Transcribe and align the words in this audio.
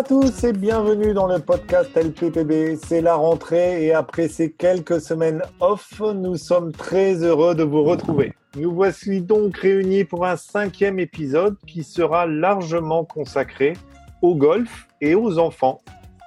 à 0.00 0.02
tous 0.02 0.44
et 0.44 0.54
bienvenue 0.54 1.12
dans 1.12 1.26
le 1.26 1.40
podcast 1.40 1.94
LPPB. 1.94 2.78
C'est 2.82 3.02
la 3.02 3.16
rentrée 3.16 3.84
et 3.84 3.92
après 3.92 4.28
ces 4.28 4.50
quelques 4.50 4.98
semaines 4.98 5.42
off, 5.60 6.00
nous 6.00 6.36
sommes 6.36 6.72
très 6.72 7.22
heureux 7.22 7.54
de 7.54 7.64
vous 7.64 7.82
retrouver. 7.82 8.32
Nous 8.56 8.72
voici 8.72 9.20
donc 9.20 9.58
réunis 9.58 10.04
pour 10.04 10.24
un 10.24 10.36
cinquième 10.36 10.98
épisode 10.98 11.58
qui 11.66 11.84
sera 11.84 12.26
largement 12.26 13.04
consacré 13.04 13.74
au 14.22 14.34
golf 14.34 14.88
et 15.02 15.14
aux 15.14 15.38
enfants, 15.38 15.82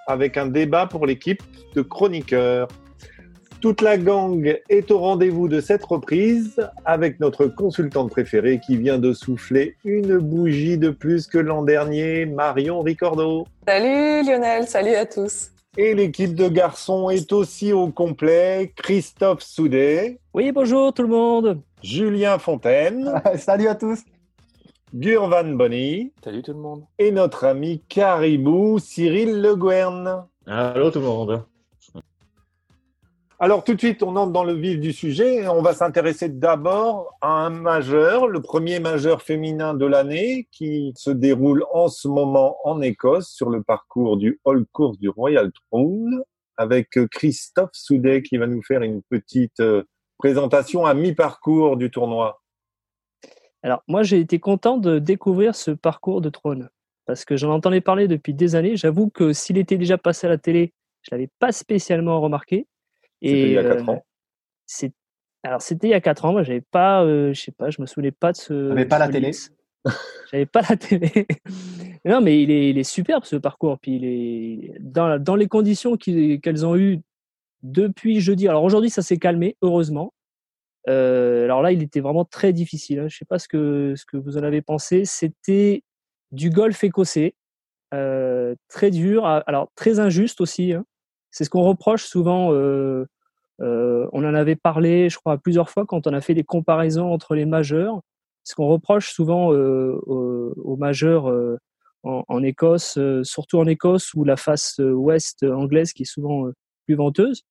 avec 0.05 0.37
un 0.37 0.45
débat 0.45 0.85
pour 0.85 1.07
l'équipe 1.07 1.41
de 1.73 1.81
chroniqueurs. 1.81 2.67
Toute 3.63 3.79
la 3.79 3.97
gang 3.97 4.59
est 4.67 4.91
au 4.91 4.99
rendez-vous 4.99 5.47
de 5.47 5.61
cette 5.61 5.85
reprise 5.85 6.69
avec 6.83 7.21
notre 7.21 7.45
consultante 7.45 8.09
préférée 8.09 8.59
qui 8.59 8.75
vient 8.75 8.97
de 8.97 9.13
souffler 9.13 9.77
une 9.85 10.17
bougie 10.17 10.77
de 10.77 10.89
plus 10.89 11.27
que 11.27 11.37
l'an 11.37 11.63
dernier, 11.63 12.25
Marion 12.25 12.81
Ricordo. 12.81 13.47
Salut 13.65 14.27
Lionel, 14.27 14.67
salut 14.67 14.95
à 14.95 15.05
tous. 15.05 15.51
Et 15.77 15.95
l'équipe 15.95 16.35
de 16.35 16.49
garçons 16.49 17.09
est 17.09 17.31
aussi 17.31 17.71
au 17.71 17.87
complet, 17.87 18.73
Christophe 18.75 19.41
Soudet. 19.41 20.19
Oui, 20.33 20.51
bonjour 20.51 20.93
tout 20.93 21.03
le 21.03 21.07
monde. 21.07 21.61
Julien 21.81 22.39
Fontaine. 22.39 23.13
salut 23.37 23.69
à 23.69 23.75
tous. 23.75 24.01
Gurvan 24.93 25.55
Bonny. 25.55 26.11
Salut 26.21 26.43
tout 26.43 26.51
le 26.51 26.59
monde. 26.59 26.83
Et 26.99 27.13
notre 27.13 27.45
ami 27.45 27.81
Caribou, 27.87 28.77
Cyril 28.79 29.41
Le 29.41 29.55
Guern. 29.55 30.25
Allô 30.47 30.91
tout 30.91 30.99
le 30.99 31.05
monde. 31.05 31.45
Alors 33.43 33.65
tout 33.65 33.73
de 33.73 33.79
suite, 33.79 34.03
on 34.03 34.15
entre 34.15 34.31
dans 34.31 34.45
le 34.45 34.53
vif 34.53 34.79
du 34.79 34.93
sujet. 34.93 35.49
On 35.49 35.61
va 35.61 35.73
s'intéresser 35.73 36.29
d'abord 36.29 37.17
à 37.19 37.27
un 37.27 37.49
majeur, 37.49 38.27
le 38.27 38.41
premier 38.41 38.79
majeur 38.79 39.21
féminin 39.21 39.73
de 39.73 39.85
l'année, 39.85 40.47
qui 40.49 40.93
se 40.95 41.11
déroule 41.11 41.65
en 41.73 41.89
ce 41.89 42.07
moment 42.07 42.55
en 42.63 42.81
Écosse 42.81 43.27
sur 43.27 43.49
le 43.49 43.61
parcours 43.61 44.15
du 44.15 44.39
Hall 44.45 44.65
Course 44.71 44.97
du 44.97 45.09
Royal 45.09 45.51
Throne, 45.51 46.23
avec 46.55 46.97
Christophe 47.11 47.71
Soudet 47.73 48.21
qui 48.21 48.37
va 48.37 48.47
nous 48.47 48.63
faire 48.63 48.81
une 48.81 49.01
petite 49.01 49.59
euh, 49.59 49.83
présentation 50.17 50.85
à 50.85 50.93
mi-parcours 50.93 51.75
du 51.75 51.91
tournoi. 51.91 52.41
Alors 53.61 53.83
moi, 53.89 54.03
j'ai 54.03 54.21
été 54.21 54.39
content 54.39 54.77
de 54.77 54.99
découvrir 54.99 55.53
ce 55.53 55.71
parcours 55.71 56.21
de 56.21 56.29
trône 56.29 56.69
parce 57.05 57.25
que 57.25 57.35
j'en 57.35 57.51
entendais 57.51 57.81
parler 57.81 58.07
depuis 58.07 58.33
des 58.33 58.55
années. 58.55 58.77
J'avoue 58.77 59.09
que 59.09 59.33
s'il 59.33 59.57
était 59.57 59.77
déjà 59.77 59.97
passé 59.97 60.27
à 60.27 60.29
la 60.29 60.37
télé, 60.37 60.71
je 61.01 61.09
l'avais 61.11 61.29
pas 61.39 61.51
spécialement 61.51 62.21
remarqué. 62.21 62.67
C'était 63.23 63.47
il 63.47 63.53
y 63.53 63.57
a 63.57 63.63
4 63.63 63.89
ans. 63.89 64.05
Alors 65.45 65.61
c'était 65.61 65.87
il 65.87 65.91
y 65.91 65.95
a 65.95 66.01
4 66.01 66.25
ans, 66.25 66.31
moi 66.31 66.43
j'avais 66.43 66.61
pas, 66.61 67.03
euh, 67.03 67.33
je 67.33 67.41
sais 67.41 67.51
pas, 67.51 67.69
je 67.69 67.81
me 67.81 67.85
souvenais 67.85 68.11
pas 68.11 68.31
de 68.31 68.37
ce. 68.37 68.69
J'avais 68.69 68.85
pas 68.85 68.99
la 68.99 69.09
télé? 69.09 69.31
J'avais 70.31 70.45
pas 70.45 70.61
la 70.69 70.77
télé. 70.77 71.27
non, 72.05 72.21
mais 72.21 72.41
il 72.41 72.49
est, 72.49 72.69
il 72.69 72.77
est 72.77 72.83
superbe 72.83 73.25
ce 73.25 73.35
parcours. 73.35 73.77
Puis 73.79 73.95
il 73.97 74.05
est 74.05 74.73
dans, 74.79 75.21
dans 75.21 75.35
les 75.35 75.47
conditions 75.47 75.97
qu'elles 75.97 76.65
ont 76.65 76.77
eues 76.77 77.01
depuis 77.61 78.21
jeudi. 78.21 78.47
Alors 78.47 78.63
aujourd'hui 78.63 78.89
ça 78.89 79.01
s'est 79.01 79.17
calmé, 79.17 79.57
heureusement. 79.61 80.13
Euh, 80.89 81.45
alors 81.45 81.61
là, 81.61 81.71
il 81.71 81.81
était 81.81 82.01
vraiment 82.01 82.25
très 82.25 82.53
difficile. 82.53 82.99
Hein. 82.99 83.07
Je 83.07 83.17
sais 83.17 83.25
pas 83.25 83.39
ce 83.39 83.47
que 83.47 83.93
ce 83.95 84.05
que 84.05 84.17
vous 84.17 84.37
en 84.37 84.43
avez 84.43 84.61
pensé. 84.61 85.05
C'était 85.05 85.83
du 86.31 86.49
golf 86.49 86.83
écossais, 86.83 87.35
euh, 87.93 88.55
très 88.69 88.91
dur, 88.91 89.25
alors 89.25 89.69
très 89.75 89.99
injuste 89.99 90.41
aussi. 90.41 90.73
Hein. 90.73 90.85
C'est 91.31 91.43
ce 91.43 91.49
qu'on 91.49 91.63
reproche 91.63 92.05
souvent. 92.05 92.51
Euh, 92.53 92.55
euh, 92.55 93.05
on 93.59 94.23
en 94.25 94.33
avait 94.33 94.55
parlé, 94.55 95.09
je 95.09 95.17
crois, 95.17 95.37
plusieurs 95.37 95.69
fois 95.69 95.85
quand 95.85 96.07
on 96.07 96.13
a 96.13 96.21
fait 96.21 96.33
des 96.33 96.43
comparaisons 96.43 97.11
entre 97.11 97.35
les 97.35 97.45
majeurs. 97.45 98.01
Ce 98.43 98.55
qu'on 98.55 98.67
reproche 98.67 99.11
souvent 99.11 99.53
euh, 99.53 99.97
aux, 100.05 100.75
majeurs 100.75 101.31
en, 102.03 102.43
Écosse, 102.43 102.99
surtout 103.23 103.59
en 103.59 103.65
Écosse 103.67 104.13
où 104.13 104.23
la 104.23 104.35
face 104.35 104.79
ouest 104.79 105.43
anglaise 105.43 105.93
qui 105.93 106.03
est 106.03 106.11
souvent 106.11 106.49
plus 106.85 106.95
venteuse. 106.95 107.43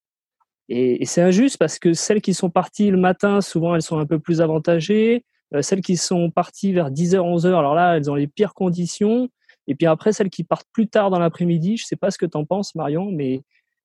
Et, 0.68 1.04
c'est 1.06 1.22
injuste 1.22 1.58
parce 1.58 1.78
que 1.78 1.92
celles 1.92 2.20
qui 2.20 2.34
sont 2.34 2.50
parties 2.50 2.90
le 2.90 2.98
matin, 2.98 3.40
souvent 3.40 3.74
elles 3.74 3.82
sont 3.82 3.98
un 3.98 4.06
peu 4.06 4.18
plus 4.18 4.40
avantagées. 4.40 5.24
celles 5.60 5.80
qui 5.80 5.96
sont 5.96 6.30
parties 6.30 6.72
vers 6.72 6.90
10h, 6.90 7.16
11h, 7.16 7.48
alors 7.48 7.74
là, 7.74 7.96
elles 7.96 8.10
ont 8.10 8.14
les 8.14 8.26
pires 8.26 8.54
conditions. 8.54 9.28
Et 9.66 9.74
puis 9.74 9.86
après, 9.86 10.12
celles 10.12 10.30
qui 10.30 10.44
partent 10.44 10.68
plus 10.72 10.88
tard 10.88 11.10
dans 11.10 11.18
l'après-midi, 11.18 11.76
je 11.76 11.84
ne 11.84 11.86
sais 11.86 11.96
pas 11.96 12.10
ce 12.10 12.18
que 12.18 12.26
tu 12.26 12.36
en 12.36 12.44
penses, 12.44 12.74
Marion, 12.74 13.10
mais 13.10 13.42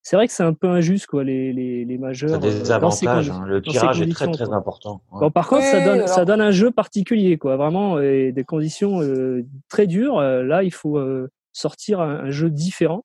c'est 0.08 0.16
vrai 0.16 0.26
que 0.26 0.34
c'est 0.34 0.44
un 0.44 0.54
peu 0.54 0.70
injuste, 0.70 1.06
quoi, 1.06 1.26
les, 1.26 1.52
les, 1.52 1.84
les 1.84 1.98
majeurs. 1.98 2.30
Ça 2.30 2.38
des 2.38 2.72
euh, 2.72 2.74
avantages. 2.74 3.30
Hein. 3.30 3.44
Le 3.46 3.62
tirage 3.62 4.00
est 4.00 4.10
très, 4.10 4.32
très 4.32 4.54
important. 4.54 5.02
Bon, 5.12 5.30
par 5.30 5.50
contre, 5.50 5.66
ça, 5.66 5.82
donne, 5.84 6.08
ça 6.08 6.24
donne 6.24 6.40
un 6.40 6.52
jeu 6.52 6.72
particulier, 6.72 7.38
quoi. 7.38 7.58
Vraiment, 7.58 8.00
et 8.00 8.32
des 8.32 8.46
conditions 8.46 9.02
euh, 9.02 9.46
très 9.68 9.86
dures. 9.86 10.20
Euh, 10.20 10.44
là, 10.44 10.64
il 10.64 10.72
faut 10.72 10.98
sortir 11.52 12.00
un, 12.00 12.32
jeu 12.32 12.50
différent. 12.50 13.04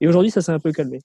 Et 0.00 0.06
aujourd'hui, 0.06 0.30
ça 0.30 0.40
s'est 0.40 0.52
un 0.52 0.60
peu 0.60 0.70
calmé. 0.70 1.00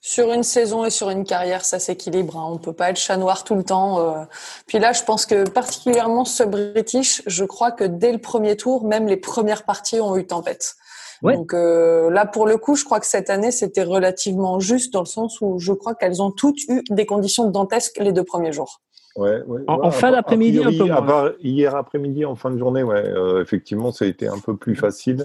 Sur 0.00 0.32
une 0.32 0.42
saison 0.42 0.86
et 0.86 0.90
sur 0.90 1.10
une 1.10 1.24
carrière, 1.24 1.66
ça 1.66 1.78
s'équilibre. 1.78 2.38
Hein. 2.38 2.48
On 2.50 2.56
peut 2.56 2.72
pas 2.72 2.88
être 2.88 2.96
chat 2.96 3.18
noir 3.18 3.44
tout 3.44 3.56
le 3.56 3.64
temps. 3.64 4.26
Puis 4.66 4.78
là, 4.78 4.94
je 4.94 5.02
pense 5.02 5.26
que 5.26 5.46
particulièrement 5.50 6.24
ce 6.24 6.44
British, 6.44 7.20
je 7.26 7.44
crois 7.44 7.72
que 7.72 7.84
dès 7.84 8.10
le 8.10 8.18
premier 8.18 8.56
tour, 8.56 8.86
même 8.86 9.06
les 9.06 9.18
premières 9.18 9.64
parties 9.64 10.00
ont 10.00 10.16
eu 10.16 10.26
tempête. 10.26 10.76
Donc 11.22 11.54
euh, 11.54 12.10
là, 12.10 12.26
pour 12.26 12.46
le 12.46 12.56
coup, 12.56 12.76
je 12.76 12.84
crois 12.84 13.00
que 13.00 13.06
cette 13.06 13.30
année, 13.30 13.50
c'était 13.50 13.82
relativement 13.82 14.60
juste 14.60 14.92
dans 14.92 15.00
le 15.00 15.06
sens 15.06 15.40
où 15.40 15.58
je 15.58 15.72
crois 15.72 15.94
qu'elles 15.94 16.22
ont 16.22 16.30
toutes 16.30 16.62
eu 16.68 16.82
des 16.90 17.06
conditions 17.06 17.50
dantesques 17.50 17.98
les 17.98 18.12
deux 18.12 18.24
premiers 18.24 18.52
jours. 18.52 18.80
Ouais, 19.16 19.42
ouais, 19.46 19.62
en, 19.66 19.90
fin 19.90 20.12
d'après-midi, 20.12 20.60
un 20.62 20.70
peu 20.70 20.84
moins. 20.84 21.32
hier 21.40 21.74
après-midi, 21.74 22.24
en 22.24 22.36
fin 22.36 22.52
de 22.52 22.58
journée, 22.58 22.84
ouais, 22.84 23.04
euh, 23.04 23.42
effectivement, 23.42 23.90
ça 23.90 24.04
a 24.04 24.08
été 24.08 24.28
un 24.28 24.38
peu 24.38 24.56
plus 24.56 24.76
facile. 24.76 25.24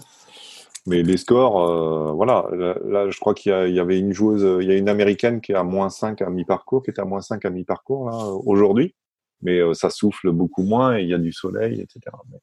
Mais 0.87 1.03
les 1.03 1.15
scores, 1.15 1.61
euh, 1.61 2.11
voilà. 2.11 2.47
Là, 2.85 3.09
je 3.09 3.19
crois 3.19 3.35
qu'il 3.35 3.51
y, 3.51 3.79
avait 3.79 3.99
une 3.99 4.11
joueuse, 4.11 4.61
il 4.61 4.67
y 4.67 4.71
a 4.71 4.75
une 4.75 4.89
américaine 4.89 5.41
qui 5.41 5.51
est 5.51 5.55
à 5.55 5.63
moins 5.63 5.89
5 5.89 6.21
à 6.21 6.29
mi-parcours, 6.29 6.83
qui 6.83 6.89
est 6.89 6.99
à 6.99 7.05
moins 7.05 7.21
5 7.21 7.45
à 7.45 7.49
mi-parcours 7.51 8.09
là 8.09 8.17
aujourd'hui. 8.45 8.95
Mais 9.43 9.61
ça 9.73 9.89
souffle 9.89 10.31
beaucoup 10.31 10.63
moins 10.63 10.97
et 10.97 11.03
il 11.03 11.09
y 11.09 11.13
a 11.13 11.17
du 11.17 11.31
soleil, 11.31 11.79
etc. 11.79 11.99
Mais 12.31 12.39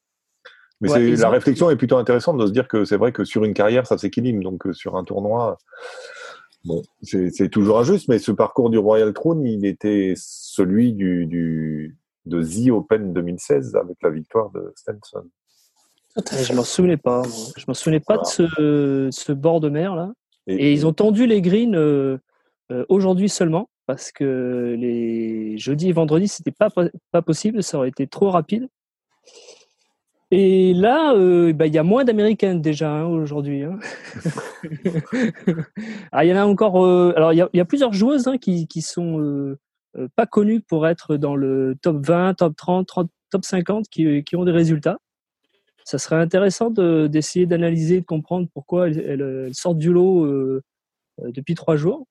la 0.81 1.31
réflexion 1.31 1.71
est 1.71 1.77
plutôt 1.77 1.97
intéressante 1.97 2.39
de 2.39 2.47
se 2.47 2.53
dire 2.53 2.69
que 2.69 2.85
c'est 2.85 2.97
vrai 2.97 3.13
que 3.13 3.25
sur 3.25 3.45
une 3.45 3.55
carrière, 3.55 3.87
ça 3.87 3.99
s'équilibre. 3.99 4.43
Donc 4.43 4.67
euh, 4.67 4.73
sur 4.73 4.97
un 4.97 5.05
tournoi, 5.05 5.59
bon, 6.65 6.83
c'est 7.03 7.49
toujours 7.51 7.79
injuste, 7.79 8.09
mais 8.09 8.19
ce 8.19 8.33
parcours 8.33 8.71
du 8.71 8.79
Royal 8.79 9.13
Throne, 9.13 9.45
il 9.47 9.67
était 9.67 10.15
celui 10.17 10.93
du, 10.93 11.27
du 11.27 11.97
de 12.27 12.43
The 12.43 12.71
Open 12.71 13.13
2016 13.13 13.77
avec 13.77 13.97
la 14.03 14.11
victoire 14.11 14.51
de 14.51 14.73
Stenson. 14.77 15.25
Je 16.17 16.53
m'en 16.55 16.65
souvenais 16.65 16.97
pas. 16.97 17.23
Je 17.57 17.65
m'en 17.69 17.75
souvenais 17.75 18.01
pas 18.01 18.19
de 18.19 18.25
ce, 18.25 19.09
ce, 19.11 19.33
bord 19.33 19.61
de 19.61 19.69
mer 19.69 19.95
là. 19.95 20.13
Et, 20.47 20.73
ils 20.73 20.87
ont 20.87 20.93
tendu 20.93 21.27
les 21.27 21.41
greens 21.41 21.75
euh, 21.77 22.19
euh, 22.73 22.85
aujourd'hui 22.89 23.29
seulement 23.29 23.69
parce 23.87 24.11
que 24.11 24.75
les 24.79 25.57
jeudi 25.59 25.89
et 25.89 25.93
vendredi 25.93 26.27
c'était 26.29 26.51
pas 26.51 26.69
pas 27.13 27.23
possible, 27.23 27.63
ça 27.63 27.79
aurait 27.79 27.89
été 27.89 28.07
trop 28.07 28.31
rapide. 28.31 28.69
Et 30.33 30.75
là, 30.75 31.13
euh, 31.15 31.53
bah, 31.53 31.67
il 31.67 31.75
y 31.75 31.79
a 31.79 31.83
moins 31.83 32.05
d'Américaines 32.05 32.63
déjà 32.63 32.93
hein, 32.93 33.07
aujourd'hui. 33.07 33.65
Hein. 33.65 33.81
il 34.63 36.29
y 36.29 36.33
en 36.33 36.37
a 36.37 36.45
encore. 36.45 36.85
Euh, 36.85 37.13
alors, 37.17 37.33
il 37.33 37.49
y, 37.53 37.61
a, 37.61 37.65
plusieurs 37.65 37.93
joueuses 37.93 38.29
hein, 38.29 38.39
qui, 38.39 38.69
qui 38.69 38.81
sont 38.81 39.19
euh, 39.19 39.59
pas 40.15 40.27
connues 40.27 40.61
pour 40.61 40.87
être 40.87 41.17
dans 41.17 41.35
le 41.35 41.77
top 41.83 42.07
20, 42.07 42.35
top 42.35 42.55
30, 42.57 42.89
top 43.31 43.45
50, 43.45 43.89
qui, 43.89 44.23
qui 44.23 44.37
ont 44.37 44.45
des 44.45 44.53
résultats. 44.53 44.99
Ça 45.85 45.99
serait 45.99 46.21
intéressant 46.21 46.71
d'essayer 46.71 47.47
d'analyser, 47.47 48.01
de 48.01 48.07
comprendre 48.07 48.47
pourquoi 48.55 48.89
elles, 48.89 49.51
sortent 49.53 49.79
du 49.79 49.93
lot 49.93 50.25
depuis 51.19 51.57
trois 51.57 51.75
jours. 51.75 52.07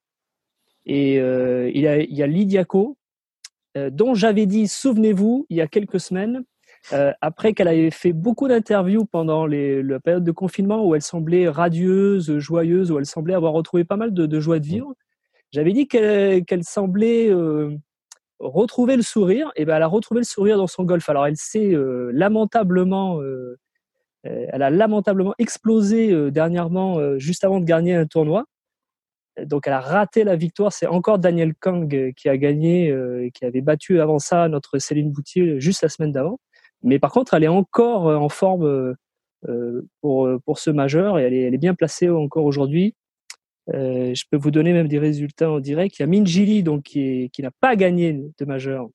Et 0.85 1.15
il 1.15 1.81
y 1.81 1.87
a, 1.87 2.01
il 2.01 2.13
y 2.13 2.23
a 2.23 2.27
Lydiaco, 2.27 2.97
dont 3.75 4.15
j'avais 4.15 4.47
dit, 4.47 4.67
souvenez-vous, 4.67 5.45
il 5.49 5.55
y 5.55 5.61
a 5.61 5.67
quelques 5.67 6.01
semaines, 6.01 6.43
euh, 6.93 7.13
après 7.21 7.53
qu'elle 7.53 7.67
avait 7.67 7.91
fait 7.91 8.13
beaucoup 8.13 8.47
d'interviews 8.47 9.05
pendant 9.05 9.45
les, 9.45 9.83
la 9.83 9.99
période 9.99 10.23
de 10.23 10.31
confinement 10.31 10.85
où 10.85 10.95
elle 10.95 11.01
semblait 11.01 11.47
radieuse, 11.47 12.39
joyeuse, 12.39 12.91
où 12.91 12.97
elle 12.97 13.05
semblait 13.05 13.35
avoir 13.35 13.53
retrouvé 13.53 13.83
pas 13.83 13.95
mal 13.95 14.13
de, 14.13 14.39
joie 14.39 14.59
de 14.59 14.65
vivre, 14.65 14.93
j'avais 15.51 15.73
dit 15.73 15.87
qu'elle 15.87 16.63
semblait 16.63 17.29
euh, 17.29 17.75
retrouver 18.39 18.95
le 18.95 19.03
sourire. 19.03 19.51
Et 19.55 19.65
ben, 19.65 19.77
elle 19.77 19.83
a 19.83 19.87
retrouvé 19.87 20.21
le 20.21 20.25
sourire 20.25 20.57
dans 20.57 20.67
son 20.67 20.83
golf. 20.83 21.07
Alors, 21.09 21.27
elle 21.27 21.37
s'est 21.37 21.73
euh, 21.73 22.11
lamentablement, 22.13 23.21
elle 24.23 24.61
a 24.61 24.69
lamentablement 24.69 25.33
explosé 25.37 26.31
dernièrement, 26.31 27.17
juste 27.17 27.43
avant 27.43 27.59
de 27.59 27.65
gagner 27.65 27.95
un 27.95 28.05
tournoi. 28.05 28.45
Donc, 29.43 29.67
elle 29.67 29.73
a 29.73 29.79
raté 29.79 30.23
la 30.23 30.35
victoire. 30.35 30.73
C'est 30.73 30.87
encore 30.87 31.19
Daniel 31.19 31.53
Kang 31.55 32.13
qui 32.15 32.29
a 32.29 32.37
gagné, 32.37 32.93
qui 33.33 33.45
avait 33.45 33.61
battu 33.61 34.01
avant 34.01 34.19
ça 34.19 34.49
notre 34.49 34.79
Céline 34.79 35.11
Boutier 35.11 35.59
juste 35.59 35.81
la 35.83 35.89
semaine 35.89 36.11
d'avant. 36.11 36.39
Mais 36.83 36.99
par 36.99 37.11
contre, 37.11 37.33
elle 37.33 37.43
est 37.43 37.47
encore 37.47 38.07
euh, 38.07 38.15
en 38.15 38.29
forme 38.29 38.65
euh, 38.65 38.93
euh, 39.47 39.87
pour, 40.01 40.29
pour 40.45 40.59
ce 40.59 40.69
majeur 40.69 41.19
et 41.19 41.23
elle 41.23 41.33
est, 41.33 41.41
elle 41.41 41.53
est 41.53 41.59
bien 41.59 41.75
placée 41.75 42.09
encore 42.09 42.45
aujourd'hui. 42.45 42.95
Euh, 43.73 44.13
je 44.15 44.23
peux 44.29 44.37
vous 44.37 44.51
donner 44.51 44.73
même 44.73 44.87
des 44.87 44.99
résultats 44.99 45.51
en 45.51 45.59
direct. 45.59 45.97
Il 45.99 46.01
y 46.01 46.03
a 46.03 46.07
Minjili 46.07 46.63
donc 46.63 46.83
qui, 46.83 47.29
qui 47.31 47.41
n'a 47.41 47.51
pas 47.59 47.75
gagné 47.75 48.13
de 48.13 48.45
majeur 48.45 48.87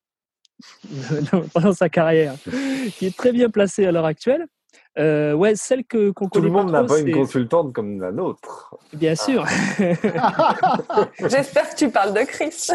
pendant 1.55 1.73
sa 1.73 1.89
carrière, 1.89 2.35
qui 2.97 3.07
est 3.07 3.17
très 3.17 3.33
bien 3.33 3.51
placé 3.51 3.87
à 3.87 3.93
l'heure 3.93 4.05
actuelle. 4.07 4.47
Euh, 4.99 5.33
ouais, 5.33 5.57
celle 5.57 5.85
que 5.85 6.11
qu'on 6.11 6.29
Tout 6.29 6.41
le 6.41 6.51
monde 6.51 6.71
n'a 6.71 6.85
pas 6.85 7.01
une 7.01 7.13
consultante 7.13 7.73
comme 7.73 8.01
la 8.01 8.13
nôtre. 8.13 8.77
Bien 8.93 9.17
sûr. 9.17 9.45
J'espère 11.19 11.71
que 11.71 11.77
tu 11.77 11.91
parles 11.91 12.15
de 12.15 12.25
Chris. 12.25 12.69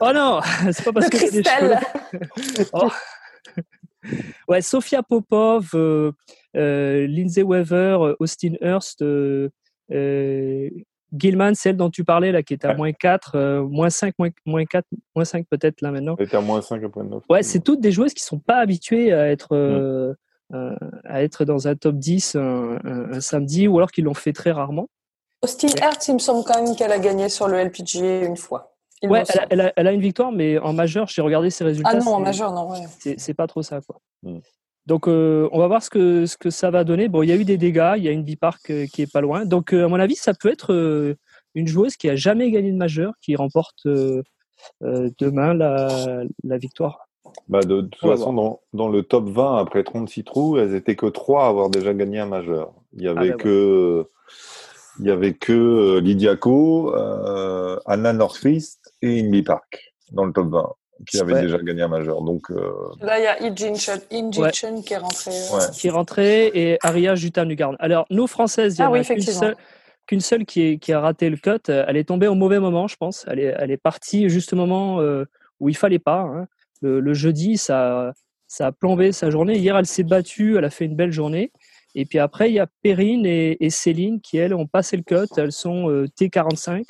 oh 0.00 0.12
non, 0.14 0.40
c'est 0.72 0.84
pas 0.84 0.92
parce 0.92 1.06
de 1.06 1.10
que 1.10 1.18
des 1.18 1.42
Christelle. 1.42 1.80
cheveux. 2.12 2.68
Oh. 2.72 2.90
Ouais, 4.48 4.62
Sofia 4.62 5.02
Popov, 5.02 5.70
euh, 5.74 6.12
euh, 6.56 7.06
Lindsay 7.06 7.42
Weaver, 7.42 7.98
euh, 8.00 8.16
Austin 8.20 8.52
Hurst, 8.60 9.02
euh, 9.02 9.48
euh, 9.92 10.68
Gilman, 11.12 11.54
celle 11.54 11.76
dont 11.76 11.90
tu 11.90 12.04
parlais 12.04 12.32
là, 12.32 12.42
qui 12.42 12.54
est 12.54 12.64
à 12.64 12.70
Ouais. 12.70 12.76
moins 12.76 12.92
4, 12.92 13.32
euh, 13.36 13.62
moins 13.62 13.90
5, 13.90 14.14
moins, 14.18 14.28
moins 14.46 14.64
4, 14.64 14.84
moins 15.14 15.24
5 15.24 15.46
peut-être 15.50 15.80
là 15.82 15.90
maintenant. 15.90 16.16
Elle 16.18 16.26
était 16.26 16.36
à 16.36 16.40
moins 16.40 16.60
5,9. 16.60 17.22
Ouais, 17.30 17.42
c'est 17.42 17.60
toutes 17.60 17.80
des 17.80 17.92
joueuses 17.92 18.14
qui 18.14 18.22
sont 18.22 18.38
pas 18.38 18.56
habituées 18.58 19.12
à 19.12 19.28
être, 19.30 20.14
Mm. 20.50 20.76
à 21.04 21.22
être 21.22 21.44
dans 21.44 21.68
un 21.68 21.74
top 21.76 21.96
10 21.96 22.34
un, 22.34 22.78
un- 22.84 23.12
un 23.12 23.20
samedi 23.20 23.68
ou 23.68 23.76
alors 23.76 23.90
qu'ils 23.90 24.04
l'ont 24.04 24.14
fait 24.14 24.32
très 24.32 24.50
rarement. 24.50 24.88
Austin 25.42 25.68
Hertz, 25.80 26.08
il 26.08 26.14
me 26.14 26.18
semble 26.18 26.42
quand 26.44 26.62
même 26.64 26.74
qu'elle 26.74 26.90
a 26.90 26.98
gagné 26.98 27.28
sur 27.28 27.48
le 27.48 27.58
LPGA 27.58 28.24
une 28.24 28.36
fois. 28.36 28.74
Il 29.02 29.10
Ouais, 29.10 29.18
elle 29.20 29.22
a, 29.22 29.32
semble. 29.32 29.46
elle, 29.50 29.60
a, 29.60 29.72
elle 29.76 29.86
a 29.86 29.92
une 29.92 30.00
victoire, 30.00 30.32
mais 30.32 30.58
en 30.58 30.72
majeur, 30.72 31.06
j'ai 31.08 31.22
regardé 31.22 31.50
ses 31.50 31.64
résultats. 31.64 31.90
Ah 31.94 31.98
non, 31.98 32.14
en 32.14 32.20
majeur, 32.20 32.52
non. 32.52 32.70
Ouais. 32.70 33.14
c'est 33.16 33.34
pas 33.34 33.46
trop 33.46 33.62
ça 33.62 33.80
quoi. 33.80 34.00
Mm. 34.22 34.38
Donc 34.86 35.06
euh, 35.06 35.48
on 35.52 35.58
va 35.58 35.66
voir 35.68 35.82
ce 35.82 35.90
que 35.90 36.24
ce 36.24 36.36
que 36.38 36.48
ça 36.50 36.70
va 36.70 36.82
donner. 36.82 37.08
Bon, 37.08 37.22
il 37.22 37.28
y 37.28 37.32
a 37.32 37.36
eu 37.36 37.44
des 37.44 37.58
dégâts, 37.58 37.92
il 37.98 38.04
y 38.04 38.08
a 38.08 38.10
une 38.10 38.22
bipark 38.24 38.70
euh, 38.70 38.86
qui 38.86 39.02
est 39.02 39.12
pas 39.12 39.20
loin. 39.20 39.44
Donc 39.44 39.74
euh, 39.74 39.84
à 39.84 39.88
mon 39.88 40.00
avis, 40.00 40.14
ça 40.16 40.32
peut 40.32 40.50
être 40.50 40.72
euh, 40.72 41.14
une 41.54 41.66
joueuse 41.68 41.96
qui 41.96 42.08
a 42.08 42.16
jamais 42.16 42.50
gagné 42.50 42.72
de 42.72 42.76
majeur 42.78 43.12
qui 43.20 43.36
remporte 43.36 43.84
euh, 43.84 44.22
euh, 44.82 45.10
demain 45.18 45.52
la, 45.52 46.22
la 46.42 46.56
victoire. 46.56 47.06
Bah, 47.48 47.60
de, 47.60 47.82
de 47.82 47.86
toute 47.88 48.02
On 48.02 48.08
façon, 48.08 48.32
dans, 48.32 48.60
dans 48.72 48.88
le 48.88 49.02
top 49.02 49.28
20, 49.28 49.58
après 49.58 49.84
36 49.84 50.24
trous, 50.24 50.56
elles 50.58 50.74
étaient 50.74 50.96
que 50.96 51.06
3 51.06 51.44
à 51.44 51.48
avoir 51.48 51.68
déjà 51.68 51.92
gagné 51.92 52.20
un 52.20 52.26
majeur. 52.26 52.72
Il 52.94 53.02
y 53.02 53.08
avait 53.08 53.30
ben 53.30 53.36
que, 53.36 54.06
il 55.00 55.06
y 55.06 55.10
avait 55.10 55.34
que 55.34 55.98
Lydia 55.98 56.36
Ko, 56.36 56.94
euh, 56.94 57.78
Anna 57.84 58.14
Northfist 58.14 58.87
et 59.02 59.20
Indy 59.20 59.42
Park 59.42 59.92
dans 60.12 60.24
le 60.24 60.32
top 60.32 60.48
20 60.50 60.72
qui 61.08 61.22
Ouais. 61.22 61.42
déjà 61.42 61.58
gagné 61.58 61.82
un 61.82 61.88
majeur. 61.88 62.22
Donc, 62.22 62.50
euh, 62.50 62.72
Là, 63.00 63.20
il 63.20 63.22
y 63.22 63.26
a 63.28 63.40
Ijin 63.46 63.74
Chun, 63.76 63.98
Inji 64.10 64.40
Ouais. 64.40 64.50
Qui 64.50 64.92
est 64.94 64.96
rentré. 64.98 65.30
euh, 65.30 65.56
ouais. 65.56 65.64
Qui 65.72 65.86
est 65.86 65.90
rentrée 65.90 66.46
et 66.54 66.78
Aria 66.82 67.14
Jutan 67.14 67.44
Lugarn. 67.44 67.76
Alors 67.78 68.04
nos 68.10 68.26
françaises, 68.26 68.76
il 68.76 68.80
y 68.80 68.82
Ah 68.84 68.90
oui, 68.90 68.98
a 69.00 69.04
qu'une 69.04 69.20
seule, 69.22 69.56
qu'une 70.08 70.20
seule 70.20 70.44
qui, 70.44 70.62
est, 70.62 70.78
qui 70.78 70.92
a 70.92 70.98
raté 71.00 71.30
le 71.30 71.36
cut. 71.36 71.70
Elle 71.70 71.96
est 71.96 72.04
tombée 72.04 72.26
au 72.26 72.34
mauvais 72.34 72.58
moment, 72.58 72.88
je 72.88 72.96
pense. 72.96 73.24
Elle 73.28 73.38
est, 73.38 73.54
elle 73.58 73.70
est 73.70 73.76
partie 73.76 74.28
juste 74.28 74.52
au 74.52 74.56
moment 74.56 75.00
euh, 75.00 75.24
où 75.60 75.68
il 75.68 75.76
fallait 75.76 76.00
pas. 76.00 76.20
hein. 76.22 76.46
Le, 76.82 76.98
le 76.98 77.14
jeudi, 77.14 77.58
ça, 77.58 78.12
ça 78.48 78.66
a 78.66 78.72
plombé 78.72 79.12
sa 79.12 79.30
journée. 79.30 79.56
Hier, 79.56 79.76
elle 79.78 79.86
s'est 79.86 80.02
battue, 80.02 80.56
elle 80.58 80.64
a 80.64 80.70
fait 80.70 80.86
une 80.86 80.96
belle 80.96 81.12
journée. 81.12 81.52
Et 81.94 82.06
puis 82.06 82.18
après, 82.18 82.50
il 82.50 82.54
y 82.54 82.58
a 82.60 82.66
Perrine 82.82 83.24
et, 83.24 83.56
et 83.64 83.70
Céline 83.70 84.20
qui, 84.20 84.36
elles, 84.38 84.52
ont 84.54 84.66
passé 84.66 84.96
le 84.96 85.02
cut. 85.04 85.28
Elles 85.36 85.52
sont 85.52 85.88
euh, 85.90 86.06
T45. 86.20 86.84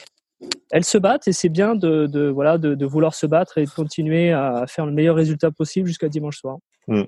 Elles 0.70 0.84
se 0.84 0.98
battent 0.98 1.26
et 1.26 1.32
c'est 1.32 1.48
bien 1.48 1.74
de, 1.74 2.06
de, 2.06 2.28
voilà, 2.28 2.58
de, 2.58 2.74
de 2.74 2.86
vouloir 2.86 3.14
se 3.14 3.26
battre 3.26 3.58
et 3.58 3.64
de 3.64 3.70
continuer 3.70 4.32
à 4.32 4.66
faire 4.68 4.86
le 4.86 4.92
meilleur 4.92 5.16
résultat 5.16 5.50
possible 5.50 5.88
jusqu'à 5.88 6.08
dimanche 6.08 6.38
soir. 6.38 6.58
Mm. 6.86 7.02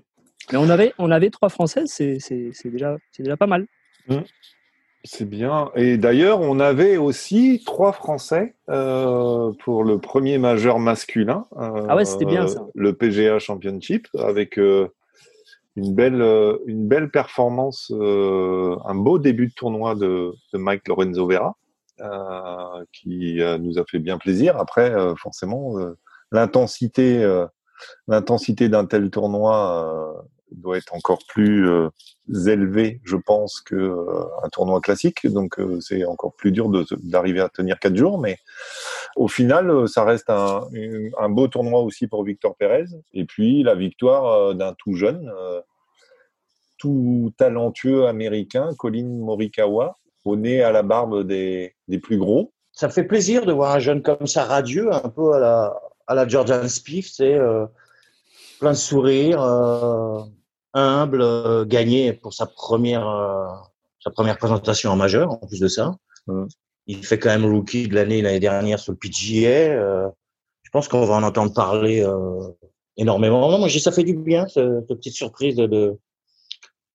Mais 0.53 0.59
on 0.59 0.69
avait, 0.69 0.93
on 0.99 1.11
avait 1.11 1.31
trois 1.31 1.49
Françaises, 1.49 1.91
c'est 1.93 2.19
déjà, 2.65 2.97
déjà 3.19 3.37
pas 3.37 3.47
mal. 3.47 3.67
C'est 5.05 5.29
bien. 5.29 5.71
Et 5.77 5.97
d'ailleurs, 5.97 6.41
on 6.41 6.59
avait 6.61 6.97
aussi 6.97 7.63
trois 7.65 7.93
Français 7.93 8.55
euh, 8.69 9.53
pour 9.65 9.85
le 9.85 9.99
premier 9.99 10.39
majeur 10.39 10.79
masculin. 10.79 11.47
euh, 11.57 11.87
Ah 11.89 11.97
ouais, 11.97 12.05
c'était 12.05 12.25
bien, 12.27 12.47
ça. 12.49 12.67
Le 12.75 12.93
PGA 12.95 13.39
Championship 13.39 14.09
avec 14.19 14.59
euh, 14.59 14.89
une 15.77 15.95
belle, 15.95 16.21
euh, 16.21 16.59
une 16.67 16.87
belle 16.89 17.11
performance, 17.11 17.93
euh, 17.95 18.77
un 18.85 18.95
beau 18.95 19.19
début 19.19 19.47
de 19.47 19.55
tournoi 19.55 19.95
de, 19.95 20.35
de 20.53 20.59
Mike 20.59 20.89
Lorenzo 20.89 21.27
Vera, 21.27 21.49
euh, 21.49 21.53
qui 22.93 23.41
euh, 23.41 23.59
nous 23.59 23.79
a 23.79 23.85
fait 23.85 23.99
bien 23.99 24.19
plaisir. 24.19 24.57
Après, 24.57 24.91
euh, 24.91 25.15
forcément, 25.17 25.79
euh, 25.79 25.97
l'intensité, 26.33 27.23
euh, 27.23 27.47
l'intensité 28.09 28.69
d'un 28.69 28.87
tel 28.87 29.11
tournoi 29.11 30.17
euh, 30.17 30.23
doit 30.53 30.79
être 30.79 30.95
encore 30.95 31.21
plus 31.29 31.69
euh, 31.69 31.89
élevé, 32.47 33.01
je 33.05 33.17
pense, 33.17 33.61
que 33.61 33.75
euh, 33.75 34.25
un 34.43 34.49
tournoi 34.49 34.81
classique. 34.81 35.27
Donc 35.27 35.59
euh, 35.59 35.81
c'est 35.81 36.05
encore 36.05 36.35
plus 36.35 36.53
dur 36.53 36.71
d'arriver 37.03 37.41
à 37.41 37.49
tenir 37.49 37.79
quatre 37.79 37.97
jours, 37.97 38.19
mais 38.19 38.39
au 39.17 39.29
final, 39.29 39.71
euh, 39.71 39.87
ça 39.87 40.05
reste 40.05 40.31
un, 40.31 40.69
beau 41.29 41.49
tournoi 41.49 41.81
aussi 41.81 42.07
pour 42.07 42.25
Victor 42.25 42.57
Pérez. 42.57 42.87
Et 43.13 43.25
puis 43.25 43.63
la 43.63 43.75
victoire 43.75 44.27
euh, 44.27 44.55
d'un 44.55 44.75
tout 44.75 44.95
jeune, 44.95 45.31
euh, 45.35 45.61
tout 46.79 47.33
talentueux 47.37 48.07
américain, 48.07 48.71
Colin 48.79 49.07
Morikawa, 49.07 49.99
au 50.31 50.37
nez 50.37 50.63
à 50.63 50.73
la 50.73 50.83
barbe 50.83 51.27
des, 51.27 51.75
des 51.89 51.99
plus 51.99 52.19
gros. 52.19 52.53
Ça 52.73 52.87
me 52.87 52.93
fait 52.93 53.05
plaisir 53.05 53.45
de 53.47 53.53
voir 53.53 53.75
un 53.75 53.79
jeune 53.79 54.03
comme 54.03 54.27
ça, 54.27 54.45
radieux, 54.45 54.93
un 54.93 55.09
peu 55.09 55.33
à 55.35 55.39
la, 55.39 55.81
à 56.07 56.15
la 56.15 56.27
Jordan 56.27 56.69
Spieth, 56.69 57.07
c'est 57.13 57.35
euh, 57.35 57.67
plein 58.59 58.71
de 58.73 58.77
sourires, 58.77 59.43
euh, 59.43 60.21
humble, 60.73 61.21
euh, 61.21 61.65
gagné 61.65 62.13
pour 62.13 62.33
sa 62.33 62.47
première, 62.47 63.07
sa 64.03 64.11
première 64.11 64.39
présentation 64.39 64.91
en 64.91 64.97
majeur, 64.97 65.31
en 65.31 65.37
plus 65.37 65.61
de 65.61 65.69
ça. 65.69 65.97
Mhm. 66.27 66.49
Il 66.87 67.05
fait 67.05 67.19
quand 67.19 67.29
même 67.31 67.45
rookie 67.45 67.87
de 67.89 67.95
l'année 67.95 68.23
l'année 68.23 68.41
dernière 68.41 68.79
sur 68.79 68.93
le 68.93 68.99
PGA. 68.99 69.75
je 70.63 70.71
pense 70.73 70.89
qu'on 70.89 71.05
va 71.05 71.15
en 71.15 71.23
entendre 71.23 71.53
parler 71.53 72.05
énormément. 72.97 73.59
Moi, 73.59 73.69
ça 73.69 73.93
fait 73.93 74.05
du 74.05 74.15
bien, 74.15 74.47
ce- 74.49 74.81
cette 74.89 74.99
petite 74.99 75.15
surprise 75.15 75.57
de, 75.57 75.67
de, 75.67 75.99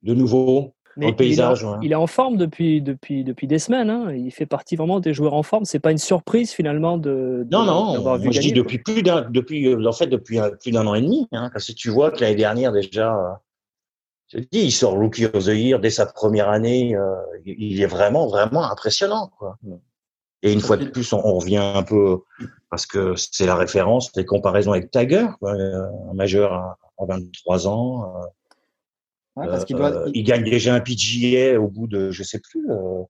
de 0.03 0.13
nouveau 0.13 0.74
le 0.97 1.07
il, 1.19 1.39
est, 1.39 1.43
en- 1.43 1.53
ouais. 1.53 1.77
il 1.83 1.91
est 1.91 1.95
en 1.95 2.07
forme 2.07 2.37
depuis, 2.37 2.81
depuis, 2.81 3.23
depuis 3.23 3.47
des 3.47 3.59
semaines. 3.59 3.89
hein. 3.89 4.13
Il 4.13 4.31
fait 4.31 4.45
partie 4.45 4.75
vraiment 4.75 4.99
des 4.99 5.13
joueurs 5.13 5.33
en 5.33 5.43
forme. 5.43 5.65
C'est 5.65 5.79
pas 5.79 5.91
une 5.91 5.97
surprise 5.97 6.51
finalement 6.51 6.97
de, 6.97 7.43
de 7.45 7.47
Non, 7.51 7.63
non, 7.65 7.93
d'avoir 7.93 8.17
vu 8.17 8.25
moi 8.25 8.31
je 8.33 8.39
dis 8.39 8.47
gagner, 8.49 8.61
depuis 8.61 8.77
plus 8.79 9.03
d'un, 9.03 9.21
depuis, 9.29 9.67
euh, 9.67 9.85
en 9.87 9.91
fait, 9.91 10.07
depuis 10.07 10.39
un- 10.39 10.51
plus 10.51 10.71
d'un 10.71 10.87
an 10.87 10.95
et 10.95 11.01
demi, 11.01 11.27
hein, 11.33 11.49
parce 11.51 11.67
que 11.67 11.73
tu 11.73 11.89
vois 11.89 12.11
que 12.11 12.21
l'année 12.21 12.35
dernière 12.35 12.71
déjà, 12.71 13.15
euh, 13.15 13.31
je 14.29 14.37
te 14.39 14.43
dis, 14.51 14.61
il 14.65 14.71
sort 14.71 14.93
Rookie 14.93 15.25
of 15.25 15.43
the 15.45 15.49
Year 15.49 15.79
dès 15.79 15.89
sa 15.91 16.05
première 16.05 16.49
année, 16.49 16.95
euh, 16.95 17.13
il 17.45 17.81
est 17.81 17.85
vraiment, 17.85 18.27
vraiment 18.27 18.63
impressionnant, 18.63 19.29
quoi. 19.37 19.57
Et 20.43 20.53
une 20.53 20.61
fois 20.61 20.77
de 20.77 20.85
plus, 20.85 21.11
on, 21.13 21.21
on 21.25 21.33
revient 21.39 21.57
un 21.57 21.83
peu, 21.83 22.19
parce 22.69 22.85
que 22.85 23.15
c'est 23.15 23.45
la 23.45 23.55
référence, 23.55 24.11
les 24.15 24.25
comparaisons 24.25 24.71
avec 24.71 24.91
Tiger, 24.91 25.25
quoi, 25.39 25.53
euh, 25.55 25.87
un 26.09 26.13
majeur 26.13 26.53
à, 26.53 26.77
à 26.99 27.05
23 27.05 27.67
ans, 27.67 28.13
euh, 28.17 28.25
Ouais, 29.35 29.47
parce 29.47 29.65
qu'il 29.65 29.75
euh, 29.75 29.79
doit. 29.91 30.03
il 30.13 30.23
gagne 30.23 30.43
déjà 30.43 30.73
un 30.73 30.79
PGA 30.79 31.59
au 31.59 31.67
bout 31.67 31.87
de, 31.87 32.11
je 32.11 32.23
sais 32.23 32.39
plus. 32.39 32.69
euh, 32.71 33.03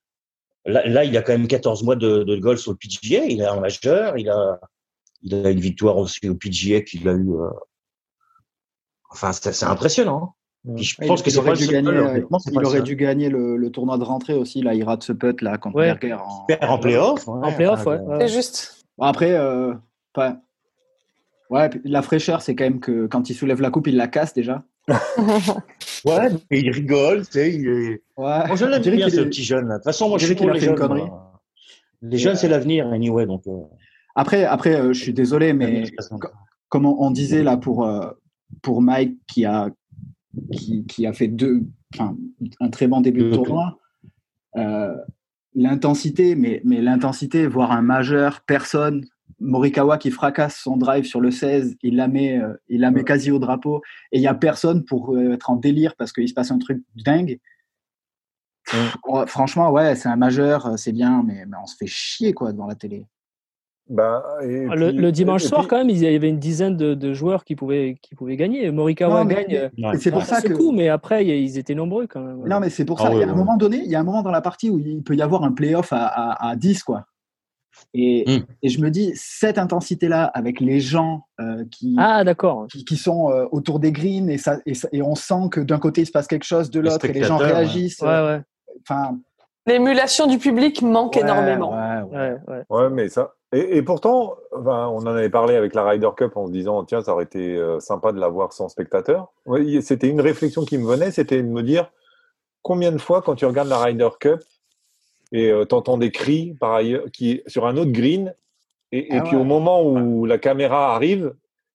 là, 0.65 0.85
là, 0.87 1.03
il 1.03 1.15
a 1.17 1.21
quand 1.21 1.33
même 1.33 1.47
14 1.47 1.83
mois 1.83 1.95
de, 1.95 2.23
de 2.23 2.35
golf 2.37 2.59
sur 2.59 2.71
le 2.71 2.77
PGA. 2.77 3.25
Il 3.25 3.41
est 3.41 3.45
un 3.45 3.59
majeur. 3.59 4.17
Il 4.17 4.29
a, 4.29 4.59
il 5.21 5.33
a 5.45 5.49
une 5.51 5.59
victoire 5.59 5.97
aussi 5.97 6.27
au 6.27 6.35
PGA 6.35 6.81
qu'il 6.81 7.07
a 7.07 7.13
eu. 7.13 7.29
euh, 7.31 7.49
Enfin, 9.11 9.31
c'est 9.33 9.63
impressionnant. 9.65 10.35
Puis 10.75 10.83
je 10.83 10.95
Ouais, 10.99 11.07
pense 11.07 11.19
il- 11.19 11.23
que 11.23 11.29
il 11.29 11.33
c'est 11.33 11.37
aurait 11.39 11.53
dû 11.53 11.65
seul, 11.65 11.73
gagner, 11.75 11.89
euh, 11.91 12.21
il 12.51 12.65
aurait 12.65 12.81
dû 12.81 12.95
gagner 12.95 13.29
le, 13.29 13.55
le 13.55 13.69
tournoi 13.69 13.97
de 13.99 14.03
rentrée 14.03 14.33
aussi. 14.33 14.61
Là, 14.63 14.73
il 14.73 14.83
rate 14.83 15.03
ce 15.03 15.13
putt 15.13 15.41
là 15.43 15.57
contre 15.59 15.75
Ouais. 15.75 15.93
Berger. 15.93 16.17
En... 16.63 16.79
Playoff. 16.79 17.27
ouais. 17.27 17.45
En 17.47 17.51
playoff, 17.53 17.85
ouais. 17.85 17.99
C'est 18.19 18.27
juste. 18.29 18.83
Bon, 18.97 19.05
Après, 19.05 19.31
euh, 19.33 19.75
pas... 20.11 20.37
ouais, 21.51 21.69
la 21.83 22.01
fraîcheur, 22.01 22.41
c'est 22.41 22.55
quand 22.55 22.63
même 22.63 22.79
que 22.79 23.05
quand 23.05 23.29
il 23.29 23.35
soulève 23.35 23.61
la 23.61 23.69
coupe, 23.69 23.85
il 23.87 23.95
la 23.95 24.07
casse 24.07 24.33
déjà. 24.33 24.63
Ouais, 26.05 26.29
mais 26.51 26.59
il 26.61 26.71
rigole, 26.71 27.25
tu 27.25 27.31
sais. 27.33 27.53
Il 27.53 27.67
est... 27.67 28.01
Ouais. 28.17 28.47
Moi, 28.47 28.55
je 28.55 28.65
l'aime 28.65 28.81
bien, 28.81 29.09
ce 29.09 29.21
est- 29.21 29.25
petit 29.25 29.43
jeune. 29.43 29.67
là. 29.67 29.75
De 29.75 29.79
toute 29.79 29.85
façon, 29.85 30.07
moi, 30.07 30.15
on 30.15 30.17
je 30.19 30.25
suis 30.27 30.35
pour 30.35 30.49
les 30.49 30.59
jeunes. 30.59 30.75
connerie. 30.75 31.01
moi. 31.05 31.41
Les 32.01 32.17
jeunes, 32.17 32.35
c'est 32.35 32.47
l'avenir, 32.47 32.87
anyway. 32.91 33.25
Donc, 33.25 33.43
euh, 33.47 33.61
Après, 34.15 34.45
après 34.45 34.75
euh, 34.75 34.93
je 34.93 35.01
suis 35.01 35.13
désolé, 35.13 35.53
mais 35.53 35.83
co- 36.09 36.27
comme 36.69 36.85
on, 36.85 36.95
on 36.99 37.11
disait 37.11 37.43
là 37.43 37.57
pour, 37.57 37.85
euh, 37.87 38.09
pour 38.61 38.81
Mike 38.81 39.17
qui 39.27 39.45
a, 39.45 39.69
qui, 40.51 40.85
qui 40.85 41.07
a 41.07 41.13
fait 41.13 41.27
deux, 41.27 41.61
enfin, 41.93 42.15
un 42.59 42.69
très 42.69 42.87
bon 42.87 43.01
début 43.01 43.23
de 43.29 43.35
tournoi, 43.35 43.79
euh, 44.57 44.95
l'intensité, 45.55 46.35
mais, 46.35 46.61
mais 46.63 46.81
l'intensité, 46.81 47.47
voir 47.47 47.71
un 47.71 47.81
majeur, 47.81 48.41
personne, 48.45 49.05
Morikawa 49.39 49.97
qui 49.97 50.11
fracasse 50.11 50.55
son 50.57 50.77
drive 50.77 51.03
sur 51.05 51.19
le 51.21 51.29
16, 51.31 51.75
il 51.83 51.95
la 51.97 52.07
met, 52.07 52.39
euh, 52.39 52.53
il 52.69 52.81
la 52.81 52.91
met 52.91 53.03
quasi 53.03 53.31
au 53.31 53.39
drapeau, 53.39 53.81
et 54.11 54.17
il 54.17 54.21
n'y 54.21 54.27
a 54.27 54.33
personne 54.33 54.85
pour 54.85 55.13
euh, 55.15 55.33
être 55.33 55.49
en 55.49 55.55
délire 55.57 55.95
parce 55.97 56.11
qu'il 56.13 56.27
se 56.29 56.33
passe 56.33 56.51
un 56.51 56.57
truc 56.57 56.81
dingue. 56.95 57.39
Pff, 58.65 58.95
ouais, 59.07 59.27
franchement, 59.27 59.69
ouais, 59.71 59.95
c'est 59.95 60.09
un 60.09 60.15
majeur, 60.15 60.65
euh, 60.65 60.77
c'est 60.77 60.91
bien, 60.93 61.23
mais, 61.25 61.45
mais 61.45 61.57
on 61.61 61.65
se 61.67 61.75
fait 61.77 61.85
chier 61.87 62.33
quoi 62.33 62.51
devant 62.51 62.65
la 62.65 62.75
télé. 62.75 63.05
Ben, 63.87 64.23
et 64.41 64.65
Le, 64.65 64.89
puis- 64.89 64.97
le 64.97 65.11
dimanche 65.11 65.43
et 65.43 65.47
soir, 65.47 65.61
puis- 65.61 65.67
quand 65.69 65.77
même, 65.77 65.91
il 65.91 65.99
y 65.99 66.07
avait 66.07 66.29
une 66.29 66.39
dizaine 66.39 66.75
de, 66.75 66.95
de 66.95 67.13
joueurs 67.13 67.43
qui 67.43 67.55
pouvaient, 67.55 67.97
qui 68.01 68.15
pouvaient 68.15 68.35
gagner. 68.37 68.71
Morikawa 68.71 69.19
Non, 69.19 69.25
mais- 69.25 69.45
gagne. 69.77 69.97
c'est 69.99 70.09
pour 70.09 70.21
à 70.23 70.25
ça 70.25 70.41
ce 70.41 70.47
que. 70.47 70.53
coup, 70.53 70.71
mais 70.71 70.89
après, 70.89 71.23
ils 71.27 71.59
étaient 71.59 71.75
nombreux 71.75 72.07
quand 72.07 72.21
même. 72.21 72.41
Non, 72.47 72.59
mais 72.59 72.71
c'est 72.71 72.85
pour 72.85 72.99
Ah 73.01 73.09
ça. 73.09 73.13
il 73.13 73.19
y 73.19 73.23
a 73.23 73.29
un 73.29 73.35
moment 73.35 73.57
donné, 73.57 73.77
il 73.83 73.91
y 73.91 73.93
a 73.95 73.99
un 73.99 74.03
moment 74.03 74.23
dans 74.23 74.31
la 74.31 74.41
partie 74.41 74.71
où 74.71 74.79
il 74.79 75.03
peut 75.03 75.15
y 75.15 75.21
avoir 75.21 75.43
un 75.43 75.51
playoff 75.51 75.93
à, 75.93 76.07
à, 76.07 76.49
à 76.49 76.55
10, 76.55 76.81
quoi. 76.83 77.05
Et, 77.93 78.25
mm. 78.27 78.45
et, 78.63 78.69
je 78.69 78.81
me 78.81 78.89
dis, 78.89 79.11
cette 79.15 79.57
intensité-là, 79.57 80.25
avec 80.25 80.59
les 80.59 80.79
gens 80.79 81.25
euh, 81.39 81.63
qui, 81.71 81.95
ah, 81.97 82.23
d'accord. 82.23 82.67
Qui, 82.71 82.83
qui, 82.85 82.97
sont 82.97 83.31
euh, 83.31 83.45
autour 83.51 83.79
des 83.79 83.91
greens, 83.91 84.29
et, 84.29 84.37
ça, 84.37 84.59
et, 84.65 84.73
et, 84.91 85.01
on 85.01 85.15
sent 85.15 85.49
que 85.51 85.61
d'un 85.61 85.79
côté, 85.79 86.01
il 86.01 86.05
se 86.05 86.11
passe 86.11 86.27
quelque 86.27 86.45
chose, 86.45 86.69
de 86.69 86.79
l'autre, 86.79 87.05
et 87.05 87.13
les 87.13 87.23
gens 87.23 87.37
réagissent. 87.37 88.01
Ouais. 88.01 88.07
Ouais, 88.07 88.41
Enfin, 88.81 89.17
L'émulation 89.67 90.27
du 90.27 90.37
public 90.37 90.83
manque 90.83 91.17
énormément. 91.17 91.71
Ouais, 91.71 92.37
ouais. 92.47 92.63
ouais, 92.69 92.89
mais 92.91 93.09
ça. 93.09 93.33
Et, 93.51 93.77
et 93.77 93.81
pourtant, 93.81 94.35
on 94.51 94.67
en 94.67 95.07
avait 95.07 95.29
parlé 95.29 95.55
avec 95.55 95.73
la 95.73 95.83
Ryder 95.83 96.09
Cup 96.15 96.37
en 96.37 96.45
se 96.45 96.51
disant 96.51 96.83
tiens, 96.83 97.01
ça 97.01 97.13
aurait 97.13 97.23
été 97.23 97.55
euh, 97.55 97.79
sympa 97.79 98.11
de 98.11 98.19
l'avoir 98.19 98.53
sans 98.53 98.69
spectateur. 98.69 99.31
C'était 99.81 100.09
une 100.09 100.21
réflexion 100.21 100.65
qui 100.65 100.77
me 100.77 100.85
venait, 100.85 101.09
c'était 101.09 101.41
de 101.41 101.47
me 101.47 101.63
dire 101.63 101.91
combien 102.61 102.91
de 102.91 102.99
fois, 102.99 103.21
quand 103.23 103.35
tu 103.35 103.45
regardes 103.45 103.69
la 103.69 103.79
Ryder 103.79 104.09
Cup 104.19 104.39
et 105.31 105.49
euh, 105.51 105.65
t'entends 105.65 105.97
des 105.97 106.11
cris 106.11 106.55
par 106.59 106.73
ailleurs 106.73 107.05
qui 107.11 107.41
sur 107.47 107.65
un 107.65 107.77
autre 107.77 107.91
green, 107.91 108.33
et, 108.91 109.07
Ah 109.11 109.21
puis 109.21 109.35
ouais. 109.35 109.41
au 109.41 109.43
moment 109.43 109.83
où 109.83 110.25
la 110.25 110.37
caméra 110.37 110.95
arrive 110.95 111.33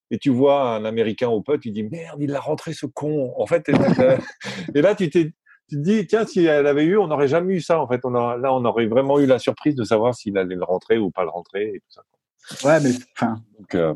et 0.09 0.17
tu 0.17 0.29
vois 0.29 0.75
un 0.75 0.85
Américain 0.85 1.29
au 1.29 1.41
putt, 1.41 1.59
tu 1.61 1.71
dis 1.71 1.83
merde, 1.83 2.21
il 2.21 2.31
l'a 2.31 2.39
rentré 2.39 2.73
ce 2.73 2.85
con. 2.85 3.33
En 3.37 3.45
fait, 3.45 3.69
et 3.69 3.71
là, 3.71 4.17
et 4.75 4.81
là, 4.81 4.95
tu 4.95 5.09
t'es 5.09 5.31
tu 5.71 5.77
te 5.77 5.83
dis, 5.83 6.05
tiens, 6.05 6.25
si 6.25 6.43
elle 6.45 6.67
avait 6.67 6.83
eu, 6.83 6.97
on 6.97 7.07
n'aurait 7.07 7.29
jamais 7.29 7.53
eu 7.53 7.61
ça. 7.61 7.79
En 7.79 7.87
fait, 7.87 8.01
on 8.03 8.13
a, 8.13 8.35
là, 8.35 8.53
on 8.53 8.65
aurait 8.65 8.87
vraiment 8.87 9.19
eu 9.19 9.25
la 9.25 9.39
surprise 9.39 9.73
de 9.73 9.85
savoir 9.85 10.13
s'il 10.13 10.37
allait 10.37 10.55
le 10.55 10.65
rentrer 10.65 10.97
ou 10.97 11.11
pas 11.11 11.23
le 11.23 11.29
rentrer 11.29 11.75
et 11.75 11.79
tout 11.79 11.91
ça. 11.91 12.67
ouais, 12.67 12.81
mais 12.81 12.91
enfin, 13.15 13.41
euh, 13.75 13.95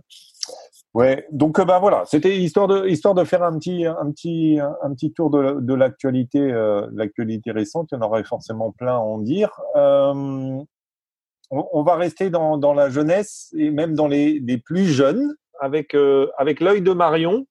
ouais. 0.96 1.28
Donc, 1.32 1.60
euh, 1.60 1.66
bah 1.66 1.80
voilà, 1.80 2.04
c'était 2.06 2.38
histoire 2.38 2.68
de, 2.68 2.88
de 2.88 3.24
faire 3.24 3.44
un 3.44 3.58
petit, 3.60 3.86
un 3.86 4.12
petit, 4.12 4.60
un 4.60 4.94
petit 4.94 5.12
tour 5.14 5.30
de, 5.30 5.60
de 5.60 5.74
l'actualité, 5.74 6.40
euh, 6.40 6.88
l'actualité 6.94 7.52
récente. 7.52 7.90
Il 7.92 7.96
y 7.96 7.98
en 8.00 8.02
aurait 8.02 8.24
forcément 8.24 8.72
plein 8.72 8.96
à 8.96 9.00
en 9.00 9.20
dire. 9.20 9.50
Euh, 9.76 10.58
on, 11.52 11.84
va 11.84 11.96
rester 11.96 12.32
dans, 12.32 12.58
dans 12.58 12.74
la 12.74 12.90
jeunesse 12.90 13.54
et 13.56 13.70
même 13.70 13.94
dans 13.94 14.08
les, 14.08 14.40
les 14.40 14.58
plus 14.58 14.86
jeunes 14.86 15.36
avec, 15.62 15.96
avec 16.38 16.60
l'œil 16.60 16.82
de 16.82 16.92
Marion 16.92 17.46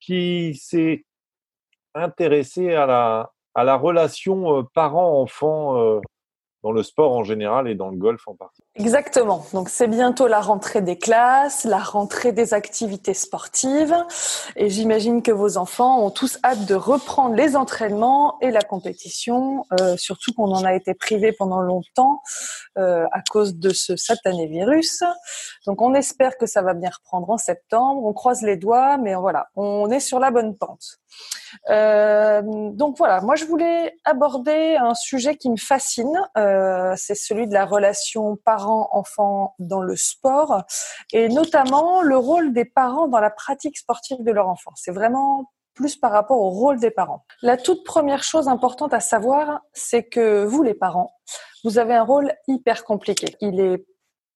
qui 0.00 0.54
s'est 0.54 1.04
intéressé 1.94 2.74
à 2.74 2.86
la, 2.86 3.32
à 3.54 3.64
la 3.64 3.76
relation 3.76 4.64
parent-enfant 4.72 6.00
dans 6.62 6.72
le 6.72 6.82
sport 6.84 7.12
en 7.12 7.24
général 7.24 7.68
et 7.68 7.74
dans 7.74 7.90
le 7.90 7.96
golf 7.96 8.26
en 8.28 8.36
particulier. 8.36 8.63
Exactement. 8.76 9.46
Donc 9.52 9.68
c'est 9.68 9.86
bientôt 9.86 10.26
la 10.26 10.40
rentrée 10.40 10.80
des 10.80 10.98
classes, 10.98 11.62
la 11.62 11.78
rentrée 11.78 12.32
des 12.32 12.54
activités 12.54 13.14
sportives, 13.14 13.94
et 14.56 14.68
j'imagine 14.68 15.22
que 15.22 15.30
vos 15.30 15.58
enfants 15.58 16.04
ont 16.04 16.10
tous 16.10 16.40
hâte 16.42 16.66
de 16.66 16.74
reprendre 16.74 17.36
les 17.36 17.54
entraînements 17.54 18.36
et 18.40 18.50
la 18.50 18.62
compétition, 18.62 19.64
euh, 19.80 19.96
surtout 19.96 20.32
qu'on 20.32 20.50
en 20.50 20.64
a 20.64 20.74
été 20.74 20.92
privé 20.92 21.30
pendant 21.30 21.60
longtemps 21.60 22.20
euh, 22.76 23.06
à 23.12 23.22
cause 23.30 23.54
de 23.54 23.70
ce 23.70 23.94
satané 23.94 24.48
virus. 24.48 25.04
Donc 25.66 25.80
on 25.80 25.94
espère 25.94 26.36
que 26.36 26.46
ça 26.46 26.60
va 26.60 26.74
bien 26.74 26.90
reprendre 26.90 27.30
en 27.30 27.38
septembre. 27.38 28.04
On 28.04 28.12
croise 28.12 28.42
les 28.42 28.56
doigts, 28.56 28.96
mais 28.98 29.14
voilà, 29.14 29.46
on 29.54 29.88
est 29.90 30.00
sur 30.00 30.18
la 30.18 30.32
bonne 30.32 30.56
pente. 30.56 30.98
Euh, 31.70 32.42
donc 32.72 32.98
voilà, 32.98 33.20
moi 33.20 33.36
je 33.36 33.44
voulais 33.44 33.94
aborder 34.02 34.76
un 34.80 34.94
sujet 34.94 35.36
qui 35.36 35.48
me 35.48 35.56
fascine, 35.56 36.18
c'est 36.96 37.14
celui 37.14 37.46
de 37.46 37.54
la 37.54 37.66
relation 37.66 38.36
parents-enfants 38.64 39.54
dans 39.58 39.82
le 39.82 39.96
sport 39.96 40.62
et 41.12 41.28
notamment 41.28 42.02
le 42.02 42.16
rôle 42.16 42.52
des 42.52 42.64
parents 42.64 43.08
dans 43.08 43.20
la 43.20 43.30
pratique 43.30 43.76
sportive 43.76 44.22
de 44.22 44.32
leur 44.32 44.48
enfant. 44.48 44.72
C'est 44.74 44.92
vraiment 44.92 45.52
plus 45.74 45.96
par 45.96 46.12
rapport 46.12 46.40
au 46.40 46.50
rôle 46.50 46.78
des 46.78 46.90
parents. 46.90 47.24
La 47.42 47.56
toute 47.56 47.84
première 47.84 48.22
chose 48.22 48.48
importante 48.48 48.94
à 48.94 49.00
savoir, 49.00 49.60
c'est 49.72 50.04
que 50.04 50.44
vous 50.44 50.62
les 50.62 50.74
parents, 50.74 51.12
vous 51.64 51.78
avez 51.78 51.94
un 51.94 52.04
rôle 52.04 52.32
hyper 52.46 52.84
compliqué. 52.84 53.36
Il 53.40 53.60
est 53.60 53.84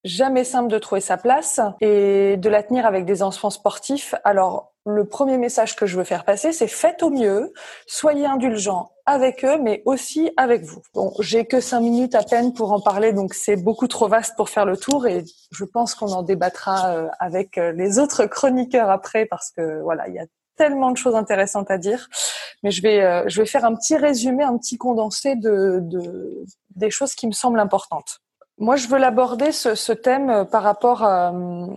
jamais 0.04 0.44
simple 0.44 0.68
de 0.68 0.78
trouver 0.78 1.00
sa 1.00 1.16
place 1.16 1.60
et 1.80 2.36
de 2.36 2.48
la 2.48 2.62
tenir 2.62 2.86
avec 2.86 3.04
des 3.04 3.22
enfants 3.22 3.50
sportifs. 3.50 4.14
Alors, 4.24 4.74
le 4.88 5.04
premier 5.04 5.38
message 5.38 5.76
que 5.76 5.86
je 5.86 5.96
veux 5.96 6.04
faire 6.04 6.24
passer, 6.24 6.52
c'est 6.52 6.68
faites 6.68 7.02
au 7.02 7.10
mieux, 7.10 7.52
soyez 7.86 8.26
indulgents 8.26 8.90
avec 9.06 9.44
eux, 9.44 9.58
mais 9.58 9.82
aussi 9.86 10.30
avec 10.36 10.64
vous. 10.64 10.82
Bon, 10.94 11.12
j'ai 11.20 11.46
que 11.46 11.60
cinq 11.60 11.80
minutes 11.80 12.14
à 12.14 12.22
peine 12.22 12.52
pour 12.52 12.72
en 12.72 12.80
parler, 12.80 13.12
donc 13.12 13.34
c'est 13.34 13.56
beaucoup 13.56 13.88
trop 13.88 14.08
vaste 14.08 14.36
pour 14.36 14.50
faire 14.50 14.66
le 14.66 14.76
tour 14.76 15.06
et 15.06 15.24
je 15.50 15.64
pense 15.64 15.94
qu'on 15.94 16.12
en 16.12 16.22
débattra 16.22 16.90
euh, 16.90 17.08
avec 17.18 17.56
euh, 17.58 17.72
les 17.72 17.98
autres 17.98 18.26
chroniqueurs 18.26 18.90
après 18.90 19.26
parce 19.26 19.50
que 19.50 19.80
voilà, 19.82 20.08
il 20.08 20.14
y 20.14 20.18
a 20.18 20.26
tellement 20.56 20.90
de 20.90 20.96
choses 20.96 21.14
intéressantes 21.14 21.70
à 21.70 21.78
dire. 21.78 22.08
Mais 22.62 22.70
je 22.70 22.82
vais, 22.82 23.02
euh, 23.02 23.24
je 23.28 23.40
vais 23.40 23.46
faire 23.46 23.64
un 23.64 23.74
petit 23.74 23.96
résumé, 23.96 24.42
un 24.42 24.58
petit 24.58 24.76
condensé 24.76 25.36
de, 25.36 25.78
de 25.80 26.44
des 26.74 26.90
choses 26.90 27.14
qui 27.14 27.26
me 27.26 27.32
semblent 27.32 27.60
importantes. 27.60 28.20
Moi, 28.60 28.74
je 28.74 28.88
veux 28.88 28.98
l'aborder 28.98 29.52
ce, 29.52 29.76
ce, 29.76 29.92
thème 29.92 30.30
euh, 30.30 30.44
par 30.44 30.64
rapport 30.64 31.04
à, 31.04 31.32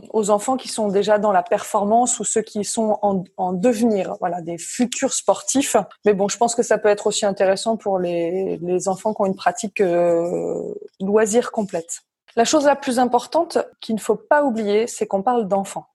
aux 0.10 0.30
enfants 0.32 0.58
qui 0.58 0.68
sont 0.68 0.88
déjà 0.88 1.20
dans 1.20 1.32
la 1.32 1.44
performance 1.44 2.20
ou 2.20 2.24
ceux 2.24 2.42
qui 2.42 2.64
sont 2.64 2.98
en, 3.04 3.24
en, 3.38 3.54
devenir, 3.54 4.16
voilà, 4.20 4.42
des 4.42 4.58
futurs 4.58 5.14
sportifs. 5.14 5.76
Mais 6.06 6.14
bon, 6.14 6.28
je 6.28 6.38
pense 6.38 6.56
que 6.56 6.64
ça 6.64 6.80
peut 6.80 6.90
être 6.90 7.06
aussi 7.06 7.24
intéressant 7.26 7.78
pour 7.78 8.00
les, 8.00 8.58
les 8.64 8.88
enfants 8.88 9.14
qui 9.14 9.22
ont 9.22 9.28
une 9.28 9.36
pratique 9.36 9.80
euh, 9.80 10.74
loisir 11.00 11.52
complète. 11.52 12.02
La 12.36 12.46
chose 12.46 12.66
la 12.66 12.76
plus 12.76 12.98
importante 12.98 13.60
qu'il 13.80 13.94
ne 13.94 14.00
faut 14.00 14.16
pas 14.16 14.44
oublier, 14.44 14.88
c'est 14.88 15.06
qu'on 15.06 15.22
parle 15.22 15.48
d'enfants. 15.48 15.86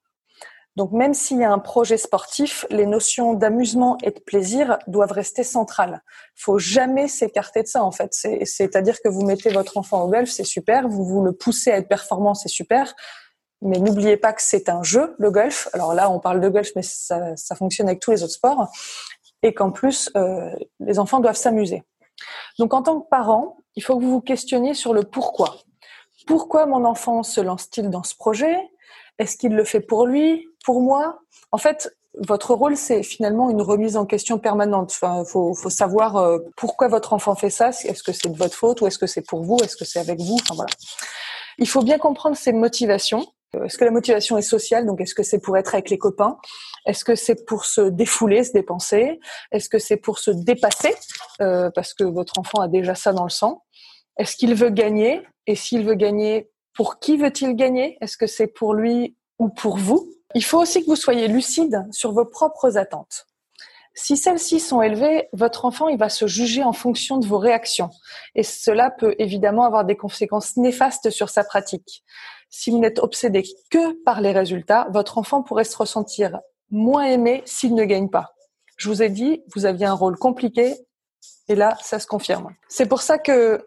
Donc 0.76 0.92
même 0.92 1.14
s'il 1.14 1.38
y 1.38 1.44
a 1.44 1.50
un 1.50 1.58
projet 1.58 1.96
sportif, 1.96 2.66
les 2.70 2.86
notions 2.86 3.32
d'amusement 3.32 3.96
et 4.02 4.10
de 4.10 4.20
plaisir 4.20 4.78
doivent 4.86 5.12
rester 5.12 5.42
centrales. 5.42 6.02
Il 6.36 6.42
faut 6.42 6.58
jamais 6.58 7.08
s'écarter 7.08 7.62
de 7.62 7.66
ça 7.66 7.82
en 7.82 7.90
fait. 7.90 8.12
C'est-à-dire 8.12 9.00
que 9.02 9.08
vous 9.08 9.24
mettez 9.24 9.50
votre 9.50 9.78
enfant 9.78 10.02
au 10.02 10.08
golf, 10.08 10.28
c'est 10.28 10.44
super, 10.44 10.86
vous 10.86 11.04
vous 11.04 11.22
le 11.24 11.32
poussez 11.32 11.72
à 11.72 11.78
être 11.78 11.88
performant, 11.88 12.34
c'est 12.34 12.50
super, 12.50 12.94
mais 13.62 13.78
n'oubliez 13.78 14.18
pas 14.18 14.34
que 14.34 14.42
c'est 14.42 14.68
un 14.68 14.82
jeu, 14.82 15.14
le 15.18 15.30
golf. 15.30 15.68
Alors 15.72 15.94
là, 15.94 16.10
on 16.10 16.20
parle 16.20 16.40
de 16.40 16.48
golf, 16.48 16.68
mais 16.76 16.82
ça, 16.82 17.34
ça 17.36 17.54
fonctionne 17.54 17.88
avec 17.88 18.00
tous 18.00 18.10
les 18.10 18.22
autres 18.22 18.34
sports, 18.34 18.68
et 19.42 19.54
qu'en 19.54 19.70
plus, 19.70 20.10
euh, 20.16 20.54
les 20.80 20.98
enfants 20.98 21.20
doivent 21.20 21.36
s'amuser. 21.36 21.84
Donc 22.58 22.74
en 22.74 22.82
tant 22.82 23.00
que 23.00 23.08
parent, 23.08 23.56
il 23.76 23.82
faut 23.82 23.96
que 23.98 24.04
vous 24.04 24.10
vous 24.10 24.20
questionniez 24.20 24.74
sur 24.74 24.92
le 24.92 25.04
pourquoi. 25.04 25.56
Pourquoi 26.26 26.66
mon 26.66 26.84
enfant 26.84 27.22
se 27.22 27.40
lance-t-il 27.40 27.88
dans 27.88 28.02
ce 28.02 28.14
projet? 28.14 28.56
Est-ce 29.18 29.36
qu'il 29.36 29.54
le 29.54 29.64
fait 29.64 29.80
pour 29.80 30.06
lui, 30.06 30.46
pour 30.66 30.80
moi 30.82 31.20
En 31.52 31.58
fait, 31.58 31.96
votre 32.18 32.52
rôle, 32.54 32.76
c'est 32.76 33.02
finalement 33.02 33.50
une 33.50 33.62
remise 33.62 33.96
en 33.96 34.04
question 34.04 34.38
permanente. 34.38 34.90
Enfin, 34.90 35.24
faut, 35.24 35.54
faut 35.54 35.70
savoir 35.70 36.16
euh, 36.16 36.38
pourquoi 36.56 36.88
votre 36.88 37.12
enfant 37.12 37.34
fait 37.36 37.50
ça. 37.50 37.68
Est-ce 37.68 38.02
que 38.02 38.12
c'est 38.12 38.28
de 38.28 38.36
votre 38.36 38.54
faute 38.54 38.80
ou 38.80 38.86
est-ce 38.86 38.98
que 38.98 39.06
c'est 39.06 39.26
pour 39.26 39.42
vous? 39.42 39.56
Est-ce 39.62 39.76
que 39.76 39.84
c'est 39.84 40.00
avec 40.00 40.18
vous? 40.20 40.34
Enfin 40.42 40.54
voilà. 40.56 40.72
Il 41.58 41.68
faut 41.68 41.82
bien 41.82 41.98
comprendre 41.98 42.36
ses 42.36 42.52
motivations. 42.52 43.24
Est-ce 43.64 43.78
que 43.78 43.84
la 43.84 43.90
motivation 43.90 44.36
est 44.36 44.42
sociale? 44.42 44.86
Donc, 44.86 45.00
est-ce 45.00 45.14
que 45.14 45.22
c'est 45.22 45.38
pour 45.38 45.56
être 45.56 45.74
avec 45.74 45.88
les 45.88 45.98
copains? 45.98 46.36
Est-ce 46.84 47.04
que 47.04 47.14
c'est 47.14 47.46
pour 47.46 47.64
se 47.64 47.82
défouler, 47.82 48.44
se 48.44 48.52
dépenser? 48.52 49.20
Est-ce 49.52 49.68
que 49.68 49.78
c'est 49.78 49.96
pour 49.96 50.18
se 50.18 50.30
dépasser? 50.30 50.94
Euh, 51.40 51.70
Parce 51.74 51.94
que 51.94 52.04
votre 52.04 52.38
enfant 52.38 52.60
a 52.60 52.68
déjà 52.68 52.94
ça 52.94 53.12
dans 53.12 53.24
le 53.24 53.30
sang. 53.30 53.62
Est-ce 54.18 54.36
qu'il 54.36 54.54
veut 54.54 54.70
gagner? 54.70 55.22
Et 55.46 55.54
s'il 55.54 55.86
veut 55.86 55.94
gagner, 55.94 56.50
pour 56.74 56.98
qui 56.98 57.16
veut-il 57.16 57.54
gagner? 57.54 57.96
Est-ce 58.00 58.16
que 58.16 58.26
c'est 58.26 58.48
pour 58.48 58.74
lui 58.74 59.16
ou 59.38 59.48
pour 59.48 59.76
vous? 59.78 60.15
Il 60.36 60.44
faut 60.44 60.60
aussi 60.60 60.82
que 60.82 60.86
vous 60.90 60.96
soyez 60.96 61.28
lucide 61.28 61.86
sur 61.90 62.12
vos 62.12 62.26
propres 62.26 62.76
attentes. 62.76 63.26
Si 63.94 64.18
celles-ci 64.18 64.60
sont 64.60 64.82
élevées, 64.82 65.30
votre 65.32 65.64
enfant 65.64 65.88
il 65.88 65.96
va 65.96 66.10
se 66.10 66.26
juger 66.26 66.62
en 66.62 66.74
fonction 66.74 67.16
de 67.16 67.26
vos 67.26 67.38
réactions. 67.38 67.88
Et 68.34 68.42
cela 68.42 68.90
peut 68.90 69.14
évidemment 69.18 69.64
avoir 69.64 69.86
des 69.86 69.96
conséquences 69.96 70.58
néfastes 70.58 71.08
sur 71.08 71.30
sa 71.30 71.42
pratique. 71.42 72.04
Si 72.50 72.70
vous 72.70 72.78
n'êtes 72.78 72.98
obsédé 72.98 73.44
que 73.70 73.94
par 74.02 74.20
les 74.20 74.32
résultats, 74.32 74.88
votre 74.90 75.16
enfant 75.16 75.42
pourrait 75.42 75.64
se 75.64 75.78
ressentir 75.78 76.38
moins 76.70 77.06
aimé 77.06 77.42
s'il 77.46 77.74
ne 77.74 77.86
gagne 77.86 78.10
pas. 78.10 78.34
Je 78.76 78.90
vous 78.90 79.02
ai 79.02 79.08
dit, 79.08 79.42
vous 79.54 79.64
aviez 79.64 79.86
un 79.86 79.94
rôle 79.94 80.18
compliqué, 80.18 80.74
et 81.48 81.54
là, 81.54 81.78
ça 81.80 81.98
se 81.98 82.06
confirme. 82.06 82.54
C'est 82.68 82.86
pour 82.86 83.00
ça 83.00 83.16
que 83.16 83.66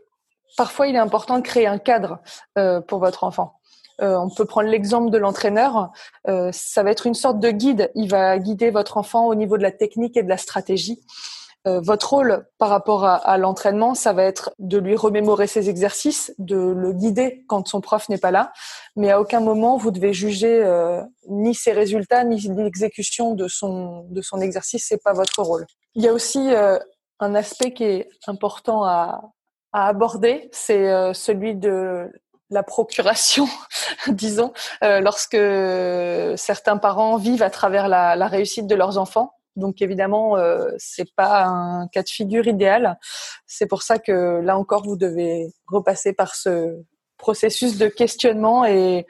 parfois, 0.56 0.86
il 0.86 0.94
est 0.94 1.00
important 1.00 1.38
de 1.38 1.44
créer 1.44 1.66
un 1.66 1.80
cadre 1.80 2.20
euh, 2.60 2.80
pour 2.80 3.00
votre 3.00 3.24
enfant. 3.24 3.59
Euh, 4.01 4.18
on 4.18 4.29
peut 4.29 4.46
prendre 4.46 4.70
l'exemple 4.70 5.10
de 5.10 5.18
l'entraîneur. 5.18 5.91
Euh, 6.27 6.50
ça 6.53 6.84
va 6.84 6.91
être 6.91 7.08
une 7.08 7.13
sorte 7.13 7.39
de 7.39 7.51
guide. 7.51 7.91
Il 7.96 8.10
va 8.10 8.38
guider 8.39 8.70
votre 8.70 8.98
enfant 8.98 9.27
au 9.27 9.36
niveau 9.36 9.58
de 9.58 9.63
la 9.63 9.72
technique 9.72 10.18
et 10.18 10.24
de 10.24 10.29
la 10.29 10.38
stratégie. 10.38 11.01
Euh, 11.68 11.82
votre 11.82 12.12
rôle 12.12 12.48
par 12.58 12.70
rapport 12.70 13.03
à, 13.03 13.38
l'entraînement, 13.38 13.94
ça 13.94 14.13
va 14.13 14.24
être 14.24 14.51
de 14.60 14.77
lui 14.77 14.96
remémorer 14.96 15.46
ses 15.46 15.70
exercices, 15.70 16.34
de 16.38 16.56
le 16.56 16.94
guider 16.94 17.44
quand 17.48 17.68
son 17.68 17.82
prof 17.82 18.08
n'est 18.08 18.18
pas 18.18 18.32
là. 18.32 18.53
Mais 18.96 19.12
à 19.12 19.20
aucun 19.20 19.41
moment 19.41 19.75
vous 19.75 19.91
devez 19.91 20.13
juger 20.13 20.65
ni 21.27 21.53
ses 21.53 21.74
résultats 21.74 22.24
ni 22.24 22.39
l'exécution 22.39 23.34
de 23.34 23.50
son 23.50 24.06
de 24.10 24.22
son 24.22 24.39
exercice. 24.39 24.86
C'est 24.88 25.03
pas 25.03 25.12
votre 25.12 25.41
rôle. 25.41 25.65
Il 25.96 26.03
y 26.03 26.08
a 26.08 26.13
aussi 26.13 26.50
un 27.20 27.36
aspect 27.36 27.74
qui 27.74 27.84
est 27.84 28.10
important 28.25 28.86
à, 28.86 29.22
à 29.74 29.88
aborder, 29.88 30.48
c'est 30.53 31.13
celui 31.13 31.56
de 31.56 32.10
la 32.50 32.63
procuration, 32.63 33.48
disons, 34.08 34.53
euh, 34.84 35.00
lorsque 35.01 35.38
certains 36.38 36.77
parents 36.77 37.18
vivent 37.18 37.44
à 37.44 37.50
travers 37.50 37.88
la, 37.88 38.15
la 38.15 38.27
réussite 38.27 38.68
de 38.68 38.75
leurs 38.75 38.98
enfants. 38.98 39.34
Donc 39.56 39.82
évidemment, 39.82 40.38
euh, 40.38 40.70
c'est 40.77 41.13
pas 41.15 41.44
un 41.44 41.88
cas 41.88 42.03
de 42.03 42.10
figure 42.10 42.48
idéal. 42.48 42.98
C'est 43.46 43.68
pour 43.68 43.84
ça 43.84 44.00
que 44.00 44.41
là 44.41 44.58
encore, 44.58 44.84
vous 44.84 44.96
devez 44.96 45.48
repasser 45.68 46.13
par 46.13 46.36
ce 46.36 46.82
processus 47.18 47.77
de 47.77 47.88
questionnement 47.88 48.65
et 48.65 49.06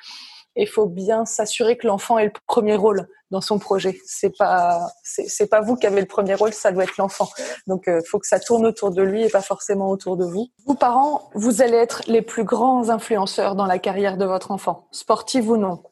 il 0.61 0.67
faut 0.67 0.85
bien 0.85 1.25
s'assurer 1.25 1.77
que 1.77 1.87
l'enfant 1.87 2.17
ait 2.17 2.25
le 2.25 2.31
premier 2.47 2.75
rôle 2.75 3.07
dans 3.31 3.41
son 3.41 3.59
projet. 3.59 3.99
C'est 4.05 4.35
pas 4.37 4.91
c'est 5.03 5.49
pas 5.49 5.61
vous 5.61 5.75
qui 5.75 5.85
avez 5.87 6.01
le 6.01 6.07
premier 6.07 6.35
rôle, 6.35 6.53
ça 6.53 6.71
doit 6.71 6.83
être 6.83 6.97
l'enfant. 6.97 7.29
Donc 7.67 7.83
il 7.87 8.01
faut 8.07 8.19
que 8.19 8.27
ça 8.27 8.39
tourne 8.39 8.65
autour 8.65 8.91
de 8.91 9.01
lui 9.01 9.23
et 9.23 9.29
pas 9.29 9.41
forcément 9.41 9.89
autour 9.89 10.17
de 10.17 10.25
vous. 10.25 10.47
Vous 10.65 10.75
parents, 10.75 11.29
vous 11.35 11.61
allez 11.61 11.77
être 11.77 12.03
les 12.07 12.21
plus 12.21 12.43
grands 12.43 12.89
influenceurs 12.89 13.55
dans 13.55 13.65
la 13.65 13.79
carrière 13.79 14.17
de 14.17 14.25
votre 14.25 14.51
enfant, 14.51 14.87
sportif 14.91 15.47
ou 15.47 15.57
non. 15.57 15.83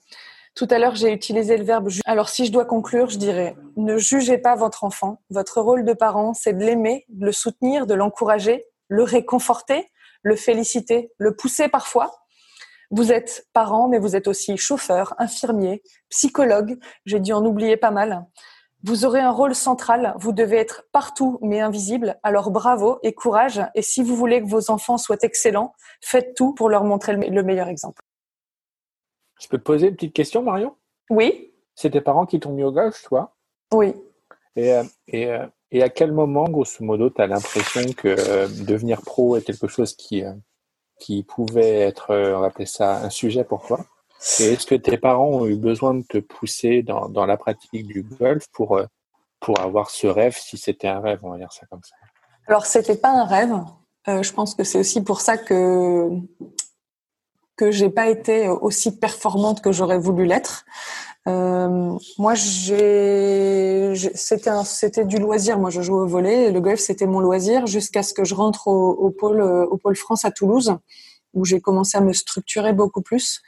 Tout 0.57 0.67
à 0.71 0.79
l'heure, 0.79 0.95
j'ai 0.95 1.13
utilisé 1.13 1.55
le 1.55 1.63
verbe 1.63 1.87
Alors, 2.05 2.29
si 2.29 2.47
je 2.47 2.51
dois 2.51 2.65
conclure, 2.65 3.11
je 3.11 3.19
dirais 3.19 3.55
ne 3.75 3.97
jugez 3.99 4.39
pas 4.39 4.55
votre 4.55 4.83
enfant. 4.83 5.21
Votre 5.29 5.61
rôle 5.61 5.85
de 5.85 5.93
parent, 5.93 6.33
c'est 6.33 6.53
de 6.53 6.65
l'aimer, 6.65 7.05
de 7.09 7.27
le 7.27 7.31
soutenir, 7.31 7.85
de 7.85 7.93
l'encourager, 7.93 8.65
le 8.87 9.03
réconforter, 9.03 9.87
le 10.23 10.35
féliciter, 10.35 11.11
le 11.19 11.35
pousser 11.35 11.67
parfois. 11.67 12.11
Vous 12.89 13.11
êtes 13.11 13.47
parent, 13.53 13.87
mais 13.89 13.99
vous 13.99 14.15
êtes 14.15 14.27
aussi 14.27 14.55
chauffeur, 14.57 15.13
infirmier, 15.17 15.83
psychologue. 16.09 16.77
J'ai 17.05 17.19
dû 17.19 17.33
en 17.33 17.45
oublier 17.45 17.77
pas 17.77 17.91
mal. 17.91 18.25
Vous 18.83 19.05
aurez 19.05 19.19
un 19.19 19.31
rôle 19.31 19.55
central. 19.55 20.13
Vous 20.17 20.31
devez 20.31 20.57
être 20.57 20.85
partout, 20.91 21.39
mais 21.41 21.59
invisible. 21.59 22.17
Alors 22.23 22.51
bravo 22.51 22.99
et 23.03 23.13
courage. 23.13 23.61
Et 23.75 23.81
si 23.81 24.03
vous 24.03 24.15
voulez 24.15 24.41
que 24.41 24.47
vos 24.47 24.71
enfants 24.71 24.97
soient 24.97 25.17
excellents, 25.23 25.73
faites 26.01 26.35
tout 26.35 26.53
pour 26.53 26.69
leur 26.69 26.83
montrer 26.83 27.13
le 27.13 27.43
meilleur 27.43 27.67
exemple. 27.67 28.01
Je 29.39 29.47
peux 29.47 29.57
te 29.57 29.63
poser 29.63 29.87
une 29.87 29.95
petite 29.95 30.13
question, 30.13 30.41
Marion? 30.41 30.75
Oui. 31.09 31.53
C'est 31.75 31.91
tes 31.91 32.01
parents 32.01 32.25
qui 32.25 32.39
t'ont 32.39 32.53
mis 32.53 32.63
au 32.63 32.71
golf, 32.71 33.03
toi? 33.03 33.35
Oui. 33.73 33.93
Et, 34.55 34.73
euh, 34.73 34.83
et, 35.07 35.27
euh, 35.27 35.45
et, 35.71 35.83
à 35.83 35.89
quel 35.89 36.11
moment, 36.11 36.45
grosso 36.45 36.83
modo, 36.83 37.09
tu 37.09 37.21
as 37.21 37.27
l'impression 37.27 37.81
que 37.93 38.07
euh, 38.07 38.47
devenir 38.65 39.01
pro 39.01 39.35
est 39.35 39.43
quelque 39.43 39.67
chose 39.67 39.95
qui, 39.95 40.23
qui 40.99 41.23
pouvait 41.23 41.79
être, 41.79 42.13
on 42.13 42.39
va 42.39 42.47
appeler 42.47 42.65
ça, 42.65 42.97
un 42.97 43.09
sujet 43.09 43.43
pour 43.43 43.65
toi 43.65 43.85
Et 44.39 44.53
est-ce 44.53 44.65
que 44.65 44.75
tes 44.75 44.97
parents 44.97 45.29
ont 45.29 45.45
eu 45.45 45.55
besoin 45.55 45.93
de 45.93 46.03
te 46.03 46.17
pousser 46.17 46.83
dans, 46.83 47.09
dans 47.09 47.25
la 47.25 47.37
pratique 47.37 47.85
du 47.87 48.03
golf 48.03 48.45
pour, 48.51 48.81
pour 49.39 49.59
avoir 49.59 49.89
ce 49.89 50.07
rêve, 50.07 50.35
si 50.37 50.57
c'était 50.57 50.87
un 50.87 50.99
rêve, 50.99 51.19
on 51.23 51.31
va 51.31 51.37
dire 51.37 51.51
ça 51.51 51.65
comme 51.67 51.83
ça? 51.83 51.95
Alors, 52.47 52.65
c'était 52.65 52.97
pas 52.97 53.11
un 53.11 53.25
rêve. 53.25 53.53
je 54.07 54.31
pense 54.31 54.55
que 54.55 54.63
c'est 54.63 54.79
aussi 54.79 55.03
pour 55.03 55.21
ça 55.21 55.37
que 55.37 56.09
que 57.57 57.71
j'ai 57.71 57.89
pas 57.89 58.07
été 58.07 58.47
aussi 58.47 58.97
performante 58.97 59.61
que 59.61 59.71
j'aurais 59.71 59.97
voulu 59.97 60.25
l'être. 60.25 60.65
Euh, 61.27 61.97
moi, 62.17 62.35
j'ai, 62.35 63.93
c'était 64.13 64.51
c'était 64.63 65.03
du 65.03 65.17
loisir. 65.17 65.59
Moi, 65.59 65.69
je 65.69 65.81
jouais 65.81 65.99
au 65.99 66.07
volet. 66.07 66.51
le 66.51 66.61
golf, 66.61 66.79
c'était 66.79 67.07
mon 67.07 67.19
loisir 67.19 67.67
jusqu'à 67.67 68.03
ce 68.03 68.13
que 68.13 68.23
je 68.23 68.33
rentre 68.35 68.67
au, 68.67 68.91
au, 68.91 69.09
pôle 69.09 69.41
au 69.41 69.77
pôle 69.77 69.97
France 69.97 70.23
à 70.23 70.31
Toulouse, 70.31 70.77
où 71.33 71.43
j'ai 71.43 71.59
commencé 71.59 71.97
à 71.97 72.01
me 72.01 72.13
structurer 72.13 72.71
beaucoup 72.71 73.01
plus. 73.01 73.41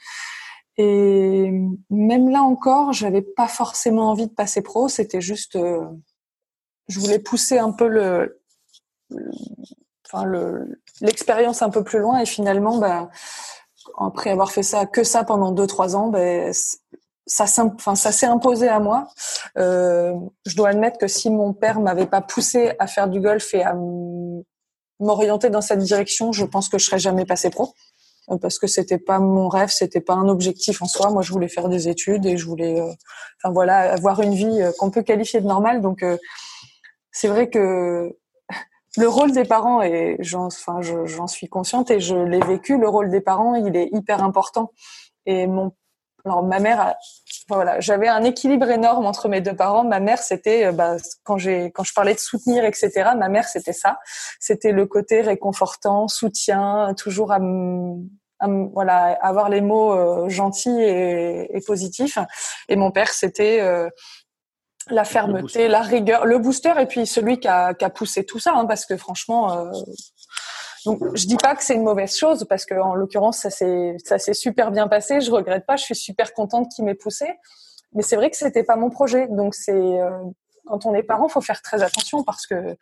Et 0.76 1.50
même 1.88 2.28
là 2.28 2.42
encore, 2.42 2.92
j'avais 2.92 3.22
pas 3.22 3.48
forcément 3.48 4.10
envie 4.10 4.26
de 4.26 4.34
passer 4.34 4.60
pro. 4.60 4.88
C'était 4.88 5.20
juste, 5.20 5.56
euh, 5.56 5.84
je 6.88 7.00
voulais 7.00 7.18
pousser 7.18 7.58
un 7.58 7.72
peu 7.72 7.86
le, 7.86 8.42
enfin 10.06 10.24
le, 10.24 10.80
l'expérience 11.00 11.62
un 11.62 11.70
peu 11.70 11.82
plus 11.82 11.98
loin. 11.98 12.18
Et 12.20 12.26
finalement, 12.26 12.78
bah 12.78 13.10
après 13.98 14.30
avoir 14.30 14.50
fait 14.52 14.62
ça 14.62 14.86
que 14.86 15.04
ça 15.04 15.24
pendant 15.24 15.52
deux 15.52 15.66
trois 15.66 15.96
ans, 15.96 16.08
ben 16.08 16.52
ça, 17.26 17.46
s'est 17.46 18.26
imposé 18.26 18.68
à 18.68 18.80
moi. 18.80 19.08
Euh, 19.56 20.14
je 20.46 20.56
dois 20.56 20.70
admettre 20.70 20.98
que 20.98 21.06
si 21.06 21.30
mon 21.30 21.52
père 21.52 21.80
m'avait 21.80 22.06
pas 22.06 22.20
poussé 22.20 22.72
à 22.78 22.86
faire 22.86 23.08
du 23.08 23.20
golf 23.20 23.54
et 23.54 23.62
à 23.62 23.74
m'orienter 24.98 25.48
dans 25.48 25.60
cette 25.60 25.78
direction, 25.78 26.32
je 26.32 26.44
pense 26.44 26.68
que 26.68 26.78
je 26.78 26.86
serais 26.86 26.98
jamais 26.98 27.24
passé 27.24 27.50
pro 27.50 27.72
euh, 28.30 28.38
parce 28.38 28.58
que 28.58 28.66
c'était 28.66 28.98
pas 28.98 29.20
mon 29.20 29.48
rêve, 29.48 29.70
c'était 29.70 30.00
pas 30.00 30.14
un 30.14 30.28
objectif 30.28 30.82
en 30.82 30.86
soi. 30.86 31.10
Moi, 31.10 31.22
je 31.22 31.32
voulais 31.32 31.48
faire 31.48 31.68
des 31.68 31.88
études 31.88 32.26
et 32.26 32.36
je 32.36 32.46
voulais, 32.46 32.80
euh, 32.80 33.50
voilà, 33.50 33.92
avoir 33.92 34.20
une 34.20 34.34
vie 34.34 34.60
qu'on 34.78 34.90
peut 34.90 35.02
qualifier 35.02 35.40
de 35.40 35.46
normale. 35.46 35.80
Donc, 35.80 36.04
c'est 37.12 37.28
vrai 37.28 37.48
que 37.48 38.16
le 38.96 39.08
rôle 39.08 39.32
des 39.32 39.44
parents 39.44 39.82
et 39.82 40.16
j'en 40.20 40.46
enfin 40.46 40.80
j'en 40.80 41.26
suis 41.26 41.48
consciente 41.48 41.90
et 41.90 42.00
je 42.00 42.16
l'ai 42.16 42.40
vécu 42.40 42.76
le 42.76 42.88
rôle 42.88 43.10
des 43.10 43.20
parents 43.20 43.54
il 43.54 43.76
est 43.76 43.88
hyper 43.92 44.22
important. 44.22 44.72
Et 45.26 45.46
mon 45.46 45.72
alors 46.24 46.42
ma 46.42 46.58
mère 46.58 46.96
voilà 47.48 47.80
j'avais 47.80 48.08
un 48.08 48.22
équilibre 48.24 48.68
énorme 48.68 49.06
entre 49.06 49.28
mes 49.28 49.40
deux 49.40 49.54
parents. 49.54 49.84
Ma 49.84 50.00
mère 50.00 50.18
c'était 50.18 50.66
euh, 50.66 50.72
bah, 50.72 50.96
quand 51.22 51.38
j'ai 51.38 51.70
quand 51.70 51.84
je 51.84 51.94
parlais 51.94 52.14
de 52.14 52.18
soutenir 52.18 52.64
etc 52.64 53.10
ma 53.16 53.28
mère 53.28 53.46
c'était 53.46 53.72
ça. 53.72 53.98
C'était 54.40 54.72
le 54.72 54.86
côté 54.86 55.20
réconfortant 55.20 56.08
soutien 56.08 56.92
toujours 56.98 57.32
à, 57.32 57.38
voilà 58.72 59.18
avoir 59.22 59.48
les 59.50 59.60
mots 59.60 59.92
euh, 59.92 60.28
gentils 60.28 60.80
et, 60.80 61.56
et, 61.56 61.60
positifs. 61.60 62.18
Et 62.68 62.76
mon 62.76 62.90
père 62.90 63.10
c'était 63.10 63.60
euh, 63.60 63.88
la 64.90 65.04
fermeté, 65.04 65.68
la 65.68 65.80
rigueur, 65.80 66.26
le 66.26 66.38
booster 66.38 66.72
et 66.80 66.86
puis 66.86 67.06
celui 67.06 67.38
qui 67.38 67.48
a, 67.48 67.74
qui 67.74 67.84
a 67.84 67.90
poussé 67.90 68.24
tout 68.24 68.38
ça, 68.38 68.52
hein, 68.54 68.66
parce 68.66 68.86
que 68.86 68.96
franchement, 68.96 69.58
euh, 69.58 69.70
donc 70.86 71.00
je 71.14 71.26
dis 71.26 71.36
pas 71.36 71.54
que 71.54 71.62
c'est 71.62 71.74
une 71.74 71.84
mauvaise 71.84 72.16
chose 72.16 72.46
parce 72.48 72.64
que 72.64 72.74
en 72.74 72.94
l'occurrence 72.94 73.38
ça 73.38 73.50
s'est 73.50 73.96
ça 74.04 74.18
s'est 74.18 74.34
super 74.34 74.70
bien 74.70 74.88
passé, 74.88 75.20
je 75.20 75.30
regrette 75.30 75.66
pas, 75.66 75.76
je 75.76 75.84
suis 75.84 75.96
super 75.96 76.32
contente 76.32 76.70
qu'il 76.74 76.84
m'ait 76.84 76.94
poussé, 76.94 77.26
mais 77.94 78.02
c'est 78.02 78.16
vrai 78.16 78.30
que 78.30 78.36
c'était 78.36 78.64
pas 78.64 78.76
mon 78.76 78.90
projet, 78.90 79.26
donc 79.28 79.54
c'est 79.54 79.72
euh, 79.72 80.10
quand 80.66 80.86
on 80.86 80.94
est 80.94 81.02
parent, 81.02 81.28
faut 81.28 81.40
faire 81.40 81.62
très 81.62 81.82
attention 81.82 82.22
parce 82.22 82.46
que 82.46 82.76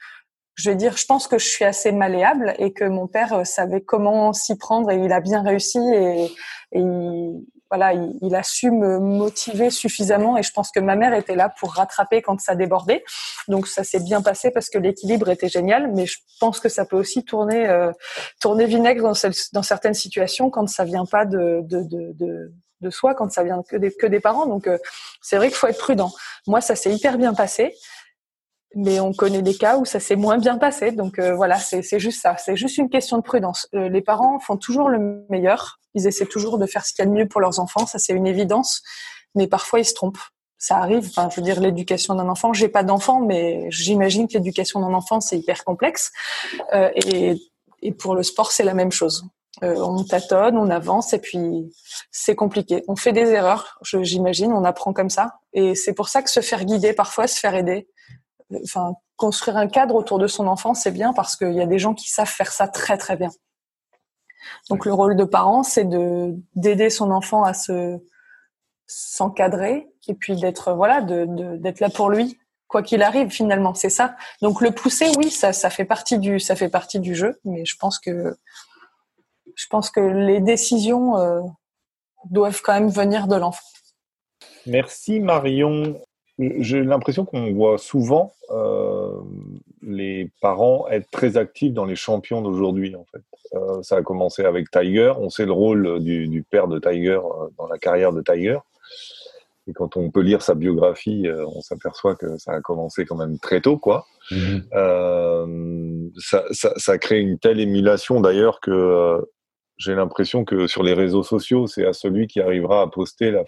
je 0.55 0.71
vais 0.71 0.77
dire, 0.77 0.97
je 0.97 1.07
pense 1.07 1.29
que 1.29 1.39
je 1.39 1.47
suis 1.47 1.65
assez 1.65 1.93
malléable 1.93 2.55
et 2.59 2.73
que 2.73 2.85
mon 2.85 3.07
père 3.07 3.33
euh, 3.33 3.45
savait 3.45 3.81
comment 3.81 4.33
s'y 4.33 4.57
prendre 4.57 4.91
et 4.91 4.97
il 4.97 5.13
a 5.13 5.21
bien 5.21 5.43
réussi 5.43 5.79
et, 5.79 6.25
et 6.73 6.81
il, 6.81 7.45
voilà, 7.71 7.93
il, 7.93 8.35
a 8.35 8.43
su 8.43 8.71
me 8.71 8.99
motiver 8.99 9.71
suffisamment 9.71 10.39
et 10.39 10.43
je 10.43 10.53
pense 10.53 10.71
que 10.71 10.81
ma 10.81 10.97
mère 10.97 11.13
était 11.15 11.35
là 11.35 11.53
pour 11.61 11.75
rattraper 11.75 12.23
quand 12.23 12.41
ça 12.41 12.55
débordait. 12.55 13.05
Donc 13.47 13.67
ça 13.67 13.85
s'est 13.85 14.01
bien 14.01 14.23
passé 14.23 14.51
parce 14.51 14.71
que 14.71 14.79
l'équilibre 14.79 15.29
était 15.29 15.49
génial, 15.49 15.93
mais 15.95 16.07
je 16.07 16.19
pense 16.41 16.61
que 16.61 16.69
ça 16.69 16.85
peut 16.85 16.97
aussi 16.97 17.25
tourner 17.25 17.69
euh, 17.69 17.93
tourner 18.41 18.67
vinaigre 18.67 19.03
dans, 19.03 19.31
dans, 19.53 19.63
certaines 19.63 19.95
situations 19.95 20.51
quand 20.51 20.67
ça 20.69 20.85
vient 20.85 21.05
pas 21.05 21.27
de 21.27 21.61
de, 21.63 21.83
de, 21.83 22.53
de, 22.81 22.91
soi, 22.91 23.15
quand 23.15 23.31
ça 23.31 23.43
vient 23.43 23.63
que 23.69 23.77
des, 23.77 23.91
que 23.93 24.07
des 24.07 24.21
parents. 24.21 24.47
Donc 24.47 24.67
euh, 24.67 24.79
c'est 25.21 25.37
vrai 25.37 25.49
qu'il 25.49 25.57
faut 25.57 25.67
être 25.67 25.79
prudent. 25.79 26.11
Moi, 26.47 26.61
ça 26.61 26.75
s'est 26.75 26.95
hyper 26.95 27.19
bien 27.19 27.35
passé 27.35 27.75
mais 28.75 29.01
on 29.01 29.13
connaît 29.13 29.43
des 29.43 29.55
cas 29.55 29.79
où 29.79 29.85
ça 29.85 30.01
s'est 30.01 30.17
moins 30.17 30.39
bien 30.39 30.59
passé. 30.59 30.93
Donc 30.93 31.19
euh, 31.19 31.35
voilà, 31.35 31.57
c'est 31.59 31.99
juste 31.99 32.21
ça. 32.21 32.37
C'est 32.37 32.57
juste 32.57 32.79
une 32.79 32.91
question 32.91 33.17
de 33.17 33.23
prudence. 33.23 33.69
les 33.73 34.03
parents 34.03 34.39
font 34.39 34.57
toujours 34.57 34.89
le 34.89 35.25
meilleur 35.31 35.79
ils 35.95 36.07
essaient 36.07 36.27
toujours 36.27 36.59
de 36.59 36.67
faire 36.67 36.85
ce 36.87 36.93
qu'il 36.93 37.05
y 37.05 37.09
a 37.09 37.11
de 37.11 37.15
mieux 37.15 37.29
pour 37.29 37.41
leurs 37.41 37.61
enfants, 37.61 37.87
ça 37.87 37.99
c'est 37.99 38.13
une 38.13 38.27
évidence, 38.27 38.83
mais 39.35 39.47
parfois 39.47 39.81
ils 39.81 39.85
se 39.85 39.95
trompent. 39.95 40.19
Ça 40.61 40.79
arrive, 40.79 41.07
enfin, 41.07 41.29
je 41.31 41.37
veux 41.37 41.43
dire, 41.43 41.61
l'éducation 41.61 42.17
d'un 42.17 42.29
enfant, 42.29 42.53
j'ai 42.53 42.69
pas 42.69 42.83
d'enfant, 42.83 43.21
mais 43.21 43.71
j'imagine 43.71 44.27
que 44.27 44.35
l'éducation 44.35 44.81
d'un 44.81 44.93
enfant, 44.93 45.21
c'est 45.21 45.39
hyper 45.39 45.63
complexe. 45.63 46.11
Euh, 46.75 46.91
et, 46.97 47.37
et, 47.81 47.93
pour 47.93 48.17
le 48.17 48.25
sport, 48.25 48.51
c'est 48.51 48.65
la 48.65 48.75
même 48.75 48.91
chose. 48.91 49.25
Euh, 49.63 49.77
on 49.77 50.03
tâtonne, 50.03 50.59
on 50.59 50.69
avance, 50.69 51.13
et 51.13 51.21
puis 51.21 51.73
c'est 52.11 52.35
compliqué. 52.35 52.83
On 52.89 52.97
fait 52.97 53.13
des 53.13 53.29
erreurs, 53.29 53.79
j'imagine, 53.85 54.53
on 54.53 54.65
apprend 54.65 54.93
comme 54.93 55.11
ça. 55.11 55.35
Et 55.53 55.77
c'est 55.77 55.95
pour 55.95 56.09
ça 56.09 56.23
que 56.23 56.31
se 56.31 56.41
faire 56.41 56.65
guider, 56.65 56.93
parfois, 56.93 57.29
se 57.29 57.39
faire 57.39 57.55
aider, 57.55 57.89
enfin, 58.63 58.95
construire 59.17 59.57
un 59.57 59.69
cadre 59.69 59.95
autour 59.95 60.19
de 60.19 60.27
son 60.27 60.47
enfant, 60.47 60.75
c'est 60.75 60.91
bien 60.91 61.13
parce 61.13 61.37
qu'il 61.37 61.53
y 61.53 61.61
a 61.61 61.67
des 61.67 61.79
gens 61.79 61.95
qui 61.95 62.09
savent 62.09 62.29
faire 62.29 62.53
ça 62.53 62.69
très 62.69 62.97
très 62.97 63.17
bien. 63.17 63.31
Donc 64.71 64.87
le 64.87 64.93
rôle 64.93 65.17
de 65.17 65.25
parent, 65.25 65.63
c'est 65.63 65.85
de 65.85 66.35
d'aider 66.55 66.91
son 66.91 67.11
enfant 67.11 67.43
à 67.43 67.55
se 67.55 67.99
s'encadrer 68.87 69.87
et 70.07 70.15
puis 70.15 70.37
d'être 70.37 70.73
voilà 70.73 71.01
là 71.01 71.91
pour 71.91 72.09
lui 72.09 72.39
quoi 72.69 72.83
qu'il 72.83 73.03
arrive 73.03 73.29
finalement 73.29 73.75
c'est 73.75 73.91
ça. 73.91 74.17
Donc 74.41 74.61
le 74.61 74.71
pousser 74.71 75.11
oui 75.19 75.31
ça 75.31 75.53
ça 75.53 75.69
fait 75.69 75.85
partie 75.85 76.19
du 76.19 76.41
ça 76.41 76.57
fait 76.57 76.71
partie 76.71 76.99
du 76.99 77.15
jeu 77.15 77.39
mais 77.45 77.65
je 77.67 77.77
pense 77.77 77.99
que 77.99 78.37
je 79.55 79.67
pense 79.69 79.91
que 79.91 80.01
les 80.01 80.41
décisions 80.41 81.19
euh, 81.19 81.41
doivent 82.31 82.63
quand 82.63 82.75
même 82.75 82.89
venir 82.89 83.27
de 83.27 83.37
l'enfant. 83.37 83.67
Merci 84.67 85.21
Marion 85.21 86.01
j'ai 86.39 86.83
l'impression 86.85 87.25
qu'on 87.25 87.53
voit 87.53 87.79
souvent 87.79 88.33
euh, 88.51 89.11
les 89.83 90.31
parents 90.41 90.87
être 90.89 91.11
très 91.11 91.37
actifs 91.37 91.73
dans 91.73 91.85
les 91.85 91.97
champions 91.97 92.43
d'aujourd'hui. 92.43 92.95
En 92.95 93.05
fait, 93.05 93.23
euh, 93.55 93.83
ça 93.83 93.97
a 93.97 94.03
commencé 94.03 94.45
avec 94.45 94.71
Tiger. 94.71 95.13
On 95.19 95.31
sait 95.31 95.47
le 95.47 95.53
rôle 95.53 96.01
du, 96.01 96.29
du 96.29 96.43
père 96.43 96.69
de 96.69 96.79
Tiger 96.79 97.19
euh, 97.19 97.49
dans 97.59 97.67
la 97.67 97.79
carrière 97.79 98.13
de 98.13 98.23
Tiger. 98.23 98.59
Et 99.69 99.73
quand 99.75 99.97
on 99.97 100.11
peut 100.11 100.23
lire 100.23 100.43
sa 100.43 100.55
biographie, 100.55 101.29
euh, 101.29 101.45
on 101.47 101.61
s'aperçoit 101.61 102.15
que 102.17 102.39
ça 102.39 102.53
a 102.53 102.61
commencé 102.61 103.05
quand 103.05 103.17
même 103.17 103.39
très 103.39 103.61
tôt, 103.61 103.77
quoi. 103.77 104.07
Euh, 104.75 106.09
ça, 106.19 106.45
ça, 106.51 106.73
ça, 106.77 106.99
crée 106.99 107.21
une 107.21 107.39
telle 107.39 107.61
émulation 107.61 108.21
d'ailleurs 108.21 108.61
que 108.61 109.27
j'ai 109.79 109.95
l'impression 109.95 110.45
que 110.45 110.67
sur 110.67 110.83
les 110.83 110.93
réseaux 110.93 111.23
sociaux, 111.23 111.67
c'est 111.67 111.87
à 111.87 111.93
celui 111.93 112.27
qui 112.27 112.41
arrivera 112.41 112.83
à 112.83 112.89
poster 112.89 113.31
la, 113.31 113.45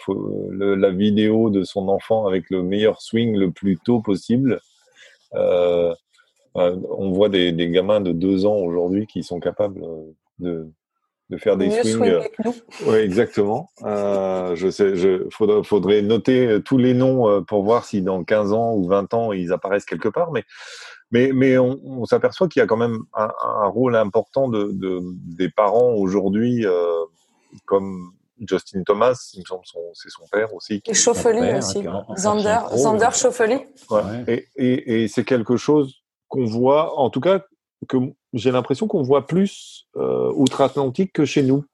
la, 0.76 0.90
vidéo 0.90 1.50
de 1.50 1.64
son 1.64 1.88
enfant 1.88 2.26
avec 2.26 2.50
le 2.50 2.62
meilleur 2.62 3.02
swing 3.02 3.36
le 3.36 3.50
plus 3.50 3.78
tôt 3.78 4.00
possible. 4.00 4.60
Euh, 5.34 5.94
on 6.54 7.10
voit 7.10 7.28
des, 7.28 7.52
des, 7.52 7.68
gamins 7.68 8.00
de 8.00 8.12
deux 8.12 8.46
ans 8.46 8.56
aujourd'hui 8.56 9.06
qui 9.06 9.22
sont 9.22 9.40
capables 9.40 9.80
de, 10.38 10.68
de 11.30 11.36
faire 11.36 11.56
des 11.56 11.68
Mieux 11.68 11.82
swings. 11.84 12.04
euh. 12.04 12.22
Oui, 12.86 12.96
exactement. 12.98 13.70
Euh, 13.84 14.54
je 14.56 14.68
sais, 14.68 14.96
je 14.96 15.28
faudrait, 15.30 15.62
faudrait 15.62 16.02
noter 16.02 16.58
tous 16.64 16.76
les 16.76 16.92
noms 16.92 17.28
euh, 17.28 17.40
pour 17.40 17.62
voir 17.62 17.84
si 17.84 18.02
dans 18.02 18.22
15 18.24 18.52
ans 18.52 18.74
ou 18.74 18.88
20 18.88 19.14
ans 19.14 19.32
ils 19.32 19.52
apparaissent 19.52 19.84
quelque 19.84 20.08
part. 20.08 20.32
Mais, 20.32 20.44
mais, 21.10 21.30
mais 21.32 21.58
on, 21.58 21.78
on 21.84 22.04
s'aperçoit 22.04 22.48
qu'il 22.48 22.60
y 22.60 22.62
a 22.62 22.66
quand 22.66 22.76
même 22.76 22.98
un, 23.14 23.30
un 23.42 23.66
rôle 23.68 23.96
important 23.96 24.48
de, 24.48 24.70
de 24.72 25.00
des 25.36 25.48
parents 25.48 25.92
aujourd'hui, 25.94 26.64
euh, 26.66 27.04
comme 27.66 28.12
Justin 28.48 28.82
Thomas, 28.84 29.30
il 29.34 29.40
me 29.40 29.44
semble, 29.44 29.62
son- 29.66 29.92
c'est 29.92 30.08
son 30.10 30.24
père 30.32 30.54
aussi. 30.54 30.80
qui- 30.80 30.90
Et 30.92 30.94
Schauffele 30.94 31.56
aussi. 31.58 31.86
en 31.86 32.16
Zander, 32.16 32.58
Zander 32.74 33.04
ouais. 33.06 33.12
Schauffele. 33.12 33.50
Ouais. 33.90 34.02
Ouais. 34.02 34.24
Et, 34.28 34.46
et, 34.56 35.02
et 35.04 35.08
c'est 35.08 35.24
quelque 35.24 35.56
chose 35.56 35.96
qu'on 36.28 36.44
voit, 36.46 36.98
en 36.98 37.10
tout 37.10 37.20
cas, 37.20 37.44
que 37.88 37.96
j'ai 38.32 38.50
l'impression 38.50 38.86
qu'on 38.86 39.02
voit 39.02 39.26
plus 39.26 39.86
euh, 39.96 40.30
outre-Atlantique 40.34 41.12
que 41.12 41.24
chez 41.24 41.42
nous. 41.42 41.64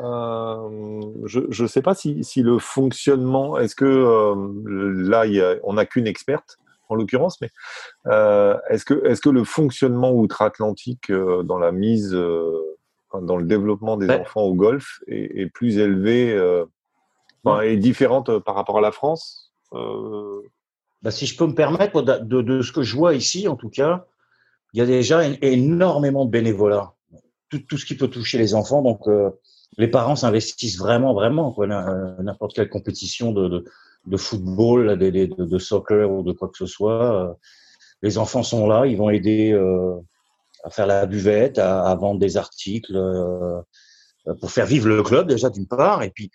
Euh, 0.00 1.00
je 1.26 1.62
ne 1.62 1.68
sais 1.68 1.82
pas 1.82 1.94
si, 1.94 2.24
si 2.24 2.42
le 2.42 2.58
fonctionnement, 2.58 3.58
est-ce 3.58 3.74
que 3.74 3.84
euh, 3.84 4.34
là, 5.08 5.26
il 5.26 5.34
y 5.34 5.40
a, 5.42 5.56
on 5.64 5.74
n'a 5.74 5.84
qu'une 5.84 6.06
experte 6.06 6.56
en 6.90 6.96
l'occurrence, 6.96 7.40
mais 7.40 7.50
euh, 8.06 8.56
est-ce 8.68 8.84
que, 8.84 9.28
le 9.30 9.44
fonctionnement 9.44 10.12
outre-Atlantique 10.12 11.10
euh, 11.10 11.42
dans 11.42 11.58
la 11.58 11.72
mise, 11.72 12.14
euh, 12.14 12.76
dans 13.12 13.36
le 13.36 13.44
développement 13.44 13.96
des 13.96 14.10
enfants 14.10 14.42
au 14.42 14.54
golf 14.54 15.00
est, 15.06 15.40
est 15.40 15.46
plus 15.46 15.78
élevé, 15.78 16.38
enfin, 17.44 17.62
est 17.62 17.76
différente 17.76 18.38
par 18.40 18.54
rapport 18.54 18.78
à 18.78 18.80
la 18.80 18.92
France 18.92 19.52
Bah, 19.72 21.10
si 21.10 21.26
je 21.26 21.36
peux 21.36 21.46
me 21.46 21.54
permettre, 21.54 22.02
de, 22.02 22.18
de, 22.18 22.42
de 22.42 22.62
ce 22.62 22.72
que 22.72 22.82
je 22.82 22.96
vois 22.96 23.14
ici, 23.14 23.48
en 23.48 23.56
tout 23.56 23.70
cas, 23.70 24.06
il 24.72 24.78
y 24.78 24.82
a 24.82 24.86
déjà 24.86 25.22
énormément 25.42 26.24
de 26.24 26.30
bénévolat. 26.30 26.94
Tout, 27.48 27.58
tout 27.68 27.76
ce 27.76 27.84
qui 27.84 27.96
peut 27.96 28.08
toucher 28.08 28.38
les 28.38 28.54
enfants. 28.54 28.82
Donc, 28.82 29.08
euh, 29.08 29.30
les 29.76 29.88
parents 29.88 30.16
s'investissent 30.16 30.78
vraiment, 30.78 31.14
vraiment. 31.14 31.54
N'importe 32.20 32.54
quelle 32.54 32.68
compétition 32.68 33.32
de, 33.32 33.64
de, 34.06 34.16
football, 34.16 34.98
de, 34.98 35.58
soccer 35.58 36.10
ou 36.10 36.22
de 36.22 36.32
quoi 36.32 36.48
que 36.48 36.56
ce 36.56 36.66
soit, 36.66 37.30
euh, 37.30 37.32
les 38.02 38.18
enfants 38.18 38.42
sont 38.42 38.66
là. 38.66 38.86
Ils 38.86 38.96
vont 38.96 39.10
aider 39.10 39.52
euh, 39.52 39.96
à 40.64 40.70
faire 40.70 40.86
la 40.86 41.06
buvette, 41.06 41.58
à, 41.58 41.94
vendre 41.94 42.20
des 42.20 42.36
articles, 42.36 42.96
euh, 42.96 43.60
pour 44.40 44.50
faire 44.50 44.66
vivre 44.66 44.88
le 44.88 45.02
club 45.02 45.28
déjà 45.28 45.50
d'une 45.50 45.66
part, 45.66 46.02
et 46.02 46.10
puis 46.10 46.30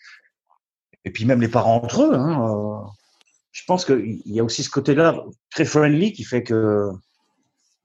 et 1.08 1.12
puis 1.12 1.25
même 1.25 1.41
les 1.41 1.47
parents 1.47 1.75
entre 1.84 2.01
eux. 2.01 2.15
Hein, 2.15 2.84
je 3.51 3.62
pense 3.67 3.86
qu'il 3.86 4.21
y 4.25 4.39
a 4.39 4.43
aussi 4.43 4.63
ce 4.63 4.71
côté-là 4.71 5.23
très 5.51 5.65
friendly 5.65 6.12
qui 6.13 6.23
fait 6.23 6.43
que 6.43 6.89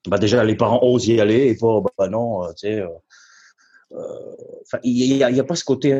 bah 0.08 0.16
déjà 0.16 0.42
les 0.42 0.56
parents 0.56 0.80
osent 0.82 1.06
y 1.06 1.20
aller 1.20 1.48
et 1.48 1.56
pas 1.56 1.82
bah 1.98 2.08
non, 2.08 2.48
tu 2.54 2.68
sais. 2.68 2.82
il 4.82 5.16
y 5.16 5.22
a, 5.22 5.26
a 5.26 5.44
pas 5.44 5.54
ce 5.54 5.64
côté 5.64 5.98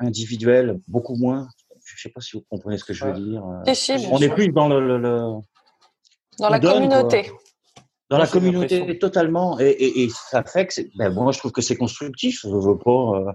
individuel, 0.00 0.80
beaucoup 0.88 1.16
moins. 1.16 1.48
Je 1.98 2.04
sais 2.04 2.10
pas 2.10 2.20
si 2.20 2.36
vous 2.36 2.44
comprenez 2.48 2.78
ce 2.78 2.84
que 2.84 2.92
je 2.94 3.04
veux 3.04 3.12
dire. 3.12 3.44
euh. 3.44 3.74
Si, 3.74 3.98
si, 3.98 4.06
bien 4.06 4.08
On 4.12 4.18
est 4.20 4.28
plus 4.28 4.48
dans 4.52 4.68
le, 4.68 4.78
le- 4.78 4.98
le- 4.98 5.40
Dans 6.38 6.48
la 6.48 6.60
donne, 6.60 6.74
communauté. 6.74 7.32
dans 8.08 8.18
la 8.18 8.28
communauté 8.28 8.96
totalement. 9.00 9.58
Et, 9.58 9.64
et, 9.70 10.04
et 10.04 10.08
ça 10.08 10.44
fait 10.44 10.68
que 10.68 10.80
ben, 10.96 11.12
moi 11.12 11.32
je 11.32 11.40
trouve 11.40 11.50
que 11.50 11.60
c'est 11.60 11.74
constructif 11.74 12.42
je 12.44 12.48
veux 12.50 12.78
pas 12.78 13.18
euh, 13.18 13.32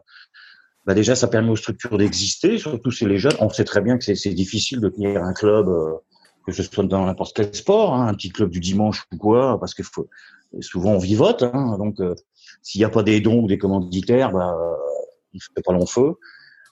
ben, 0.85 0.93
déjà 0.93 1.13
ça 1.13 1.27
permet 1.27 1.49
aux 1.49 1.57
structures 1.57 1.97
d'exister 1.97 2.57
surtout 2.57 2.89
si 2.89 3.05
les 3.05 3.17
jeunes. 3.17 3.35
On 3.41 3.49
sait 3.49 3.65
très 3.65 3.81
bien 3.81 3.97
que 3.97 4.15
c'est 4.15 4.29
difficile 4.33 4.79
de 4.79 4.87
tenir 4.87 5.21
un 5.21 5.33
club 5.33 5.67
euh, 5.67 5.95
que 6.47 6.53
ce 6.53 6.63
soit 6.63 6.85
dans 6.85 7.05
n'importe 7.05 7.35
quel 7.35 7.53
sport 7.53 7.93
hein, 7.93 8.07
un 8.07 8.13
petit 8.13 8.29
club 8.29 8.49
du 8.49 8.61
dimanche 8.61 9.03
ou 9.11 9.17
quoi 9.17 9.59
parce 9.59 9.73
que 9.73 9.83
faut 9.83 10.07
souvent 10.61 10.91
on 10.91 10.99
vivote 10.99 11.43
hein, 11.43 11.77
donc 11.77 11.99
euh, 11.99 12.15
s'il 12.61 12.79
n'y 12.79 12.85
a 12.85 12.89
pas 12.89 13.03
des 13.03 13.19
dons 13.19 13.41
ou 13.43 13.47
des 13.47 13.57
commanditaires 13.57 14.31
ben 14.31 14.55
euh, 14.57 14.75
on 15.35 15.39
fait 15.53 15.61
pas 15.63 15.73
long 15.73 15.85
feu. 15.85 16.13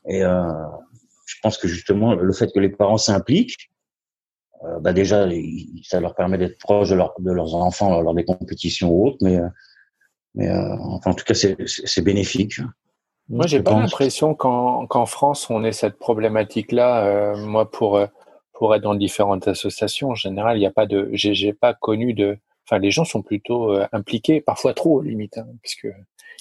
Et 0.07 0.23
euh, 0.23 0.41
je 1.31 1.39
pense 1.41 1.57
que 1.57 1.67
justement 1.67 2.13
le 2.15 2.33
fait 2.33 2.51
que 2.53 2.59
les 2.59 2.69
parents 2.69 2.97
s'impliquent 2.97 3.71
euh, 4.63 4.79
bah 4.79 4.93
déjà, 4.93 5.27
ça 5.83 5.99
leur 5.99 6.13
permet 6.13 6.37
d'être 6.37 6.59
proches 6.59 6.89
de, 6.89 6.95
leur, 6.95 7.13
de 7.19 7.31
leurs 7.31 7.55
enfants 7.55 7.99
lors 8.01 8.13
des 8.13 8.25
compétitions 8.25 8.91
ou 8.91 9.07
autres, 9.07 9.17
mais, 9.21 9.37
euh, 9.37 9.47
mais 10.35 10.49
euh, 10.49 10.75
enfin, 10.79 11.11
en 11.11 11.13
tout 11.13 11.25
cas, 11.25 11.33
c'est 11.33 12.03
bénéfique. 12.03 12.59
Moi, 13.29 13.47
j'ai 13.47 13.63
pas 13.63 13.79
l'impression 13.79 14.35
qu'en 14.35 15.05
France, 15.05 15.49
on 15.49 15.63
ait 15.63 15.71
cette 15.71 15.97
problématique-là. 15.97 17.05
Euh, 17.05 17.37
moi, 17.37 17.69
pour 17.69 17.99
pour 18.53 18.75
être 18.75 18.83
dans 18.83 18.93
différentes 18.93 19.47
associations, 19.47 20.09
en 20.09 20.15
général, 20.15 20.57
il 20.57 20.59
n'y 20.59 20.67
a 20.67 20.71
pas 20.71 20.85
de, 20.85 21.09
j'ai 21.13 21.53
pas 21.53 21.73
connu 21.73 22.13
de. 22.13 22.37
Enfin, 22.71 22.79
les 22.79 22.91
gens 22.91 23.03
sont 23.03 23.21
plutôt 23.21 23.73
euh, 23.73 23.85
impliqués, 23.91 24.39
parfois 24.39 24.73
trop 24.73 25.01
limite, 25.01 25.37
hein, 25.37 25.47
puisque 25.61 25.87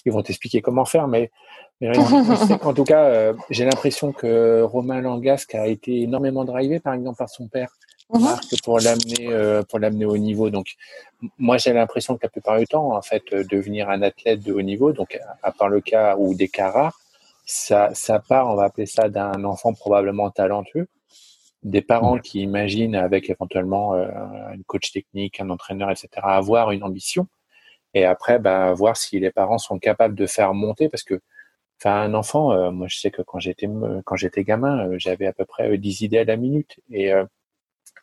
ils 0.05 0.13
vont 0.13 0.23
t'expliquer 0.23 0.63
comment 0.63 0.85
faire, 0.85 1.09
mais, 1.09 1.33
mais 1.81 1.91
en, 1.99 2.73
tout 2.75 2.85
cas, 2.85 3.05
euh, 3.07 3.35
j'ai 3.51 3.65
l'impression 3.65 4.13
que 4.13 4.63
Romain 4.63 5.01
Langasque 5.01 5.57
a 5.57 5.67
été 5.67 6.03
énormément 6.03 6.45
drivé, 6.45 6.79
par 6.79 6.95
exemple, 6.95 7.19
par 7.19 7.29
son 7.29 7.49
père. 7.49 7.71
Mhm. 8.13 8.23
Marc, 8.23 8.45
pour 8.65 8.79
l'amener 8.79 9.29
euh, 9.29 9.63
pour 9.63 9.79
l'amener 9.79 10.05
au 10.05 10.17
niveau. 10.17 10.51
Donc 10.51 10.75
moi 11.39 11.59
j'ai 11.59 11.73
l'impression 11.73 12.17
que 12.17 12.21
la 12.25 12.29
plupart 12.29 12.59
du 12.59 12.67
temps 12.67 12.97
en 12.97 13.03
fait 13.03 13.23
devenir 13.33 13.89
un 13.89 14.03
athlète 14.03 14.41
de 14.43 14.53
haut 14.53 14.63
niveau, 14.63 14.93
donc 14.93 15.15
à 15.15 15.49
à 15.49 15.53
part 15.53 15.69
le 15.69 15.81
cas 15.81 16.17
ou 16.17 16.35
des 16.35 16.49
cas 16.49 16.71
rares, 16.71 16.99
ça 17.47 17.91
ça 17.95 18.19
part 18.19 18.49
on 18.49 18.57
va 18.57 18.65
appeler 18.65 18.87
ça 18.87 19.09
d'un 19.09 19.45
enfant 19.45 19.75
probablement 19.75 20.29
talentueux, 20.31 20.89
des 21.63 21.83
parents 21.83 22.19
qui 22.19 22.41
imaginent 22.41 22.97
avec 22.97 23.31
éventuellement 23.31 23.95
euh, 23.95 24.09
un 24.09 24.63
coach 24.67 24.93
technique, 24.93 25.41
un 25.41 25.51
entraîneur, 25.51 25.91
etc. 25.91 26.09
avoir 26.23 26.71
une 26.73 26.83
ambition 26.83 27.29
et 27.95 28.05
après 28.05 28.39
bah 28.39 28.73
voir 28.73 28.97
si 28.97 29.19
les 29.21 29.31
parents 29.33 29.59
sont 29.59 29.79
capables 29.79 30.15
de 30.15 30.27
faire 30.27 30.55
monter 30.55 30.89
parce 30.89 31.03
que 31.03 31.21
Enfin, 31.83 32.03
un 32.03 32.13
enfant, 32.15 32.53
euh, 32.53 32.71
moi 32.71 32.89
je 32.89 32.99
sais 32.99 33.11
que 33.11 33.23
quand 33.23 33.39
j'étais 33.39 33.67
quand 34.05 34.17
j'étais 34.17 34.45
gamin, 34.45 34.87
euh, 34.91 34.97
j'avais 34.99 35.27
à 35.27 35.33
peu 35.33 35.47
près 35.47 35.71
euh, 35.73 35.79
10 35.79 36.03
idées 36.03 36.19
à 36.19 36.25
la 36.25 36.37
minute 36.37 36.79
et 36.91 37.13
euh, 37.13 37.25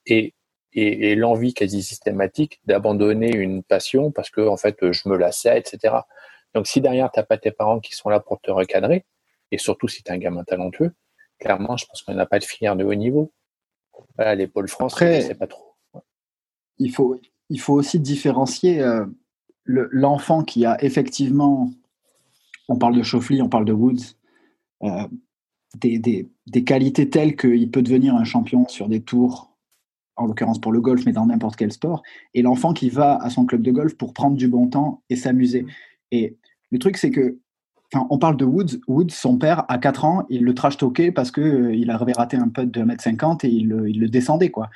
et, 0.08 0.36
et, 0.74 1.12
et 1.12 1.16
l'envie 1.16 1.54
quasi 1.54 1.84
systématique 1.84 2.62
d'abandonner 2.66 3.32
une 3.36 3.64
passion 3.64 4.12
parce 4.12 4.32
que 4.32 4.42
en 4.42 4.58
fait 4.58 4.92
je 4.92 5.10
me 5.10 5.18
lassais, 5.18 5.60
etc. 5.60 5.96
Donc 6.56 6.68
si 6.68 6.82
derrière 6.82 7.12
t'as 7.12 7.24
pas 7.24 7.38
tes 7.38 7.52
parents 7.52 7.80
qui 7.80 7.96
sont 7.96 8.10
là 8.10 8.20
pour 8.20 8.42
te 8.42 8.52
recadrer, 8.52 9.06
et 9.52 9.58
surtout 9.60 9.88
si 9.88 10.04
t'es 10.04 10.12
un 10.12 10.18
gamin 10.18 10.44
talentueux, 10.44 10.94
clairement 11.40 11.78
je 11.78 11.86
pense 11.88 12.02
qu'on 12.04 12.14
n'a 12.16 12.26
pas 12.26 12.40
de 12.40 12.46
filière 12.46 12.76
de 12.76 12.84
haut 12.84 12.96
niveau. 12.96 13.32
Voilà, 14.16 14.36
les 14.36 14.48
pôles 14.48 14.68
France, 14.68 14.94
Après- 14.94 15.22
je 15.22 15.28
sais 15.28 15.36
pas 15.36 15.48
trop. 15.48 15.74
il 16.80 16.92
faut, 16.92 17.20
il 17.50 17.60
faut 17.60 17.74
aussi 17.74 18.00
différencier 18.00 18.82
euh, 18.82 19.06
le- 19.64 19.90
l'enfant 19.92 20.44
qui 20.44 20.66
a 20.66 20.82
effectivement, 20.84 21.72
on 22.70 22.78
parle 22.78 22.96
de 22.96 23.04
Schauffele, 23.04 23.42
on 23.42 23.50
parle 23.50 23.66
de 23.66 23.74
Woods, 23.74 24.16
euh, 24.84 25.08
des, 25.80 26.00
des- 26.00 26.30
des 26.48 26.64
qualités 26.64 27.10
telles 27.10 27.36
qu'il 27.36 27.70
peut 27.72 27.82
devenir 27.82 28.16
un 28.16 28.24
champion 28.24 28.68
sur 28.68 28.88
des 28.90 29.02
tours, 29.02 29.56
en 30.16 30.26
l'occurrence 30.26 30.60
pour 30.60 30.72
le 30.72 30.82
golf, 30.82 31.06
mais 31.06 31.12
dans 31.14 31.26
n'importe 31.28 31.56
quel 31.58 31.72
sport, 31.72 32.02
et 32.34 32.42
l'enfant 32.42 32.74
qui 32.74 32.90
va 32.90 33.18
à 33.22 33.30
son 33.30 33.46
club 33.46 33.62
de 33.62 33.72
golf 33.72 33.96
pour 33.96 34.14
prendre 34.14 34.36
du 34.36 34.48
bon 34.48 34.68
temps 34.68 35.04
et 35.10 35.16
s'amuser. 35.16 35.66
Et 36.12 36.38
le 36.72 36.80
truc, 36.80 36.98
c'est 36.98 37.12
que, 37.12 37.38
on 37.94 38.18
parle 38.18 38.38
de 38.38 38.46
Woods. 38.46 38.80
Woods, 38.88 39.12
son 39.12 39.38
père, 39.38 39.66
à 39.70 39.78
4 39.78 40.06
ans, 40.06 40.26
il 40.30 40.44
le 40.44 40.54
trash 40.54 40.78
talkait 40.78 41.12
parce 41.12 41.32
qu'il 41.32 41.72
il 41.74 41.90
avait 41.90 42.14
raté 42.14 42.38
un 42.38 42.50
putt 42.50 42.70
de 42.70 42.84
1m50 42.84 43.46
et 43.46 43.50
il, 43.50 43.70
le- 43.70 44.10
descendait, 44.10 44.50
quoi. 44.50 44.70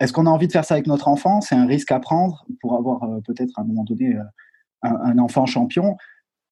Est-ce 0.00 0.12
qu'on 0.12 0.26
a 0.26 0.30
envie 0.30 0.46
de 0.46 0.52
faire 0.52 0.64
ça 0.64 0.74
avec 0.74 0.86
notre 0.86 1.08
enfant? 1.08 1.40
C'est 1.40 1.54
un 1.54 1.66
risque 1.66 1.92
à 1.92 2.00
prendre 2.00 2.44
pour 2.60 2.76
avoir 2.76 3.02
euh, 3.04 3.20
peut-être 3.20 3.58
à 3.58 3.62
un 3.62 3.64
moment 3.64 3.84
donné 3.84 4.16
euh, 4.16 4.22
un, 4.82 5.18
enfant 5.18 5.46
champion. 5.46 5.96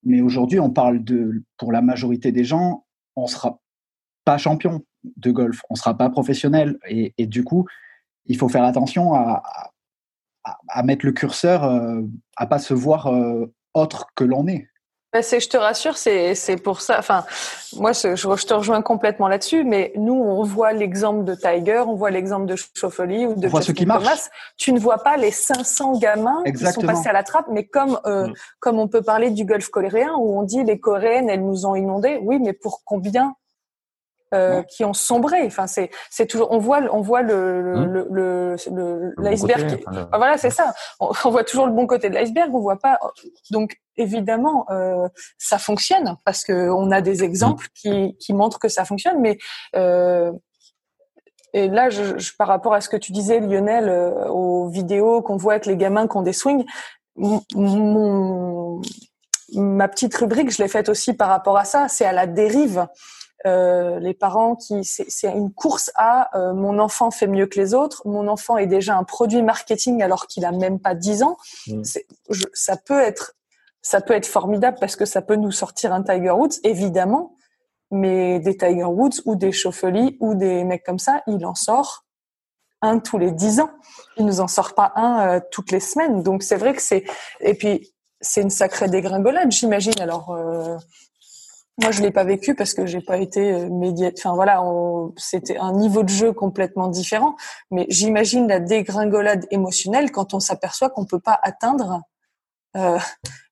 Mais 0.04 0.20
aujourd'hui, 0.20 0.58
on 0.60 0.70
parle 0.70 1.04
de, 1.04 1.42
pour 1.58 1.72
la 1.72 1.82
majorité 1.82 2.32
des 2.32 2.44
gens, 2.44 2.84
on 3.16 3.26
sera 3.26 3.60
pas 4.24 4.38
champion 4.38 4.84
de 5.16 5.30
golf, 5.30 5.60
on 5.70 5.74
sera 5.74 5.96
pas 5.96 6.08
professionnel. 6.10 6.78
Et, 6.88 7.26
du 7.26 7.44
coup, 7.44 7.66
il 8.26 8.36
faut 8.36 8.48
faire 8.48 8.64
attention 8.64 9.14
à, 9.14 9.42
à, 10.68 10.82
mettre 10.82 11.06
le 11.06 11.12
curseur, 11.12 11.64
euh, 11.64 12.02
à 12.36 12.46
pas 12.46 12.58
se 12.58 12.74
voir 12.74 13.08
euh, 13.08 13.46
autre 13.74 14.08
que 14.14 14.24
l'on 14.24 14.46
est. 14.46 14.68
Bah, 15.12 15.20
c'est, 15.22 15.40
je 15.40 15.48
te 15.50 15.58
rassure, 15.58 15.98
c'est, 15.98 16.34
c'est 16.34 16.56
pour 16.56 16.80
ça. 16.80 16.98
Enfin, 16.98 17.24
moi, 17.76 17.92
je, 17.92 18.16
je 18.16 18.46
te 18.46 18.54
rejoins 18.54 18.80
complètement 18.80 19.28
là-dessus. 19.28 19.62
Mais 19.62 19.92
nous, 19.94 20.14
on 20.14 20.42
voit 20.42 20.72
l'exemple 20.72 21.24
de 21.24 21.34
Tiger, 21.34 21.80
on 21.86 21.94
voit 21.96 22.10
l'exemple 22.10 22.46
de 22.46 22.56
Schauffele 22.56 23.26
ou 23.26 23.34
de 23.34 23.46
On 23.46 23.50
voit 23.50 23.60
Justin 23.60 23.62
ceux 23.62 23.72
qui 23.74 23.84
marchent. 23.84 24.04
Thomas. 24.04 24.28
Tu 24.56 24.72
ne 24.72 24.80
vois 24.80 24.98
pas 25.02 25.18
les 25.18 25.30
500 25.30 25.98
gamins 25.98 26.40
qui 26.44 26.48
Exactement. 26.48 26.88
sont 26.88 26.96
passés 26.96 27.08
à 27.10 27.12
la 27.12 27.22
trappe. 27.24 27.46
Mais 27.50 27.64
comme 27.66 27.98
euh, 28.06 28.28
Mm. 28.28 28.32
comme 28.60 28.78
on 28.78 28.88
peut 28.88 29.02
parler 29.02 29.28
du 29.30 29.44
golf 29.44 29.68
coréen 29.68 30.14
où 30.16 30.38
on 30.38 30.42
dit 30.44 30.64
les 30.64 30.80
Coréennes, 30.80 31.28
elles 31.28 31.44
nous 31.44 31.66
ont 31.66 31.74
inondés. 31.74 32.18
Oui, 32.22 32.38
mais 32.38 32.54
pour 32.54 32.80
combien 32.86 33.34
euh, 34.34 34.60
Ouais. 34.60 34.66
qui 34.66 34.82
ont 34.86 34.94
sombré? 34.94 35.42
Enfin, 35.44 35.66
c'est 35.66 35.90
c'est 36.08 36.24
toujours. 36.26 36.52
On 36.52 36.58
voit 36.58 36.80
on 36.90 37.02
voit 37.02 37.20
le 37.20 37.60
le, 37.60 37.74
Mm. 37.80 37.84
le, 37.92 38.06
le- 38.10 38.56
le- 38.70 39.08
Le 39.10 39.14
bon 39.16 39.22
l'iceberg. 39.24 39.62
côté, 39.68 39.76
qui- 39.82 39.88
enfin, 39.90 40.08
ah, 40.10 40.16
Voilà, 40.16 40.38
c'est 40.38 40.48
ça. 40.48 40.72
On, 41.00 41.10
on 41.26 41.30
voit 41.30 41.44
toujours 41.44 41.66
le 41.66 41.72
bon 41.72 41.86
côté 41.86 42.08
de 42.08 42.14
l'iceberg, 42.14 42.50
on 42.54 42.60
voit 42.60 42.78
pas. 42.78 42.98
Donc 43.50 43.76
évidemment, 43.96 44.66
euh, 44.70 45.08
ça 45.38 45.58
fonctionne 45.58 46.16
parce 46.24 46.44
que 46.44 46.70
on 46.70 46.90
a 46.90 47.00
des 47.00 47.24
exemples 47.24 47.68
qui, 47.74 48.16
qui 48.18 48.32
montrent 48.34 48.58
que 48.58 48.68
ça 48.68 48.84
fonctionne. 48.84 49.20
Mais 49.20 49.38
euh, 49.76 50.32
et 51.54 51.68
là, 51.68 51.90
je, 51.90 52.18
je- 52.18 52.32
par 52.36 52.48
rapport 52.48 52.74
à 52.74 52.80
ce 52.80 52.88
que 52.88 52.96
tu 52.96 53.12
disais, 53.12 53.40
Lionel, 53.40 53.88
euh, 53.88 54.28
aux 54.28 54.68
vidéos 54.68 55.20
qu'on 55.22 55.36
voit 55.36 55.54
avec 55.54 55.66
les 55.66 55.76
gamins 55.76 56.08
qui 56.08 56.16
ont 56.16 56.22
des 56.22 56.32
swings, 56.32 56.64
mon, 57.16 58.80
ma 59.54 59.88
petite 59.88 60.14
rubrique, 60.14 60.50
je 60.50 60.62
l'ai 60.62 60.68
faite 60.68 60.88
aussi 60.88 61.12
par 61.12 61.28
rapport 61.28 61.58
à 61.58 61.64
ça. 61.64 61.88
C'est 61.88 62.06
à 62.06 62.12
la 62.12 62.26
dérive. 62.26 62.86
Euh, 63.44 63.98
les 63.98 64.14
parents 64.14 64.54
qui 64.54 64.84
c'est 64.84 65.32
une 65.32 65.52
course 65.52 65.90
à 65.96 66.30
euh, 66.38 66.54
mon 66.54 66.78
enfant 66.78 67.10
fait 67.10 67.26
mieux 67.26 67.46
que 67.46 67.58
les 67.58 67.74
autres, 67.74 68.02
mon 68.06 68.28
enfant 68.28 68.56
est 68.56 68.68
déjà 68.68 68.96
un 68.96 69.02
produit 69.02 69.42
marketing 69.42 70.00
alors 70.00 70.28
qu'il 70.28 70.44
a 70.44 70.52
même 70.52 70.78
pas 70.78 70.94
10 70.94 71.24
ans. 71.24 71.36
Mm. 71.66 71.82
Je, 72.30 72.44
ça 72.52 72.76
peut 72.76 73.00
être 73.00 73.34
ça 73.82 74.00
peut 74.00 74.14
être 74.14 74.26
formidable 74.26 74.78
parce 74.80 74.96
que 74.96 75.04
ça 75.04 75.22
peut 75.22 75.36
nous 75.36 75.50
sortir 75.50 75.92
un 75.92 76.02
Tiger 76.02 76.30
Woods 76.30 76.60
évidemment, 76.64 77.36
mais 77.90 78.40
des 78.40 78.56
Tiger 78.56 78.84
Woods 78.84 79.20
ou 79.26 79.36
des 79.36 79.52
Schauffele 79.52 80.16
ou 80.20 80.34
des 80.34 80.64
mecs 80.64 80.84
comme 80.84 80.98
ça, 80.98 81.22
il 81.26 81.44
en 81.44 81.54
sort 81.54 82.04
un 82.80 82.98
tous 82.98 83.18
les 83.18 83.30
10 83.30 83.60
ans. 83.60 83.70
Il 84.16 84.26
nous 84.26 84.40
en 84.40 84.48
sort 84.48 84.74
pas 84.74 84.92
un 84.96 85.36
euh, 85.36 85.40
toutes 85.50 85.70
les 85.70 85.80
semaines. 85.80 86.22
Donc 86.22 86.42
c'est 86.42 86.56
vrai 86.56 86.74
que 86.74 86.82
c'est 86.82 87.04
et 87.40 87.54
puis 87.54 87.92
c'est 88.20 88.42
une 88.42 88.50
sacrée 88.50 88.88
dégringolade, 88.88 89.50
j'imagine. 89.50 90.00
Alors 90.00 90.34
moi, 91.80 91.90
je 91.90 92.02
l'ai 92.02 92.10
pas 92.10 92.24
vécu 92.24 92.54
parce 92.54 92.74
que 92.74 92.84
j'ai 92.84 93.00
pas 93.00 93.16
été 93.16 93.52
euh, 93.52 93.68
médiate. 93.70 94.14
Enfin 94.18 94.34
voilà, 94.34 94.62
c'était 95.16 95.56
un 95.56 95.72
niveau 95.72 96.02
de 96.02 96.08
jeu 96.10 96.32
complètement 96.32 96.88
différent. 96.88 97.34
Mais 97.70 97.86
j'imagine 97.88 98.46
la 98.46 98.60
dégringolade 98.60 99.46
émotionnelle 99.50 100.12
quand 100.12 100.34
on 100.34 100.40
s'aperçoit 100.40 100.90
qu'on 100.90 101.06
peut 101.06 101.20
pas 101.20 101.38
atteindre 101.42 102.02
euh, 102.76 102.98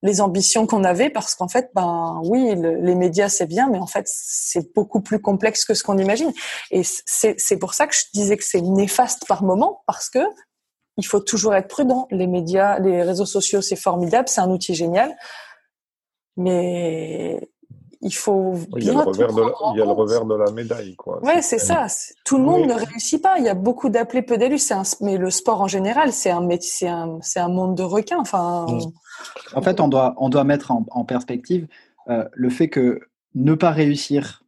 les 0.02 0.20
ambitions 0.20 0.66
qu'on 0.66 0.84
avait 0.84 1.10
parce 1.10 1.34
qu'en 1.34 1.48
fait, 1.48 1.70
ben 1.74 2.20
oui, 2.24 2.54
les 2.56 2.94
médias 2.94 3.28
c'est 3.28 3.46
bien, 3.46 3.68
mais 3.68 3.78
en 3.78 3.86
fait 3.86 4.06
c'est 4.06 4.72
beaucoup 4.74 5.00
plus 5.00 5.20
complexe 5.20 5.64
que 5.64 5.74
ce 5.74 5.82
qu'on 5.82 5.98
imagine. 5.98 6.32
Et 6.70 6.82
c'est 6.84 7.58
pour 7.58 7.74
ça 7.74 7.86
que 7.86 7.94
je 7.94 8.04
disais 8.14 8.36
que 8.36 8.44
c'est 8.44 8.62
néfaste 8.62 9.26
par 9.26 9.42
moment 9.42 9.82
parce 9.86 10.08
que 10.08 10.20
il 10.96 11.06
faut 11.06 11.20
toujours 11.20 11.54
être 11.54 11.68
prudent. 11.68 12.08
Les 12.10 12.26
médias, 12.26 12.78
les 12.78 13.02
réseaux 13.02 13.26
sociaux, 13.26 13.62
c'est 13.62 13.76
formidable, 13.76 14.28
c'est 14.28 14.40
un 14.40 14.50
outil 14.50 14.74
génial, 14.74 15.16
mais 16.36 17.40
il 18.02 18.14
faut 18.14 18.54
il 18.76 18.84
y 18.84 18.90
a, 18.90 18.92
le 18.92 18.98
revers, 19.00 19.32
de 19.32 19.42
la, 19.42 19.52
il 19.74 19.78
y 19.78 19.82
a 19.82 19.84
le 19.84 19.90
revers 19.90 20.24
de 20.24 20.34
la 20.34 20.50
médaille 20.52 20.96
quoi. 20.96 21.22
Ouais 21.22 21.42
c'est 21.42 21.58
ça. 21.58 21.86
tout 22.24 22.38
le 22.38 22.44
monde 22.44 22.66
ne 22.66 22.74
réussit 22.74 23.22
pas. 23.22 23.38
Il 23.38 23.44
y 23.44 23.48
a 23.48 23.54
beaucoup 23.54 23.90
d'appelés 23.90 24.22
peu 24.22 24.38
d'élus 24.38 24.72
mais 25.00 25.18
le 25.18 25.30
sport 25.30 25.60
en 25.60 25.68
général 25.68 26.12
c'est 26.12 26.30
un 26.30 26.48
c'est 26.60 26.88
un 26.88 27.18
c'est 27.20 27.40
un 27.40 27.48
monde 27.48 27.76
de 27.76 27.82
requins. 27.82 28.18
Enfin 28.20 28.66
mm. 28.68 28.92
en 29.54 29.62
fait 29.62 29.80
on 29.80 29.88
doit 29.88 30.14
on 30.16 30.30
doit 30.30 30.44
mettre 30.44 30.72
en, 30.72 31.04
perspective 31.04 31.66
euh, 32.08 32.24
le 32.32 32.48
fait 32.48 32.68
que 32.68 33.00
ne 33.34 33.54
pas 33.54 33.70
réussir 33.70 34.42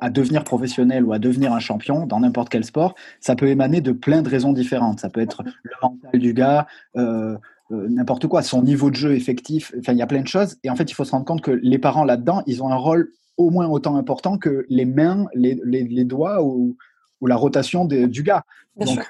à 0.00 0.08
devenir 0.08 0.44
professionnel 0.44 1.04
ou 1.04 1.12
à 1.12 1.18
devenir 1.18 1.52
un 1.52 1.60
champion 1.60 2.06
dans 2.06 2.20
n'importe 2.20 2.48
quel 2.48 2.64
sport, 2.64 2.94
ça 3.20 3.36
peut 3.36 3.48
émaner 3.48 3.80
de 3.80 3.92
plein 3.92 4.22
de 4.22 4.28
raisons 4.28 4.52
différentes. 4.52 5.00
Ça 5.00 5.10
peut 5.10 5.20
être 5.20 5.42
le 5.62 5.72
mental 5.82 6.18
du 6.18 6.32
gars, 6.32 6.66
euh, 6.96 7.36
euh, 7.72 7.88
n'importe 7.88 8.26
quoi, 8.26 8.42
son 8.42 8.62
niveau 8.62 8.90
de 8.90 8.96
jeu 8.96 9.14
effectif, 9.14 9.72
enfin 9.78 9.92
il 9.92 9.98
y 9.98 10.02
a 10.02 10.06
plein 10.06 10.22
de 10.22 10.26
choses. 10.26 10.56
Et 10.64 10.70
en 10.70 10.76
fait, 10.76 10.90
il 10.90 10.94
faut 10.94 11.04
se 11.04 11.12
rendre 11.12 11.24
compte 11.24 11.40
que 11.40 11.52
les 11.62 11.78
parents 11.78 12.04
là-dedans, 12.04 12.42
ils 12.46 12.62
ont 12.62 12.68
un 12.68 12.76
rôle 12.76 13.12
au 13.36 13.50
moins 13.50 13.68
autant 13.68 13.96
important 13.96 14.38
que 14.38 14.66
les 14.68 14.84
mains, 14.84 15.26
les, 15.34 15.58
les, 15.64 16.04
doigts 16.04 16.42
ou, 16.42 16.76
ou, 17.20 17.26
la 17.26 17.36
rotation 17.36 17.84
du 17.84 18.22
gars. 18.22 18.44
Donc, 18.76 18.98
euh, 18.98 19.02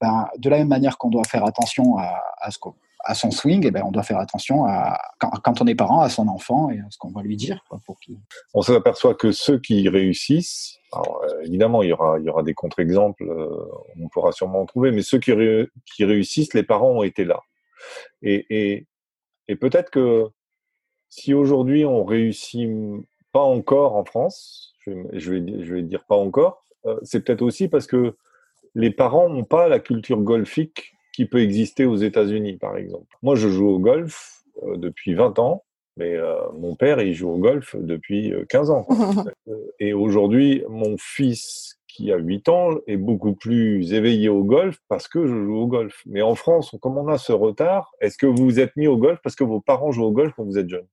ben, 0.00 0.26
de 0.36 0.50
la 0.50 0.58
même 0.58 0.68
manière 0.68 0.98
qu'on 0.98 1.08
doit 1.08 1.24
faire 1.24 1.44
attention 1.44 1.96
à, 1.96 2.20
à, 2.38 2.50
ce 2.50 2.58
à 3.06 3.14
son 3.14 3.30
swing, 3.30 3.64
et 3.64 3.68
eh 3.68 3.70
ben, 3.70 3.82
on 3.84 3.90
doit 3.90 4.02
faire 4.02 4.18
attention 4.18 4.66
à, 4.66 4.98
quand, 5.18 5.60
on 5.60 5.66
est 5.66 5.74
parent, 5.74 6.00
à 6.00 6.08
son 6.08 6.28
enfant 6.28 6.70
et 6.70 6.80
à 6.80 6.86
ce 6.90 6.98
qu'on 6.98 7.10
va 7.10 7.22
lui 7.22 7.36
dire. 7.36 7.64
Quoi, 7.68 7.80
pour 7.84 7.96
on 8.52 8.62
s'aperçoit 8.62 9.14
que 9.14 9.32
ceux 9.32 9.58
qui 9.58 9.88
réussissent, 9.88 10.78
alors, 10.92 11.22
euh, 11.24 11.42
évidemment, 11.42 11.82
il 11.82 11.88
y 11.88 11.92
aura, 11.92 12.18
il 12.18 12.24
y 12.24 12.28
aura 12.28 12.42
des 12.42 12.54
contre-exemples, 12.54 13.24
on 14.00 14.08
pourra 14.08 14.32
sûrement 14.32 14.60
en 14.60 14.66
trouver, 14.66 14.90
mais 14.90 15.02
ceux 15.02 15.18
qui, 15.18 15.32
qui 15.96 16.04
réussissent, 16.04 16.54
les 16.54 16.62
parents 16.62 16.90
ont 16.90 17.02
été 17.02 17.24
là. 17.24 17.40
Et, 18.22 18.86
et, 19.48 19.56
peut-être 19.56 19.90
que 19.90 20.26
si 21.08 21.34
aujourd'hui 21.34 21.84
on 21.84 22.04
réussit 22.04 22.68
pas 23.32 23.42
encore 23.42 23.96
en 23.96 24.04
France, 24.04 24.74
je 24.80 24.90
vais, 24.90 25.04
je 25.12 25.32
vais, 25.32 25.64
je 25.64 25.74
vais 25.74 25.82
dire 25.82 26.04
pas 26.04 26.16
encore, 26.16 26.64
euh, 26.86 26.98
c'est 27.02 27.24
peut-être 27.24 27.42
aussi 27.42 27.68
parce 27.68 27.86
que 27.86 28.16
les 28.74 28.90
parents 28.90 29.28
n'ont 29.28 29.44
pas 29.44 29.68
la 29.68 29.78
culture 29.78 30.20
golfique 30.20 30.94
qui 31.12 31.26
peut 31.26 31.40
exister 31.40 31.84
aux 31.84 31.96
États-Unis, 31.96 32.56
par 32.56 32.76
exemple. 32.76 33.16
Moi, 33.22 33.36
je 33.36 33.48
joue 33.48 33.68
au 33.68 33.78
golf 33.78 34.42
euh, 34.64 34.76
depuis 34.76 35.14
20 35.14 35.38
ans, 35.38 35.64
mais 35.96 36.16
euh, 36.16 36.36
mon 36.58 36.74
père, 36.74 37.00
il 37.00 37.14
joue 37.14 37.30
au 37.30 37.38
golf 37.38 37.76
depuis 37.78 38.32
15 38.48 38.70
ans. 38.70 38.86
Et 39.78 39.92
aujourd'hui, 39.92 40.64
mon 40.68 40.96
fils 40.98 41.78
qui 41.94 42.12
a 42.12 42.16
8 42.16 42.48
ans 42.48 42.70
est 42.86 42.96
beaucoup 42.96 43.34
plus 43.34 43.92
éveillé 43.92 44.28
au 44.28 44.42
golf 44.42 44.78
parce 44.88 45.06
que 45.06 45.26
je 45.26 45.44
joue 45.44 45.56
au 45.56 45.66
golf. 45.66 46.02
Mais 46.06 46.22
en 46.22 46.34
France, 46.34 46.74
comme 46.80 46.98
on 46.98 47.06
a 47.08 47.18
ce 47.18 47.32
retard, 47.32 47.92
est-ce 48.00 48.18
que 48.18 48.26
vous 48.26 48.44
vous 48.44 48.60
êtes 48.60 48.74
mis 48.76 48.88
au 48.88 48.96
golf 48.96 49.20
parce 49.22 49.36
que 49.36 49.44
vos 49.44 49.60
parents 49.60 49.92
jouent 49.92 50.06
au 50.06 50.10
golf 50.10 50.32
quand 50.36 50.44
vous 50.44 50.58
êtes 50.58 50.68
jeune? 50.68 50.86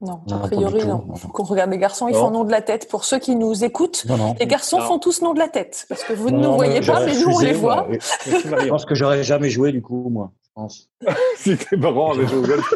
Non, 0.00 0.20
a 0.32 0.38
priori, 0.48 0.84
non. 0.84 1.06
Quand 1.32 1.44
on 1.44 1.46
regarde 1.46 1.70
les 1.70 1.78
garçons, 1.78 2.08
ils 2.08 2.14
font 2.14 2.30
nom 2.30 2.44
de 2.44 2.50
la 2.50 2.60
tête. 2.60 2.88
Pour 2.88 3.04
ceux 3.04 3.20
qui 3.20 3.36
nous 3.36 3.64
écoutent, 3.64 4.04
les 4.40 4.46
garçons 4.46 4.80
font 4.80 4.98
tous 4.98 5.22
nom 5.22 5.32
de 5.32 5.38
la 5.38 5.48
tête. 5.48 5.86
Parce 5.88 6.02
que 6.02 6.12
vous 6.12 6.30
ne 6.30 6.38
nous 6.38 6.54
voyez 6.54 6.80
pas, 6.80 7.04
mais 7.04 7.14
nous, 7.14 7.28
on 7.28 7.38
les 7.38 7.52
voit. 7.52 7.86
je 8.26 8.68
pense 8.68 8.84
que 8.84 8.94
j'aurais 8.94 9.22
jamais 9.22 9.48
joué, 9.48 9.70
du 9.70 9.80
coup, 9.82 10.08
moi. 10.10 10.32
Je 10.42 10.50
pense. 10.54 10.90
si 11.36 11.56
tes 11.56 11.76
parents 11.76 12.14
avaient 12.14 12.26
joué 12.26 12.38
au 12.38 12.42
golf. 12.42 12.74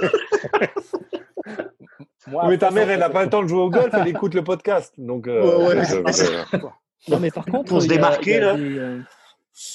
mais 2.49 2.59
ta 2.59 2.71
mère, 2.71 2.91
elle 2.91 3.01
n'a 3.01 3.11
pas 3.11 3.25
le 3.25 3.31
temps 3.31 3.43
de 3.43 3.49
jouer 3.49 3.63
au 3.63 3.71
golf, 3.71 3.91
elle 3.93 4.07
écoute 4.07 4.35
le 4.35 4.45
podcast. 4.45 4.95
Donc, 4.97 5.27
euh, 5.27 5.83
non, 7.09 7.21
mais 7.21 7.31
par 7.31 7.45
contre, 7.45 7.69
pour 7.69 7.83
se 7.83 7.89
démarquer, 7.89 8.41
là. 8.41 8.57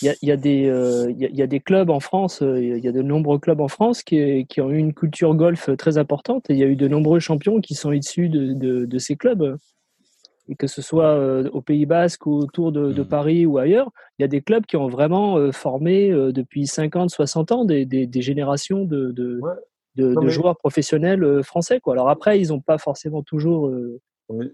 Il 0.03 0.15
y, 0.21 0.31
a, 0.31 0.37
des, 0.37 0.71
il, 1.09 1.35
y 1.35 1.41
a, 1.41 1.47
des 1.47 1.59
clubs 1.59 1.89
en 1.89 1.99
France, 1.99 2.43
euh, 2.43 2.61
il 2.61 2.83
y 2.83 2.87
a 2.87 2.91
de 2.91 3.01
nombreux 3.01 3.39
clubs 3.39 3.61
en 3.61 3.67
France 3.67 4.03
qui, 4.03 4.45
qui, 4.47 4.61
ont 4.61 4.69
eu 4.69 4.77
une 4.77 4.93
culture 4.93 5.33
golf 5.33 5.75
très 5.75 5.97
importante 5.97 6.51
et 6.51 6.53
il 6.53 6.59
y 6.59 6.63
a 6.63 6.67
eu 6.67 6.75
de 6.75 6.87
nombreux 6.87 7.19
champions 7.19 7.59
qui 7.61 7.73
sont 7.73 7.91
issus 7.91 8.29
de, 8.29 8.53
de, 8.85 8.97
ces 8.99 9.15
clubs. 9.15 9.57
Et 10.47 10.55
que 10.55 10.67
ce 10.67 10.83
soit 10.83 11.15
euh, 11.15 11.49
au 11.51 11.61
Pays 11.61 11.87
Basque 11.87 12.27
ou 12.27 12.33
autour 12.37 12.71
de, 12.71 12.91
de, 12.91 13.01
mmh. 13.01 13.07
Paris 13.07 13.45
ou 13.47 13.57
ailleurs, 13.57 13.89
il 14.19 14.21
y 14.21 14.25
a 14.25 14.27
des 14.27 14.41
clubs 14.41 14.65
qui 14.67 14.77
ont 14.77 14.87
vraiment 14.87 15.37
euh, 15.37 15.51
formé 15.51 16.11
depuis 16.11 16.67
50, 16.67 17.09
60 17.09 17.51
ans 17.51 17.65
des, 17.65 17.85
des, 17.85 18.05
des 18.05 18.21
générations 18.21 18.85
de, 18.85 19.41
joueurs 19.95 20.57
professionnels 20.57 21.41
français. 21.43 21.79
Quoi. 21.79 21.93
Alors 21.93 22.09
après, 22.09 22.39
ils 22.39 22.49
n'ont 22.49 22.61
pas 22.61 22.77
forcément 22.77 23.23
toujours 23.23 23.71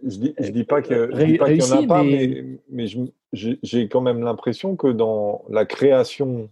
je 0.03 0.17
dis, 0.17 0.33
je 0.39 0.49
dis 0.49 0.63
pas 0.63 0.81
qu'il 0.81 0.95
n'y 0.97 1.39
en 1.39 1.71
a 1.71 1.87
pas, 1.87 2.03
mais, 2.03 2.43
mais, 2.69 2.85
j'ai 3.33 3.87
quand 3.89 4.01
même 4.01 4.21
l'impression 4.21 4.75
que 4.75 4.87
dans 4.87 5.43
la 5.49 5.65
création 5.65 6.49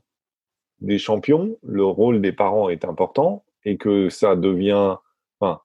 des 0.81 0.97
champions, 0.97 1.57
le 1.63 1.85
rôle 1.85 2.21
des 2.21 2.31
parents 2.31 2.69
est 2.69 2.85
important 2.85 3.43
et 3.63 3.77
que 3.77 4.09
ça 4.09 4.35
devient, 4.35 4.95
enfin, 5.39 5.61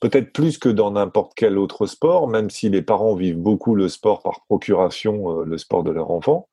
peut-être 0.00 0.32
plus 0.32 0.58
que 0.58 0.68
dans 0.68 0.90
n'importe 0.90 1.32
quel 1.36 1.58
autre 1.58 1.86
sport, 1.86 2.28
même 2.28 2.50
si 2.50 2.68
les 2.68 2.82
parents 2.82 3.14
vivent 3.14 3.38
beaucoup 3.38 3.74
le 3.74 3.88
sport 3.88 4.22
par 4.22 4.44
procuration, 4.46 5.40
euh, 5.40 5.44
le 5.44 5.58
sport 5.58 5.84
de 5.84 5.90
leur 5.90 6.10
enfant. 6.10 6.48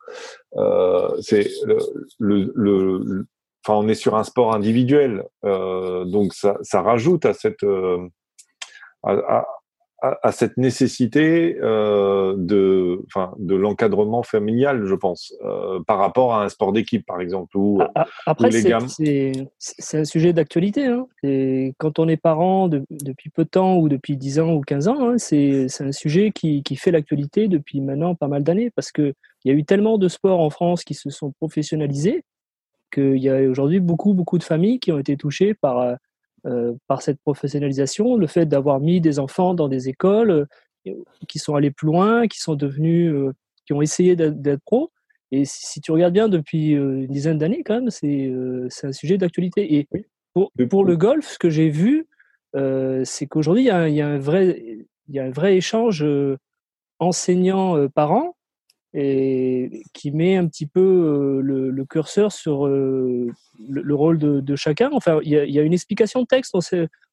Euh, 0.57 1.09
c'est 1.21 1.49
le, 1.65 1.77
le, 2.19 2.51
le, 2.55 3.27
enfin, 3.65 3.79
on 3.79 3.87
est 3.87 3.95
sur 3.95 4.15
un 4.15 4.23
sport 4.23 4.53
individuel, 4.53 5.25
euh, 5.45 6.05
donc 6.05 6.33
ça, 6.33 6.57
ça 6.61 6.81
rajoute 6.81 7.25
à 7.25 7.33
cette 7.33 7.63
euh, 7.63 8.07
à, 9.03 9.13
à, 9.13 9.47
cette 10.31 10.57
nécessité 10.57 11.57
euh, 11.61 12.33
de, 12.37 13.03
enfin, 13.05 13.33
de 13.37 13.55
l'encadrement 13.55 14.23
familial, 14.23 14.85
je 14.85 14.95
pense, 14.95 15.33
euh, 15.43 15.79
par 15.85 15.99
rapport 15.99 16.33
à 16.33 16.43
un 16.43 16.49
sport 16.49 16.73
d'équipe, 16.73 17.05
par 17.05 17.21
exemple. 17.21 17.55
Où, 17.55 17.79
ah, 17.81 17.91
ah, 17.95 18.05
Après, 18.25 18.49
c'est 18.51 19.97
un 19.97 20.05
sujet 20.05 20.33
d'actualité. 20.33 20.87
Hein. 20.87 21.07
Quand 21.77 21.99
on 21.99 22.07
est 22.07 22.17
parent 22.17 22.67
depuis 22.67 23.29
peu 23.29 23.43
de 23.43 23.49
temps, 23.49 23.77
ou 23.77 23.89
depuis 23.89 24.17
10 24.17 24.39
ans 24.39 24.53
ou 24.53 24.61
15 24.61 24.87
ans, 24.87 25.09
hein, 25.09 25.17
c'est 25.17 25.67
un 25.79 25.91
sujet 25.91 26.31
qui, 26.31 26.63
qui 26.63 26.75
fait 26.75 26.91
l'actualité 26.91 27.47
depuis 27.47 27.79
maintenant 27.79 28.15
pas 28.15 28.27
mal 28.27 28.43
d'années, 28.43 28.71
parce 28.75 28.91
qu'il 28.91 29.13
y 29.45 29.51
a 29.51 29.53
eu 29.53 29.63
tellement 29.65 29.99
de 29.99 30.07
sports 30.07 30.39
en 30.39 30.49
France 30.49 30.83
qui 30.83 30.95
se 30.95 31.09
sont 31.09 31.31
professionnalisés 31.31 32.23
qu'il 32.91 33.17
y 33.17 33.29
a 33.29 33.49
aujourd'hui 33.49 33.79
beaucoup, 33.79 34.13
beaucoup 34.13 34.37
de 34.37 34.43
familles 34.43 34.79
qui 34.79 34.91
ont 34.91 34.99
été 34.99 35.15
touchées 35.15 35.53
par 35.53 35.95
euh, 36.45 36.71
euh, 36.71 36.73
par 36.87 37.01
cette 37.01 37.19
professionnalisation, 37.21 38.15
le 38.17 38.27
fait 38.27 38.45
d'avoir 38.45 38.79
mis 38.79 39.01
des 39.01 39.19
enfants 39.19 39.53
dans 39.53 39.67
des 39.67 39.89
écoles 39.89 40.47
euh, 40.87 40.93
qui 41.27 41.39
sont 41.39 41.55
allés 41.55 41.71
plus 41.71 41.87
loin, 41.87 42.27
qui 42.27 42.39
sont 42.39 42.55
devenus, 42.55 43.13
euh, 43.13 43.33
qui 43.65 43.73
ont 43.73 43.81
essayé 43.81 44.15
d'être 44.15 44.61
pros. 44.65 44.91
Et 45.31 45.45
si, 45.45 45.79
tu 45.79 45.91
regardes 45.91 46.13
bien 46.13 46.27
depuis 46.27 46.71
une 46.71 47.07
dizaine 47.07 47.37
d'années, 47.37 47.63
quand 47.63 47.75
même, 47.75 47.89
c'est 47.89 48.33
un 48.83 48.91
sujet 48.91 49.17
d'actualité. 49.17 49.77
Et 49.77 49.87
pour, 50.33 50.51
pour, 50.69 50.83
le 50.83 50.97
golf, 50.97 51.25
ce 51.25 51.39
que 51.39 51.49
j'ai 51.49 51.69
vu, 51.69 52.05
c'est 52.53 53.27
qu'aujourd'hui, 53.27 53.63
il, 53.63 53.95
y 53.95 54.01
a 54.01 54.07
un 54.07 54.17
vrai, 54.17 54.61
il 55.07 55.15
y 55.15 55.19
a 55.19 55.23
un 55.23 55.29
vrai 55.29 55.55
échange 55.55 56.05
enseignant-parent 56.99 58.35
et 58.93 59.83
qui 59.93 60.11
met 60.11 60.35
un 60.35 60.47
petit 60.47 60.65
peu 60.65 60.81
euh, 60.81 61.41
le, 61.41 61.85
curseur 61.85 62.31
sur 62.31 62.67
euh, 62.67 63.27
le, 63.69 63.95
rôle 63.95 64.17
de, 64.17 64.55
chacun. 64.55 64.89
Enfin, 64.93 65.19
il 65.23 65.31
y, 65.31 65.59
a, 65.59 65.61
une 65.61 65.73
explication 65.73 66.21
de 66.21 66.27
texte. 66.27 66.55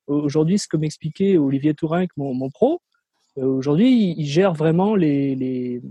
Aujourd'hui, 0.06 0.58
ce 0.58 0.66
que 0.66 0.76
m'expliquait 0.76 1.36
Olivier 1.36 1.74
Tourin, 1.74 2.06
mon, 2.16 2.34
mon 2.34 2.50
pro, 2.50 2.80
euh, 3.36 3.44
aujourd'hui, 3.44 4.14
il, 4.16 4.26
gère 4.26 4.54
vraiment 4.54 4.96
les, 4.96 5.34
les, 5.34 5.82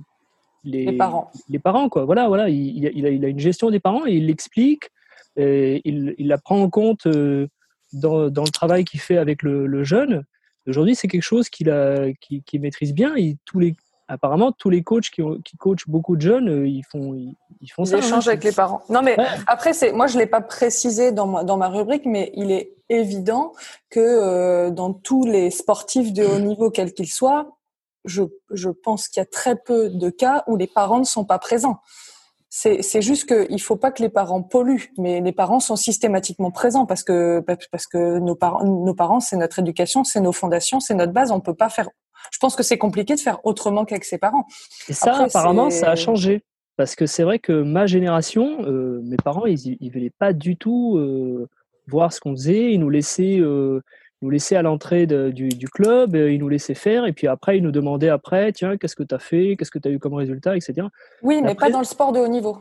les, 0.63 0.91
parents. 0.91 1.31
Les 1.49 1.59
parents, 1.59 1.87
quoi. 1.87 2.03
Voilà, 2.05 2.27
voilà. 2.27 2.49
Il, 2.49 2.85
a, 2.85 2.89
il, 2.89 3.25
a, 3.25 3.29
une 3.29 3.39
gestion 3.39 3.69
des 3.69 3.79
parents 3.79 4.05
et 4.05 4.13
il 4.13 4.25
l'explique. 4.25 4.89
Il, 5.37 6.15
la 6.17 6.37
prend 6.39 6.61
en 6.61 6.69
compte 6.69 7.07
dans, 7.93 8.29
dans 8.29 8.43
le 8.43 8.51
travail 8.51 8.83
qu'il 8.83 8.99
fait 8.99 9.17
avec 9.17 9.43
le, 9.43 9.67
le 9.67 9.83
jeune, 9.83 10.25
aujourd'hui, 10.67 10.95
c'est 10.95 11.07
quelque 11.07 11.21
chose 11.21 11.49
qu'il 11.49 11.69
a, 11.69 12.11
qui, 12.19 12.43
qui 12.43 12.59
maîtrise 12.59 12.93
bien. 12.93 13.15
Tous 13.45 13.59
les, 13.59 13.75
apparemment, 14.07 14.51
tous 14.51 14.69
les 14.69 14.83
coachs 14.83 15.09
qui, 15.09 15.21
ont, 15.21 15.39
qui 15.43 15.57
coachent 15.57 15.87
beaucoup 15.87 16.15
de 16.15 16.21
jeunes, 16.21 16.49
euh, 16.49 16.67
ils 16.67 16.83
font, 16.83 17.13
ils, 17.13 17.35
ils 17.61 17.67
font 17.69 17.83
Ils 17.83 17.87
ça. 17.87 17.95
hein. 17.95 17.99
échangent 17.99 18.27
avec 18.27 18.43
les 18.43 18.51
parents. 18.51 18.81
Non, 18.89 19.01
mais 19.01 19.17
Ouais. 19.19 19.25
après, 19.47 19.73
c'est 19.73 19.91
moi, 19.91 20.07
je 20.07 20.17
l'ai 20.17 20.27
pas 20.27 20.41
précisé 20.41 21.11
dans 21.11 21.27
ma, 21.27 21.43
dans 21.43 21.57
ma 21.57 21.67
rubrique, 21.69 22.05
mais 22.05 22.31
il 22.35 22.51
est 22.51 22.73
évident 22.89 23.53
que 23.89 23.99
euh, 23.99 24.69
dans 24.71 24.93
tous 24.93 25.25
les 25.25 25.49
sportifs 25.51 26.13
de 26.13 26.23
haut 26.25 26.39
niveau, 26.39 26.71
quels 26.71 26.93
qu'ils 26.93 27.09
soient, 27.11 27.57
je, 28.05 28.23
je 28.51 28.69
pense 28.69 29.07
qu'il 29.09 29.19
y 29.19 29.23
a 29.23 29.25
très 29.25 29.55
peu 29.57 29.89
de 29.89 30.09
cas 30.09 30.43
où 30.47 30.55
les 30.55 30.67
parents 30.67 30.99
ne 30.99 31.03
sont 31.03 31.25
pas 31.25 31.39
présents. 31.39 31.79
C'est 32.49 32.81
c'est 32.81 33.01
juste 33.01 33.27
qu'il 33.27 33.61
faut 33.61 33.75
pas 33.75 33.91
que 33.91 34.01
les 34.01 34.07
parents 34.09 34.41
polluent, 34.41 34.93
mais 34.97 35.19
les 35.19 35.33
parents 35.33 35.59
sont 35.59 35.75
systématiquement 35.75 36.49
présents 36.49 36.85
parce 36.85 37.03
que 37.03 37.43
parce 37.71 37.87
que 37.87 38.19
nos 38.19 38.35
parents, 38.35 38.63
nos 38.63 38.93
parents, 38.93 39.19
c'est 39.19 39.35
notre 39.35 39.59
éducation, 39.59 40.05
c'est 40.05 40.21
nos 40.21 40.31
fondations, 40.31 40.79
c'est 40.79 40.93
notre 40.93 41.11
base. 41.11 41.31
On 41.33 41.41
peut 41.41 41.53
pas 41.53 41.67
faire. 41.69 41.89
Je 42.31 42.39
pense 42.39 42.55
que 42.55 42.63
c'est 42.63 42.77
compliqué 42.77 43.15
de 43.15 43.19
faire 43.19 43.39
autrement 43.45 43.85
qu'avec 43.85 44.03
ses 44.05 44.17
parents. 44.17 44.45
Et 44.89 44.93
ça, 44.93 45.11
Après, 45.11 45.23
apparemment, 45.25 45.69
ça 45.69 45.91
a 45.91 45.95
changé. 45.95 46.43
Parce 46.75 46.95
que 46.95 47.05
c'est 47.07 47.23
vrai 47.23 47.39
que 47.39 47.63
ma 47.63 47.87
génération, 47.87 48.59
euh, 48.65 48.99
mes 49.03 49.17
parents, 49.17 49.45
ils 49.47 49.77
ne 49.81 49.89
voulaient 49.91 50.13
pas 50.19 50.31
du 50.33 50.57
tout 50.57 50.97
euh, 50.97 51.47
voir 51.87 52.13
ce 52.13 52.19
qu'on 52.19 52.33
faisait. 52.35 52.71
Ils 52.73 52.79
nous 52.79 52.91
laissaient, 52.91 53.39
euh, 53.39 53.81
nous 54.21 54.29
laissaient 54.29 54.55
à 54.57 54.61
l'entrée 54.61 55.07
du, 55.07 55.49
du 55.49 55.67
club, 55.69 56.15
ils 56.15 56.37
nous 56.37 56.49
laissaient 56.49 56.75
faire. 56.75 57.05
Et 57.07 57.13
puis 57.13 57.27
après, 57.27 57.57
ils 57.57 57.63
nous 57.63 57.71
demandaient 57.71 58.09
après, 58.09 58.51
tiens, 58.51 58.77
qu'est-ce 58.77 58.95
que 58.95 59.01
tu 59.03 59.15
as 59.15 59.19
fait? 59.19 59.55
Qu'est-ce 59.57 59.71
que 59.71 59.79
tu 59.79 59.87
as 59.87 59.91
eu 59.91 59.97
comme 59.97 60.13
résultat? 60.13 60.55
etc. 60.55 60.87
Oui, 61.23 61.41
mais 61.41 61.51
Après- 61.51 61.67
pas 61.67 61.71
dans 61.71 61.79
le 61.79 61.85
sport 61.85 62.11
de 62.11 62.19
haut 62.19 62.27
niveau. 62.27 62.57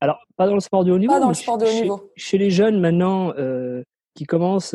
Alors, 0.00 0.18
pas 0.36 0.48
dans 0.48 0.54
le 0.54 0.60
sport 0.60 0.84
de 0.84 0.90
haut 0.90 0.98
niveau. 0.98 1.12
Pas 1.12 1.20
dans 1.20 1.28
le 1.28 1.34
sport 1.34 1.56
de 1.58 1.64
haut 1.64 1.68
chez- 1.68 1.82
niveau. 1.82 2.10
Chez 2.16 2.38
les 2.38 2.50
jeunes 2.50 2.80
maintenant 2.80 3.32
qui 4.16 4.24
commencent 4.24 4.74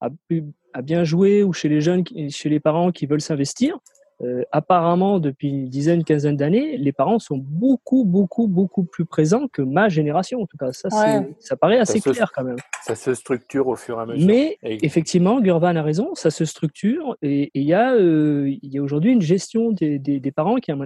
à, 0.00 0.82
bien 0.82 1.04
jouer 1.04 1.42
ou 1.42 1.52
chez 1.52 1.68
les 1.68 1.80
jeunes, 1.80 2.04
chez 2.30 2.48
les 2.48 2.60
parents 2.60 2.92
qui 2.92 3.06
veulent 3.06 3.20
s'investir, 3.20 3.78
euh, 4.20 4.42
apparemment 4.50 5.20
depuis 5.20 5.48
une 5.48 5.68
dizaine, 5.68 6.02
quinzaine 6.02 6.36
d'années, 6.36 6.76
les 6.76 6.90
parents 6.92 7.20
sont 7.20 7.36
beaucoup, 7.38 8.04
beaucoup, 8.04 8.48
beaucoup 8.48 8.82
plus 8.82 9.04
présents 9.04 9.46
que 9.46 9.62
ma 9.62 9.88
génération. 9.88 10.42
En 10.42 10.46
tout 10.46 10.56
cas, 10.56 10.72
ça, 10.72 10.88
Ouais. 10.90 11.28
ça 11.38 11.56
paraît 11.56 11.78
assez 11.78 12.00
se- 12.00 12.10
clair 12.10 12.32
quand 12.34 12.42
même. 12.42 12.56
Ça 12.82 12.96
se 12.96 13.14
structure 13.14 13.68
au 13.68 13.76
fur 13.76 13.98
et 13.98 14.02
à 14.02 14.06
mesure. 14.06 14.26
Mais 14.26 14.58
Et- 14.64 14.84
effectivement, 14.84 15.40
Gurvan 15.40 15.76
a 15.76 15.82
raison, 15.82 16.14
ça 16.16 16.30
se 16.30 16.44
structure 16.44 17.16
et 17.22 17.50
il 17.54 17.62
y 17.62 17.74
a, 17.74 17.92
euh, 17.94 18.48
il 18.62 18.72
y 18.74 18.78
a 18.78 18.82
aujourd'hui 18.82 19.12
une 19.12 19.22
gestion 19.22 19.70
des, 19.70 20.00
des, 20.00 20.18
des 20.18 20.32
parents 20.32 20.56
qui, 20.56 20.72
a- 20.72 20.76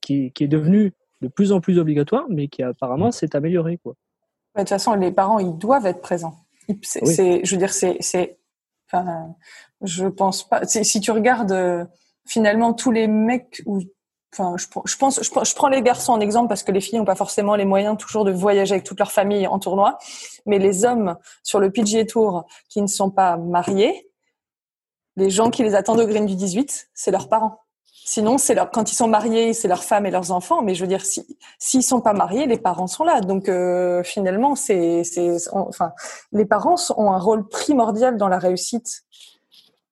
qui, 0.00 0.32
qui 0.32 0.42
est 0.44 0.48
devenue 0.48 0.92
de 1.20 1.28
plus 1.28 1.52
en 1.52 1.60
plus 1.60 1.78
obligatoire, 1.78 2.24
mais 2.28 2.48
qui 2.48 2.64
apparemment 2.64 3.12
s'est 3.12 3.36
améliorée. 3.36 3.78
Quoi. 3.84 3.94
De 4.56 4.62
toute 4.62 4.68
façon, 4.68 4.94
les 4.94 5.12
parents, 5.12 5.38
ils 5.38 5.56
doivent 5.56 5.86
être 5.86 6.00
présents. 6.00 6.34
C'est, 6.82 7.02
Oui. 7.04 7.14
c'est- 7.14 7.44
je 7.44 7.54
veux 7.54 7.58
dire, 7.58 7.72
c'est, 7.72 7.96
c'est, 8.00 8.38
enfin, 8.90 9.34
je 9.82 10.06
pense 10.06 10.48
pas. 10.48 10.64
Si 10.66 11.00
tu 11.00 11.10
regardes 11.10 11.52
euh, 11.52 11.84
finalement 12.26 12.72
tous 12.72 12.90
les 12.92 13.08
mecs 13.08 13.62
ou, 13.66 13.80
enfin, 14.32 14.54
je, 14.56 14.96
pense, 14.96 15.20
je 15.22 15.54
prends 15.54 15.68
les 15.68 15.82
garçons 15.82 16.12
en 16.12 16.20
exemple 16.20 16.48
parce 16.48 16.62
que 16.62 16.72
les 16.72 16.80
filles 16.80 16.98
n'ont 16.98 17.04
pas 17.04 17.14
forcément 17.16 17.56
les 17.56 17.64
moyens 17.64 17.96
toujours 17.98 18.24
de 18.24 18.30
voyager 18.32 18.74
avec 18.74 18.84
toute 18.84 18.98
leur 18.98 19.12
famille 19.12 19.46
en 19.46 19.58
tournoi, 19.58 19.98
mais 20.46 20.58
les 20.58 20.84
hommes 20.84 21.16
sur 21.42 21.58
le 21.60 21.70
PGA 21.70 22.04
Tour 22.04 22.46
qui 22.68 22.80
ne 22.80 22.86
sont 22.86 23.10
pas 23.10 23.36
mariés, 23.36 24.08
les 25.16 25.30
gens 25.30 25.50
qui 25.50 25.62
les 25.62 25.74
attendent 25.74 26.00
au 26.00 26.06
green 26.06 26.24
du 26.26 26.36
18, 26.36 26.88
c'est 26.94 27.10
leurs 27.10 27.28
parents. 27.28 27.58
Sinon, 28.04 28.36
c'est 28.36 28.54
leur, 28.54 28.70
quand 28.70 28.90
ils 28.90 28.96
sont 28.96 29.06
mariés, 29.06 29.52
c'est 29.52 29.68
leurs 29.68 29.84
femmes 29.84 30.06
et 30.06 30.10
leurs 30.10 30.32
enfants. 30.32 30.62
Mais 30.62 30.74
je 30.74 30.82
veux 30.82 30.88
dire, 30.88 31.04
si, 31.04 31.36
s'ils 31.58 31.84
sont 31.84 32.00
pas 32.00 32.12
mariés, 32.12 32.46
les 32.46 32.58
parents 32.58 32.88
sont 32.88 33.04
là. 33.04 33.20
Donc 33.20 33.48
euh, 33.48 34.02
finalement, 34.02 34.56
c'est, 34.56 35.04
c'est, 35.04 35.36
enfin, 35.52 35.92
les 36.32 36.44
parents 36.44 36.74
ont 36.96 37.12
un 37.12 37.18
rôle 37.18 37.48
primordial 37.48 38.16
dans 38.16 38.28
la 38.28 38.38
réussite 38.38 39.04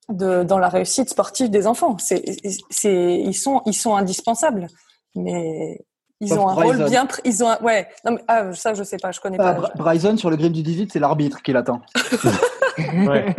de, 0.08 0.42
dans 0.42 0.58
la 0.58 0.68
réussite 0.68 1.08
sportive 1.08 1.50
des 1.50 1.68
enfants. 1.68 1.96
C'est, 1.98 2.24
c'est, 2.68 3.14
ils 3.14 3.34
sont, 3.34 3.62
ils 3.66 3.74
sont 3.74 3.94
indispensables. 3.94 4.66
Mais 5.14 5.80
ils 6.20 6.28
Sauf 6.28 6.38
ont 6.38 6.48
un 6.48 6.54
rôle 6.54 6.84
bien, 6.88 7.08
ils 7.24 7.42
ont, 7.44 7.48
un, 7.48 7.58
ouais. 7.62 7.88
Non, 8.04 8.12
mais, 8.12 8.20
ah, 8.28 8.52
ça, 8.52 8.74
je 8.74 8.82
sais 8.82 8.98
pas, 8.98 9.10
je 9.12 9.20
connais 9.20 9.36
Ah, 9.40 9.54
pas. 9.54 9.60
Br- 9.68 9.76
Bryson 9.78 10.16
sur 10.16 10.28
le 10.30 10.36
green 10.36 10.52
du 10.52 10.62
18, 10.62 10.92
c'est 10.92 10.98
l'arbitre 10.98 11.42
qui 11.42 11.52
l'attend. 11.52 11.80
Ouais. 13.06 13.34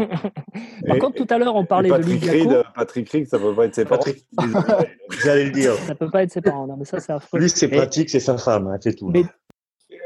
Par 0.86 0.96
Et- 0.98 1.00
contre, 1.00 1.16
tout 1.16 1.34
à 1.34 1.40
l'heure, 1.40 1.56
on 1.56 1.66
parlait 1.66 1.90
de 1.90 1.96
Patrick 1.96 2.22
Ludiaco. 2.22 2.50
Reed, 2.50 2.64
Patrick 2.76 3.10
Reed, 3.10 3.28
ça 3.28 3.40
peut 3.40 3.56
pas 3.56 3.66
être 3.66 3.74
ses 3.74 3.86
parents. 3.86 4.04
Patrick, 4.04 4.24
j'allais 5.24 5.46
le 5.46 5.52
dire. 5.52 5.74
Ça 5.88 5.96
peut 5.96 6.12
pas 6.12 6.22
être 6.24 6.32
ses 6.32 6.42
parents. 6.42 6.68
Non, 6.68 6.76
mais 6.78 6.86
ça, 6.86 7.00
c'est 7.00 7.12
affreux. 7.12 7.40
Lui, 7.40 7.50
c'est 7.50 7.68
pratique, 7.68 8.10
c'est 8.12 8.20
sa 8.20 8.38
femme, 8.38 8.68
hein, 8.68 8.78
c'est 8.82 8.94
tout. 8.96 9.08
Mais- 9.10 9.26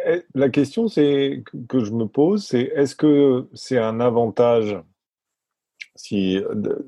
Eh, 0.07 0.21
La 0.35 0.49
question 0.49 0.88
c'est 0.88 1.43
que- 1.67 1.83
je 1.83 1.91
me 1.91 2.05
pose, 2.05 2.45
c'est 2.45 2.61
est-ce 2.75 2.95
que 2.95 3.47
c'est 3.53 3.77
un 3.79 3.99
avantage 3.99 4.77
si 5.95 6.41
de- 6.53 6.85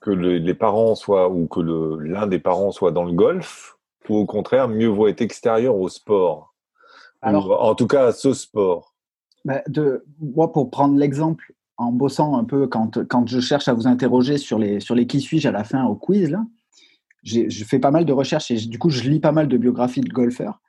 que 0.00 0.10
le- 0.10 0.38
les 0.38 0.54
parents 0.54 0.94
soient 0.94 1.30
ou 1.30 1.46
que 1.46 1.60
l'un 1.60 2.26
des 2.26 2.38
parents 2.40 2.72
soit 2.72 2.90
dans 2.90 3.04
le 3.04 3.12
golf 3.12 3.78
ou 4.08 4.16
au 4.16 4.26
contraire 4.26 4.68
mieux 4.68 4.88
vaut 4.88 5.08
être 5.08 5.20
extérieur 5.20 5.76
au 5.76 5.88
sport 5.88 6.54
Alors- 7.20 7.48
ou 7.48 7.52
en 7.52 7.74
tout 7.74 7.86
cas 7.86 8.06
à 8.06 8.12
ce 8.12 8.32
sport. 8.34 8.94
Bah, 9.44 9.62
de, 9.66 10.04
moi, 10.20 10.52
pour 10.52 10.70
prendre 10.70 10.96
l'exemple, 10.96 11.52
en 11.76 11.90
bossant 11.90 12.36
un 12.36 12.44
peu, 12.44 12.68
quand, 12.68 13.04
quand 13.08 13.26
je 13.26 13.40
cherche 13.40 13.66
à 13.66 13.72
vous 13.74 13.86
interroger 13.88 14.38
sur 14.38 14.58
les, 14.58 14.78
sur 14.78 14.94
les 14.94 15.06
qui 15.08 15.20
suis-je 15.20 15.48
à 15.48 15.52
la 15.52 15.64
fin 15.64 15.84
au 15.84 15.96
quiz, 15.96 16.30
là, 16.30 16.44
je 17.24 17.64
fais 17.64 17.78
pas 17.80 17.90
mal 17.90 18.04
de 18.04 18.12
recherches 18.12 18.50
et 18.52 18.56
du 18.56 18.78
coup, 18.78 18.88
je 18.90 19.08
lis 19.08 19.20
pas 19.20 19.32
mal 19.32 19.48
de 19.48 19.56
biographies 19.56 20.00
de 20.00 20.12
golfeurs. 20.12 20.60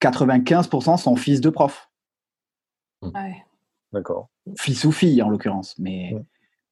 95% 0.00 0.96
sont 0.96 1.16
fils 1.16 1.40
de 1.40 1.50
prof, 1.50 1.90
Ouais. 3.02 3.44
D'accord. 3.92 4.28
fils 4.58 4.84
ou 4.84 4.92
fille 4.92 5.20
en 5.22 5.28
l'occurrence. 5.28 5.76
Mais 5.78 6.14
Ouais. 6.14 6.22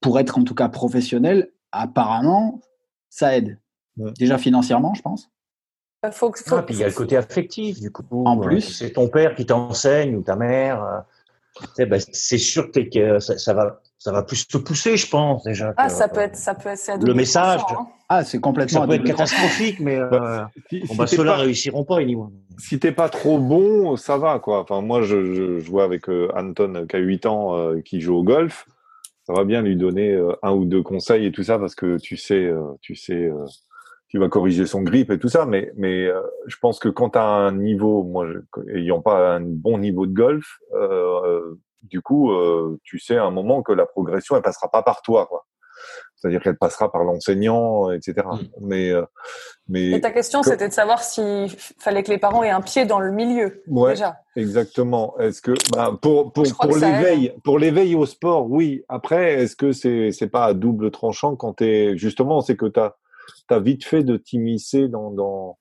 pour 0.01 0.19
être 0.19 0.39
en 0.39 0.45
tout 0.45 0.55
cas 0.55 0.69
professionnel, 0.69 1.51
apparemment, 1.73 2.61
ça 3.09 3.37
aide. 3.37 3.59
Ouais. 3.97 4.13
Déjà 4.19 4.39
financièrement, 4.39 4.95
je 4.95 5.03
pense. 5.03 5.31
Faut, 6.13 6.33
faut, 6.35 6.57
Ah, 6.57 6.63
puis 6.63 6.75
il 6.77 6.81
y 6.81 6.85
a 6.85 6.89
le 6.89 6.95
côté 6.95 7.17
affectif, 7.17 7.79
du 7.79 7.91
coup. 7.91 8.05
En 8.25 8.39
Euh, 8.39 8.43
plus. 8.43 8.63
C'est 8.63 8.93
ton 8.93 9.09
père 9.09 9.35
qui 9.35 9.45
t'enseigne 9.45 10.17
ou 10.17 10.23
ta 10.23 10.35
mère. 10.35 10.83
euh, 10.83 11.85
ben, 11.85 12.01
c'est 12.13 12.39
sûr 12.39 12.71
que, 12.71 12.81
que 12.81 13.19
ça, 13.19 13.37
ça 13.37 13.53
va, 13.53 13.81
ça 13.99 14.11
va 14.13 14.23
plus 14.23 14.47
te 14.49 14.57
pousser, 14.57 14.97
je 14.97 15.07
pense, 15.09 15.43
déjà. 15.45 15.75
ah, 15.77 15.87
que- 15.89 15.93
ça 15.93 16.09
peut 16.09 16.21
être, 16.21 16.37
ça 16.37 16.55
peut 16.55 16.71
être, 16.71 17.05
Le 17.05 17.13
message. 17.13 17.61
hein. 17.71 17.87
Ah, 18.09 18.25
c'est 18.25 18.41
complètement. 18.41 18.81
Ça 18.81 18.87
peut 18.87 18.95
être 18.95 19.05
catastrophique, 19.05 19.79
mais 19.81 19.97
euh, 19.99 20.09
Bah, 20.09 20.51
Si, 20.71 20.81
bon, 20.81 20.87
si 20.87 20.97
bah, 20.97 21.05
t'es 21.07 21.17
ceux-là 21.17 21.37
réussiront 21.37 21.85
pas, 21.85 21.99
anyway. 21.99 22.29
si 22.59 22.79
t'es 22.81 22.93
pas 22.93 23.09
trop 23.11 23.39
bon, 23.39 23.97
ça 23.97 24.17
va 24.17 24.39
quoi. 24.39 24.61
Enfin 24.61 24.81
moi 24.81 25.03
je, 25.03 25.33
je, 25.35 25.61
je 25.61 25.71
vois 25.71 25.85
avec 25.85 26.09
euh, 26.09 26.29
Anton 26.35 26.75
euh, 26.75 26.87
qui 26.87 26.97
a 26.97 26.99
8 26.99 27.27
ans 27.27 27.57
euh, 27.57 27.81
qui 27.83 28.01
joue 28.01 28.17
au 28.17 28.25
golf, 28.25 28.67
ça 29.27 29.33
va 29.33 29.45
bien 29.45 29.63
lui 29.63 29.77
donner 29.77 30.13
euh, 30.13 30.33
un 30.43 30.53
ou 30.53 30.65
deux 30.65 30.83
conseils 30.83 31.25
et 31.27 31.31
tout 31.33 31.45
ça 31.45 31.59
parce 31.59 31.75
que 31.77 31.99
tu 31.99 32.17
sais 32.17 32.45
euh, 32.47 32.73
tu 32.81 32.97
sais 32.97 33.31
tu 34.11 34.19
vas 34.19 34.29
corriger 34.29 34.67
son 34.67 34.83
grip 34.83 35.11
et 35.11 35.19
tout 35.19 35.29
ça 35.29 35.47
mais 35.47 35.73
mais 35.77 36.07
euh, 36.07 36.21
je 36.47 36.57
pense 36.61 36.79
que 36.79 36.89
quand 36.89 37.11
tu 37.11 37.19
as 37.19 37.25
un 37.25 37.53
niveau 37.53 38.03
moi 38.05 38.27
je- 38.27 38.77
ayant 38.77 39.01
pas 39.01 39.37
un 39.37 39.41
bon 39.41 39.79
niveau 39.79 40.07
de 40.07 40.13
golf 40.13 40.59
euh, 40.75 41.21
euh, 41.25 41.61
du 41.83 42.03
coup 42.03 42.33
euh, 42.33 42.79
tu 42.85 42.99
sais 42.99 43.17
à 43.17 43.25
un 43.25 43.31
moment 43.31 43.63
que 43.63 43.73
la 43.73 43.87
progression 43.87 44.37
elle 44.37 44.43
passera 44.43 44.69
pas 44.71 44.83
par 44.83 45.01
toi 45.03 45.27
quoi. 45.27 45.47
C'est-à-dire 46.17 46.43
qu'elle 46.43 46.59
passera 46.59 46.93
par 46.93 47.03
l'enseignant, 47.05 47.91
etc. 47.91 48.15
Mm. 48.31 48.39
Mais, 48.61 48.91
euh, 48.91 49.03
mais 49.67 49.93
Et 49.93 50.01
ta 50.03 50.11
question, 50.11 50.43
c'était 50.43 50.69
de 50.69 50.73
savoir 50.75 51.03
s'il 51.03 51.49
fallait 51.79 52.03
que 52.03 52.11
les 52.11 52.19
parents 52.19 52.43
aient 52.43 52.51
un 52.51 52.61
pied 52.61 52.85
dans 52.85 53.01
le 53.01 53.11
milieu, 53.11 53.63
Ouais. 53.67 53.93
déjà. 53.93 54.17
Exactement. 54.37 55.19
Est-ce 55.19 55.41
que 55.41 55.53
bah, 55.73 55.97
pour 56.03 56.35
pour 56.35 56.45
pour 56.61 56.77
l'éveil 56.77 57.33
pour 57.43 57.59
l'éveil 57.59 57.95
au 57.95 58.05
sport, 58.05 58.51
oui. 58.51 58.85
Après, 58.91 59.33
est-ce 59.43 59.57
que 59.57 59.73
c'est 59.73 60.13
c'est 60.13 60.29
pas 60.29 60.45
à 60.45 60.53
double 60.53 60.91
tranchant 60.91 61.37
quand 61.37 61.55
t'es 61.55 61.97
justement 61.97 62.43
c'est 62.43 62.57
que 62.57 62.67
t'as 62.67 62.97
as 63.51 63.61
vite 63.61 63.85
fait 63.85 64.03
de 64.03 64.17
t'immiscer 64.17 64.89
dans 64.89 65.59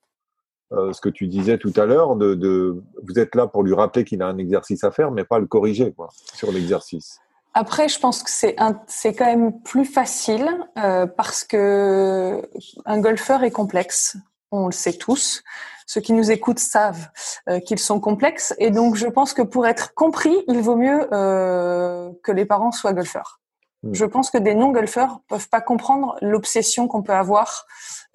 euh, 0.72 0.92
ce 0.92 1.00
que 1.00 1.08
tu 1.08 1.26
disais 1.26 1.58
tout 1.58 1.72
à 1.76 1.84
l'heure 1.84 2.14
vous 2.14 3.18
êtes 3.18 3.34
là 3.34 3.48
pour 3.48 3.64
lui 3.64 3.74
rappeler 3.74 4.04
qu'il 4.04 4.22
a 4.22 4.26
un 4.26 4.38
exercice 4.38 4.84
à 4.84 4.92
faire 4.92 5.10
mais 5.10 5.24
pas 5.24 5.40
le 5.40 5.46
corriger 5.46 5.92
quoi 5.92 6.10
sur 6.34 6.52
l'exercice. 6.52 7.18
Après, 7.52 7.88
je 7.88 7.98
pense 7.98 8.22
que 8.22 8.30
c'est 8.30 9.14
quand 9.14 9.26
même 9.26 9.60
plus 9.62 9.84
facile 9.84 10.48
euh, 10.78 11.06
parce 11.06 11.42
que 11.42 12.48
un 12.86 13.00
golfeur 13.00 13.42
est 13.42 13.50
complexe. 13.50 14.16
On 14.52 14.66
le 14.66 14.72
sait 14.72 14.92
tous. 14.92 15.42
Ceux 15.84 16.00
qui 16.00 16.12
nous 16.12 16.30
écoutent 16.30 16.60
savent 16.60 17.08
euh, 17.48 17.58
qu'ils 17.58 17.80
sont 17.80 17.98
complexes. 17.98 18.54
Et 18.58 18.70
donc, 18.70 18.94
je 18.94 19.08
pense 19.08 19.34
que 19.34 19.42
pour 19.42 19.66
être 19.66 19.94
compris, 19.94 20.44
il 20.46 20.60
vaut 20.60 20.76
mieux 20.76 21.08
que 21.10 22.30
les 22.30 22.44
parents 22.44 22.70
soient 22.70 22.92
golfeurs. 22.92 23.39
Mm. 23.82 23.94
Je 23.94 24.04
pense 24.04 24.30
que 24.30 24.38
des 24.38 24.54
non-golfeurs 24.54 25.20
peuvent 25.28 25.48
pas 25.48 25.60
comprendre 25.60 26.16
l'obsession 26.20 26.86
qu'on 26.88 27.02
peut 27.02 27.14
avoir 27.14 27.66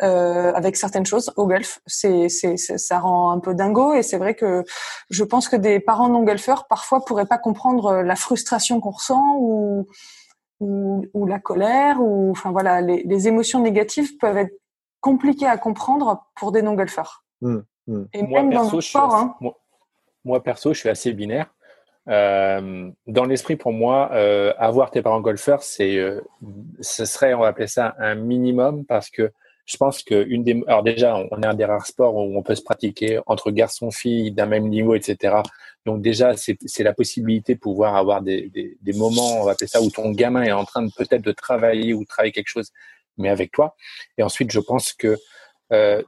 euh, 0.01 0.53
avec 0.53 0.76
certaines 0.76 1.05
choses 1.05 1.34
au 1.38 1.47
golf. 1.47 1.80
C'est, 1.88 2.30
c'est, 2.30 2.57
c'est- 2.57 2.78
ça 2.78 2.99
rend 2.99 3.32
un 3.32 3.39
peu 3.39 3.55
dingo. 3.55 3.93
Et 3.93 4.03
c'est 4.03 4.18
vrai 4.18 4.36
que 4.36 4.63
je 5.09 5.24
pense 5.24 5.47
que 5.47 5.55
des 5.55 5.80
parents 5.80 6.09
non-golfeurs 6.09 6.68
parfois 6.68 7.03
pourraient 7.03 7.26
pas 7.26 7.38
comprendre 7.39 8.01
la 8.01 8.16
frustration 8.16 8.80
qu'on 8.80 8.91
ressent 8.91 9.38
ou, 9.39 9.88
ou, 10.59 11.05
ou 11.13 11.26
la 11.26 11.39
colère 11.39 11.97
ou 12.01 12.30
enfin 12.32 12.51
voilà 12.51 12.82
les, 12.82 13.03
les 13.03 13.28
émotions 13.28 13.59
négatives 13.59 14.18
peuvent 14.18 14.38
être 14.38 14.53
compliquées 15.01 15.47
à 15.47 15.57
comprendre 15.57 16.26
pour 16.36 16.51
des 16.51 16.61
non-golfeurs. 16.61 17.24
Mm, 17.41 17.57
mm. 17.88 18.03
Et 18.13 18.24
Moi 18.24 18.43
même 18.43 18.53
dans 18.53 18.70
le 18.70 18.82
sport, 18.82 19.16
assez, 19.16 19.24
hein. 19.24 19.36
moi, 19.39 19.53
moi, 20.26 20.43
perso, 20.43 20.74
je 20.74 20.80
suis 20.80 20.89
assez 20.89 21.13
binaire. 21.13 21.53
Euh, 22.07 22.91
dans 23.07 23.25
l'esprit, 23.25 23.55
pour 23.55 23.73
moi, 23.73 24.11
euh, 24.13 24.53
avoir 24.57 24.91
tes 24.91 25.01
parents 25.01 25.21
golfeurs, 25.21 25.63
c'est, 25.63 25.97
euh, 25.97 26.21
ce 26.79 27.05
serait, 27.05 27.33
on 27.33 27.39
va 27.39 27.47
appeler 27.47 27.67
ça 27.67 27.95
un 27.99 28.15
minimum 28.15 28.85
parce 28.85 29.09
que 29.09 29.31
je 29.65 29.77
pense 29.77 30.03
que 30.03 30.25
une 30.27 30.43
des, 30.43 30.63
alors 30.67 30.83
déjà, 30.83 31.15
on 31.31 31.41
est 31.41 31.45
un 31.45 31.55
des 31.55 31.65
rares 31.65 31.87
sports 31.87 32.15
où 32.15 32.37
on 32.37 32.43
peut 32.43 32.53
se 32.53 32.61
pratiquer 32.61 33.19
entre 33.25 33.49
garçons, 33.49 33.89
filles 33.89 34.31
d'un 34.31 34.45
même 34.45 34.67
niveau, 34.69 34.93
etc. 34.93 35.37
Donc 35.87 36.01
déjà, 36.01 36.37
c'est, 36.37 36.57
c'est 36.65 36.83
la 36.83 36.93
possibilité 36.93 37.55
de 37.55 37.59
pouvoir 37.59 37.95
avoir 37.95 38.21
des, 38.21 38.49
des, 38.49 38.77
des, 38.79 38.93
moments, 38.93 39.41
on 39.41 39.43
va 39.43 39.53
appeler 39.53 39.67
ça, 39.67 39.81
où 39.81 39.89
ton 39.89 40.11
gamin 40.11 40.43
est 40.43 40.51
en 40.51 40.65
train 40.65 40.83
de 40.83 40.91
peut-être 40.95 41.23
de 41.23 41.31
travailler 41.31 41.93
ou 41.95 42.05
travailler 42.05 42.31
quelque 42.31 42.49
chose, 42.49 42.71
mais 43.17 43.29
avec 43.29 43.51
toi. 43.51 43.75
Et 44.19 44.23
ensuite, 44.23 44.51
je 44.51 44.59
pense 44.59 44.93
que 44.93 45.17
euh, 45.71 46.03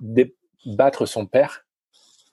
battre 0.65 1.05
son 1.05 1.25
père, 1.25 1.65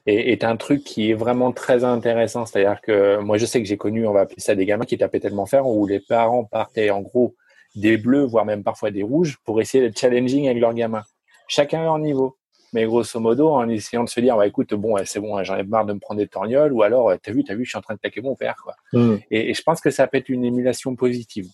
est, 0.07 0.45
un 0.45 0.57
truc 0.57 0.85
qui 0.85 1.11
est 1.11 1.15
vraiment 1.15 1.53
très 1.53 1.85
intéressant. 1.85 2.47
C'est-à-dire 2.47 2.81
que 2.81 3.19
moi, 3.19 3.39
je 3.39 3.47
sais 3.47 3.63
que 3.63 3.69
j'ai 3.69 3.77
connu, 3.77 4.07
on 4.07 4.13
va 4.13 4.21
appeler 4.23 4.41
ça 4.41 4.55
des 4.55 4.67
gamins 4.67 4.85
qui 4.85 4.99
tapaient 4.99 5.21
tellement 5.21 5.47
fer, 5.47 5.67
où 5.67 5.87
les 5.87 6.01
parents 6.01 6.45
partaient 6.45 6.91
en 6.91 7.01
gros 7.01 7.35
des 7.75 7.97
bleus, 7.97 8.25
voire 8.25 8.45
même 8.45 8.63
parfois 8.63 8.91
des 8.91 9.03
rouges, 9.03 9.39
pour 9.45 9.61
essayer 9.61 9.89
de 9.89 9.97
challenging 9.97 10.47
avec 10.49 10.61
leurs 10.61 10.75
gamins. 10.75 11.05
Chacun 11.49 11.81
à 11.81 11.85
leur 11.85 11.99
niveau. 11.99 12.37
Mais 12.73 12.87
grosso 12.87 13.21
modo, 13.21 13.51
en 13.51 13.69
essayant 13.69 14.03
de 14.03 14.09
se 14.09 14.19
dire, 14.19 14.37
bah, 14.37 14.49
écoute, 14.49 14.75
bon, 14.75 14.97
c'est 15.05 15.21
bon, 15.21 15.43
j'en 15.45 15.57
ai 15.57 15.63
marre 15.63 15.87
de 15.87 15.93
me 15.93 16.01
prendre 16.01 16.19
des 16.19 16.27
torgnoles, 16.27 16.73
ou 16.73 16.83
alors, 16.83 17.13
t'as 17.23 17.31
vu, 17.31 17.45
t'as 17.45 17.55
vu, 17.55 17.65
je 17.65 17.71
suis 17.71 17.79
en 17.79 17.83
train 17.83 17.95
de 17.95 18.01
taquer 18.01 18.21
mon 18.21 18.35
père, 18.35 18.57
quoi. 18.63 18.75
Mm. 18.93 19.17
Et, 19.31 19.55
je 19.55 19.63
pense 19.63 19.81
que 19.81 19.91
ça 19.91 20.09
peut 20.09 20.19
être 20.19 20.29
une 20.29 20.45
émulation 20.45 20.97
positive. 20.97 21.47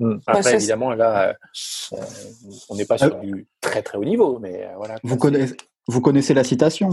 Mm. 0.00 0.16
Après, 0.26 0.54
évidemment, 0.54 0.90
là, 0.90 1.30
euh, 1.92 1.96
on 2.68 2.76
n'est 2.76 2.84
pas 2.84 2.98
sur 2.98 3.14
euh, 3.16 3.20
du 3.20 3.46
très 3.62 3.82
très 3.82 3.96
haut 3.96 4.04
niveau, 4.04 4.38
mais 4.38 4.64
euh, 4.64 4.76
voilà. 4.76 4.96
Vous 5.02 5.16
connaissez, 5.16 5.56
vous 5.88 6.02
connaissez 6.02 6.34
la 6.34 6.44
citation? 6.44 6.90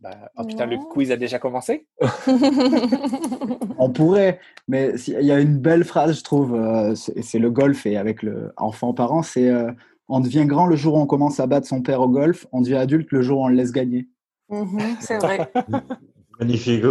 Bah, 0.00 0.30
oh 0.36 0.44
putain, 0.44 0.66
le 0.66 0.78
quiz 0.78 1.10
a 1.10 1.16
déjà 1.16 1.38
commencé 1.38 1.86
On 3.78 3.90
pourrait, 3.90 4.40
mais 4.66 4.94
il 5.06 5.24
y 5.24 5.32
a 5.32 5.40
une 5.40 5.58
belle 5.58 5.84
phrase, 5.84 6.18
je 6.18 6.24
trouve, 6.24 6.54
euh, 6.54 6.94
c'est 6.94 7.38
le 7.38 7.50
golf 7.50 7.86
et 7.86 7.96
avec 7.96 8.22
le 8.22 8.52
enfant-parent, 8.56 9.22
c'est 9.22 9.48
euh, 9.48 9.70
on 10.08 10.20
devient 10.20 10.46
grand 10.46 10.66
le 10.66 10.76
jour 10.76 10.94
où 10.94 10.98
on 10.98 11.06
commence 11.06 11.40
à 11.40 11.46
battre 11.46 11.66
son 11.66 11.82
père 11.82 12.00
au 12.00 12.08
golf, 12.08 12.46
on 12.52 12.60
devient 12.60 12.76
adulte 12.76 13.10
le 13.12 13.22
jour 13.22 13.40
où 13.40 13.44
on 13.44 13.48
le 13.48 13.56
laisse 13.56 13.72
gagner. 13.72 14.08
Mhm, 14.48 14.96
c'est 15.00 15.18
vrai. 15.18 15.50
Magnifique. 16.40 16.84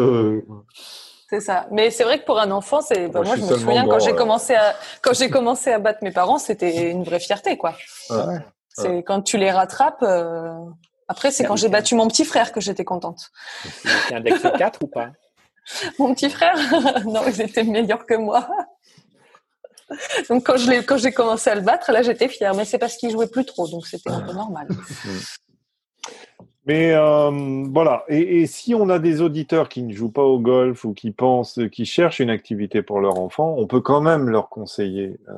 C'est 1.29 1.41
ça. 1.41 1.67
Mais 1.71 1.89
c'est 1.89 2.03
vrai 2.03 2.19
que 2.19 2.25
pour 2.25 2.39
un 2.39 2.51
enfant, 2.51 2.81
c'est. 2.81 3.09
Bah, 3.09 3.21
moi, 3.23 3.35
je, 3.35 3.41
me 3.41 3.57
souviens 3.57 3.85
quand 3.85 3.99
j'ai 3.99 4.15
commencé 4.15 4.53
à 4.53 4.75
quand 5.01 5.13
j'ai 5.13 5.29
commencé 5.29 5.71
à 5.71 5.79
battre 5.79 5.99
mes 6.01 6.11
parents, 6.11 6.37
c'était 6.37 6.91
une 6.91 7.03
vraie 7.03 7.19
fierté, 7.19 7.57
quoi. 7.57 7.75
C'est 8.69 9.03
quand 9.03 9.21
tu 9.21 9.37
les 9.37 9.51
rattrapes. 9.51 10.03
Euh, 10.03 10.53
après, 11.07 11.31
c'est 11.31 11.45
quand 11.45 11.55
j'ai 11.55 11.69
battu 11.69 11.95
mon 11.95 12.07
petit 12.07 12.25
frère 12.25 12.51
que 12.51 12.59
j'étais 12.59 12.83
contente. 12.83 13.31
C'était 13.63 14.15
index 14.15 14.41
4 14.41 14.83
ou 14.83 14.87
pas? 14.87 15.11
Mon 15.99 16.13
petit 16.13 16.29
frère? 16.29 16.55
Non, 17.05 17.21
il 17.27 17.41
était 17.41 17.63
meilleur 17.63 18.05
que 18.05 18.13
moi. 18.13 18.47
Donc 20.29 20.45
quand 20.45 20.57
je 20.57 20.81
quand 20.81 20.97
j'ai 20.97 21.11
commencé 21.11 21.49
à 21.49 21.55
le 21.55 21.61
battre, 21.61 21.91
là 21.91 22.01
j'étais 22.01 22.27
fière, 22.27 22.53
mais 22.55 22.65
c'est 22.65 22.77
parce 22.77 22.95
qu'il 22.95 23.09
jouait 23.09 23.27
plus 23.27 23.45
trop, 23.45 23.67
donc 23.67 23.85
c'était 23.85 24.09
un 24.09 24.21
peu 24.21 24.33
normal. 24.33 24.67
Mais 26.65 26.91
euh, 26.93 27.63
voilà, 27.71 28.03
et, 28.09 28.45
si 28.45 28.75
on 28.75 28.89
a 28.89 28.99
des 28.99 29.21
auditeurs 29.21 29.69
qui 29.69 29.83
ne 29.83 29.93
jouent 29.93 30.11
pas 30.11 30.23
au 30.23 30.37
golf 30.37 30.83
ou 30.83 30.93
qui 30.93 31.11
pensent, 31.11 31.61
qui 31.71 31.85
cherchent 31.85 32.19
une 32.19 32.29
activité 32.29 32.81
pour 32.81 32.99
leur 32.99 33.19
enfant, 33.19 33.55
on 33.57 33.67
peut 33.67 33.79
quand 33.79 34.01
même 34.01 34.27
leur 34.27 34.49
conseiller 34.49 35.17
euh, 35.29 35.33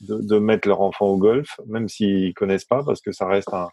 de, 0.00 0.20
de, 0.20 0.38
mettre 0.40 0.66
leur 0.66 0.80
enfant 0.80 1.06
au 1.06 1.18
golf, 1.18 1.60
même 1.66 1.88
s'ils 1.88 2.34
connaissent 2.34 2.64
pas, 2.64 2.82
parce 2.82 3.00
que 3.00 3.12
ça 3.12 3.28
reste 3.28 3.54
un, 3.54 3.68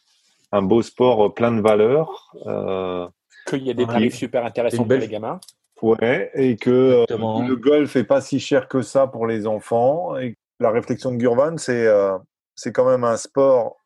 un 0.54 0.62
beau 0.62 0.82
sport 0.84 1.34
plein 1.34 1.52
de 1.52 1.62
valeurs. 1.62 2.32
Euh, 2.46 3.08
Qu'il 3.48 3.64
y 3.64 3.72
a 3.72 3.74
des 3.74 3.88
tarifs 3.88 4.16
super 4.16 4.46
intéressants 4.46 4.86
pour 4.86 4.94
les 4.94 5.08
gamins. 5.08 5.40
Ouais, 5.82 6.32
et 6.36 6.56
que 6.56 6.70
euh, 6.70 7.06
le 7.10 7.56
golf 7.56 7.98
est 7.98 8.06
pas 8.06 8.22
si 8.22 8.40
cher 8.40 8.70
que 8.70 8.82
ça 8.82 9.08
pour 9.08 9.28
les 9.28 9.48
enfants. 9.48 10.16
Et 10.18 10.38
la 10.62 10.70
réflexion 10.70 11.12
de 11.12 11.18
Gurvan, 11.18 11.58
c'est 11.58 11.88
euh, 11.88 12.18
c'est 12.56 12.72
quand 12.72 12.86
même 12.86 13.04
un 13.04 13.18
sport 13.18 13.78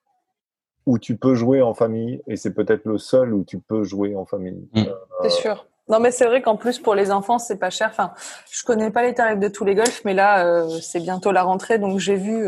où 0.86 1.00
tu 1.00 1.18
peux 1.18 1.34
jouer 1.34 1.62
en 1.62 1.74
famille 1.74 2.22
et 2.28 2.36
c'est 2.36 2.54
peut-être 2.54 2.86
le 2.86 2.98
seul 2.98 3.34
où 3.34 3.44
tu 3.44 3.60
peux 3.60 3.84
jouer 3.84 4.16
en 4.16 4.26
famille. 4.26 4.70
Mm. 4.74 4.84
c'est 5.24 5.30
sûr. 5.30 5.66
Non, 5.90 6.02
mais 6.02 6.12
c'est 6.12 6.26
vrai 6.26 6.42
qu'en 6.42 6.58
plus 6.58 6.80
pour 6.80 6.96
les 6.96 7.12
enfants, 7.12 7.40
c'est 7.40 7.58
pas 7.58 7.70
cher. 7.70 7.88
Enfin, 7.90 8.12
je 8.52 8.64
connais 8.64 8.92
pas 8.92 9.04
les 9.04 9.14
tarifs 9.14 9.40
de 9.40 9.48
tous 9.48 9.64
les 9.64 9.74
golfs, 9.74 10.02
mais 10.04 10.14
là, 10.14 10.68
c'est 10.82 11.00
bientôt 11.00 11.32
la 11.32 11.44
rentrée, 11.44 11.80
donc 11.80 12.00
j'ai 12.00 12.16
vu 12.16 12.46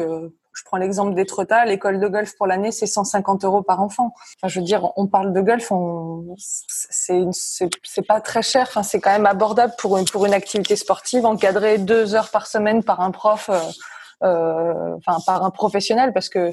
je 0.59 0.65
prends 0.65 0.77
l'exemple 0.77 1.13
d'Étretat, 1.13 1.63
l'école 1.63 2.01
de 2.01 2.07
golf 2.09 2.35
pour 2.35 2.45
l'année, 2.45 2.73
c'est 2.73 2.85
150 2.85 3.45
euros 3.45 3.61
par 3.61 3.81
enfant. 3.81 4.13
Enfin, 4.35 4.49
je 4.49 4.59
veux 4.59 4.65
dire, 4.65 4.91
on 4.97 5.07
parle 5.07 5.31
de 5.31 5.39
golf, 5.39 5.71
on, 5.71 6.35
c'est, 6.37 7.23
c'est 7.31 8.01
pas 8.05 8.19
très 8.19 8.41
cher. 8.41 8.65
Enfin, 8.67 8.83
c'est 8.83 8.99
quand 8.99 9.11
même 9.11 9.25
abordable 9.25 9.73
pour 9.77 9.97
une, 9.97 10.03
pour 10.03 10.25
une 10.25 10.33
activité 10.33 10.75
sportive, 10.75 11.25
encadrée 11.25 11.77
deux 11.77 12.13
heures 12.13 12.29
par 12.29 12.45
semaine 12.45 12.83
par 12.83 12.99
un 12.99 13.11
prof, 13.11 13.49
euh, 13.49 13.57
euh 14.23 14.97
enfin, 14.97 15.19
par 15.25 15.45
un 15.45 15.49
professionnel, 15.49 16.11
parce 16.11 16.27
que 16.27 16.51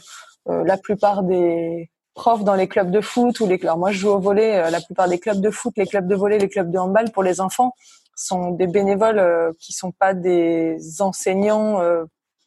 euh, 0.48 0.62
la 0.64 0.76
plupart 0.76 1.24
des 1.24 1.90
profs 2.14 2.44
dans 2.44 2.54
les 2.54 2.68
clubs 2.68 2.92
de 2.92 3.00
foot 3.00 3.40
ou 3.40 3.48
les 3.48 3.58
clubs, 3.58 3.76
moi 3.76 3.90
je 3.90 3.98
joue 3.98 4.10
au 4.10 4.20
volet, 4.20 4.56
euh, 4.56 4.70
la 4.70 4.80
plupart 4.80 5.08
des 5.08 5.18
clubs 5.18 5.40
de 5.40 5.50
foot, 5.50 5.74
les 5.76 5.86
clubs 5.86 6.06
de 6.06 6.14
volet, 6.14 6.38
les 6.38 6.48
clubs 6.48 6.70
de 6.70 6.78
handball 6.78 7.10
pour 7.10 7.24
les 7.24 7.40
enfants 7.40 7.72
sont 8.14 8.52
des 8.52 8.68
bénévoles 8.68 9.52
qui 9.60 9.72
sont 9.74 9.90
pas 9.90 10.14
des 10.14 10.78
enseignants 11.00 11.82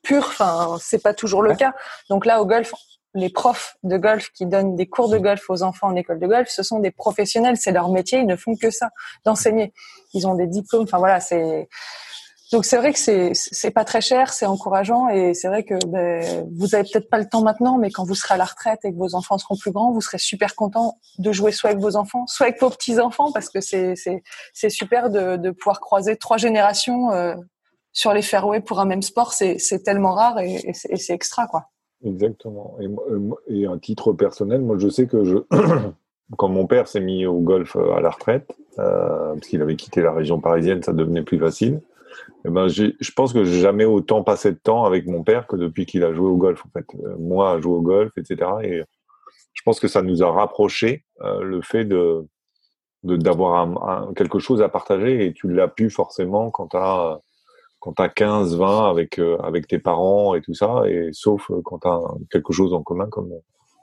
pur. 0.01 0.25
Enfin, 0.27 0.77
c'est 0.81 1.01
pas 1.01 1.13
toujours 1.13 1.41
le 1.41 1.55
cas. 1.55 1.73
Donc 2.09 2.25
là, 2.25 2.41
au 2.41 2.45
golf, 2.45 2.73
les 3.15 3.29
profs 3.29 3.75
de 3.83 3.97
golf 3.97 4.29
qui 4.31 4.45
donnent 4.45 4.75
des 4.75 4.87
cours 4.87 5.09
de 5.09 5.17
golf 5.17 5.49
aux 5.49 5.63
enfants 5.63 5.87
en 5.87 5.95
école 5.95 6.19
de 6.19 6.27
golf, 6.27 6.47
ce 6.49 6.63
sont 6.63 6.79
des 6.79 6.91
professionnels. 6.91 7.57
C'est 7.57 7.71
leur 7.71 7.89
métier. 7.89 8.19
Ils 8.19 8.27
ne 8.27 8.35
font 8.35 8.55
que 8.55 8.69
ça, 8.69 8.89
d'enseigner. 9.25 9.73
Ils 10.13 10.27
ont 10.27 10.35
des 10.35 10.47
diplômes. 10.47 10.83
Enfin 10.83 10.99
voilà, 10.99 11.19
c'est. 11.19 11.67
Donc 12.51 12.65
c'est 12.65 12.77
vrai 12.77 12.91
que 12.93 12.97
c'est 12.97 13.31
c'est 13.35 13.69
pas 13.69 13.85
très 13.85 14.01
cher, 14.01 14.33
c'est 14.33 14.47
encourageant 14.47 15.07
et 15.07 15.35
c'est 15.35 15.47
vrai 15.47 15.63
que 15.63 15.75
ben, 15.85 16.47
vous 16.57 16.73
avez 16.73 16.83
peut-être 16.83 17.07
pas 17.07 17.19
le 17.19 17.29
temps 17.29 17.43
maintenant, 17.43 17.77
mais 17.77 17.91
quand 17.91 18.03
vous 18.05 18.15
serez 18.15 18.33
à 18.33 18.37
la 18.37 18.45
retraite 18.45 18.79
et 18.85 18.91
que 18.91 18.97
vos 18.97 19.13
enfants 19.13 19.37
seront 19.37 19.55
plus 19.55 19.71
grands, 19.71 19.91
vous 19.91 20.01
serez 20.01 20.17
super 20.17 20.55
content 20.55 20.97
de 21.19 21.31
jouer 21.31 21.51
soit 21.51 21.69
avec 21.69 21.79
vos 21.79 21.95
enfants, 21.95 22.25
soit 22.25 22.47
avec 22.47 22.59
vos 22.59 22.71
petits 22.71 22.99
enfants 22.99 23.31
parce 23.31 23.49
que 23.49 23.61
c'est 23.61 23.95
c'est 23.95 24.23
c'est 24.53 24.71
super 24.71 25.11
de 25.11 25.37
de 25.37 25.51
pouvoir 25.51 25.79
croiser 25.79 26.17
trois 26.17 26.37
générations 26.37 27.11
euh, 27.11 27.35
sur 27.91 28.13
les 28.13 28.21
fairways 28.21 28.61
pour 28.61 28.79
un 28.79 28.85
même 28.85 29.01
sport, 29.01 29.33
c'est 29.33 29.83
tellement 29.83 30.13
rare 30.13 30.39
et, 30.39 30.73
c'est 30.73 31.13
extra, 31.13 31.47
quoi. 31.47 31.65
Exactement. 32.03 32.77
Euh, 32.81 33.29
et, 33.47 33.67
à 33.67 33.77
titre 33.77 34.13
personnel, 34.13 34.61
moi, 34.61 34.77
je 34.79 34.87
sais 34.87 35.07
que 35.07 35.23
je, 35.25 35.37
quand 36.37 36.47
mon 36.47 36.65
père 36.65 36.87
s'est 36.87 37.01
mis 37.01 37.25
au 37.25 37.39
golf 37.39 37.75
euh, 37.75 37.91
à 37.93 37.99
la 37.99 38.09
retraite, 38.09 38.55
euh, 38.77 39.33
parce 39.33 39.47
qu'il 39.47 39.61
avait 39.61 39.75
quitté 39.75 40.01
la 40.01 40.13
région 40.13 40.39
parisienne, 40.39 40.81
ça 40.81 40.93
devenait 40.93 41.23
plus 41.23 41.39
facile. 41.39 41.81
Et 42.45 42.47
eh 42.47 42.49
ben, 42.49 42.67
je 42.67 43.11
pense 43.15 43.33
que 43.33 43.43
j'ai 43.43 43.59
jamais 43.59 43.85
autant 43.85 44.23
passé 44.23 44.51
de 44.51 44.57
temps 44.57 44.85
avec 44.85 45.05
mon 45.05 45.23
père 45.23 45.45
que 45.45 45.55
depuis 45.55 45.85
qu'il 45.85 46.03
a 46.03 46.13
joué 46.13 46.27
au 46.27 46.37
golf. 46.37 46.63
En 46.65 46.69
fait, 46.69 46.85
moi, 47.19 47.51
à 47.51 47.59
jouer 47.59 47.73
au 47.73 47.81
golf, 47.81 48.11
etc. 48.17 48.49
Et 48.63 48.81
je 49.53 49.61
pense 49.63 49.79
que 49.79 49.87
ça 49.87 50.01
nous 50.01 50.23
a 50.23 50.31
rapproché 50.31 51.03
le 51.19 51.61
fait 51.61 51.85
de 51.85 52.25
d'avoir 53.03 54.13
quelque 54.15 54.39
chose 54.39 54.61
à 54.61 54.69
partager 54.69 55.25
et 55.25 55.33
tu 55.33 55.49
l'as 55.49 55.67
pu 55.67 55.89
forcément 55.89 56.49
quand 56.49 56.69
tu 56.69 56.77
as 56.77 57.19
quand 57.79 57.93
tu 57.93 58.01
as 58.01 58.09
15, 58.09 58.57
20 58.57 58.89
avec, 58.89 59.19
euh, 59.19 59.37
avec 59.39 59.67
tes 59.67 59.79
parents 59.79 60.35
et 60.35 60.41
tout 60.41 60.53
ça, 60.53 60.83
et 60.87 61.09
sauf 61.13 61.49
euh, 61.49 61.61
quand 61.63 61.79
tu 61.79 61.87
as 61.87 61.99
quelque 62.31 62.53
chose 62.53 62.73
en 62.73 62.83
commun 62.83 63.07
comme, 63.09 63.31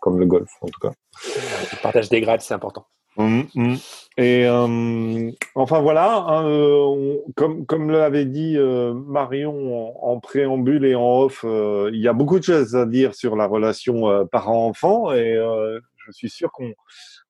comme 0.01 0.19
le 0.19 0.27
golf, 0.27 0.51
en 0.61 0.67
tout 0.67 0.81
cas. 0.81 0.93
Le 1.25 1.83
partage 1.83 2.09
des 2.09 2.21
grades, 2.21 2.43
c'est 2.43 2.55
important. 2.55 2.87
Mmh, 3.19 3.43
mmh. 3.55 3.75
Et 4.19 4.47
euh, 4.47 5.31
enfin 5.55 5.81
voilà, 5.81 6.27
hein, 6.29 6.95
comme, 7.35 7.65
comme 7.65 7.91
l'avait 7.91 8.27
dit 8.27 8.59
Marion 8.59 9.95
en, 10.07 10.21
préambule 10.21 10.85
et 10.85 10.95
en 10.95 11.21
off, 11.21 11.43
il 11.45 11.99
y 11.99 12.09
a 12.09 12.13
beaucoup 12.13 12.39
de 12.39 12.45
choses 12.45 12.77
à 12.77 12.85
dire 12.85 13.15
sur 13.15 13.35
la 13.35 13.47
relation 13.47 14.27
parent-enfant 14.31 15.15
et 15.15 15.35
je 15.97 16.13
suis 16.13 16.29
sûr 16.29 16.53
qu'on 16.53 16.75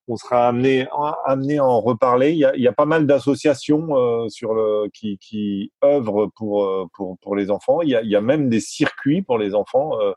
on 0.07 0.15
sera 0.15 0.47
amené, 0.47 0.87
amené 1.25 1.57
à 1.57 1.65
en 1.65 1.81
reparler. 1.81 2.31
Il 2.31 2.37
y 2.37 2.45
a, 2.45 2.55
il 2.55 2.61
y 2.61 2.67
a 2.67 2.73
pas 2.73 2.85
mal 2.85 3.05
d'associations 3.05 3.95
euh, 3.97 4.29
sur 4.29 4.53
le, 4.53 4.89
qui, 4.93 5.17
qui 5.17 5.71
œuvrent 5.83 6.29
pour, 6.35 6.65
euh, 6.65 6.85
pour, 6.93 7.17
pour 7.19 7.35
les 7.35 7.51
enfants. 7.51 7.81
Il 7.81 7.89
y, 7.89 7.95
a, 7.95 8.01
il 8.01 8.09
y 8.09 8.15
a 8.15 8.21
même 8.21 8.49
des 8.49 8.61
circuits 8.61 9.21
pour 9.21 9.37
les 9.37 9.53
enfants. 9.53 9.99
Euh, 9.99 10.13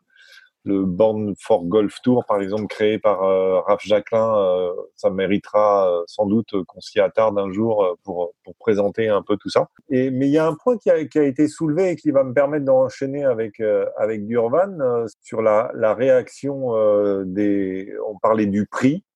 le 0.64 0.84
Born 0.84 1.34
for 1.40 1.64
Golf 1.64 2.02
Tour, 2.02 2.26
par 2.28 2.42
exemple, 2.42 2.66
créé 2.66 2.98
par 2.98 3.22
euh, 3.22 3.60
Raph 3.60 3.80
Jacquelin, 3.82 4.68
ça 4.94 5.08
méritera 5.08 5.90
sans 6.06 6.26
doute 6.26 6.50
qu'on 6.66 6.82
s'y 6.82 7.00
attarde 7.00 7.38
un 7.38 7.50
jour 7.50 7.96
pour, 8.04 8.34
pour 8.44 8.54
présenter 8.56 9.08
un 9.08 9.22
peu 9.22 9.38
tout 9.38 9.48
ça. 9.48 9.68
Et, 9.88 10.10
mais 10.10 10.26
il 10.26 10.32
y 10.32 10.36
a 10.36 10.46
un 10.46 10.54
point 10.54 10.76
qui 10.76 10.90
a, 10.90 11.02
qui 11.06 11.18
a 11.18 11.22
été 11.22 11.48
soulevé 11.48 11.92
et 11.92 11.96
qui 11.96 12.10
va 12.10 12.24
me 12.24 12.34
permettre 12.34 12.66
d'enchaîner 12.66 13.24
avec, 13.24 13.58
avec 13.96 14.26
Durvan 14.26 15.06
sur 15.22 15.40
la, 15.40 15.70
la 15.74 15.94
réaction 15.94 16.74
des... 17.24 17.90
On 18.06 18.18
parlait 18.18 18.44
du 18.44 18.66
prix 18.66 19.02
euh, 19.02 19.09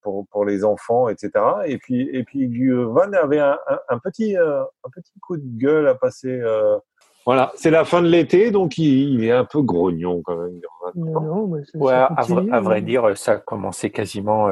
pour, 0.00 0.26
pour 0.28 0.44
les 0.44 0.64
enfants, 0.64 1.08
etc. 1.08 1.30
Et 1.66 1.78
puis, 1.78 2.08
et 2.12 2.24
puis 2.24 2.48
Van 2.70 3.12
avait 3.12 3.40
un, 3.40 3.58
un, 3.88 3.98
petit, 3.98 4.36
euh, 4.36 4.62
un 4.84 4.90
petit 4.90 5.12
coup 5.20 5.36
de 5.36 5.58
gueule 5.58 5.88
à 5.88 5.94
passer. 5.94 6.30
Euh. 6.30 6.78
Voilà, 7.24 7.52
c'est 7.54 7.70
la 7.70 7.84
fin 7.84 8.02
de 8.02 8.08
l'été, 8.08 8.50
donc 8.50 8.78
il, 8.78 9.22
est 9.24 9.30
un 9.30 9.44
peu 9.44 9.62
grognon 9.62 10.22
quand 10.24 10.36
même. 10.36 10.60
Non, 10.96 11.20
non, 11.20 11.44
ouais, 11.74 11.92
à, 11.92 12.22
vrai, 12.28 12.46
à, 12.50 12.60
vrai, 12.60 12.82
dire, 12.82 13.16
ça 13.16 13.32
a 13.32 13.36
commencé 13.36 13.90
quasiment 13.90 14.48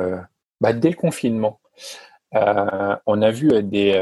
bah, 0.61 0.72
dès 0.72 0.91
le 0.91 0.97
confinement. 0.97 1.61
euh, 2.36 2.97
on 3.07 3.22
a 3.22 3.30
vu 3.32 3.62
des 3.64 3.93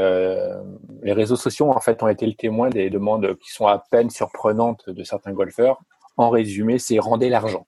les 1.01 1.13
réseaux 1.13 1.35
sociaux 1.35 1.71
en 1.71 1.79
fait 1.79 2.03
ont 2.03 2.07
été 2.07 2.27
le 2.27 2.33
témoin 2.33 2.69
des 2.69 2.91
demandes 2.91 3.35
qui 3.39 3.51
sont 3.51 3.65
à 3.65 3.83
peine 3.89 4.11
surprenantes 4.11 4.87
de 4.89 5.03
certains 5.03 5.33
golfeurs. 5.33 5.79
En 6.17 6.29
résumé, 6.29 6.77
c'est 6.77 6.99
rendez 6.99 7.29
l'argent. 7.29 7.65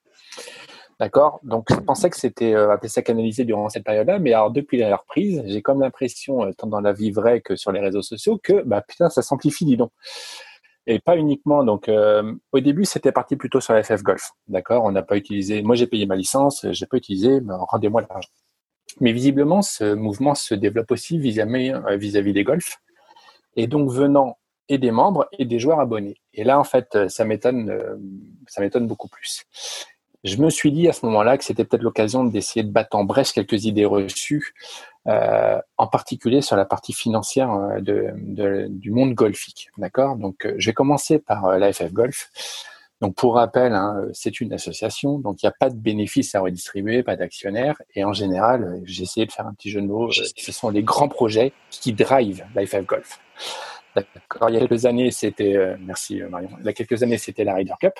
D'accord 1.02 1.39
Donc, 1.41 1.66
je 1.70 1.80
pensais 1.80 2.12
que 2.12 2.16
c'était 2.16 2.54
euh, 2.54 2.72
appelé 2.72 2.88
ça 2.88 3.02
canalisé 3.02 3.43
durant 3.43 3.68
cette 3.70 3.84
période-là, 3.84 4.20
mais 4.20 4.34
alors 4.34 4.52
depuis 4.52 4.78
la 4.78 4.95
reprise, 4.95 5.41
j'ai 5.47 5.64
comme 5.64 5.82
l'impression, 5.82 6.54
tant 6.54 6.68
dans 6.68 6.80
la 6.80 6.93
vie 6.93 7.10
vraie 7.10 7.41
que 7.41 7.56
sur 7.56 7.72
les 7.72 7.80
réseaux 7.80 8.04
sociaux, 8.04 8.39
que 8.41 8.62
bah 8.62 8.84
putain, 8.88 9.10
ça 9.10 9.24
s'amplifie, 9.24 9.66
dis 9.66 9.78
donc 9.78 9.91
et 10.88 10.99
pas 10.99 11.18
uniquement. 11.18 11.64
Donc, 11.64 11.89
euh, 11.89 12.34
au 12.52 12.60
début, 12.60 12.86
c'était 12.86 13.12
parti 13.12 13.36
plutôt 13.36 13.60
sur 13.62 13.74
la 13.74 13.84
FF 13.84 14.04
Golf. 14.04 14.32
D'accord 14.47 14.84
On 14.84 14.91
n'a 14.91 15.02
pas 15.02 15.18
utilisé. 15.18 15.62
Moi, 15.64 15.76
j'ai 15.76 15.88
payé 15.88 16.06
ma 16.06 16.16
licence, 16.16 16.66
j'ai 16.72 16.86
pas 16.86 16.97
utilisé. 16.97 17.39
Rendez-moi 17.47 18.02
l'argent. 18.08 18.30
Mais 18.99 19.12
visiblement, 19.12 19.62
ce 19.62 19.95
mouvement 19.95 20.36
se 20.36 20.54
développe 20.54 20.91
aussi 20.91 21.18
vis-à-vis 21.18 21.72
euh, 21.72 21.97
vis-à-vis 21.97 22.34
des 22.34 22.43
golfs. 22.43 22.78
Et 23.56 23.68
donc, 23.68 23.89
venant 23.89 24.38
et 24.70 24.78
des 24.78 24.91
membres 24.91 25.28
et 25.38 25.45
des 25.45 25.60
joueurs 25.60 25.80
abonnés. 25.80 26.18
Et 26.34 26.43
là, 26.43 26.60
en 26.60 26.64
fait, 26.64 27.10
ça 27.10 27.26
m'étonne, 27.26 27.70
euh, 27.70 27.97
ça 28.47 28.62
m'étonne 28.62 28.88
beaucoup 28.88 29.08
plus. 29.08 29.45
Je 30.24 30.38
me 30.38 30.50
suis 30.50 30.72
dit 30.72 30.88
à 30.88 30.94
ce 30.94 31.06
moment-là 31.08 31.38
que 31.38 31.44
c'était 31.44 31.66
peut-être 31.66 31.82
l'occasion 31.82 32.24
d'essayer 32.24 32.64
de 32.64 32.72
battre 32.72 32.96
en 32.96 33.04
brèche 33.04 33.34
quelques 33.34 33.66
idées 33.66 33.86
reçues 33.86 34.54
euh, 35.08 35.60
en 35.78 35.88
particulier 35.88 36.42
sur 36.42 36.56
la 36.56 36.66
partie 36.66 36.94
financière 36.94 37.52
euh, 37.52 37.80
de, 37.80 38.68
du 38.70 38.92
monde 38.92 39.16
golfique. 39.16 39.70
D'accord? 39.78 40.16
Donc, 40.18 40.46
euh, 40.46 40.54
je 40.60 40.68
vais 40.70 40.74
commencer 40.74 41.18
par 41.18 41.58
l'AFF 41.58 41.92
Golf. 41.92 42.30
Donc, 43.02 43.16
pour 43.16 43.34
rappel, 43.34 43.74
hein, 43.74 44.06
c'est 44.14 44.42
une 44.42 44.54
association, 44.54 45.18
donc 45.18 45.42
il 45.42 45.48
n'y 45.48 45.50
a 45.50 45.56
pas 45.60 45.72
de 45.72 45.76
bénéfices 45.76 46.36
à 46.36 46.42
redistribuer, 46.42 47.02
pas 47.02 47.16
d'actionnaires. 47.16 47.82
Et 47.96 48.04
en 48.04 48.14
général, 48.14 48.80
j'ai 48.84 49.02
essayé 49.02 49.26
de 49.26 49.32
faire 49.32 49.48
un 49.48 49.56
petit 49.56 49.72
jeu 49.72 49.82
de 49.82 49.88
mots. 49.88 50.12
Ce 50.12 50.52
sont 50.52 50.70
les 50.70 50.84
grands 50.84 51.10
projets 51.10 51.52
qui 51.72 51.94
drivent 51.94 52.46
l'AFF 52.54 52.86
Golf. 52.86 53.20
D'accord. 53.96 54.50
Il 54.50 54.54
y 54.54 54.58
a 54.58 54.60
quelques 54.62 54.86
années, 54.86 55.12
c'était, 55.12 55.76
merci 55.80 56.22
Marion. 56.22 56.50
Il 56.60 56.66
y 56.66 56.70
a 56.70 56.74
quelques 56.74 57.04
années, 57.04 57.18
c'était 57.18 57.44
la 57.44 57.56
Ryder 57.56 57.74
Cup. 57.80 57.94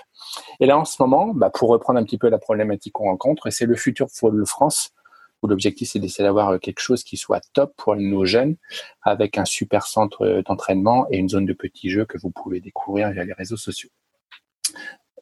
Et 0.60 0.66
là, 0.66 0.78
en 0.78 0.86
ce 0.86 1.02
moment, 1.02 1.34
bah, 1.34 1.50
pour 1.50 1.70
reprendre 1.70 2.00
un 2.00 2.04
petit 2.04 2.18
peu 2.18 2.30
la 2.30 2.38
problématique 2.38 2.94
qu'on 2.94 3.06
rencontre, 3.06 3.50
c'est 3.50 3.66
le 3.66 3.76
futur 3.76 4.08
Fall 4.10 4.46
France 4.46 4.94
où 5.42 5.48
l'objectif 5.48 5.90
c'est 5.90 6.00
d'essayer 6.00 6.24
d'avoir 6.24 6.50
euh, 6.50 6.58
quelque 6.58 6.80
chose 6.80 7.04
qui 7.04 7.18
soit 7.18 7.42
top 7.54 7.74
pour 7.76 7.96
nos 7.96 8.26
jeunes, 8.26 8.56
avec 9.02 9.38
un 9.38 9.46
super 9.46 9.86
centre 9.88 10.26
euh, 10.26 10.42
d'entraînement 10.44 11.08
et 11.10 11.18
une 11.18 11.30
zone 11.30 11.46
de 11.46 11.54
petits 11.54 11.90
jeux 11.90 12.06
que 12.06 12.18
vous 12.18 12.32
pouvez 12.32 12.60
découvrir 12.60 13.12
via 13.12 13.24
les 13.24 13.34
réseaux 13.34 13.58
sociaux. 13.58 13.90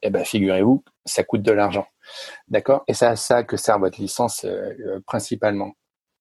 Eh 0.02 0.10
ben, 0.10 0.24
figurez-vous, 0.24 0.82
ça 1.04 1.24
coûte 1.24 1.42
de 1.42 1.52
l'argent. 1.52 1.86
D'accord? 2.48 2.84
Et 2.88 2.94
c'est 2.94 3.06
à 3.06 3.16
ça 3.16 3.44
que 3.44 3.56
sert 3.56 3.78
votre 3.78 4.00
licence 4.00 4.44
euh, 4.44 5.00
principalement. 5.06 5.72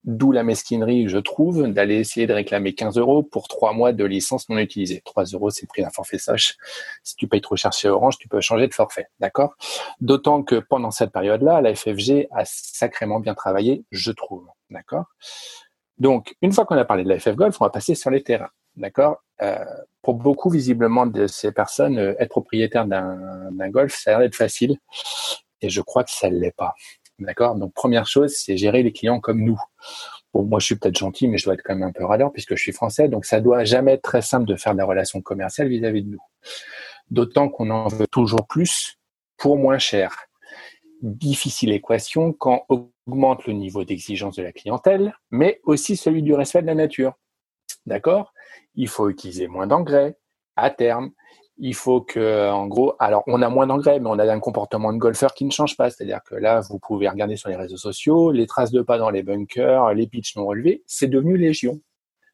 D'où 0.06 0.32
la 0.32 0.44
mesquinerie, 0.44 1.10
je 1.10 1.18
trouve, 1.18 1.68
d'aller 1.68 1.96
essayer 1.96 2.26
de 2.26 2.34
réclamer 2.34 2.74
15 2.74 2.98
euros 2.98 3.22
pour 3.22 3.50
trois 3.50 3.74
mois 3.74 3.92
de 3.92 4.06
licence 4.06 4.48
non 4.48 4.58
utilisée. 4.58 5.02
3 5.04 5.26
euros, 5.26 5.50
c'est 5.50 5.64
le 5.64 5.68
prix 5.68 5.82
d'un 5.82 5.90
forfait 5.90 6.18
sage. 6.18 6.56
Si 7.04 7.16
tu 7.16 7.28
payes 7.28 7.42
trop 7.42 7.58
cher 7.58 7.72
Orange, 7.86 8.18
tu 8.18 8.30
peux 8.30 8.40
changer 8.40 8.68
de 8.68 8.74
forfait. 8.74 9.08
D'accord? 9.20 9.56
D'autant 10.00 10.42
que 10.42 10.56
pendant 10.56 10.92
cette 10.92 11.12
période-là, 11.12 11.62
la 11.62 11.76
FFG 11.76 12.28
a 12.32 12.44
sacrément 12.46 13.20
bien 13.20 13.34
travaillé, 13.34 13.84
je 13.92 14.12
trouve. 14.12 14.48
D'accord? 14.70 15.06
Donc, 15.98 16.36
une 16.42 16.54
fois 16.54 16.66
qu'on 16.66 16.78
a 16.78 16.86
parlé 16.86 17.04
de 17.04 17.10
la 17.10 17.20
FF 17.20 17.36
Golf, 17.36 17.58
on 17.60 17.66
va 17.66 17.70
passer 17.70 17.94
sur 17.94 18.10
les 18.10 18.24
terrains. 18.24 18.52
D'accord? 18.78 19.22
Euh, 19.42 19.66
Pour 20.02 20.16
beaucoup, 20.16 20.50
visiblement, 20.50 21.06
de 21.06 21.28
ces 21.28 21.52
personnes, 21.52 21.98
euh, 21.98 22.16
être 22.20 22.30
propriétaire 22.30 22.86
d'un 22.86 23.70
golf, 23.70 23.94
ça 23.94 24.12
a 24.12 24.14
l'air 24.14 24.20
d'être 24.22 24.36
facile. 24.36 24.78
Et 25.62 25.70
je 25.70 25.82
crois 25.82 26.06
que 26.06 26.12
ça 26.12 26.30
ne 26.30 26.38
l'est 26.40 26.56
pas. 26.56 26.74
D'accord? 27.20 27.56
Donc, 27.56 27.74
première 27.74 28.08
chose, 28.08 28.34
c'est 28.36 28.58
gérer 28.58 28.84
les 28.84 28.94
clients 28.94 29.20
comme 29.20 29.44
nous. 29.44 29.60
Bon, 30.34 30.44
moi, 30.44 30.60
je 30.60 30.68
suis 30.68 30.76
peut-être 30.76 30.98
gentil, 30.98 31.28
mais 31.28 31.38
je 31.38 31.46
dois 31.46 31.56
être 31.56 31.64
quand 31.64 31.76
même 31.76 31.88
un 31.88 31.92
peu 31.92 32.06
radeur 32.06 32.32
puisque 32.32 32.56
je 32.56 32.62
suis 32.62 32.72
français. 32.72 33.10
Donc, 33.10 33.26
ça 33.26 33.42
doit 33.42 33.64
jamais 33.64 33.94
être 33.94 34.04
très 34.04 34.22
simple 34.22 34.46
de 34.46 34.56
faire 34.56 34.74
de 34.74 34.78
la 34.78 34.86
relation 34.86 35.22
commerciale 35.22 35.68
vis-à-vis 35.68 36.04
de 36.04 36.10
nous. 36.10 36.24
D'autant 37.10 37.50
qu'on 37.50 37.70
en 37.72 37.88
veut 37.88 38.08
toujours 38.08 38.48
plus 38.48 38.98
pour 39.38 39.58
moins 39.58 39.80
cher. 39.80 40.16
Difficile 41.02 41.72
équation 41.72 42.34
quand 42.34 42.66
augmente 42.70 43.46
le 43.48 43.54
niveau 43.54 43.84
d'exigence 43.84 44.36
de 44.36 44.44
la 44.44 44.52
clientèle, 44.52 45.14
mais 45.32 45.60
aussi 45.64 45.98
celui 45.98 46.22
du 46.22 46.34
respect 46.34 46.62
de 46.62 46.68
la 46.68 46.76
nature. 46.76 47.14
D'accord? 47.86 48.34
Il 48.76 48.88
faut 48.88 49.10
utiliser 49.10 49.48
moins 49.48 49.66
d'engrais 49.66 50.18
à 50.56 50.70
terme 50.70 51.12
il 51.60 51.76
faut 51.76 52.02
que, 52.02 52.50
en 52.50 52.68
gros, 52.68 52.96
alors 53.00 53.24
on 53.28 53.42
a 53.42 53.50
moins 53.50 53.68
d'engrais, 53.68 54.00
mais 54.00 54.10
on 54.10 54.18
a 54.18 54.32
un 54.32 54.40
comportement 54.40 54.94
de 54.94 54.98
golfeur 54.98 55.34
qui 55.34 55.46
ne 55.46 55.52
change 55.52 55.76
pas. 55.76 55.90
C'est-à-dire 55.90 56.22
que 56.24 56.36
là, 56.36 56.62
vous 56.62 56.80
pouvez 56.80 57.08
regarder 57.08 57.36
sur 57.36 57.50
les 57.50 57.56
réseaux 57.56 57.78
sociaux, 57.78 58.32
les 58.32 58.48
traces 58.48 58.72
de 58.72 58.82
pas 58.82 58.98
dans 58.98 59.10
les 59.10 59.24
bunkers, 59.24 59.94
les 59.94 60.08
pitchs 60.08 60.36
non 60.38 60.46
relevés, 60.46 60.84
c'est 60.88 61.08
devenu 61.08 61.38
légion. 61.38 61.80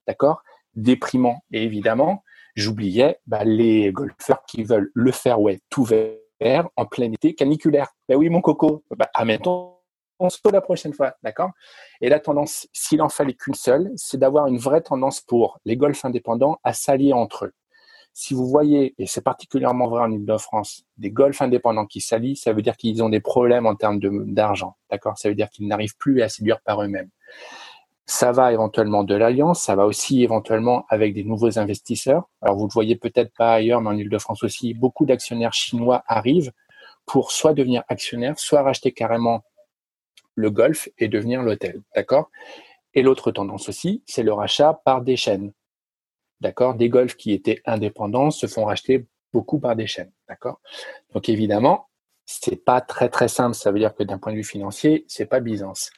D'accord? 0.08 0.44
Déprimant. 0.76 1.40
Et 1.52 1.64
évidemment, 1.64 2.24
j'oubliais 2.56 3.20
bah, 3.26 3.44
les 3.44 3.92
golfeurs 3.92 4.44
qui 4.48 4.64
veulent 4.64 4.92
le 4.94 5.12
fairway 5.12 5.60
tout 5.70 5.84
vert 5.84 6.70
en 6.76 6.86
plein 6.86 7.12
été 7.12 7.34
caniculaire. 7.34 7.90
Ben 8.08 8.16
oui, 8.16 8.30
mon 8.30 8.42
coco. 8.42 8.84
Bah, 8.96 9.10
admettons, 9.16 9.76
on 10.20 10.30
se 10.30 10.40
la 10.52 10.62
prochaine 10.62 10.94
fois, 10.94 11.16
d'accord? 11.24 11.52
Et 12.00 12.10
la 12.10 12.20
tendance, 12.20 12.68
s'il 12.74 13.02
en 13.02 13.10
fallait 13.10 13.34
qu'une 13.34 13.56
seule, 13.56 13.92
c'est 13.96 14.18
d'avoir 14.18 14.48
une 14.48 14.58
vraie 14.58 14.82
tendance 14.82 15.20
pour 15.20 15.60
les 15.66 15.78
golfs 15.78 16.06
indépendants 16.06 16.60
à 16.64 16.74
s'allier 16.74 17.12
entre 17.12 17.46
eux. 17.46 17.54
Si 18.18 18.34
vous 18.34 18.48
voyez, 18.48 18.96
et 18.98 19.08
c'est 19.08 19.20
particulièrement 19.20 19.90
vrai 19.90 20.02
en 20.02 20.10
Ile-de-France, 20.10 20.86
des 20.98 21.12
golfs 21.12 21.42
indépendants 21.42 21.86
qui 21.86 22.00
s'allient, 22.00 22.38
ça 22.38 22.54
veut 22.54 22.62
dire 22.62 22.78
qu'ils 22.78 23.04
ont 23.04 23.10
des 23.10 23.20
problèmes 23.20 23.66
en 23.66 23.76
termes 23.76 24.00
d'argent. 24.00 24.78
D'accord? 24.90 25.18
Ça 25.18 25.28
veut 25.28 25.36
dire 25.36 25.50
qu'ils 25.50 25.68
n'arrivent 25.68 25.98
plus 25.98 26.22
à 26.22 26.30
séduire 26.30 26.62
par 26.62 26.82
eux-mêmes. 26.82 27.10
Ça 28.06 28.32
va 28.32 28.54
éventuellement 28.54 29.04
de 29.04 29.16
l'alliance, 29.16 29.62
ça 29.62 29.76
va 29.76 29.86
aussi 29.86 30.24
éventuellement 30.24 30.86
avec 30.88 31.14
des 31.14 31.26
nouveaux 31.26 31.60
investisseurs. 31.60 32.30
Alors 32.42 32.56
vous 32.56 32.68
le 32.68 32.72
voyez 32.72 32.96
peut-être 32.96 33.34
pas 33.36 33.56
ailleurs, 33.56 33.82
mais 33.82 33.90
en 33.90 33.98
Ile-de-France 33.98 34.46
aussi, 34.46 34.74
beaucoup 34.74 35.06
d'actionnaires 35.06 35.54
chinois 35.54 36.02
arrivent 36.08 36.54
pour 37.06 37.34
soit 37.34 37.54
devenir 37.54 37.84
actionnaires, 37.90 38.40
soit 38.40 38.62
racheter 38.62 38.94
carrément 38.94 39.44
le 40.36 40.52
golf 40.52 40.88
et 41.00 41.10
devenir 41.10 41.42
l'hôtel. 41.42 41.82
D'accord? 41.94 42.30
Et 42.94 43.02
l'autre 43.02 43.32
tendance 43.32 43.68
aussi, 43.68 44.04
c'est 44.06 44.24
le 44.24 44.32
rachat 44.32 44.80
par 44.86 45.02
des 45.02 45.18
chaînes. 45.18 45.52
D'accord? 46.42 46.76
Des 46.76 46.90
golfs 46.90 47.16
qui 47.16 47.32
étaient 47.32 47.62
indépendants 47.66 48.32
se 48.32 48.48
font 48.48 48.66
racheter 48.66 49.08
beaucoup 49.34 49.60
par 49.60 49.76
des 49.76 49.88
chaînes. 49.88 50.12
D'accord? 50.28 50.60
Donc 51.14 51.30
évidemment, 51.30 51.90
c'est 52.26 52.64
pas 52.64 52.82
très 52.82 53.10
très 53.10 53.28
simple. 53.28 53.56
Ça 53.56 53.72
veut 53.72 53.80
dire 53.80 53.94
que 53.94 54.04
d'un 54.04 54.18
point 54.18 54.32
de 54.32 54.38
vue 54.38 54.44
financier, 54.44 55.06
c'est 55.08 55.26
pas 55.26 55.40
Byzance. 55.40 55.92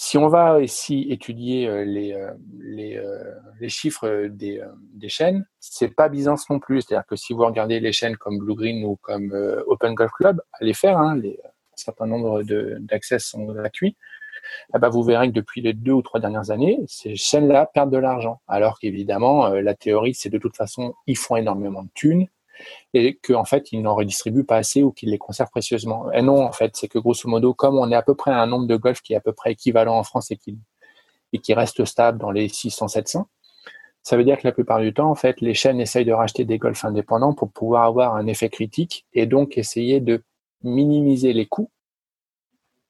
Si 0.00 0.16
on 0.16 0.28
va 0.28 0.60
ici 0.62 1.06
étudier 1.10 1.66
euh, 1.66 1.84
les, 1.84 2.12
euh, 2.12 2.30
euh, 2.78 3.34
les 3.58 3.68
chiffres 3.68 4.28
des, 4.28 4.62
des 4.94 5.08
chaînes, 5.08 5.44
c'est 5.58 5.88
pas 5.88 6.08
Byzance 6.08 6.48
non 6.50 6.60
plus. 6.60 6.82
C'est-à-dire 6.82 7.06
que 7.06 7.16
si 7.16 7.32
vous 7.32 7.44
regardez 7.44 7.80
les 7.80 7.92
chaînes 7.92 8.16
comme 8.16 8.38
Blue 8.38 8.54
Green 8.54 8.84
ou 8.84 8.96
comme 8.96 9.32
Open 9.66 9.94
Golf 9.94 10.12
Club, 10.12 10.40
allez 10.60 10.74
faire. 10.74 10.98
Hein, 10.98 11.18
un 11.18 11.76
certain 11.76 12.06
nombre 12.06 12.42
d'accès 12.78 13.18
sont 13.18 13.44
gratuits 13.46 13.96
eh 14.74 14.78
ben, 14.78 14.88
vous 14.88 15.02
verrez 15.02 15.28
que 15.28 15.34
depuis 15.34 15.60
les 15.60 15.72
deux 15.72 15.92
ou 15.92 16.02
trois 16.02 16.20
dernières 16.20 16.50
années, 16.50 16.78
ces 16.86 17.16
chaînes-là 17.16 17.66
perdent 17.72 17.92
de 17.92 17.98
l'argent. 17.98 18.40
Alors 18.48 18.78
qu'évidemment, 18.78 19.46
euh, 19.46 19.60
la 19.60 19.74
théorie, 19.74 20.14
c'est 20.14 20.30
de 20.30 20.38
toute 20.38 20.56
façon, 20.56 20.94
ils 21.06 21.16
font 21.16 21.36
énormément 21.36 21.82
de 21.82 21.90
thunes 21.94 22.26
et 22.94 23.16
qu'en 23.16 23.44
fait, 23.44 23.72
ils 23.72 23.82
n'en 23.82 23.94
redistribuent 23.94 24.44
pas 24.44 24.56
assez 24.56 24.82
ou 24.82 24.92
qu'ils 24.92 25.10
les 25.10 25.18
conservent 25.18 25.50
précieusement. 25.50 26.10
Et 26.12 26.22
non, 26.22 26.44
en 26.44 26.52
fait, 26.52 26.76
c'est 26.76 26.88
que 26.88 26.98
grosso 26.98 27.28
modo, 27.28 27.54
comme 27.54 27.78
on 27.78 27.90
est 27.90 27.96
à 27.96 28.02
peu 28.02 28.14
près 28.14 28.30
à 28.30 28.40
un 28.40 28.46
nombre 28.46 28.66
de 28.66 28.76
golf 28.76 29.00
qui 29.00 29.12
est 29.12 29.16
à 29.16 29.20
peu 29.20 29.32
près 29.32 29.52
équivalent 29.52 29.96
en 29.96 30.02
France 30.02 30.30
et 30.30 30.36
qui, 30.36 30.58
et 31.32 31.38
qui 31.38 31.54
reste 31.54 31.84
stable 31.84 32.18
dans 32.18 32.30
les 32.30 32.48
600-700, 32.48 33.24
ça 34.02 34.16
veut 34.16 34.24
dire 34.24 34.38
que 34.38 34.46
la 34.46 34.52
plupart 34.52 34.80
du 34.80 34.94
temps, 34.94 35.10
en 35.10 35.14
fait, 35.14 35.40
les 35.40 35.54
chaînes 35.54 35.80
essayent 35.80 36.04
de 36.04 36.12
racheter 36.12 36.44
des 36.44 36.58
golfs 36.58 36.84
indépendants 36.84 37.34
pour 37.34 37.50
pouvoir 37.50 37.84
avoir 37.84 38.14
un 38.14 38.26
effet 38.26 38.48
critique 38.48 39.06
et 39.12 39.26
donc 39.26 39.58
essayer 39.58 40.00
de 40.00 40.22
minimiser 40.62 41.32
les 41.32 41.46
coûts 41.46 41.70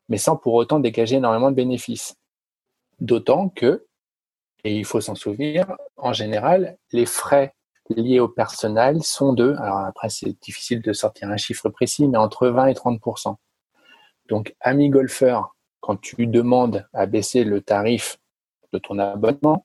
mais 0.09 0.19
sans 0.19 0.37
pour 0.37 0.55
autant 0.55 0.81
dégager 0.81 1.17
énormément 1.17 1.51
de 1.51 1.57
bénéfices. 1.57 2.17
D'autant 3.01 3.49
que, 3.49 3.87
et 4.65 4.75
il 4.77 4.85
faut 4.85 5.01
s'en 5.01 5.15
souvenir, 5.15 5.77
en 5.97 6.13
général, 6.13 6.77
les 6.93 7.07
frais 7.07 7.55
liés 7.91 8.21
au 8.21 8.29
personnel 8.29 9.03
sont 9.03 9.33
de, 9.33 9.55
alors 9.59 9.79
après 9.79 10.11
c'est 10.11 10.39
difficile 10.41 10.83
de 10.83 10.93
sortir 10.93 11.31
un 11.31 11.37
chiffre 11.37 11.69
précis, 11.69 12.07
mais 12.07 12.19
entre 12.19 12.49
20 12.49 12.67
et 12.67 12.75
30% 12.75 13.37
Donc, 14.29 14.55
ami 14.61 14.91
golfeur, 14.91 15.55
quand 15.81 15.97
tu 15.97 16.27
demandes 16.27 16.87
à 16.93 17.07
baisser 17.07 17.45
le 17.45 17.61
tarif 17.61 18.19
de 18.73 18.79
ton 18.79 18.99
abonnement, 18.99 19.65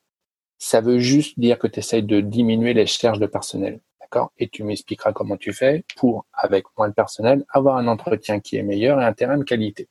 ça 0.57 0.79
veut 0.79 0.99
juste 0.99 1.37
dire 1.37 1.59
que 1.59 1.67
tu 1.67 1.79
essayes 1.79 2.03
de 2.03 2.21
diminuer 2.21 2.73
les 2.73 2.85
charges 2.85 3.19
de 3.19 3.25
personnel. 3.25 3.81
D'accord? 3.99 4.31
Et 4.37 4.47
tu 4.47 4.63
m'expliqueras 4.63 5.11
comment 5.11 5.35
tu 5.35 5.51
fais 5.51 5.83
pour, 5.97 6.25
avec 6.31 6.65
moins 6.77 6.87
de 6.87 6.93
personnel, 6.93 7.43
avoir 7.49 7.75
un 7.77 7.87
entretien 7.87 8.39
qui 8.39 8.55
est 8.55 8.63
meilleur 8.63 9.01
et 9.01 9.03
un 9.03 9.13
terrain 9.13 9.37
de 9.37 9.43
qualité. 9.43 9.89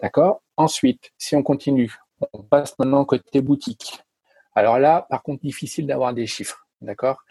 D'accord? 0.00 0.42
Ensuite, 0.56 1.12
si 1.18 1.36
on 1.36 1.42
continue, 1.42 1.94
on 2.32 2.42
passe 2.42 2.78
maintenant 2.78 3.04
côté 3.04 3.40
boutique. 3.40 4.00
Alors 4.54 4.78
là, 4.78 5.06
par 5.08 5.22
contre, 5.22 5.42
difficile 5.42 5.86
d'avoir 5.86 6.14
des 6.14 6.26
chiffres. 6.26 6.66
D'accord? 6.80 7.22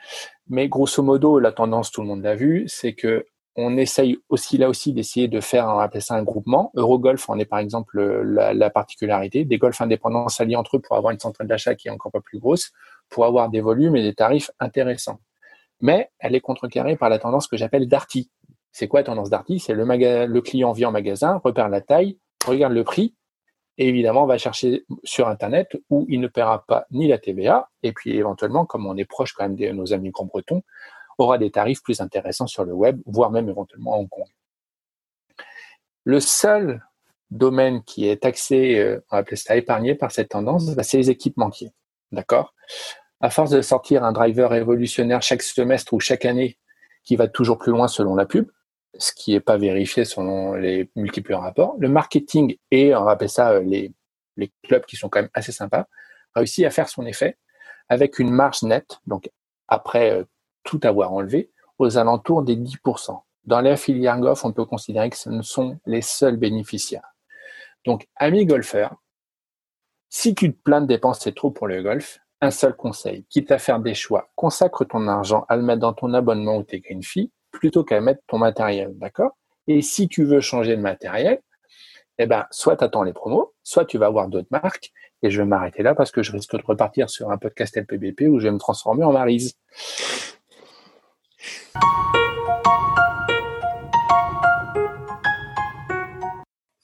Mais 0.47 0.67
grosso 0.67 1.01
modo, 1.01 1.39
la 1.39 1.51
tendance, 1.51 1.91
tout 1.91 2.01
le 2.01 2.07
monde 2.07 2.23
l'a 2.23 2.35
vu, 2.35 2.65
c'est 2.67 2.93
que 2.93 3.25
on 3.59 3.75
essaye 3.75 4.19
aussi 4.29 4.59
là 4.59 4.69
aussi 4.69 4.93
d'essayer 4.93 5.27
de 5.27 5.41
faire, 5.41 5.67
on 5.67 5.99
ça 5.99 6.13
un 6.13 6.21
groupement. 6.21 6.71
Eurogolf 6.75 7.27
en 7.27 7.39
est 7.39 7.45
par 7.45 7.57
exemple 7.57 7.99
la, 8.23 8.53
la 8.53 8.69
particularité. 8.69 9.45
Des 9.45 9.57
golfs 9.57 9.81
indépendants 9.81 10.27
s'allient 10.27 10.55
entre 10.55 10.77
eux 10.77 10.79
pour 10.79 10.95
avoir 10.95 11.11
une 11.11 11.19
centrale 11.19 11.47
d'achat 11.47 11.73
qui 11.73 11.87
est 11.87 11.91
encore 11.91 12.11
pas 12.11 12.21
plus 12.21 12.37
grosse, 12.37 12.71
pour 13.09 13.25
avoir 13.25 13.49
des 13.49 13.61
volumes 13.61 13.95
et 13.95 14.03
des 14.03 14.13
tarifs 14.13 14.51
intéressants. 14.59 15.19
Mais 15.81 16.11
elle 16.19 16.35
est 16.35 16.39
contrecarrée 16.39 16.97
par 16.97 17.09
la 17.09 17.17
tendance 17.17 17.47
que 17.47 17.57
j'appelle 17.57 17.87
Darty. 17.87 18.29
C'est 18.77 18.87
quoi 18.87 18.99
la 18.99 19.05
tendance 19.05 19.31
Darty 19.31 19.59
C'est 19.59 19.73
le, 19.73 19.83
le 19.83 20.41
client 20.41 20.71
vient 20.71 20.89
en 20.89 20.91
magasin, 20.91 21.41
repère 21.43 21.67
la 21.67 21.81
taille, 21.81 22.19
regarde 22.45 22.73
le 22.73 22.83
prix, 22.83 23.15
et 23.79 23.87
évidemment 23.87 24.27
va 24.27 24.37
chercher 24.37 24.85
sur 25.03 25.29
Internet 25.29 25.75
où 25.89 26.05
il 26.09 26.19
ne 26.19 26.27
paiera 26.27 26.63
pas 26.67 26.85
ni 26.91 27.07
la 27.07 27.17
TVA, 27.17 27.71
et 27.81 27.91
puis 27.91 28.15
éventuellement, 28.15 28.67
comme 28.67 28.85
on 28.85 28.95
est 28.95 29.05
proche 29.05 29.33
quand 29.33 29.45
même 29.45 29.55
de 29.55 29.67
nos 29.69 29.93
amis 29.93 30.11
grands-bretons, 30.11 30.61
aura 31.17 31.39
des 31.39 31.49
tarifs 31.49 31.81
plus 31.81 32.01
intéressants 32.01 32.45
sur 32.45 32.65
le 32.65 32.73
web, 32.73 33.01
voire 33.07 33.31
même 33.31 33.49
éventuellement 33.49 33.95
à 33.95 33.97
Hong 33.97 34.09
Kong. 34.09 34.27
Le 36.03 36.19
seul 36.19 36.85
domaine 37.31 37.81
qui 37.81 38.07
est 38.07 38.21
taxé, 38.21 38.77
euh, 38.77 39.03
on 39.09 39.15
va 39.15 39.21
appeler 39.21 39.37
ça 39.37 39.55
épargné 39.55 39.95
par 39.95 40.11
cette 40.11 40.29
tendance, 40.29 40.75
bah, 40.75 40.83
c'est 40.83 40.97
les 40.97 41.09
équipementiers. 41.09 41.71
D'accord? 42.11 42.53
À 43.21 43.31
force 43.31 43.49
de 43.49 43.63
sortir 43.63 44.03
un 44.03 44.11
driver 44.11 44.51
révolutionnaire 44.51 45.23
chaque 45.23 45.41
semestre 45.41 45.93
ou 45.93 45.99
chaque 45.99 46.25
année 46.25 46.59
qui 47.03 47.15
va 47.15 47.27
toujours 47.27 47.57
plus 47.57 47.71
loin 47.71 47.87
selon 47.87 48.13
la 48.13 48.27
pub, 48.27 48.51
ce 48.99 49.11
qui 49.13 49.33
n'est 49.33 49.39
pas 49.39 49.57
vérifié 49.57 50.05
selon 50.05 50.53
les 50.53 50.89
multiples 50.95 51.33
rapports, 51.33 51.75
le 51.79 51.89
marketing 51.89 52.57
et, 52.71 52.95
on 52.95 53.03
va 53.03 53.17
ça 53.27 53.51
euh, 53.51 53.61
les, 53.61 53.91
les 54.37 54.51
clubs 54.63 54.85
qui 54.85 54.95
sont 54.95 55.09
quand 55.09 55.21
même 55.21 55.31
assez 55.33 55.51
sympas, 55.51 55.87
réussit 56.35 56.65
à 56.65 56.69
faire 56.69 56.89
son 56.89 57.05
effet 57.05 57.37
avec 57.89 58.19
une 58.19 58.31
marge 58.31 58.63
nette, 58.63 58.99
donc 59.07 59.29
après 59.67 60.11
euh, 60.11 60.23
tout 60.63 60.79
avoir 60.83 61.13
enlevé, 61.13 61.51
aux 61.79 61.97
alentours 61.97 62.43
des 62.43 62.55
10%. 62.55 63.19
Dans 63.45 63.61
la 63.61 63.77
filière 63.77 64.19
golf, 64.19 64.43
on 64.43 64.51
peut 64.51 64.65
considérer 64.65 65.09
que 65.09 65.17
ce 65.17 65.29
ne 65.29 65.41
sont 65.41 65.79
les 65.85 66.01
seuls 66.01 66.35
bénéficiaires. 66.35 67.15
Donc, 67.85 68.07
amis 68.17 68.45
golfeurs, 68.45 68.95
si 70.09 70.35
tu 70.35 70.53
te 70.53 70.61
plains 70.61 70.81
de 70.81 70.87
dépenser 70.87 71.33
trop 71.33 71.51
pour 71.51 71.67
le 71.67 71.81
golf, 71.81 72.19
un 72.41 72.51
seul 72.51 72.75
conseil, 72.75 73.25
quitte 73.29 73.51
à 73.51 73.57
faire 73.57 73.79
des 73.79 73.93
choix, 73.93 74.29
consacre 74.35 74.83
ton 74.85 75.07
argent 75.07 75.45
à 75.47 75.55
le 75.55 75.63
mettre 75.63 75.79
dans 75.79 75.93
ton 75.93 76.13
abonnement 76.13 76.57
ou 76.57 76.63
tes 76.63 76.79
green 76.81 77.01
fees, 77.01 77.31
plutôt 77.59 77.83
qu'à 77.83 77.99
mettre 78.01 78.21
ton 78.27 78.37
matériel, 78.37 78.93
d'accord? 78.97 79.37
Et 79.67 79.81
si 79.81 80.07
tu 80.07 80.23
veux 80.23 80.41
changer 80.41 80.75
de 80.75 80.81
matériel, 80.81 81.41
eh 82.19 82.25
ben, 82.25 82.45
soit 82.51 82.77
tu 82.77 82.83
attends 82.83 83.03
les 83.03 83.13
promos, 83.13 83.53
soit 83.63 83.85
tu 83.85 83.97
vas 83.97 84.09
voir 84.09 84.27
d'autres 84.27 84.47
marques, 84.49 84.91
et 85.23 85.29
je 85.29 85.41
vais 85.41 85.47
m'arrêter 85.47 85.83
là 85.83 85.95
parce 85.95 86.11
que 86.11 86.23
je 86.23 86.31
risque 86.31 86.55
de 86.55 86.63
repartir 86.65 87.09
sur 87.09 87.31
un 87.31 87.37
podcast 87.37 87.75
LPBP 87.75 88.21
où 88.29 88.39
je 88.39 88.45
vais 88.45 88.51
me 88.51 88.59
transformer 88.59 89.03
en 89.03 89.11
Marise. 89.11 89.55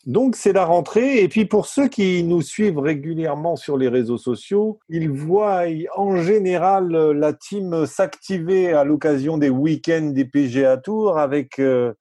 Donc 0.05 0.35
c'est 0.35 0.51
la 0.51 0.65
rentrée 0.65 1.23
et 1.23 1.29
puis 1.29 1.45
pour 1.45 1.65
ceux 1.65 1.87
qui 1.87 2.23
nous 2.23 2.41
suivent 2.41 2.79
régulièrement 2.79 3.55
sur 3.55 3.77
les 3.77 3.87
réseaux 3.87 4.17
sociaux, 4.17 4.79
ils 4.89 5.09
voient 5.09 5.63
en 5.95 6.17
général 6.17 6.91
la 6.91 7.31
team 7.31 7.85
s'activer 7.85 8.73
à 8.73 8.83
l'occasion 8.83 9.37
des 9.37 9.49
week-ends 9.49 10.11
des 10.13 10.25
PGA 10.25 10.75
Tour 10.75 11.17
avec 11.17 11.57
euh, 11.59 11.93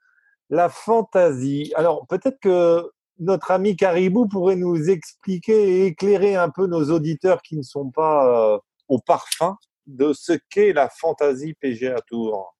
la 0.50 0.68
fantaisie. 0.68 1.72
Alors 1.76 2.05
peut-être 2.09 2.40
que 2.40 2.90
notre 3.20 3.53
ami 3.53 3.76
Caribou 3.76 4.26
pourrait 4.26 4.57
nous 4.57 4.90
expliquer 4.90 5.62
et 5.62 5.86
éclairer 5.86 6.34
un 6.34 6.50
peu 6.50 6.66
nos 6.66 6.90
auditeurs 6.90 7.40
qui 7.40 7.57
ne 7.57 7.62
sont 7.62 7.90
pas 7.90 8.55
euh, 8.55 8.59
au 8.88 8.98
parfum 8.98 9.57
de 9.86 10.12
ce 10.12 10.32
qu'est 10.50 10.72
la 10.72 10.88
fantaisie 10.88 11.55
PGA 11.55 12.00
Tour. 12.09 12.57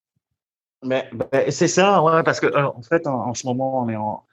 Mais, 0.85 1.11
ben, 1.33 1.51
c'est 1.51 1.69
ça, 1.69 2.01
ouais, 2.03 2.23
parce 2.23 2.41
que 2.41 2.47
en 2.57 2.83
fait, 2.83 3.07
en, 3.07 3.35
ce 3.35 3.47
moment, 3.47 3.83
on 3.83 3.89
est 3.89 3.97
en, 3.97 4.25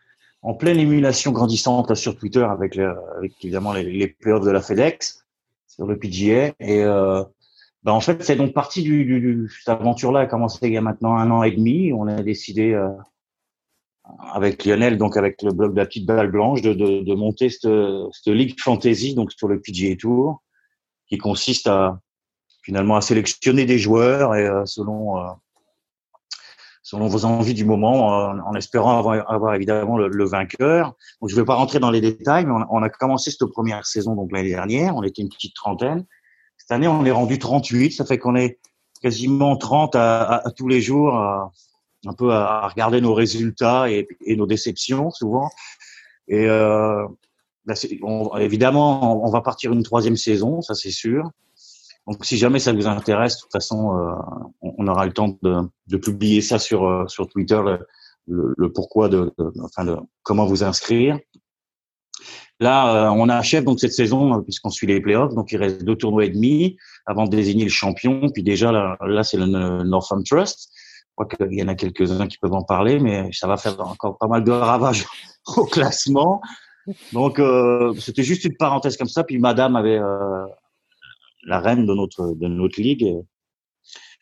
en 0.41 0.53
pleine 0.53 0.79
émulation 0.79 1.31
grandissante 1.31 1.93
sur 1.95 2.17
Twitter 2.17 2.43
avec, 2.43 2.77
avec 2.77 3.33
évidemment 3.43 3.73
les, 3.73 3.83
les 3.83 4.07
playoffs 4.07 4.45
de 4.45 4.51
la 4.51 4.61
FedEx 4.61 5.25
sur 5.67 5.85
le 5.85 5.97
PGA. 5.97 6.53
Et 6.59 6.83
euh, 6.83 7.23
ben, 7.83 7.91
en 7.91 7.99
fait, 7.99 8.23
c'est 8.23 8.35
donc 8.35 8.53
partie 8.53 8.83
du, 8.83 9.05
du, 9.05 9.49
cette 9.49 9.69
aventure-là 9.69 10.21
a 10.21 10.25
commencé 10.25 10.59
il 10.63 10.73
y 10.73 10.77
a 10.77 10.81
maintenant 10.81 11.15
un 11.15 11.29
an 11.31 11.43
et 11.43 11.51
demi. 11.51 11.91
On 11.93 12.07
a 12.07 12.21
décidé 12.23 12.73
euh, 12.73 12.89
avec 14.33 14.65
Lionel, 14.65 14.97
donc 14.97 15.17
avec 15.17 15.41
le 15.41 15.51
blog 15.51 15.73
de 15.73 15.77
la 15.77 15.85
petite 15.85 16.05
balle 16.05 16.31
blanche, 16.31 16.61
de, 16.61 16.73
de, 16.73 17.01
de 17.01 17.15
monter 17.15 17.49
cette, 17.49 17.71
cette 18.13 18.33
ligue 18.33 18.59
fantasy 18.59 19.15
donc 19.15 19.31
sur 19.31 19.47
le 19.47 19.59
PGA 19.59 19.95
Tour, 19.95 20.41
qui 21.07 21.17
consiste 21.17 21.67
à 21.67 21.99
finalement 22.69 22.97
à 22.97 23.01
sélectionner 23.01 23.65
des 23.65 23.79
joueurs 23.79 24.35
et 24.35 24.45
euh, 24.45 24.65
selon 24.65 25.17
euh, 25.17 25.29
selon 26.89 27.07
vos 27.07 27.23
envies 27.23 27.53
du 27.53 27.65
moment, 27.65 28.07
en, 28.07 28.55
espérant 28.55 28.97
avoir, 28.97 29.31
avoir 29.31 29.53
évidemment 29.53 29.95
le, 29.95 30.25
vainqueur. 30.25 30.95
Donc, 31.21 31.29
je 31.29 31.35
ne 31.35 31.41
vais 31.41 31.45
pas 31.45 31.53
rentrer 31.53 31.77
dans 31.77 31.91
les 31.91 32.01
détails, 32.01 32.47
mais 32.47 32.53
on, 32.67 32.81
a 32.81 32.89
commencé 32.89 33.29
cette 33.29 33.47
première 33.51 33.85
saison 33.85 34.15
donc 34.15 34.31
l'année 34.31 34.49
dernière. 34.49 34.95
On 34.95 35.03
était 35.03 35.21
une 35.21 35.29
petite 35.29 35.53
trentaine. 35.55 36.07
Cette 36.57 36.71
année, 36.71 36.87
on 36.87 37.05
est 37.05 37.11
rendu 37.11 37.37
38. 37.37 37.91
Ça 37.91 38.05
fait 38.05 38.17
qu'on 38.17 38.35
est 38.35 38.57
quasiment 39.03 39.55
30 39.55 39.95
à, 39.95 40.37
à, 40.37 40.49
tous 40.49 40.67
les 40.67 40.81
jours, 40.81 41.13
un 41.15 42.13
peu 42.17 42.33
à, 42.33 42.67
regarder 42.67 43.01
nos 43.01 43.13
résultats 43.13 43.91
et, 43.91 44.07
nos 44.35 44.47
déceptions 44.47 45.11
souvent. 45.11 45.51
Et 46.27 46.47
euh, 46.47 47.05
on, 48.01 48.35
évidemment, 48.37 49.23
on 49.23 49.29
va 49.29 49.41
partir 49.41 49.73
une 49.73 49.83
troisième 49.83 50.17
saison, 50.17 50.63
ça 50.63 50.73
c'est 50.73 50.89
sûr. 50.89 51.29
Donc, 52.09 52.25
si 52.25 52.37
jamais 52.37 52.57
ça 52.57 52.73
vous 52.73 52.87
intéresse, 52.87 53.35
de 53.35 53.41
toute 53.41 53.51
façon, 53.51 53.95
euh, 53.95 54.11
on, 54.61 54.87
aura 54.87 55.05
le 55.05 55.13
temps 55.13 55.37
de, 55.43 55.61
de 55.87 55.97
publier 55.97 56.41
ça 56.41 56.57
sur 56.57 56.87
euh, 56.87 57.05
sur 57.07 57.27
Twitter, 57.27 57.61
le, 58.27 58.53
le, 58.57 58.71
pourquoi 58.73 59.09
de, 59.09 59.31
enfin, 59.61 59.85
de, 59.85 59.95
comment 60.23 60.45
vous 60.45 60.63
inscrire. 60.63 61.19
Là, 62.59 63.07
euh, 63.07 63.09
on 63.11 63.29
achève 63.29 63.63
donc 63.63 63.79
cette 63.79 63.93
saison 63.93 64.41
puisqu'on 64.41 64.71
suit 64.71 64.87
les 64.87 64.99
playoffs, 64.99 65.35
donc 65.35 65.51
il 65.51 65.57
reste 65.57 65.83
deux 65.83 65.95
tournois 65.95 66.25
et 66.25 66.29
demi 66.29 66.77
avant 67.05 67.25
de 67.25 67.29
désigner 67.29 67.63
le 67.63 67.69
champion. 67.69 68.29
Puis 68.33 68.41
déjà 68.41 68.71
là, 68.71 68.97
là 69.01 69.23
c'est 69.23 69.37
le 69.37 69.45
Northam 69.83 70.23
Trust. 70.23 70.71
Je 70.73 71.25
crois 71.25 71.27
qu'il 71.27 71.59
y 71.59 71.63
en 71.63 71.67
a 71.67 71.75
quelques-uns 71.75 72.27
qui 72.27 72.37
peuvent 72.39 72.53
en 72.53 72.63
parler, 72.63 72.99
mais 72.99 73.29
ça 73.33 73.47
va 73.47 73.57
faire 73.57 73.79
encore 73.79 74.17
pas 74.17 74.27
mal 74.27 74.43
de 74.43 74.51
ravages 74.51 75.05
au 75.57 75.65
classement. 75.65 76.41
Donc 77.13 77.39
euh, 77.39 77.93
c'était 77.99 78.23
juste 78.23 78.45
une 78.45 78.55
parenthèse 78.57 78.97
comme 78.97 79.07
ça. 79.07 79.23
Puis 79.23 79.37
Madame 79.37 79.75
avait 79.75 79.99
euh, 79.99 80.45
la 81.43 81.59
reine 81.59 81.85
de 81.85 81.93
notre 81.93 82.35
de 82.35 82.47
notre 82.47 82.81
ligue, 82.81 83.17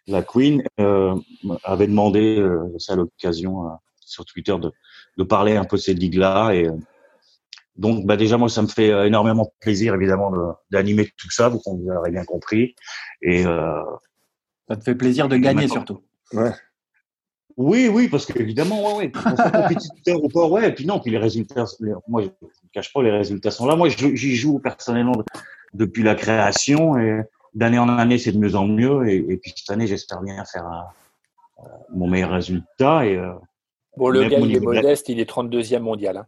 la 0.08 0.24
Queen, 0.24 0.64
euh, 0.80 1.16
avait 1.64 1.88
demandé, 1.88 2.38
euh, 2.40 2.74
c'est 2.78 2.94
à 2.94 2.96
l'occasion 2.96 3.66
euh, 3.66 3.70
sur 4.00 4.26
Twitter 4.26 4.56
de, 4.60 4.72
de 5.18 5.24
parler 5.24 5.56
un 5.58 5.66
peu 5.66 5.78
de 5.78 5.82
cette 5.82 6.00
ligue-là 6.00 6.54
et 6.54 6.70
donc, 7.76 8.08
bah 8.08 8.18
déjà, 8.18 8.38
moi, 8.38 8.50
ça 8.50 8.64
me 8.64 8.68
fait 8.68 8.90
énormément 9.06 9.54
plaisir, 9.60 9.94
évidemment, 9.94 10.34
d'animer 10.72 11.12
tout 11.16 11.30
ça, 11.30 11.48
vous, 11.48 11.62
vous 11.64 11.92
aurez 11.92 12.10
bien 12.10 12.26
compris. 12.26 12.74
Et 13.22 13.46
euh, 13.46 13.84
ça 14.68 14.78
te 14.78 14.84
fait 14.84 14.96
plaisir 14.96 15.28
de 15.28 15.38
gagner 15.38 15.68
surtout. 15.68 16.02
Ouais. 16.34 16.52
Oui, 17.56 17.88
oui, 17.88 18.08
parce 18.08 18.26
qu'évidemment, 18.26 18.98
ouais, 18.98 19.06
ouais. 19.06 19.12
compétiteur 19.12 20.24
ou 20.24 20.28
pas, 20.28 20.48
ouais. 20.48 20.70
Et 20.70 20.74
puis 20.74 20.86
non, 20.86 21.00
puis 21.00 21.12
les 21.12 21.18
résultats, 21.20 21.66
moi, 22.08 22.22
je 22.22 22.28
ne 22.28 22.70
cache 22.72 22.92
pas, 22.92 23.04
les 23.04 23.12
résultats 23.12 23.52
sont 23.52 23.66
là. 23.66 23.76
Moi, 23.76 23.90
j'y 23.90 24.36
joue 24.36 24.60
personnellement 24.60 25.14
depuis 25.74 26.04
la 26.04 26.16
création 26.16 26.98
et 26.98 27.22
d'année 27.54 27.80
en 27.80 27.90
année, 27.90 28.18
c'est 28.18 28.32
de 28.32 28.40
mieux 28.40 28.56
en 28.56 28.68
mieux. 28.68 29.08
Et, 29.10 29.18
et 29.18 29.38
puis 29.38 29.54
cette 29.56 29.70
année, 29.72 29.88
j'espère 29.88 30.22
bien 30.22 30.44
faire 30.46 30.66
euh, 31.60 31.64
mon 31.94 32.08
meilleur 32.08 32.32
résultat. 32.32 33.06
Et, 33.06 33.18
euh, 33.18 33.34
bon, 33.98 34.10
le 34.10 34.26
gars, 34.26 34.40
il 34.40 34.56
est 34.56 34.60
modeste, 34.60 35.10
il 35.10 35.20
est 35.20 35.30
32e 35.30 35.80
mondial. 35.80 36.18
Hein. 36.18 36.28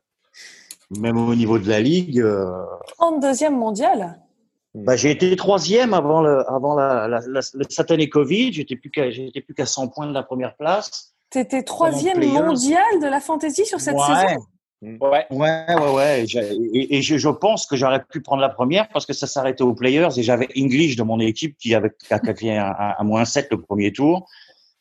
Même 0.99 1.17
au 1.17 1.35
niveau 1.35 1.59
de 1.59 1.69
la 1.69 1.79
ligue. 1.79 2.19
Euh, 2.19 2.63
32e 2.99 3.51
mondial? 3.51 4.19
Bah, 4.75 4.95
j'ai 4.95 5.11
été 5.11 5.35
troisième 5.35 5.93
avant 5.93 6.21
le, 6.21 6.47
avant 6.49 6.75
la, 6.75 7.07
la, 7.07 7.19
la, 7.27 7.41
le 7.53 7.63
satané 7.69 8.07
Covid. 8.09 8.53
J'étais 8.53 8.75
plus 8.75 8.91
qu'à, 8.91 9.09
j'étais 9.09 9.41
plus 9.41 9.53
qu'à 9.53 9.65
100 9.65 9.89
points 9.89 10.07
de 10.07 10.13
la 10.13 10.23
première 10.23 10.55
place. 10.55 11.13
T'étais 11.29 11.63
troisième 11.63 12.23
mondial 12.25 12.99
de 13.01 13.07
la 13.07 13.19
fantasy 13.19 13.65
sur 13.65 13.79
cette 13.79 13.95
ouais. 13.95 14.27
saison? 14.27 14.45
Ouais, 14.81 15.25
ouais, 15.29 15.65
ouais, 15.67 15.93
ouais. 15.93 16.25
Et, 16.73 16.97
et 16.97 17.01
je, 17.01 17.17
je, 17.17 17.29
pense 17.29 17.65
que 17.65 17.75
j'aurais 17.75 18.01
pu 18.01 18.21
prendre 18.21 18.41
la 18.41 18.47
première 18.47 18.87
parce 18.89 19.05
que 19.05 19.11
ça 19.11 19.27
s'arrêtait 19.27 19.63
aux 19.63 19.73
players 19.73 20.07
et 20.17 20.23
j'avais 20.23 20.47
English 20.57 20.95
de 20.95 21.03
mon 21.03 21.19
équipe 21.19 21.57
qui 21.57 21.75
avait 21.75 21.91
qui 21.99 22.13
a 22.13 22.35
fait 22.35 22.57
un, 22.57 22.67
un, 22.67 22.95
un, 22.97 23.03
moins 23.03 23.25
7 23.25 23.49
le 23.51 23.61
premier 23.61 23.91
tour. 23.91 24.25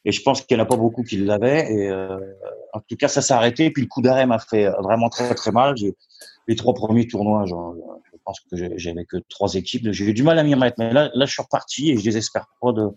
Et 0.05 0.13
je 0.13 0.23
pense 0.23 0.43
qu'il 0.43 0.57
n'y 0.57 0.63
en 0.63 0.65
a 0.65 0.69
pas 0.69 0.77
beaucoup 0.77 1.03
qui 1.03 1.17
l'avaient. 1.17 1.73
Et 1.73 1.89
euh, 1.89 2.17
en 2.73 2.81
tout 2.81 2.97
cas, 2.97 3.09
ça 3.09 3.21
s'est 3.21 3.35
arrêté. 3.35 3.67
Et 3.67 3.71
puis 3.73 3.83
le 3.83 3.89
coup 3.89 4.01
d'arrêt 4.01 4.27
m'a 4.27 4.39
fait 4.39 4.71
vraiment 4.83 5.09
très 5.09 5.35
très 5.35 5.51
mal. 5.51 5.77
J'ai, 5.77 5.97
les 6.47 6.55
trois 6.55 6.75
premiers 6.75 7.07
tournois, 7.09 7.45
genre, 7.47 7.75
je 8.13 8.19
pense 8.25 8.41
que 8.41 8.79
j'avais 8.79 9.05
que 9.05 9.17
trois 9.29 9.55
équipes. 9.55 9.91
J'ai 9.91 10.05
eu 10.05 10.15
du 10.15 10.23
mal 10.23 10.39
à 10.39 10.45
m'y 10.45 10.55
remettre. 10.55 10.77
Mais 10.79 10.93
là, 10.93 11.11
là, 11.13 11.27
je 11.27 11.33
suis 11.33 11.43
reparti 11.43 11.91
et 11.91 11.99
je 11.99 12.05
désespère 12.05 12.47
pas 12.61 12.73
de, 12.73 12.89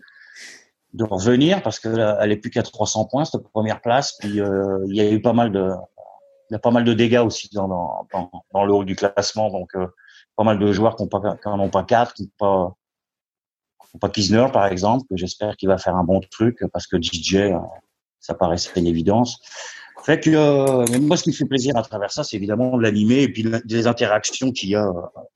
de 0.94 1.04
revenir 1.04 1.62
parce 1.62 1.80
que 1.80 1.88
là, 1.88 2.18
elle 2.20 2.32
est 2.32 2.36
plus 2.36 2.50
qu'à 2.50 2.62
300 2.62 3.06
points 3.06 3.24
cette 3.24 3.42
première 3.48 3.80
place. 3.80 4.16
Puis 4.20 4.40
euh, 4.40 4.78
il 4.86 4.94
y 4.94 5.00
a 5.00 5.10
eu 5.10 5.20
pas 5.20 5.32
mal 5.32 5.50
de 5.50 5.70
il 6.52 6.56
y 6.56 6.56
a 6.56 6.58
pas 6.58 6.70
mal 6.70 6.84
de 6.84 6.92
dégâts 6.92 7.22
aussi 7.24 7.48
dans, 7.54 7.66
dans, 7.66 8.06
dans, 8.52 8.64
le 8.66 8.74
haut 8.74 8.84
du 8.84 8.94
classement. 8.94 9.48
Donc, 9.48 9.74
euh, 9.74 9.86
pas 10.36 10.44
mal 10.44 10.58
de 10.58 10.70
joueurs 10.70 10.96
qui 10.96 11.02
n'ont 11.02 11.08
pas, 11.08 11.20
qui 11.36 11.70
pas 11.70 11.84
quatre, 11.84 12.12
qui 12.12 12.30
n'ont 12.42 12.74
pas, 13.98 14.08
Kisner, 14.10 14.46
par 14.52 14.66
exemple, 14.66 15.06
que 15.08 15.16
j'espère 15.16 15.56
qu'il 15.56 15.70
va 15.70 15.78
faire 15.78 15.96
un 15.96 16.04
bon 16.04 16.20
truc 16.30 16.62
parce 16.70 16.86
que 16.86 17.00
DJ, 17.00 17.36
euh, 17.36 17.58
ça 18.20 18.34
paraissait 18.34 18.78
une 18.78 18.86
évidence. 18.86 19.40
Fait 20.04 20.20
que 20.20 20.28
euh, 20.28 21.00
moi, 21.00 21.16
ce 21.16 21.22
qui 21.22 21.30
me 21.30 21.34
fait 21.34 21.46
plaisir 21.46 21.74
à 21.78 21.82
travers 21.82 22.10
ça, 22.10 22.22
c'est 22.22 22.36
évidemment 22.36 22.76
l'animer 22.76 23.22
et 23.22 23.32
puis 23.32 23.46
les 23.64 23.86
interactions 23.86 24.52
qu'il 24.52 24.68
y 24.68 24.76
a 24.76 24.86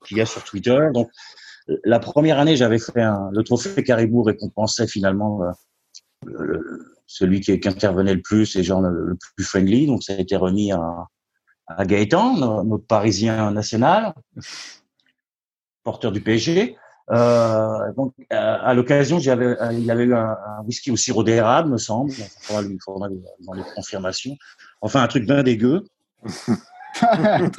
qu'il 0.05 0.17
y 0.17 0.21
a 0.21 0.25
sur 0.27 0.43
Twitter. 0.43 0.77
Donc, 0.93 1.09
la 1.83 1.97
première 1.97 2.37
année, 2.37 2.55
j'avais 2.55 2.77
fait 2.77 3.01
un, 3.01 3.29
le 3.31 3.43
trophée 3.43 3.83
Caribou 3.83 4.21
récompensait 4.21 4.87
finalement 4.87 5.41
celui 7.07 7.41
qui, 7.41 7.59
qui, 7.59 7.67
intervenait 7.67 8.13
le 8.13 8.21
plus 8.21 8.55
et 8.55 8.63
genre 8.63 8.81
le, 8.81 8.89
le, 8.91 9.17
plus 9.35 9.45
friendly. 9.45 9.87
Donc, 9.87 10.03
ça 10.03 10.13
a 10.13 10.17
été 10.17 10.35
remis 10.35 10.71
à, 10.71 11.07
à 11.67 11.85
Gaëtan, 11.85 12.63
notre 12.63 12.85
Parisien 12.85 13.51
national, 13.51 14.13
porteur 15.83 16.11
du 16.11 16.21
PSG. 16.21 16.77
Euh, 17.09 17.93
donc, 17.95 18.13
à, 18.29 18.73
l'occasion, 18.73 19.19
j'avais, 19.19 19.55
il 19.71 19.85
y 19.85 19.91
avait 19.91 20.03
eu 20.03 20.13
un, 20.13 20.29
un, 20.29 20.63
whisky 20.65 20.91
au 20.91 20.97
sirop 20.97 21.23
d'érable, 21.23 21.69
me 21.69 21.77
semble. 21.77 22.11
Il 22.11 22.25
faudra 22.41 22.61
lui, 22.61 22.77
faudra 22.83 23.09
dans 23.45 23.53
les 23.53 23.63
confirmations. 23.75 24.35
Enfin, 24.81 25.01
un 25.01 25.07
truc 25.07 25.25
bien 25.25 25.41
dégueu. 25.43 25.85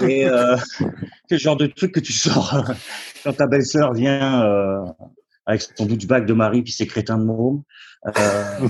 Et 0.00 0.26
euh, 0.26 0.56
quel 1.28 1.38
genre 1.38 1.56
de 1.56 1.66
truc 1.66 1.92
que 1.92 2.00
tu 2.00 2.12
sors 2.12 2.64
quand 3.22 3.32
ta 3.32 3.46
belle-sœur 3.46 3.92
vient 3.92 4.42
euh, 4.42 4.84
avec 5.46 5.62
son 5.62 5.86
bac 5.86 6.26
de 6.26 6.32
mari 6.32 6.62
puis 6.62 6.72
ses 6.72 6.86
crétins 6.86 7.18
de 7.18 7.24
môme. 7.24 7.62
Euh, 8.06 8.68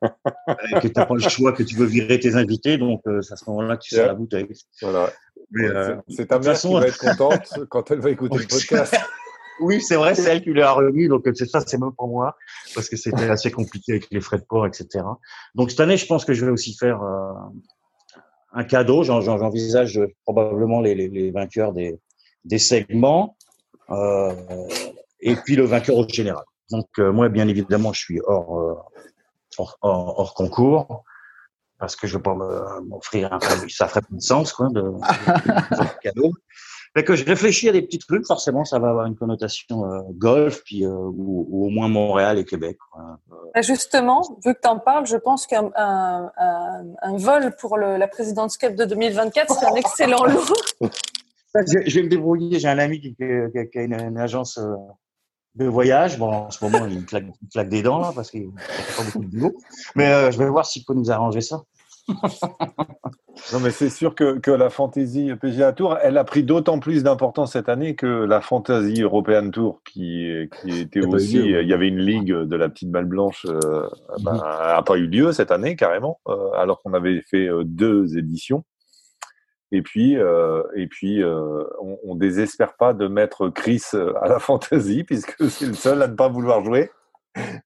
que 0.00 0.88
tu 0.88 0.92
n'as 0.94 1.06
pas 1.06 1.14
le 1.14 1.20
choix, 1.20 1.52
que 1.52 1.62
tu 1.62 1.76
veux 1.76 1.86
virer 1.86 2.18
tes 2.18 2.34
invités, 2.34 2.78
donc 2.78 3.02
euh, 3.06 3.20
c'est 3.22 3.34
à 3.34 3.36
ce 3.36 3.48
moment-là 3.50 3.76
que 3.76 3.82
tu 3.82 3.94
sors 3.94 4.06
la 4.06 4.14
bouteille. 4.14 4.48
Voilà. 4.82 5.10
Euh, 5.56 5.96
c'est 6.08 6.26
ta 6.26 6.38
mère 6.38 6.52
façon, 6.52 6.74
qui 6.74 6.80
va 6.80 6.86
être 6.88 6.98
contente 6.98 7.66
quand 7.68 7.90
elle 7.90 8.00
va 8.00 8.10
écouter 8.10 8.38
le 8.38 8.46
podcast. 8.46 8.96
oui, 9.60 9.80
c'est 9.80 9.96
vrai, 9.96 10.14
c'est 10.14 10.30
elle 10.30 10.42
qui 10.42 10.52
l'a 10.52 10.72
remis, 10.72 11.08
donc 11.08 11.26
c'est 11.34 11.48
ça, 11.48 11.60
c'est 11.66 11.78
même 11.78 11.92
pour 11.92 12.08
moi, 12.08 12.36
parce 12.74 12.88
que 12.88 12.96
c'était 12.96 13.28
assez 13.28 13.50
compliqué 13.50 13.92
avec 13.92 14.08
les 14.10 14.20
frais 14.20 14.38
de 14.38 14.44
port, 14.44 14.66
etc. 14.66 15.04
Donc 15.54 15.70
cette 15.70 15.80
année, 15.80 15.96
je 15.96 16.06
pense 16.06 16.24
que 16.24 16.32
je 16.32 16.44
vais 16.44 16.50
aussi 16.50 16.74
faire 16.74 17.02
euh, 17.02 17.32
un 18.52 18.64
cadeau. 18.64 19.02
J'envisage 19.02 20.00
probablement 20.24 20.80
les, 20.80 20.94
les, 20.94 21.08
les, 21.08 21.30
vainqueurs 21.30 21.72
des, 21.72 21.98
des 22.44 22.58
segments 22.58 23.36
euh, 23.90 24.32
et 25.20 25.34
puis 25.36 25.56
le 25.56 25.64
vainqueur 25.64 25.96
au 25.96 26.08
général. 26.08 26.44
Donc 26.70 26.86
euh, 26.98 27.12
moi, 27.12 27.28
bien 27.28 27.48
évidemment, 27.48 27.92
je 27.92 28.00
suis 28.00 28.20
hors, 28.26 28.90
hors, 29.58 29.78
hors, 29.82 30.34
concours 30.34 31.04
parce 31.78 31.94
que 31.94 32.06
je 32.06 32.16
veux 32.16 32.22
pas 32.22 32.34
m'offrir 32.84 33.32
un 33.32 33.38
ça 33.68 33.86
ferait 33.86 34.00
pas 34.00 34.08
de 34.10 34.20
sens 34.20 34.52
quoi 34.52 34.68
de, 34.68 34.80
de 34.80 36.00
cadeau. 36.02 36.32
Fait 36.96 37.04
que 37.04 37.14
je 37.14 37.24
réfléchis 37.24 37.68
à 37.68 37.72
des 37.72 37.82
petits 37.82 37.98
trucs. 37.98 38.26
Forcément, 38.26 38.64
ça 38.64 38.78
va 38.78 38.88
avoir 38.88 39.06
une 39.06 39.16
connotation 39.16 39.84
euh, 39.84 40.00
golf, 40.12 40.62
puis 40.64 40.84
euh, 40.84 40.90
ou, 40.90 41.46
ou, 41.48 41.66
au 41.66 41.68
moins 41.68 41.88
Montréal 41.88 42.38
et 42.38 42.44
Québec. 42.44 42.78
Quoi. 42.90 43.18
Justement, 43.62 44.22
vu 44.44 44.54
que 44.54 44.60
tu 44.60 44.68
en 44.68 44.78
parles, 44.78 45.06
je 45.06 45.16
pense 45.16 45.46
qu'un 45.46 45.70
un, 45.76 46.30
un, 46.36 46.84
un, 47.02 47.16
vol 47.16 47.54
pour 47.60 47.76
le, 47.76 47.98
la 47.98 48.08
présidence 48.08 48.56
Cup 48.56 48.74
de 48.74 48.84
2024 48.84 49.54
serait 49.54 49.66
un 49.66 49.74
excellent 49.74 50.24
lot. 50.24 50.40
je, 51.54 51.82
je, 51.86 51.94
vais 51.94 52.02
me 52.04 52.08
débrouiller. 52.08 52.58
J'ai 52.58 52.68
un 52.68 52.78
ami 52.78 53.00
qui, 53.00 53.14
qui, 53.14 53.70
qui 53.70 53.78
a 53.78 53.82
une, 53.82 53.94
une 53.94 54.18
agence 54.18 54.58
euh, 54.58 54.74
de 55.58 55.66
voyage. 55.66 56.18
Bon, 56.18 56.30
en 56.30 56.50
ce 56.50 56.64
moment, 56.64 56.86
il 56.86 57.04
claque, 57.04 57.24
il 57.24 57.46
me 57.46 57.50
claque 57.50 57.68
des 57.68 57.82
dents 57.82 57.98
là 57.98 58.12
parce 58.14 58.30
qu'il 58.30 58.42
n'y 58.42 58.48
a 58.48 58.96
pas 58.96 59.02
beaucoup 59.04 59.24
de 59.24 59.30
boulot. 59.30 59.54
Mais 59.94 60.12
euh, 60.12 60.30
je 60.30 60.38
vais 60.38 60.48
voir 60.48 60.66
s'il 60.66 60.84
peut 60.84 60.94
nous 60.94 61.10
arranger 61.10 61.40
ça. 61.40 61.62
non, 63.52 63.60
mais 63.62 63.70
c'est 63.70 63.90
sûr 63.90 64.14
que, 64.14 64.38
que 64.38 64.50
la 64.50 64.70
Fantasy 64.70 65.30
PGA 65.40 65.72
Tour, 65.72 65.98
elle 66.02 66.16
a 66.16 66.24
pris 66.24 66.42
d'autant 66.42 66.78
plus 66.78 67.02
d'importance 67.02 67.52
cette 67.52 67.68
année 67.68 67.94
que 67.94 68.06
la 68.06 68.40
Fantasy 68.40 69.02
European 69.02 69.50
Tour, 69.50 69.82
qui, 69.84 70.48
qui 70.60 70.80
était 70.80 71.04
aussi, 71.04 71.38
lieu, 71.38 71.62
il 71.62 71.68
y 71.68 71.72
avait 71.72 71.88
une 71.88 72.00
ligue 72.00 72.32
de 72.32 72.56
la 72.56 72.68
petite 72.68 72.90
balle 72.90 73.04
blanche, 73.04 73.46
euh, 73.48 73.86
ben, 74.22 74.34
n'a 74.34 74.82
pas 74.82 74.96
eu 74.96 75.06
lieu 75.06 75.32
cette 75.32 75.50
année 75.50 75.76
carrément, 75.76 76.20
euh, 76.28 76.50
alors 76.56 76.82
qu'on 76.82 76.94
avait 76.94 77.22
fait 77.22 77.48
euh, 77.48 77.62
deux 77.64 78.16
éditions. 78.16 78.64
Et 79.70 79.82
puis, 79.82 80.16
euh, 80.16 80.62
et 80.74 80.86
puis, 80.86 81.22
euh, 81.22 81.62
on, 81.82 81.98
on, 82.04 82.14
désespère 82.14 82.74
pas 82.76 82.94
de 82.94 83.06
mettre 83.06 83.48
Chris 83.48 83.82
à 83.92 84.28
la 84.28 84.38
Fantasy 84.38 85.04
puisque 85.04 85.50
c'est 85.50 85.66
le 85.66 85.74
seul 85.74 86.02
à 86.02 86.08
ne 86.08 86.14
pas 86.14 86.28
vouloir 86.28 86.64
jouer 86.64 86.90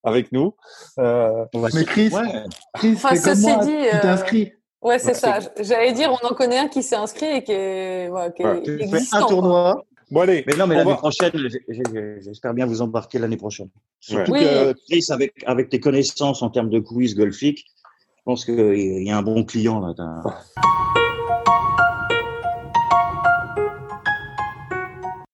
avec 0.02 0.32
nous. 0.32 0.54
Euh, 0.98 1.44
mais 1.54 1.84
Chris, 1.84 2.10
ouais. 2.12 2.44
Chris 2.74 2.92
enfin, 2.94 3.14
c'est 3.14 3.30
comme 3.30 3.40
moi, 3.40 3.64
dit, 3.64 3.76
tu 3.90 4.00
t'inscris. 4.00 4.52
Ouais, 4.82 4.98
c'est 4.98 5.08
ouais, 5.08 5.14
ça. 5.14 5.38
J'allais 5.60 5.92
dire, 5.92 6.10
on 6.10 6.26
en 6.26 6.34
connaît 6.34 6.58
un 6.58 6.68
qui 6.68 6.82
s'est 6.82 6.96
inscrit 6.96 7.26
et 7.26 7.44
qui 7.44 7.52
est, 7.52 8.08
ouais, 8.08 8.32
qui 8.34 8.42
est 8.42 8.82
existant. 8.82 9.18
Un 9.18 9.26
tournoi. 9.26 9.72
Quoi. 9.74 9.84
Bon, 10.10 10.20
allez. 10.22 10.44
Mais 10.46 10.56
non, 10.56 10.66
mais 10.66 10.74
l'année 10.74 10.90
va... 10.90 10.96
prochaine, 10.96 11.30
j'espère 12.20 12.52
bien 12.52 12.66
vous 12.66 12.82
embarquer 12.82 13.20
l'année 13.20 13.36
prochaine. 13.36 13.68
Surtout 14.00 14.32
oui. 14.32 14.40
que, 14.40 14.74
Chris, 14.88 15.06
avec, 15.10 15.32
avec 15.46 15.68
tes 15.68 15.78
connaissances 15.78 16.42
en 16.42 16.50
termes 16.50 16.68
de 16.68 16.80
quiz 16.80 17.14
golfique, 17.14 17.64
je 18.16 18.22
pense 18.24 18.44
qu'il 18.44 19.04
y 19.04 19.10
a 19.10 19.16
un 19.16 19.22
bon 19.22 19.44
client 19.44 19.80
là. 19.80 19.94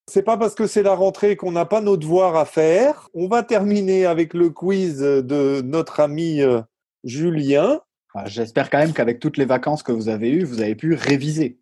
C'est 0.08 0.22
pas 0.22 0.38
parce 0.38 0.54
que 0.54 0.66
c'est 0.66 0.82
la 0.82 0.94
rentrée 0.94 1.36
qu'on 1.36 1.52
n'a 1.52 1.66
pas 1.66 1.82
nos 1.82 1.98
devoirs 1.98 2.34
à 2.34 2.46
faire. 2.46 3.10
On 3.12 3.28
va 3.28 3.42
terminer 3.42 4.06
avec 4.06 4.32
le 4.32 4.48
quiz 4.48 5.00
de 5.00 5.60
notre 5.60 6.00
ami 6.00 6.40
euh, 6.40 6.62
Julien. 7.04 7.82
Ah, 8.14 8.24
J'espère 8.24 8.70
quand 8.70 8.78
même 8.78 8.94
qu'avec 8.94 9.20
toutes 9.20 9.36
les 9.36 9.44
vacances 9.44 9.82
que 9.82 9.92
vous 9.92 10.08
avez 10.08 10.30
eues, 10.30 10.44
vous 10.44 10.62
avez 10.62 10.74
pu 10.74 10.94
réviser. 10.94 11.58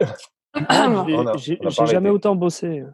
Ah, 0.68 1.04
J'ai 1.36 1.58
jamais 1.86 2.08
autant 2.08 2.36
bossé. 2.36 2.84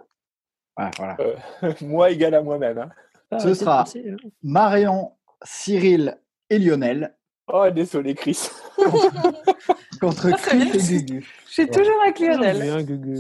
Voilà. 0.97 1.17
euh, 1.21 1.73
moi 1.83 2.11
égal 2.11 2.35
à 2.35 2.41
moi-même. 2.43 2.79
Hein. 2.79 2.89
Ah, 3.31 3.39
Ce 3.39 3.53
sera 3.53 3.85
hein. 3.95 4.17
Marion, 4.43 5.13
Cyril 5.45 6.19
et 6.49 6.59
Lionel. 6.59 7.15
Oh, 7.53 7.69
désolé, 7.71 8.15
Chris. 8.15 8.49
contre 10.01 10.31
Chris 10.31 10.63
et 10.63 10.79
Gugu. 11.03 11.29
Je 11.47 11.53
suis 11.53 11.67
toujours 11.69 12.01
avec 12.03 12.19
Lionel. 12.21 12.59
Bien, 12.59 12.83
Gugu. 12.83 13.19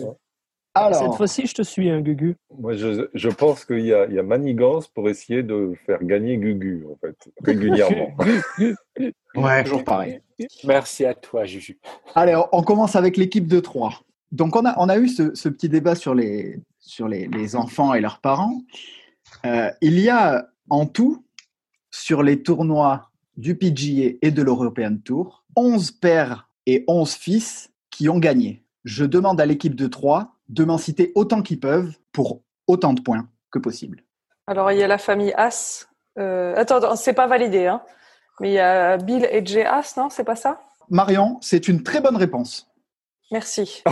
Alors, 0.74 1.02
Cette 1.02 1.14
fois-ci, 1.16 1.46
je 1.46 1.54
te 1.54 1.62
suis, 1.62 1.90
hein, 1.90 2.00
Gugu. 2.00 2.36
Moi, 2.58 2.72
je, 2.74 3.08
je 3.12 3.28
pense 3.28 3.64
qu'il 3.66 3.84
y 3.84 3.92
a, 3.92 4.06
il 4.06 4.14
y 4.14 4.18
a 4.18 4.22
manigance 4.22 4.88
pour 4.88 5.10
essayer 5.10 5.42
de 5.42 5.74
faire 5.84 6.02
gagner 6.02 6.38
Gugu, 6.38 6.86
en 6.90 6.96
fait, 6.96 7.30
régulièrement. 7.44 8.16
ouais, 9.34 9.64
toujours 9.64 9.84
pareil. 9.84 10.20
Merci 10.64 11.04
à 11.04 11.14
toi, 11.14 11.44
Juju. 11.44 11.78
Allez, 12.14 12.40
on 12.52 12.62
commence 12.62 12.96
avec 12.96 13.18
l'équipe 13.18 13.46
de 13.46 13.60
3. 13.60 14.00
Donc, 14.30 14.56
on 14.56 14.64
a, 14.64 14.74
on 14.78 14.88
a 14.88 14.96
eu 14.96 15.08
ce, 15.08 15.34
ce 15.34 15.50
petit 15.50 15.68
débat 15.68 15.94
sur 15.94 16.14
les, 16.14 16.58
sur 16.78 17.06
les, 17.06 17.28
les 17.28 17.54
enfants 17.54 17.92
et 17.92 18.00
leurs 18.00 18.20
parents. 18.20 18.62
Euh, 19.44 19.70
il 19.82 19.98
y 19.98 20.08
a 20.08 20.48
en 20.70 20.86
tout, 20.86 21.24
sur 21.90 22.22
les 22.22 22.42
tournois 22.42 23.10
du 23.36 23.56
PGA 23.56 24.16
et 24.22 24.30
de 24.30 24.42
l'European 24.42 24.96
Tour, 25.04 25.44
11 25.56 25.90
pères 25.92 26.48
et 26.66 26.84
11 26.86 27.12
fils 27.12 27.70
qui 27.90 28.08
ont 28.08 28.18
gagné. 28.18 28.64
Je 28.84 29.04
demande 29.04 29.40
à 29.40 29.46
l'équipe 29.46 29.74
de 29.74 29.86
3 29.86 30.34
de 30.52 30.64
m'en 30.64 30.78
citer 30.78 31.12
autant 31.14 31.42
qu'ils 31.42 31.60
peuvent 31.60 31.92
pour 32.12 32.42
autant 32.66 32.92
de 32.92 33.00
points 33.00 33.26
que 33.50 33.58
possible. 33.58 34.04
Alors, 34.46 34.70
il 34.70 34.78
y 34.78 34.82
a 34.82 34.86
la 34.86 34.98
famille 34.98 35.32
As. 35.36 35.88
Euh, 36.18 36.54
attends, 36.56 36.94
c'est 36.96 37.14
pas 37.14 37.26
validé, 37.26 37.66
hein. 37.66 37.82
Mais 38.40 38.50
il 38.50 38.54
y 38.54 38.58
a 38.58 38.96
Bill 38.96 39.26
et 39.30 39.44
Jay 39.44 39.64
As, 39.64 39.96
non 39.96 40.10
C'est 40.10 40.24
pas 40.24 40.36
ça? 40.36 40.60
Marion, 40.90 41.38
c'est 41.40 41.68
une 41.68 41.82
très 41.82 42.00
bonne 42.00 42.16
réponse. 42.16 42.70
Merci. 43.30 43.82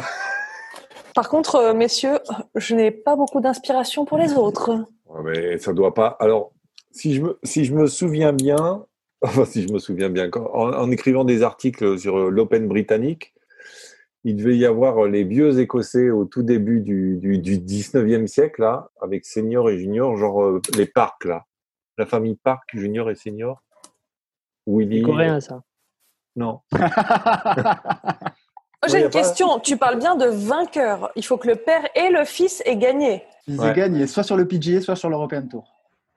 Par 1.14 1.28
contre, 1.28 1.56
euh, 1.56 1.74
messieurs, 1.74 2.18
je 2.54 2.74
n'ai 2.74 2.90
pas 2.90 3.16
beaucoup 3.16 3.40
d'inspiration 3.40 4.04
pour 4.04 4.18
les 4.18 4.34
autres. 4.34 4.86
Ouais, 5.06 5.22
mais 5.24 5.58
ça 5.58 5.72
doit 5.72 5.94
pas. 5.94 6.16
Alors, 6.20 6.52
si 6.90 7.14
je 7.14 7.22
me, 7.22 7.38
si 7.42 7.64
je 7.64 7.74
me 7.74 7.86
souviens 7.86 8.32
bien, 8.32 8.84
enfin, 9.22 9.44
si 9.44 9.66
je 9.66 9.72
me 9.72 9.78
souviens 9.78 10.10
bien, 10.10 10.28
quand, 10.28 10.50
en, 10.52 10.72
en 10.72 10.90
écrivant 10.90 11.24
des 11.24 11.42
articles 11.42 11.98
sur 11.98 12.30
l'Open 12.30 12.68
britannique, 12.68 13.32
il 14.24 14.36
devait 14.36 14.56
y 14.56 14.66
avoir 14.66 15.06
les 15.06 15.24
vieux 15.24 15.58
Écossais 15.58 16.10
au 16.10 16.24
tout 16.24 16.42
début 16.42 16.80
du, 16.80 17.16
du, 17.16 17.38
du 17.38 17.58
19e 17.58 18.26
siècle, 18.26 18.62
là, 18.62 18.90
avec 19.00 19.24
senior 19.24 19.70
et 19.70 19.78
junior, 19.78 20.16
genre 20.16 20.42
euh, 20.42 20.60
les 20.76 20.86
Park, 20.86 21.24
là. 21.24 21.44
La 21.98 22.06
famille 22.06 22.36
Park, 22.36 22.70
junior 22.74 23.10
et 23.10 23.14
senior. 23.14 23.62
Willy. 24.66 25.00
C'est 25.00 25.04
coréen, 25.04 25.40
ça. 25.40 25.62
Non. 26.36 26.60
Moi, 26.72 26.82
j'ai 28.88 29.04
une 29.04 29.10
question. 29.10 29.54
Pas... 29.54 29.60
Tu 29.60 29.76
parles 29.76 29.98
bien 29.98 30.16
de 30.16 30.26
vainqueur. 30.26 31.10
Il 31.16 31.24
faut 31.24 31.36
que 31.36 31.48
le 31.48 31.56
père 31.56 31.86
et 31.94 32.10
le 32.10 32.24
fils 32.24 32.62
aient 32.64 32.76
gagné. 32.76 33.24
Ils 33.46 33.58
ouais. 33.58 33.68
aient 33.68 33.74
gagné, 33.74 34.06
soit 34.06 34.22
sur 34.22 34.36
le 34.36 34.46
PGA, 34.46 34.80
soit 34.80 34.96
sur 34.96 35.10
l'European 35.10 35.46
Tour. 35.48 35.74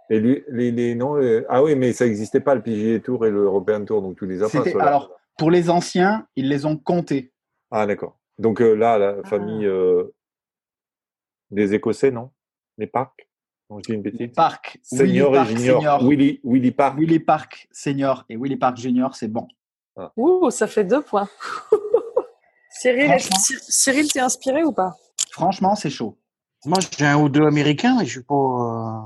Et 0.10 0.20
lui, 0.20 0.44
les, 0.50 0.72
les, 0.72 0.96
non, 0.96 1.16
les... 1.16 1.44
Ah 1.50 1.64
oui, 1.64 1.76
mais 1.76 1.94
ça 1.94 2.06
n'existait 2.06 2.42
pas 2.42 2.56
le 2.56 2.62
PGA 2.62 3.00
Tour 3.00 3.26
et 3.26 3.32
le 3.32 3.44
European 3.44 3.84
Tour, 3.84 4.02
donc 4.02 4.18
tu 4.18 4.28
les 4.28 4.44
as 4.44 4.50
pas. 4.50 4.64
Alors, 4.80 5.12
pour 5.38 5.50
les 5.50 5.70
anciens, 5.70 6.28
ils 6.36 6.48
les 6.48 6.66
ont 6.66 6.78
comptés. 6.78 7.33
Ah, 7.74 7.88
d'accord. 7.88 8.20
Donc 8.38 8.62
euh, 8.62 8.76
là, 8.76 9.00
la 9.00 9.16
ah. 9.24 9.28
famille 9.28 9.66
euh, 9.66 10.14
des 11.50 11.74
Écossais, 11.74 12.12
non? 12.12 12.30
Les 12.78 12.86
Park 12.86 13.28
Non, 13.70 13.80
je 13.80 13.90
dis 13.90 13.94
une 13.94 14.04
bêtise. 14.04 14.32
Park. 14.36 14.78
Senior 14.84 15.32
Willy 15.32 15.42
et 15.42 15.44
Park, 15.44 15.50
Junior. 15.50 15.78
Senior. 15.80 16.04
Willy, 16.04 16.40
Willy 16.44 16.72
Park. 16.72 17.00
Willy 17.00 17.20
Park 17.20 17.68
Senior 17.72 18.26
et 18.30 18.38
Willy 18.38 18.58
Park 18.58 18.78
Junior, 18.78 19.16
c'est 19.16 19.28
bon. 19.28 19.48
Ah. 19.98 20.12
Ouh, 20.18 20.52
ça 20.52 20.68
fait 20.68 20.84
deux 20.84 21.02
points. 21.02 21.28
Cyril, 22.70 23.12
Cyril 23.20 24.12
t'es 24.12 24.20
inspiré 24.20 24.64
ou 24.64 24.72
pas? 24.72 24.96
Franchement, 25.32 25.76
c'est 25.76 25.90
chaud. 25.90 26.18
Moi, 26.66 26.78
j'ai 26.98 27.06
un 27.08 27.18
ou 27.18 27.28
deux 27.28 27.46
américains, 27.46 27.98
mais 27.98 28.06
je 28.06 28.12
suis 28.12 28.24
pas. 28.24 28.36
Euh... 28.36 29.02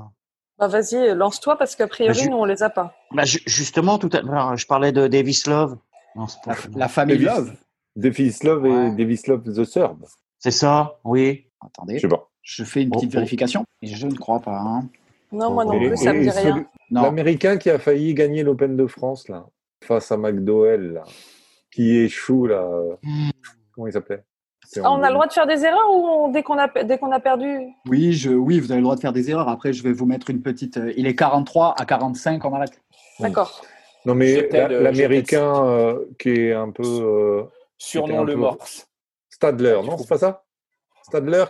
Bah, 0.58 0.68
vas-y, 0.68 1.14
lance-toi 1.14 1.56
parce 1.56 1.74
qu'a 1.74 1.86
priori, 1.86 2.24
bah, 2.24 2.30
nous, 2.30 2.36
on 2.36 2.44
les 2.44 2.62
a 2.62 2.68
pas. 2.68 2.94
Bah, 3.12 3.24
justement, 3.24 3.98
tout 3.98 4.10
à 4.12 4.20
l'heure, 4.20 4.56
je 4.58 4.66
parlais 4.66 4.92
de 4.92 5.06
Davis 5.06 5.46
Love. 5.46 5.78
Non, 6.16 6.26
La, 6.46 6.54
pas- 6.54 6.60
la 6.74 6.88
famille 6.88 7.18
Davis. 7.18 7.38
Love. 7.38 7.56
Davis 7.98 8.42
Love 8.44 8.66
et 8.66 8.70
Ouais. 8.70 8.90
Davis 8.92 9.26
Love 9.26 9.42
the 9.42 9.68
Third. 9.68 9.96
C'est 10.38 10.50
ça, 10.52 10.98
oui. 11.04 11.46
Attendez, 11.60 11.96
Je 11.96 12.02
sais 12.02 12.08
pas. 12.08 12.28
je 12.42 12.62
fais 12.64 12.82
une 12.82 12.90
Oh, 12.92 12.96
petite 12.96 13.10
oh. 13.12 13.16
vérification. 13.18 13.64
Et 13.82 13.88
je 13.88 14.06
ne 14.06 14.14
crois 14.14 14.40
pas. 14.40 14.56
hein. 14.58 14.84
Non, 15.32 15.50
moi 15.52 15.64
non 15.64 15.72
Et- 15.72 15.88
plus, 15.88 15.96
ça 15.96 16.12
me 16.12 16.22
dit 16.22 16.30
rien. 16.30 16.64
L'Américain 16.90 17.56
qui 17.58 17.68
a 17.70 17.78
failli 17.78 18.14
gagner 18.14 18.42
l'Open 18.44 18.76
de 18.76 18.86
France, 18.86 19.28
là, 19.28 19.46
face 19.84 20.10
à 20.12 20.16
McDowell, 20.16 20.92
là, 20.94 21.04
qui 21.72 21.96
échoue, 21.98 22.46
là. 22.46 22.62
euh, 22.62 22.94
Comment 23.72 23.86
il 23.88 23.92
s'appelait? 23.92 24.22
Ah, 24.82 24.90
en 24.90 25.00
on 25.00 25.02
a 25.02 25.08
le 25.08 25.14
droit 25.14 25.26
de 25.26 25.32
faire 25.32 25.46
des 25.46 25.64
erreurs 25.64 25.90
ou 25.92 26.06
on- 26.06 26.28
dès 26.30 26.42
qu'on 26.42 26.58
a, 26.58 26.68
dès 26.84 26.98
qu'on 26.98 27.10
a 27.12 27.20
perdu? 27.20 27.58
Oui, 27.88 28.12
je, 28.12 28.30
oui, 28.30 28.60
vous 28.60 28.70
avez 28.70 28.80
le 28.80 28.84
droit 28.84 28.96
de 28.96 29.00
faire 29.00 29.12
des 29.12 29.30
erreurs. 29.30 29.48
Après, 29.48 29.72
je 29.72 29.82
vais 29.82 29.92
vous 29.92 30.06
mettre 30.06 30.30
une 30.30 30.40
petite. 30.42 30.76
euh, 30.76 30.92
il 30.96 31.06
est 31.06 31.14
43 31.14 31.74
à 31.78 31.84
45, 31.84 32.44
on 32.44 32.54
arrête. 32.54 32.80
D'accord. 33.18 33.62
Non, 34.06 34.14
mais 34.14 34.48
le- 34.50 34.82
l'Américain 34.82 35.64
euh, 35.66 36.04
qui 36.18 36.30
est 36.30 36.52
un 36.54 36.70
peu. 36.70 36.82
euh, 36.84 37.42
Surnom 37.78 38.24
le 38.24 38.36
Morse. 38.36 38.88
Stadler, 39.30 39.80
non 39.84 39.96
C'est 39.98 40.08
pas 40.08 40.18
ça? 40.18 40.44
Stadler? 41.02 41.44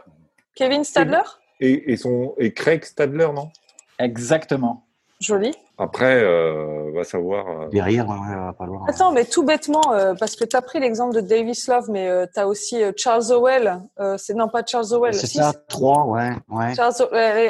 Kevin 0.55 0.85
Stadler? 0.85 1.23
et, 1.61 1.93
et, 1.93 1.97
son, 1.97 2.35
et 2.39 2.53
Craig 2.53 2.85
Stadler, 2.85 3.29
non? 3.35 3.51
Exactement. 3.99 4.85
Joli. 5.21 5.53
Après, 5.79 6.23
euh, 6.23 6.93
va 6.95 7.03
savoir. 7.05 7.49
euh, 7.49 7.69
Derrière, 7.69 8.07
ouais, 8.09 8.15
ouais, 8.19 8.35
va 8.37 8.55
falloir. 8.57 8.85
Attends, 8.89 9.11
mais 9.13 9.25
tout 9.25 9.45
bêtement, 9.45 9.93
euh, 9.93 10.15
parce 10.15 10.37
que 10.37 10.45
tu 10.45 10.55
as 10.55 10.63
pris 10.63 10.79
l'exemple 10.81 11.15
de 11.15 11.21
Davis 11.21 11.67
Love, 11.67 11.91
mais 11.91 12.27
tu 12.33 12.39
as 12.39 12.47
aussi 12.47 12.81
euh, 12.83 12.93
Charles 12.97 13.33
Howell. 13.33 13.81
Euh, 13.99 14.17
c'est 14.19 14.35
non 14.35 14.49
pas 14.49 14.63
Charles 14.65 14.93
Howell. 14.93 15.15
C'est 15.15 15.27
si, 15.27 15.39
ça, 15.39 15.53
trois, 15.69 16.05
ouais, 16.07 16.31
ouais. 16.49 16.75
Charles 16.77 16.95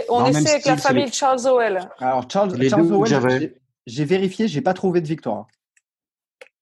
on 0.08 0.24
essaie 0.26 0.50
avec 0.52 0.64
la 0.66 0.76
famille 0.76 1.04
les- 1.06 1.12
Charles 1.12 1.46
Howell. 1.46 1.90
Alors, 1.98 2.30
Charles, 2.30 2.54
Les 2.54 2.68
Charles 2.70 3.06
j'avais. 3.06 3.38
j'ai- 3.40 3.60
j'ai 3.86 4.04
vérifié, 4.04 4.48
j'ai 4.48 4.60
pas 4.62 4.74
trouvé 4.74 5.00
de 5.02 5.06
victoire. 5.06 5.46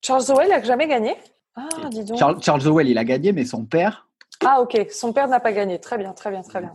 Charles 0.01 0.23
Howell 0.29 0.51
a 0.51 0.61
jamais 0.63 0.87
gagné? 0.87 1.15
Ah, 1.57 1.89
dis 1.89 2.03
donc. 2.03 2.17
Charles, 2.17 2.41
Charles 2.41 2.67
Howell, 2.67 2.87
il 2.87 2.97
a 2.97 3.03
gagné, 3.03 3.31
mais 3.33 3.43
son 3.45 3.65
père, 3.65 4.07
Ah, 4.45 4.61
ok. 4.61 4.87
Son 4.91 5.11
père 5.11 5.27
n'a 5.27 5.39
pas 5.39 5.51
gagné. 5.51 5.79
Très 5.79 5.97
bien, 5.97 6.13
très 6.13 6.29
bien, 6.29 6.41
très 6.43 6.61
bien. 6.61 6.73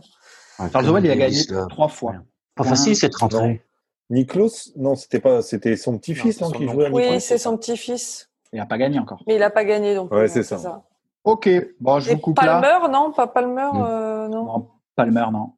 Ouais, 0.59 0.69
Charles 0.71 0.87
Howell, 0.89 1.05
il 1.05 1.11
a 1.11 1.15
gagné 1.15 1.39
trois 1.69 1.87
fois. 1.87 2.15
Pas 2.55 2.63
facile 2.65 2.95
cette 2.95 3.15
rentrée. 3.15 3.63
Niklos 4.09 4.73
Non, 4.75 4.95
c'était 4.95 5.19
pas, 5.19 5.41
c'était 5.41 5.77
son 5.77 5.97
petit-fils 5.97 6.37
qui 6.37 6.43
son 6.43 6.53
jouait 6.53 6.87
à. 6.87 6.91
Oui, 6.91 7.19
c'est 7.21 7.37
son 7.37 7.57
petit-fils. 7.57 8.29
Il 8.51 8.59
a 8.59 8.65
pas 8.65 8.77
gagné 8.77 8.99
encore. 8.99 9.23
Mais 9.25 9.35
il 9.35 9.39
n'a 9.39 9.49
pas 9.49 9.63
gagné, 9.63 9.95
donc. 9.95 10.11
Ouais, 10.11 10.23
euh, 10.23 10.27
c'est 10.27 10.43
ça. 10.43 10.83
Ok, 11.23 11.49
bon, 11.79 11.99
je 11.99 12.11
Et 12.11 12.15
vous 12.15 12.19
coupe 12.19 12.41
là. 12.41 12.59
Palmer, 12.59 12.91
non 12.91 13.11
Pas 13.13 13.27
Palmer, 13.27 13.69
euh, 13.75 14.27
non. 14.27 14.43
Non, 14.43 14.67
Palmer, 14.95 15.25
non. 15.31 15.53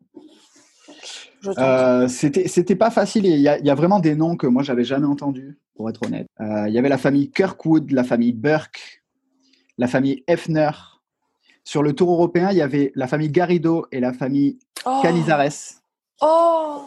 Euh, 1.57 2.07
c'était 2.07 2.47
c'était 2.47 2.76
pas 2.76 2.89
facile. 2.91 3.26
et 3.26 3.32
Il 3.32 3.41
y, 3.41 3.47
a, 3.49 3.57
il 3.59 3.65
y 3.65 3.69
a 3.69 3.76
vraiment 3.76 3.99
des 3.99 4.15
noms 4.15 4.36
que 4.36 4.47
moi 4.47 4.63
j'avais 4.63 4.84
jamais 4.84 5.05
entendus, 5.07 5.59
pour 5.76 5.89
être 5.89 6.05
honnête. 6.05 6.28
Euh, 6.39 6.67
il 6.67 6.73
y 6.73 6.80
avait 6.80 6.89
la 6.89 6.97
famille 6.97 7.30
Kirkwood, 7.32 7.91
la 7.91 8.03
famille 8.03 8.34
Burke, 8.34 9.03
la 9.78 9.88
famille 9.88 10.23
Hefner. 10.28 10.71
Sur 11.63 11.82
le 11.84 11.93
Tour 11.93 12.11
européen, 12.11 12.49
il 12.51 12.57
y 12.57 12.61
avait 12.61 12.91
la 12.95 13.07
famille 13.07 13.30
Garrido 13.30 13.88
et 13.91 13.99
la 13.99 14.13
famille 14.13 14.59
oh. 14.86 14.99
Canizares. 15.01 15.82
Oh, 16.21 16.84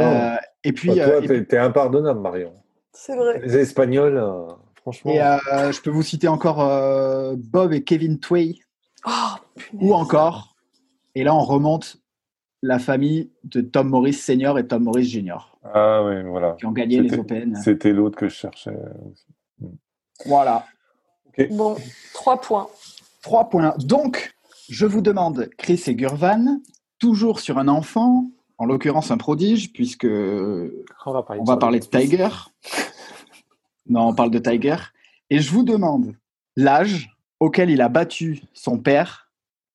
Euh, 0.00 0.36
et 0.64 0.72
puis, 0.72 0.88
Bah, 0.88 1.02
euh, 1.02 1.20
toi, 1.20 1.36
et, 1.36 1.44
t'es, 1.46 1.58
impardonnable, 1.58 2.18
Marion. 2.20 2.52
c'est 2.92 3.14
vrai. 3.14 3.40
Les 3.40 3.56
Espagnols, 3.58 4.16
euh, 4.16 4.48
franchement. 4.74 5.12
et, 5.12 5.20
euh, 5.22 5.70
je 5.70 5.80
peux 5.82 5.90
vous 5.90 6.02
citer 6.02 6.26
encore 6.26 6.62
euh, 6.62 7.34
Bob 7.38 7.72
et 7.72 7.84
Kevin 7.84 8.18
Tway, 8.18 8.56
Oh, 9.06 9.10
ou 9.74 9.94
encore, 9.94 10.56
et 11.14 11.22
là 11.24 11.34
on 11.34 11.40
remonte 11.44 11.98
la 12.62 12.78
famille 12.78 13.30
de 13.44 13.60
Tom 13.60 13.88
Morris 13.90 14.14
Senior 14.14 14.58
et 14.58 14.66
Tom 14.66 14.82
Morris 14.84 15.04
Junior, 15.04 15.58
Ah 15.62 16.02
oui, 16.04 16.22
voilà. 16.24 16.52
qui 16.58 16.64
ont 16.66 16.72
gagné 16.72 17.00
les 17.02 17.16
Open. 17.18 17.54
C'était 17.56 17.92
l'autre 17.92 18.16
que 18.16 18.28
je 18.28 18.34
cherchais. 18.34 18.74
Voilà. 20.26 20.64
Bon, 21.50 21.76
trois 22.12 22.40
points. 22.40 22.68
Trois 23.22 23.48
points. 23.48 23.74
Donc, 23.78 24.34
je 24.68 24.86
vous 24.86 25.00
demande, 25.00 25.48
Chris 25.58 25.82
et 25.86 25.94
Gurvan, 25.94 26.60
toujours 26.98 27.40
sur 27.40 27.58
un 27.58 27.68
enfant, 27.68 28.30
en 28.58 28.66
l'occurrence 28.66 29.10
un 29.10 29.16
prodige, 29.16 29.72
puisque 29.72 30.04
On 30.04 31.12
va 31.12 31.22
parler 31.22 31.40
on 31.40 31.44
va 31.44 31.56
parler 31.56 31.80
de 31.80 31.86
Tiger. 31.86 32.28
Non, 33.86 34.08
on 34.08 34.14
parle 34.14 34.30
de 34.30 34.38
Tiger. 34.38 34.76
Et 35.28 35.40
je 35.40 35.50
vous 35.50 35.62
demande 35.62 36.16
l'âge 36.56 37.10
auquel 37.38 37.68
il 37.68 37.82
a 37.82 37.90
battu 37.90 38.40
son 38.54 38.78
père 38.78 39.30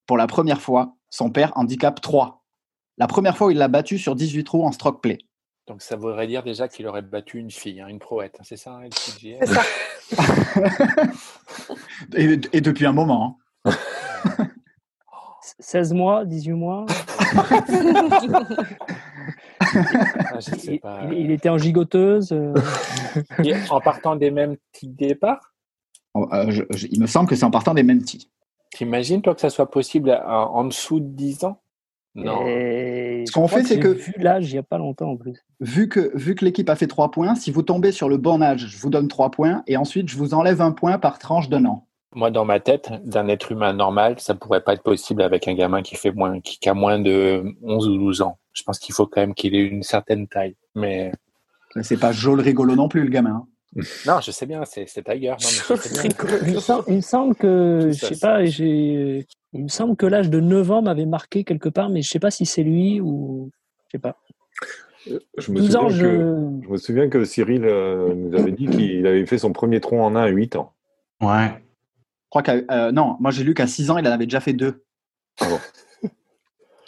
pour 0.08 0.18
la 0.18 0.26
première 0.26 0.62
fois, 0.62 0.96
son 1.12 1.30
père 1.30 1.52
handicap 1.56 2.02
3. 2.02 2.44
La 2.98 3.06
première 3.06 3.38
fois 3.38 3.48
où 3.48 3.52
il 3.52 3.58
l'a 3.58 3.68
battu 3.68 4.00
sur 4.00 4.16
18 4.16 4.44
trous 4.46 4.64
en 4.64 4.72
stroke 4.72 5.02
play. 5.02 5.20
Donc 5.70 5.82
ça 5.84 5.96
voudrait 5.96 6.26
dire 6.28 6.42
déjà 6.44 6.68
qu'il 6.68 6.88
aurait 6.88 7.04
battu 7.04 7.38
une 7.38 7.52
fille, 7.52 7.80
hein, 7.80 7.88
une 7.88 8.00
proette. 8.00 8.36
hein, 8.40 8.44
C'est 8.44 8.58
ça, 8.58 8.80
hein, 8.84 8.90
C'est 8.92 9.38
ça. 9.46 9.62
Et, 12.16 12.40
et 12.54 12.62
depuis 12.62 12.86
un 12.88 12.92
moment. 12.92 13.38
hein. 13.66 13.72
16 15.60 15.94
mois, 15.94 16.26
18 16.26 16.52
mois. 16.54 16.86
Ah, 19.62 20.40
je 20.40 20.56
sais 20.56 20.74
Il, 20.76 20.80
pas. 20.80 21.02
il- 21.12 21.14
il 21.20 21.32
était 21.32 21.50
en 21.50 21.58
gigoteuse. 21.60 22.32
euh, 22.32 22.54
en 23.70 23.80
partant 23.82 24.16
des 24.16 24.32
mêmes 24.32 24.56
petits 24.72 24.88
départs, 24.88 25.54
Oh, 26.16 26.28
euh, 26.34 26.50
je- 26.50 26.64
je- 26.72 26.88
il 26.90 27.00
me 27.00 27.06
semble 27.06 27.30
que 27.30 27.36
c'est 27.36 27.44
en 27.46 27.52
partant 27.52 27.76
des 27.76 27.84
mêmes 27.84 28.00
petits. 28.02 28.32
t'imagines 28.72 29.22
toi 29.22 29.36
que 29.36 29.42
ça 29.42 29.50
soit 29.52 29.70
possible 29.70 30.10
en, 30.26 30.56
en 30.56 30.64
dessous 30.66 31.00
de 31.00 31.06
10 31.08 31.44
ans? 31.44 31.62
Non. 32.24 32.46
et 32.48 33.24
Ce 33.28 33.32
qu'on 33.32 33.48
fait, 33.48 33.64
c'est 33.64 33.80
que- 33.80 33.88
vu 33.88 34.14
l'âge 34.18 34.50
il 34.50 34.54
n'y 34.54 34.60
a 34.60 34.64
pas 34.64 34.78
longtemps 34.78 35.12
en 35.12 35.18
plus. 35.18 35.44
Vu 35.60 35.90
que, 35.90 36.12
vu 36.18 36.36
que 36.36 36.46
l'équipe 36.46 36.70
a 36.70 36.76
fait 36.76 36.88
3 36.88 37.12
points, 37.12 37.36
si 37.36 37.52
vous 37.52 37.62
tombez 37.64 37.92
sur 37.92 38.10
le 38.10 38.18
bon 38.18 38.42
âge, 38.42 38.68
je 38.68 38.78
vous 38.80 38.90
donne 38.90 39.08
3 39.08 39.32
points 39.32 39.64
et 39.68 39.78
ensuite 39.78 40.10
je 40.10 40.18
vous 40.18 40.34
enlève 40.34 40.62
un 40.62 40.72
point 40.72 40.98
par 41.00 41.20
tranche 41.20 41.50
d'un 41.50 41.66
an. 41.66 41.86
Moi, 42.16 42.32
dans 42.32 42.44
ma 42.46 42.60
tête, 42.60 42.90
d'un 43.06 43.28
être 43.28 43.52
humain 43.52 43.72
normal, 43.74 44.16
ça 44.20 44.34
pourrait 44.34 44.62
pas 44.62 44.74
être 44.74 44.82
possible 44.82 45.22
avec 45.22 45.48
un 45.48 45.54
gamin 45.54 45.84
qui 45.84 45.96
fait 45.96 46.12
moins, 46.12 46.40
qui, 46.40 46.58
qui 46.58 46.68
a 46.68 46.74
moins 46.74 46.98
de 46.98 47.44
11 47.62 47.88
ou 47.88 47.98
12 47.98 48.22
ans. 48.22 48.40
Je 48.54 48.64
pense 48.64 48.80
qu'il 48.80 48.96
faut 48.96 49.06
quand 49.06 49.22
même 49.22 49.36
qu'il 49.36 49.54
ait 49.56 49.64
une 49.64 49.84
certaine 49.84 50.28
taille. 50.28 50.56
Mais 50.74 51.12
C'est 51.82 52.00
pas 52.00 52.12
joli 52.12 52.42
rigolo 52.42 52.76
non 52.76 52.88
plus, 52.88 53.04
le 53.04 53.10
gamin. 53.10 53.46
Non, 54.06 54.20
je 54.22 54.32
sais 54.32 54.46
bien, 54.46 54.64
c'est 54.66 54.86
Tiger. 54.86 55.36
Non, 55.70 55.76
mais. 56.04 56.10
Il 56.48 56.54
me 56.56 56.60
semble, 56.60 56.84
il 56.88 56.96
me 56.96 57.02
semble 57.02 57.36
que, 57.36 57.90
je 57.92 58.06
sais 58.06 58.20
pas, 58.20 58.44
j'ai, 58.46 59.28
il 59.54 59.64
me 59.64 59.68
semble 59.68 59.96
que 59.96 60.06
l'âge 60.06 60.30
de 60.30 60.40
9 60.40 60.72
ans 60.72 60.82
m'avait 60.82 61.06
marqué 61.06 61.44
quelque 61.44 61.70
part, 61.70 61.90
mais 61.90 62.02
je 62.02 62.10
sais 62.10 62.20
pas 62.20 62.32
si 62.32 62.46
c'est 62.46 62.64
lui 62.64 63.00
ou, 63.00 63.52
je 63.88 63.98
sais 63.98 64.02
pas. 64.02 64.18
Je 65.38 65.52
me 65.52 65.60
12 65.60 65.76
ans, 65.76 65.90
souviens 65.90 65.90
que, 65.90 65.94
je, 66.62 66.66
je 66.66 66.70
me 66.72 66.78
souviens 66.78 67.10
que 67.10 67.24
Cyril 67.26 67.64
euh, 67.66 68.14
nous 68.16 68.36
avait 68.38 68.52
dit 68.52 68.68
qu'il 68.68 69.06
avait 69.08 69.26
fait 69.26 69.38
son 69.38 69.54
premier 69.54 69.80
tronc 69.80 70.04
en 70.04 70.16
1 70.16 70.24
à 70.24 70.28
8 70.28 70.56
ans. 70.56 70.74
Ouais. 71.22 71.48
Je 71.50 72.30
crois 72.30 72.44
qu'à 72.44 72.56
euh, 72.72 72.92
non, 72.92 73.16
moi 73.20 73.32
j'ai 73.32 73.44
lu 73.44 73.54
qu'à 73.54 73.66
6 73.68 73.92
ans, 73.92 73.98
il 73.98 74.08
en 74.08 74.12
avait 74.12 74.26
déjà 74.26 74.40
fait 74.40 74.54
deux. 74.54 74.84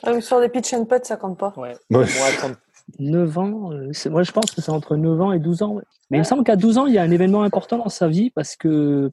Ah, 0.04 0.14
mais 0.14 0.22
Sur 0.22 0.40
des 0.42 0.50
pitch 0.50 0.74
and 0.74 0.86
putt, 0.86 1.06
ça 1.06 1.16
compte 1.16 1.38
pas. 1.38 1.54
Ouais. 1.58 1.74
Ouais. 1.92 2.06
Moi, 2.06 2.06
quand- 2.40 2.56
9 3.00 3.38
ans, 3.38 3.72
euh, 3.72 3.92
moi 4.10 4.24
je 4.24 4.32
pense 4.32 4.52
que 4.52 4.62
c'est 4.62 4.72
entre 4.72 4.96
9 4.96 5.20
ans 5.22 5.32
et 5.32 5.40
12 5.40 5.62
ans. 5.64 5.74
ouais. 5.74 5.84
Mais 6.10 6.18
il 6.18 6.22
me 6.22 6.26
semble 6.26 6.44
qu'à 6.44 6.56
12 6.56 6.78
ans, 6.78 6.86
il 6.88 6.94
y 6.94 6.98
a 6.98 7.04
un 7.04 7.12
événement 7.12 7.44
important 7.44 7.78
dans 7.78 7.90
sa 7.90 8.08
vie 8.08 8.30
parce 8.30 8.56
que 8.56 9.12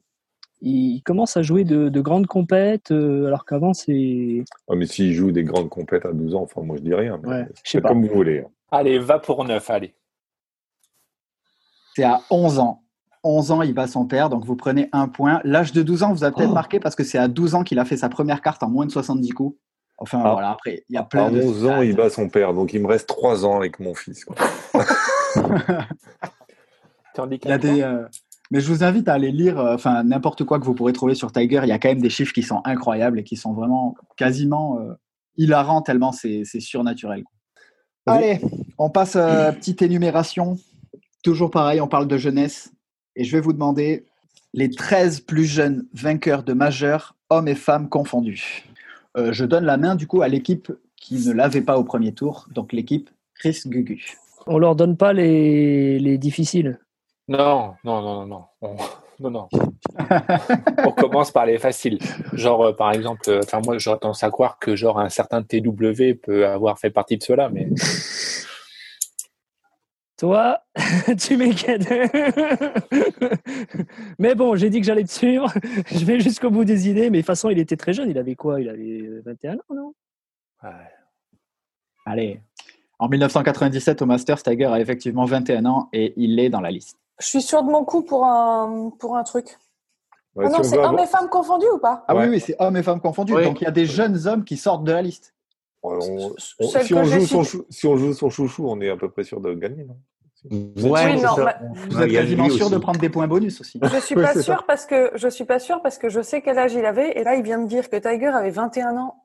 il 0.61 1.01
commence 1.03 1.37
à 1.37 1.41
jouer 1.41 1.63
de, 1.63 1.87
de 1.87 2.01
grandes 2.01 2.27
compètes, 2.27 2.91
euh, 2.91 3.27
alors 3.27 3.45
qu'avant 3.45 3.73
c'est, 3.73 4.43
Ah, 4.69 4.75
mais 4.75 4.85
s'il 4.85 5.13
joue 5.13 5.31
des 5.31 5.43
grandes 5.45 5.69
compètes 5.69 6.05
à 6.05 6.11
12 6.11 6.35
ans, 6.35 6.41
enfin, 6.41 6.61
moi 6.63 6.75
je 6.77 6.81
dis 6.81 6.93
rien. 6.93 7.17
mais 7.23 7.29
ouais, 7.29 7.43
je 7.43 7.47
sais 7.55 7.61
c'est 7.63 7.81
pas. 7.81 7.89
comme 7.89 8.05
vous 8.05 8.13
voulez. 8.13 8.39
hein. 8.39 8.49
Allez, 8.71 8.99
va 8.99 9.19
pour 9.19 9.45
9, 9.45 9.69
allez. 9.69 9.95
C'est 11.95 12.03
à 12.03 12.21
11 12.29 12.59
ans. 12.59 12.83
11 13.23 13.51
ans, 13.51 13.61
il 13.61 13.73
bat 13.73 13.87
son 13.87 14.05
père, 14.05 14.29
donc 14.29 14.45
vous 14.45 14.55
prenez 14.55 14.87
un 14.93 15.07
point. 15.07 15.41
L'âge 15.43 15.73
de 15.73 15.81
12 15.81 16.03
ans, 16.03 16.13
vous 16.13 16.23
avez 16.23 16.33
peut-être 16.33 16.51
Oh. 16.51 16.53
marqué 16.53 16.79
parce 16.79 16.95
que 16.95 17.03
c'est 17.03 17.17
à 17.17 17.27
12 17.27 17.55
ans 17.55 17.63
qu'il 17.63 17.79
a 17.79 17.85
fait 17.85 17.97
sa 17.97 18.07
première 18.09 18.41
carte 18.41 18.63
en 18.63 18.69
moins 18.69 18.85
de 18.85 18.91
70 18.91 19.29
coups. 19.31 19.57
Enfin, 20.01 20.21
Ah. 20.23 20.31
voilà, 20.31 20.51
après, 20.51 20.83
il 20.89 20.93
y 20.93 20.97
a 20.97 21.01
À 21.01 21.03
plein 21.03 21.29
de. 21.29 21.41
11 21.41 21.65
ans, 21.65 21.81
il 21.81 21.95
bat 21.95 22.09
son 22.09 22.29
père, 22.29 22.53
donc 22.53 22.73
il 22.73 22.81
me 22.81 22.87
reste 22.87 23.07
3 23.07 23.45
ans 23.45 23.57
avec 23.57 23.79
mon 23.79 23.93
fils. 23.93 24.25
quoi. 24.25 24.35
Il 27.27 27.49
y 27.49 27.51
a 27.51 27.57
des, 27.57 27.81
euh, 27.81 28.05
Mais 28.51 28.61
je 28.61 28.67
vous 28.71 28.83
invite 28.83 29.09
à 29.09 29.13
aller 29.13 29.31
lire, 29.31 29.59
euh, 29.59 29.75
enfin, 29.75 30.03
n'importe 30.03 30.43
quoi 30.45 30.59
que 30.59 30.65
vous 30.65 30.73
pourrez 30.73 30.93
trouver 30.93 31.15
sur 31.15 31.31
Tiger. 31.31 31.59
Il 31.63 31.69
y 31.69 31.73
a 31.73 31.79
quand 31.79 31.89
même 31.89 32.01
des 32.01 32.09
chiffres 32.09 32.33
qui 32.33 32.43
sont 32.43 32.61
incroyables 32.63 33.19
et 33.19 33.23
qui 33.23 33.35
sont 33.35 33.53
vraiment 33.53 33.95
quasiment 34.15 34.79
euh, 34.79 34.93
hilarants 35.37 35.81
tellement 35.81 36.11
c'est 36.11 36.43
surnaturel. 36.45 37.23
Allez, 38.05 38.39
on 38.77 38.89
passe 38.89 39.15
à 39.15 39.51
petite 39.53 39.81
énumération. 39.81 40.55
Toujours 41.23 41.51
pareil, 41.51 41.81
on 41.81 41.87
parle 41.87 42.07
de 42.07 42.17
jeunesse. 42.17 42.71
Et 43.15 43.23
je 43.25 43.35
vais 43.35 43.41
vous 43.41 43.53
demander 43.53 44.05
les 44.53 44.69
13 44.69 45.19
plus 45.21 45.45
jeunes 45.45 45.85
vainqueurs 45.93 46.43
de 46.43 46.53
majeur, 46.53 47.15
hommes 47.29 47.47
et 47.49 47.55
femmes 47.55 47.89
confondus. 47.89 48.63
Euh, 49.17 49.31
je 49.33 49.45
donne 49.45 49.65
la 49.65 49.77
main 49.77 49.95
du 49.95 50.07
coup 50.07 50.21
à 50.21 50.27
l'équipe 50.27 50.71
qui 50.95 51.25
ne 51.27 51.33
l'avait 51.33 51.61
pas 51.61 51.77
au 51.77 51.83
premier 51.83 52.13
tour, 52.13 52.47
donc 52.53 52.73
l'équipe 52.73 53.09
Chris 53.35 53.61
Gugu. 53.65 54.17
On 54.47 54.57
leur 54.57 54.75
donne 54.75 54.97
pas 54.97 55.13
les, 55.13 55.99
les 55.99 56.17
difficiles. 56.17 56.79
Non, 57.27 57.73
non, 57.83 58.01
non, 58.01 58.15
non, 58.21 58.25
non. 58.27 58.43
On- 58.61 58.75
Non, 59.21 59.29
non. 59.31 59.49
On 60.85 60.91
commence 60.93 61.29
par 61.31 61.45
les 61.45 61.57
faciles. 61.57 61.99
Genre, 62.31 62.67
euh, 62.67 62.71
par 62.71 62.93
exemple, 62.93 63.19
euh, 63.27 63.41
enfin 63.43 63.59
moi, 63.65 63.77
j'aurais 63.77 63.99
tendance 63.99 64.23
à 64.23 64.29
croire 64.29 64.59
que 64.59 64.77
genre 64.77 64.97
un 64.97 65.09
certain 65.09 65.43
TW 65.43 66.13
peut 66.23 66.47
avoir 66.47 66.79
fait 66.79 66.89
partie 66.89 67.17
de 67.17 67.23
cela, 67.23 67.49
mais 67.49 67.67
Toi, 70.19 70.59
tu 71.17 71.37
m'inquiètes. 71.37 71.89
mais 74.19 74.35
bon, 74.35 74.57
j'ai 74.57 74.69
dit 74.69 74.81
que 74.81 74.85
j'allais 74.85 75.05
te 75.05 75.11
suivre. 75.11 75.47
Je 75.91 76.03
vais 76.03 76.19
jusqu'au 76.19 76.49
bout 76.49 76.65
des 76.65 76.89
idées. 76.89 77.09
Mais 77.09 77.19
de 77.19 77.21
toute 77.21 77.27
façon, 77.27 77.49
il 77.49 77.57
était 77.57 77.77
très 77.77 77.93
jeune. 77.93 78.09
Il 78.09 78.17
avait 78.17 78.35
quoi? 78.35 78.59
Il 78.59 78.67
avait 78.67 79.21
21 79.25 79.55
ans, 79.55 79.73
non? 79.73 79.93
Ouais. 80.61 80.69
Allez. 82.05 82.41
En 82.99 83.07
1997, 83.07 84.01
au 84.01 84.05
Masters, 84.05 84.43
Tiger 84.43 84.65
a 84.65 84.81
effectivement 84.81 85.23
21 85.23 85.65
ans 85.65 85.87
et 85.93 86.13
il 86.17 86.37
est 86.39 86.49
dans 86.49 86.59
la 86.59 86.71
liste. 86.71 86.97
Je 87.21 87.27
suis 87.27 87.41
sûre 87.41 87.63
de 87.63 87.71
mon 87.71 87.85
coup 87.85 88.01
pour 88.01 88.25
un, 88.25 88.91
pour 88.99 89.15
un 89.15 89.23
truc. 89.23 89.57
Ouais, 90.35 90.45
ah 90.47 90.49
si 90.49 90.53
non, 90.53 90.59
on 90.59 90.63
c'est 90.63 90.77
hommes 90.77 90.85
avoir- 90.85 91.03
et 91.03 91.07
femmes 91.07 91.29
confondus 91.29 91.69
ou 91.73 91.79
pas? 91.79 92.03
Ah 92.09 92.15
Ouais. 92.15 92.25
oui, 92.25 92.29
oui, 92.31 92.39
c'est 92.41 92.57
hommes 92.59 92.75
et 92.75 92.83
femmes 92.83 92.99
confondus. 92.99 93.33
Oui. 93.33 93.45
Donc 93.45 93.61
il 93.61 93.63
y 93.63 93.67
a 93.67 93.71
des 93.71 93.85
jeunes 93.85 94.27
hommes 94.27 94.43
qui 94.43 94.57
sortent 94.57 94.83
de 94.83 94.91
la 94.91 95.01
liste. 95.01 95.33
On- 95.83 95.99
on- 96.59 96.67
Celle 96.67 96.83
si, 96.85 96.93
on 96.93 97.03
joue 97.03 97.25
son 97.25 97.43
citée. 97.43 97.57
chou- 97.57 97.65
si 97.69 97.87
on 97.87 97.97
joue 97.97 98.13
son 98.13 98.29
chouchou, 98.29 98.67
on 98.69 98.79
est 98.81 98.89
à 98.89 98.97
peu 98.97 99.09
près 99.09 99.23
sûr 99.23 99.39
de 99.41 99.53
gagner, 99.53 99.83
non? 99.85 99.97
Ouais, 100.51 100.57
Oui, 100.77 100.99
c'est 101.03 101.15
non, 101.25 101.35
ça. 101.35 101.43
bah, 101.45 101.55
Vous 101.73 101.97
Ouais, 101.97 102.05
êtes 102.05 102.11
quasiment 102.13 102.45
lui 102.47 102.53
sûr 102.55 102.69
de 102.69 102.75
aussi. 102.75 102.81
prendre 102.81 102.99
des 102.99 103.09
points 103.09 103.27
bonus 103.27 103.59
aussi. 103.59 103.77
Je 103.81 103.99
suis 103.99 104.15
pas 104.15 104.41
sûre 104.41 104.63
parce 104.65 104.85
que 104.85 105.11
je 105.15 105.27
suis 105.27 105.43
pas 105.43 105.59
sûre 105.59 105.81
parce 105.81 105.97
que 105.97 106.07
je 106.09 106.21
sais 106.21 106.41
quel 106.41 106.57
âge 106.57 106.73
il 106.73 106.85
avait 106.85 107.11
et 107.19 107.23
là 107.25 107.35
il 107.35 107.43
vient 107.43 107.57
me 107.57 107.67
dire 107.67 107.89
que 107.89 107.97
Tiger 107.97 108.27
avait 108.27 108.49
21 108.51 108.95
ans. 108.97 109.15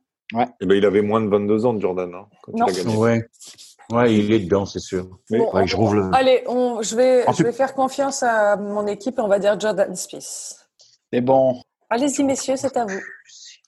Eh 0.60 0.66
ben, 0.66 0.74
il 0.76 0.84
avait 0.84 1.02
moins 1.02 1.20
de 1.20 1.28
22 1.28 1.66
ans, 1.66 1.78
Jordan, 1.78 2.12
hein, 2.14 2.26
quand 2.42 2.52
Non. 2.56 2.66
il 2.66 2.80
a 2.80 2.82
gagné. 2.82 2.96
Ouais. 2.96 3.28
Ouais, 3.92 4.12
il 4.14 4.32
est 4.32 4.40
dedans, 4.40 4.64
c'est 4.66 4.80
sûr. 4.80 5.06
Mais- 5.30 5.38
Bon, 5.38 5.52
Ouais, 5.54 5.66
je 5.66 5.76
rouvre 5.76 5.94
le. 5.94 6.10
Allez, 6.14 6.42
on, 6.48 6.80
je 6.82 6.96
vais 6.96 7.24
je 7.36 7.42
vais 7.44 7.52
faire 7.52 7.74
confiance 7.74 8.22
à 8.24 8.56
mon 8.56 8.86
équipe 8.86 9.18
et 9.18 9.20
on 9.22 9.28
va 9.28 9.38
dire 9.38 9.60
Jordan 9.60 9.94
Spieth. 9.94 10.56
C'est 11.12 11.20
bon, 11.20 11.60
Allez-y 11.90 12.24
messieurs, 12.24 12.56
c'est 12.56 12.76
à 12.76 12.86
vous. 12.86 12.98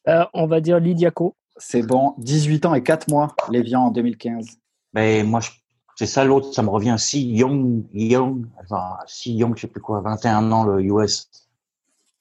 Euh, 0.09 0.24
On 0.34 0.47
va 0.49 0.61
dire 0.61 0.80
Lydiaco. 0.80 1.37
C'est 1.59 1.83
bon. 1.83 2.15
18 2.19 2.67
ans 2.67 2.75
et 2.75 2.83
4 2.83 3.09
mois, 3.09 3.35
Lévian 3.51 3.87
en 3.87 3.91
2015. 3.91 4.47
Mais 4.93 5.23
moi, 5.25 5.41
je- 5.41 5.51
c'est 5.97 6.07
ça 6.07 6.25
l'autre, 6.25 6.53
ça 6.53 6.63
me 6.63 6.69
revient. 6.69 6.97
Si 6.99 7.27
Young, 7.33 7.85
Young, 7.93 8.47
enfin, 8.63 8.97
si 9.07 9.35
Young, 9.35 9.55
je 9.57 9.63
sais 9.63 9.67
plus 9.69 9.81
quoi, 9.81 10.01
21 10.01 10.51
ans, 10.53 10.65
le 10.65 10.83
US. 10.83 11.31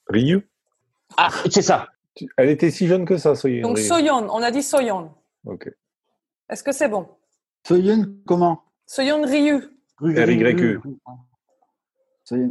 Ryu? 0.08 0.48
Ah, 1.18 1.30
c'est 1.50 1.62
ça. 1.62 1.88
Elle 2.38 2.50
était 2.50 2.72
si 2.72 2.88
jeune 2.88 3.06
que 3.06 3.18
ça, 3.18 3.36
Soyeon 3.36 3.68
Donc. 3.68 3.78
Soyeon, 3.80 4.28
on 4.30 4.42
a 4.42 4.52
dit 4.52 4.64
Soyeon. 4.64 5.12
Ok. 5.46 5.70
Est-ce 6.50 6.64
que 6.64 6.72
c'est 6.72 6.88
bon? 6.88 7.08
Soyun, 7.68 8.08
comment? 8.26 8.62
Soyeon 8.86 9.24
Ryu. 9.26 9.64
RYU. 10.00 10.80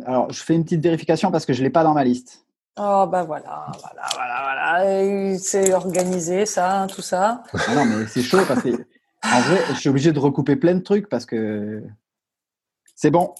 Alors, 0.07 0.31
je 0.33 0.43
fais 0.43 0.55
une 0.55 0.65
petite 0.65 0.83
vérification 0.83 1.31
parce 1.31 1.47
que 1.47 1.53
je 1.53 1.61
ne 1.61 1.65
l'ai 1.65 1.71
pas 1.71 1.83
dans 1.85 1.95
ma 1.95 2.05
liste. 2.05 2.44
Oh 2.77 3.07
bah 3.09 3.23
voilà, 3.23 3.67
voilà, 3.81 4.03
voilà, 4.15 4.43
voilà. 4.43 5.39
C'est 5.39 5.73
organisé 5.75 6.45
ça, 6.45 6.81
hein, 6.83 6.87
tout 6.89 7.03
ça. 7.03 7.43
Ah 7.69 7.75
non, 7.77 7.85
mais 7.85 8.07
c'est 8.09 8.23
chaud 8.23 8.41
parce 8.49 8.63
que, 8.63 8.71
en 8.71 9.41
vrai, 9.43 9.61
je 9.69 9.75
suis 9.75 9.89
obligé 9.89 10.11
de 10.13 10.19
recouper 10.19 10.57
plein 10.57 10.75
de 10.75 10.81
trucs 10.81 11.09
parce 11.09 11.25
que 11.25 11.85
c'est 12.97 13.13
bon. 13.13 13.33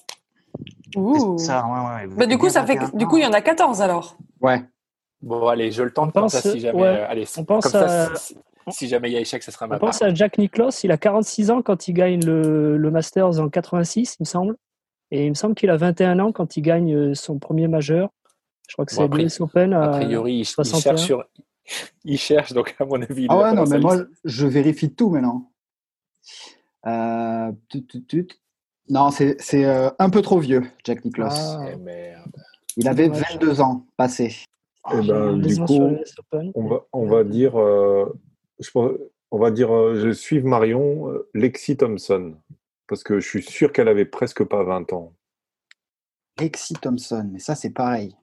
Ouh. 0.95 1.37
Ça, 1.39 1.67
ouais, 1.67 2.07
ouais. 2.07 2.15
Bah, 2.17 2.27
du 2.27 2.39
coup, 2.39 2.49
ça 2.49 2.65
fait, 2.65 2.77
21 2.77 2.97
du 2.97 3.07
coup, 3.09 3.17
il 3.17 3.25
y 3.25 3.27
en 3.27 3.33
a 3.33 3.41
14 3.41 3.83
alors. 3.83 4.17
Ouais. 4.41 4.63
Bon, 5.21 5.49
allez, 5.49 5.73
je 5.73 5.83
le 5.83 5.91
tente 5.93 6.11
On 6.11 6.21
comme 6.21 6.29
ça 6.29 6.41
pense, 6.41 6.53
si 6.53 6.61
jamais. 6.61 6.81
ouais, 6.81 6.87
euh, 6.87 7.09
allez, 7.09 7.25
on 7.37 7.45
pense 7.45 7.65
comme 7.65 7.73
ça, 7.73 8.13
à- 8.13 8.15
si, 8.15 8.37
si 8.69 8.87
jamais 8.89 9.11
il 9.11 9.15
y 9.15 9.17
a 9.17 9.21
échec, 9.21 9.43
ça 9.43 9.51
sera 9.51 9.67
ma 9.67 9.77
On 9.77 9.79
part. 9.81 9.89
pense 9.89 10.03
à 10.03 10.15
Jack 10.15 10.39
Nicklaus. 10.39 10.85
Il 10.85 10.93
a 10.93 10.97
46 10.99 11.51
ans 11.51 11.61
quand 11.61 11.89
il 11.89 11.95
gagne 11.95 12.25
le, 12.25 12.77
le 12.77 12.91
Masters 12.93 13.41
en 13.41 13.49
86, 13.49 14.17
il 14.21 14.23
me 14.23 14.27
semble. 14.27 14.55
Et 15.11 15.25
il 15.27 15.31
me 15.31 15.35
semble 15.35 15.57
qu'il 15.57 15.71
a 15.71 15.77
21 15.77 16.21
ans 16.21 16.31
quand 16.31 16.57
il 16.57 16.63
gagne 16.63 16.95
euh, 16.95 17.15
son 17.15 17.39
premier 17.41 17.67
majeur. 17.67 18.11
Je 18.69 18.73
crois 18.75 18.87
que 18.87 18.95
Bon, 18.95 19.09
c'est 19.13 19.23
l'US 19.23 19.41
Open. 19.41 19.73
A 19.75 19.83
à- 19.83 19.89
priori, 20.01 20.35
il, 20.35 20.39
il 20.41 20.45
61. 20.45 20.81
cherche 20.81 21.03
sur. 21.03 21.25
Il 22.05 22.19
cherche, 22.19 22.53
donc 22.53 22.75
à 22.79 22.85
mon 22.85 23.01
avis. 23.01 23.27
Ah 23.31 23.39
ouais, 23.39 23.53
non, 23.55 23.65
mais 23.67 23.79
moi, 23.79 23.97
liste. 23.97 24.09
je 24.25 24.47
vérifie 24.47 24.95
tout 24.95 25.09
maintenant. 25.09 25.51
Euh, 26.87 27.51
tut, 27.71 27.87
tut, 27.87 28.05
tut. 28.05 28.29
Non, 28.91 29.11
c'est 29.11 29.41
c'est, 29.41 29.65
euh, 29.65 29.89
un 29.99 30.11
peu 30.11 30.21
trop 30.21 30.39
vieux, 30.39 30.63
Jack 30.85 31.05
Nicklaus. 31.07 31.33
Ah. 31.35 31.67
Eh 31.73 31.77
merde. 31.77 32.37
Il 32.77 32.87
avait 32.87 33.09
dommage. 33.09 33.33
22 33.33 33.61
ans 33.63 33.87
passé. 33.97 34.37
Eh 34.93 35.03
J'ai 35.03 35.09
ben, 35.13 35.37
une 35.37 35.41
du 35.41 35.57
coup. 35.59 35.97
On 36.55 36.67
va, 36.69 36.81
on 36.93 37.07
va 37.07 37.25
dire, 37.25 37.59
euh, 37.59 38.13
je 38.61 38.71
pense- 38.71 38.93
on 39.31 39.39
va 39.39 39.51
dire, 39.51 39.75
euh, 39.75 39.95
je 39.95 40.11
suis 40.11 40.43
Marion, 40.43 41.09
euh, 41.11 41.31
Lexi 41.33 41.79
Thompson, 41.79 42.35
parce 42.87 43.03
que 43.03 43.21
je 43.21 43.27
suis 43.27 43.43
sûr 43.43 43.73
qu'elle 43.73 43.89
avait 43.89 44.05
presque 44.05 44.45
pas 44.45 44.63
20 44.65 44.93
ans. 44.93 45.15
Lexi 46.39 46.75
Thompson, 46.75 47.27
mais 47.33 47.39
ça, 47.39 47.55
c'est 47.55 47.71
pareil. 47.71 48.15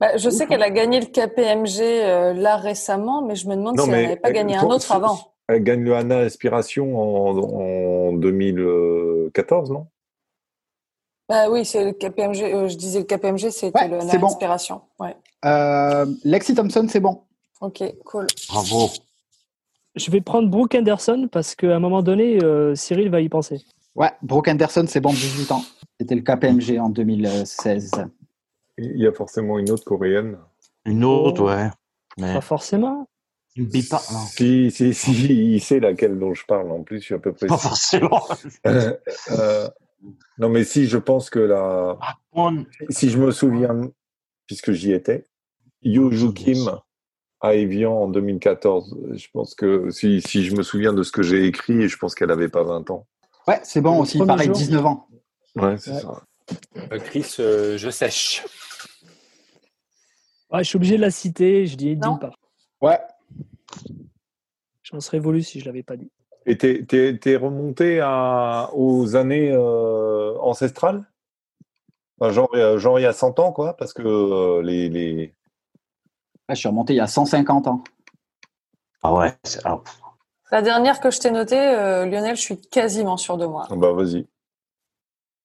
Bah, 0.00 0.16
je 0.16 0.30
sais 0.30 0.46
qu'elle 0.46 0.62
a 0.64 0.70
gagné 0.70 0.98
le 1.00 1.06
KPMG 1.06 1.80
euh, 1.80 2.32
là 2.32 2.56
récemment, 2.56 3.22
mais 3.22 3.36
je 3.36 3.46
me 3.48 3.54
demande 3.54 3.76
Non, 3.76 3.84
si 3.84 3.90
elle 3.90 4.02
n'avait 4.02 4.16
pas 4.16 4.32
gagné 4.32 4.56
un 4.56 4.64
autre 4.64 4.90
avant. 4.90 5.18
Elle 5.48 5.62
gagne 5.62 5.82
le 5.84 5.94
Hana 5.94 6.18
Inspiration 6.20 6.98
en, 6.98 7.38
en 8.08 8.12
2014, 8.14 9.70
non? 9.70 9.86
Bah 11.28 11.48
oui, 11.50 11.64
c'est 11.64 11.84
le 11.84 11.92
KPMG. 11.92 12.42
euh, 12.42 12.68
je 12.68 12.76
disais 12.76 12.98
le 13.00 13.04
KPMG, 13.04 13.50
c'était 13.50 13.78
Ouais, 13.78 13.88
le 13.88 14.18
bon. 14.18 14.26
inspiration. 14.26 14.80
Ouais. 14.98 15.14
Euh, 15.44 16.04
Lexi 16.24 16.54
Thompson, 16.54 16.86
c'est 16.88 17.00
bon. 17.00 17.22
Ok, 17.60 17.82
cool. 18.04 18.26
Bravo. 18.48 18.88
Je 19.94 20.10
vais 20.10 20.20
prendre 20.20 20.48
Brooke 20.48 20.74
Henderson 20.74 21.28
parce 21.30 21.54
qu'à 21.54 21.76
un 21.76 21.78
moment 21.78 22.02
donné, 22.02 22.42
euh, 22.42 22.74
Cyril 22.74 23.08
va 23.08 23.20
y 23.20 23.28
penser. 23.28 23.62
Ouais, 23.94 24.10
Brooke 24.22 24.48
Anderson, 24.48 24.84
c'est 24.88 25.00
bon, 25.00 25.12
18 25.12 25.52
ans. 25.52 25.64
C'était 26.00 26.14
le 26.14 26.22
KPMG 26.22 26.78
en 26.80 26.88
2016. 26.88 27.90
Il 28.78 28.98
y 28.98 29.06
a 29.06 29.12
forcément 29.12 29.58
une 29.58 29.70
autre 29.70 29.84
coréenne. 29.84 30.38
Une 30.86 31.04
autre, 31.04 31.44
ouais. 31.44 31.68
Mais 32.18 32.34
Pas 32.34 32.40
forcément. 32.40 33.08
une 33.56 33.66
bipa, 33.66 34.00
non. 34.12 34.18
Si, 34.20 34.70
si, 34.70 34.94
si, 34.94 35.52
il 35.54 35.60
sait 35.60 35.80
laquelle 35.80 36.18
dont 36.18 36.34
je 36.34 36.44
parle. 36.46 36.70
En 36.70 36.82
plus, 36.82 37.00
je 37.00 37.04
suis 37.04 37.14
à 37.14 37.18
peu 37.18 37.32
près 37.32 37.46
Pas 37.46 37.58
forcément. 37.58 38.22
Euh, 38.66 38.96
euh, 39.30 39.68
non, 40.38 40.48
mais 40.48 40.64
si, 40.64 40.86
je 40.86 40.98
pense 40.98 41.30
que 41.30 41.38
la, 41.38 41.98
Ah, 42.00 42.50
si 42.88 43.10
je 43.10 43.18
me 43.18 43.30
souviens, 43.30 43.92
puisque 44.46 44.72
j'y 44.72 44.92
étais, 44.92 45.26
Yoo 45.82 46.10
Kim 46.32 46.70
à 47.42 47.54
Evian 47.54 47.92
en 47.92 48.08
2014. 48.08 48.96
Je 49.14 49.26
pense 49.32 49.54
que 49.54 49.90
si, 49.90 50.22
si 50.22 50.44
je 50.44 50.54
me 50.56 50.62
souviens 50.62 50.92
de 50.92 51.02
ce 51.02 51.12
que 51.12 51.22
j'ai 51.22 51.44
écrit, 51.44 51.88
je 51.88 51.98
pense 51.98 52.14
qu'elle 52.14 52.30
avait 52.30 52.48
pas 52.48 52.62
20 52.62 52.90
ans. 52.90 53.06
Ouais, 53.48 53.60
c'est 53.64 53.80
bon 53.80 53.98
aussi, 54.00 54.18
pareil, 54.24 54.46
jour. 54.46 54.56
19 54.56 54.86
ans. 54.86 55.08
Ouais, 55.56 55.76
c'est 55.78 55.92
Ouais. 55.92 56.00
ça. 56.00 56.22
Euh, 56.92 56.98
Chris, 56.98 57.34
euh, 57.40 57.76
je 57.78 57.90
sèche. 57.90 58.44
Ouais, 60.50 60.62
je 60.62 60.68
suis 60.68 60.76
obligé 60.76 60.96
de 60.96 61.00
la 61.02 61.10
citer. 61.10 61.66
Je 61.66 61.76
dis 61.76 61.96
Non. 61.96 62.14
dis 62.14 62.18
pas. 62.20 62.32
Ouais. 62.80 63.00
J'en 64.82 65.00
serais 65.00 65.18
voulu 65.18 65.42
si 65.42 65.60
je 65.60 65.64
l'avais 65.64 65.82
pas 65.82 65.96
dit. 65.96 66.10
Et 66.44 66.58
t'es, 66.58 66.84
t'es, 66.84 67.16
t'es 67.18 67.36
remonté 67.36 68.00
à, 68.00 68.70
aux 68.74 69.14
années 69.16 69.50
euh, 69.52 70.36
ancestrales? 70.40 71.04
Enfin, 72.20 72.32
genre, 72.32 72.50
genre 72.78 72.98
il 72.98 73.02
y 73.02 73.06
a 73.06 73.12
100 73.12 73.38
ans, 73.38 73.52
quoi, 73.52 73.76
parce 73.76 73.92
que 73.92 74.02
euh, 74.02 74.62
les, 74.62 75.32
je 76.48 76.54
suis 76.54 76.68
remonté 76.68 76.92
il 76.94 76.96
y 76.96 77.00
a 77.00 77.06
150 77.06 77.66
ans. 77.68 77.82
Ah 79.02 79.14
ouais. 79.14 79.32
c'est- 79.44 79.60
ah. 79.64 79.80
La 80.52 80.60
dernière 80.62 81.00
que 81.00 81.10
je 81.10 81.18
t'ai 81.18 81.30
notée, 81.30 81.58
euh, 81.58 82.04
Lionel, 82.04 82.36
je 82.36 82.42
suis 82.42 82.60
quasiment 82.60 83.16
sûre 83.16 83.38
de 83.38 83.46
moi. 83.46 83.66
Ah 83.70 83.74
Bah, 83.74 83.92
vas-y. 83.92 84.26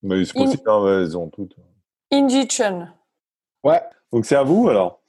Mais 0.03 0.23
c'est 0.25 0.33
possible, 0.33 0.69
hein, 0.69 0.81
ouais, 0.83 0.91
elles 1.01 1.17
ont 1.17 1.29
toutes. 1.29 1.55
Inji 2.11 2.45
Chun. 2.47 2.93
Ouais. 3.63 3.81
Donc 4.11 4.25
c'est 4.25 4.35
à 4.35 4.43
vous, 4.43 4.67
alors 4.69 4.99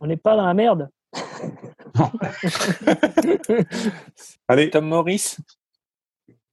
On 0.00 0.06
n'est 0.06 0.16
pas 0.16 0.36
dans 0.36 0.46
la 0.46 0.54
merde. 0.54 0.88
Allez, 4.48 4.70
Tom 4.70 4.86
Morris 4.86 5.36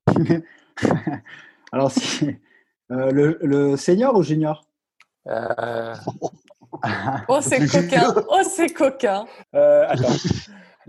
Alors, 1.72 1.91
si, 1.91 2.26
euh, 2.91 3.11
le, 3.11 3.38
le 3.41 3.78
senior 3.78 4.15
ou 4.15 4.24
junior? 4.24 4.65
Euh, 5.28 5.95
Oh, 7.28 7.39
c'est 7.41 7.59
coquin. 7.67 8.13
Oh, 8.30 8.41
c'est 8.43 8.69
coquin. 8.74 9.26
euh, 9.55 9.86
Attends. 9.88 10.13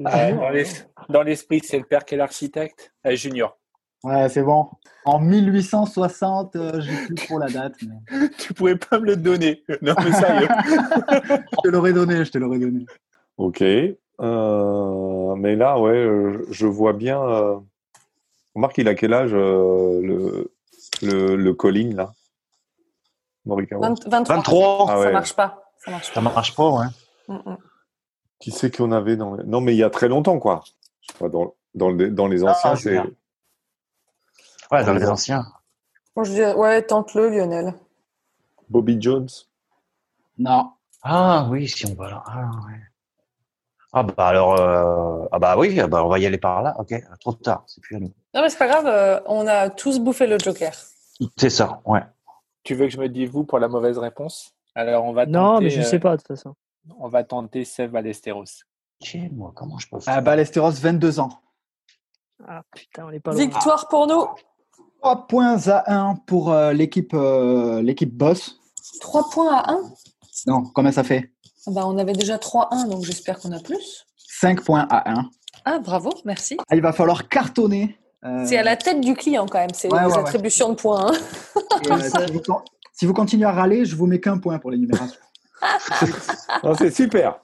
Euh, 0.01 0.33
dans 0.35 0.49
l'es- 0.51 0.87
dans 1.09 1.23
l'esprit, 1.23 1.61
c'est 1.65 1.79
le 1.79 1.85
père 1.85 2.05
qui 2.05 2.15
est 2.15 2.19
l'architecte. 2.19 2.93
Euh, 3.07 3.15
junior. 3.15 3.59
Ouais, 4.05 4.29
c'est 4.29 4.43
bon. 4.43 4.69
En 5.05 5.21
1860, 5.21 6.57
euh, 6.57 6.81
j'ai 6.81 6.97
plus 7.07 7.15
trop 7.15 7.39
la 7.39 7.49
date. 7.49 7.75
Mais... 7.83 8.29
Tu 8.39 8.53
pouvais 8.55 8.77
pas 8.77 8.99
me 8.99 9.07
le 9.07 9.17
donner. 9.17 9.63
Non, 9.83 9.95
mais 10.03 10.13
sérieux. 10.13 10.49
Je 10.69 11.61
te 11.63 11.69
l'aurais 11.69 11.93
donné, 11.93 12.25
je 12.25 12.31
te 12.31 12.39
l'aurais 12.39 12.59
donné. 12.59 12.85
ok. 13.37 13.63
Euh, 14.21 15.35
mais 15.37 15.57
là, 15.57 15.79
ouais, 15.79 15.91
euh, 15.93 16.47
je 16.51 16.67
vois 16.67 16.93
bien... 16.93 17.21
Euh... 17.23 17.57
Remarque, 18.55 18.79
il 18.79 18.89
a 18.89 18.95
quel 18.95 19.15
âge, 19.15 19.31
euh, 19.33 20.01
le, 20.03 20.53
le, 21.03 21.37
le 21.37 21.55
Colin, 21.55 21.95
là? 21.95 22.13
Morikawa 23.47 23.89
20 23.89 24.09
23. 24.09 24.37
23. 24.37 24.87
Ah 24.89 24.93
Ça 24.93 24.99
ouais. 25.01 25.13
marche 25.13 25.35
pas. 25.35 25.63
Ça 25.79 25.91
marche 25.91 26.07
Ça 26.09 26.13
pas. 26.15 26.21
marche 26.21 26.55
pas, 26.55 26.69
ouais. 26.71 26.87
Mm, 27.29 27.35
mm. 27.51 27.57
Qui 28.43 28.51
c'est 28.51 28.75
qu'on 28.77 28.91
avait 28.91 29.17
dans... 29.17 29.37
les- 29.37 29.45
Non, 29.45 29.61
mais 29.61 29.73
il 29.73 29.79
y 29.79 29.85
a 29.85 29.91
très 29.91 30.09
longtemps, 30.09 30.41
quoi. 30.41 30.65
Je 31.01 31.13
sais 31.13 31.19
pas, 31.19 31.29
dans, 31.29 31.55
dans, 31.75 31.91
le- 31.91 32.11
dans 32.11 32.27
les 32.27 32.43
anciens, 32.43 32.73
Ah, 32.73 32.77
c'est... 32.77 32.99
Ouais, 34.73 34.85
dans 34.85 34.95
les 34.95 35.07
anciens. 35.09 35.47
Bon, 36.17 36.25
je 36.25 36.33
dis, 36.33 36.59
ouais, 36.59 36.83
tente-le, 36.83 37.29
Lionel. 37.31 37.75
Bobby 38.69 39.01
Jones 39.01 39.29
Non. 40.39 40.73
Ah 41.03 41.47
oui, 41.51 41.69
si 41.69 41.87
on 41.87 41.95
va 41.95 42.11
là. 42.11 42.23
Ah, 42.27 42.51
ouais. 42.67 42.81
Ah 43.93 44.03
bah 44.03 44.27
alors, 44.27 44.59
euh, 44.59 45.27
ah 45.31 45.39
bah 45.39 45.57
oui, 45.59 45.79
ah 45.79 45.87
bah 45.87 46.03
on 46.05 46.09
va 46.09 46.19
y 46.19 46.25
aller 46.27 46.39
par 46.39 46.63
là. 46.63 46.75
Ok, 46.79 46.95
trop 47.21 47.35
tard, 47.35 47.63
c'est 47.67 47.81
plus 47.83 47.97
à 47.97 48.01
nous. 48.01 48.13
Non, 48.35 48.41
mais 48.41 48.49
c'est 48.49 48.59
pas 48.59 48.67
grave, 48.67 48.87
euh, 48.87 49.21
on 49.27 49.47
a 49.47 49.69
tous 49.69 50.01
bouffé 50.01 50.27
le 50.27 50.39
Joker. 50.39 50.73
C'est 51.37 51.51
ça, 51.51 51.83
ouais. 51.85 52.01
Tu 52.63 52.75
veux 52.75 52.87
que 52.87 52.93
je 52.93 52.99
me 52.99 53.09
dise 53.09 53.29
vous 53.31 53.45
pour 53.45 53.59
la 53.59 53.69
mauvaise 53.69 53.99
réponse? 53.99 54.55
Alors 54.75 55.05
on 55.05 55.13
va 55.13 55.27
tenter, 55.27 55.37
Non, 55.37 55.61
mais 55.61 55.69
je 55.69 55.81
euh, 55.81 55.85
sais 55.85 55.99
pas 55.99 56.13
de 56.13 56.23
toute 56.23 56.29
façon. 56.29 56.55
On 56.99 57.09
va 57.09 57.25
tenter 57.25 57.65
Seb 57.65 57.93
Ballesteros. 57.93 58.45
Tiens, 59.01 59.29
moi, 59.33 59.53
comment 59.55 59.79
je 59.79 59.89
peux 59.89 60.01
faire? 60.01 60.15
Ah, 60.17 60.21
Ballesteros, 60.21 60.71
22 60.73 61.21
ans. 61.21 61.31
Ah 62.47 62.63
putain, 62.75 63.07
on 63.07 63.11
est 63.11 63.21
pas 63.21 63.33
loin. 63.33 63.41
Victoire 63.41 63.89
pour 63.89 64.07
nous. 64.07 64.25
3 65.01 65.27
points 65.27 65.59
à 65.69 65.93
1 65.95 66.17
pour 66.27 66.53
euh, 66.53 66.73
l'équipe 66.73 67.15
euh, 67.15 67.83
l'équipe 67.83 68.13
boss. 68.13 68.61
3 69.01 69.31
points 69.31 69.55
à 69.57 69.73
1. 69.73 69.81
Non, 70.47 70.63
combien 70.75 70.91
ça 70.93 71.05
fait? 71.05 71.31
Bah, 71.69 71.83
on 71.87 71.99
avait 71.99 72.13
déjà 72.15 72.37
3-1, 72.39 72.89
donc 72.89 73.05
j'espère 73.05 73.39
qu'on 73.39 73.53
a 73.53 73.61
plus. 73.61 74.05
5 74.17 74.65
points 74.65 74.87
à 74.91 75.13
1. 75.13 75.31
Ah, 75.65 75.79
bravo, 75.79 76.11
merci. 76.25 76.57
Ah, 76.69 76.75
il 76.75 76.83
va 76.83 76.93
falloir 76.93 77.29
cartonner. 77.29 77.97
euh, 78.25 78.45
C'est 78.45 78.57
à 78.59 78.65
la 78.65 78.77
tête 78.77 79.01
du 79.01 79.15
client 79.15 79.47
quand 79.47 79.59
même, 79.59 79.71
c'est 79.73 79.93
Ouais, 79.93 80.01
les 80.01 80.07
ouais, 80.07 80.13
ouais. 80.15 80.19
attributions 80.19 80.71
de 80.71 80.75
points. 80.75 81.13
hein. 81.13 81.13
et, 81.85 81.93
euh, 81.93 82.01
si, 82.01 82.33
vous, 82.33 82.43
si 82.93 83.07
vous 83.07 83.15
continuez 83.15 83.45
à 83.47 83.53
râler, 83.53 83.85
je 83.85 83.95
vous 83.95 84.07
mets 84.07 84.21
qu'un 84.21 84.39
point 84.39 84.59
pour 84.59 84.73
l'énumération. 84.73 85.21
Non, 86.65 86.75
c'est 86.75 86.91
super. 86.91 87.39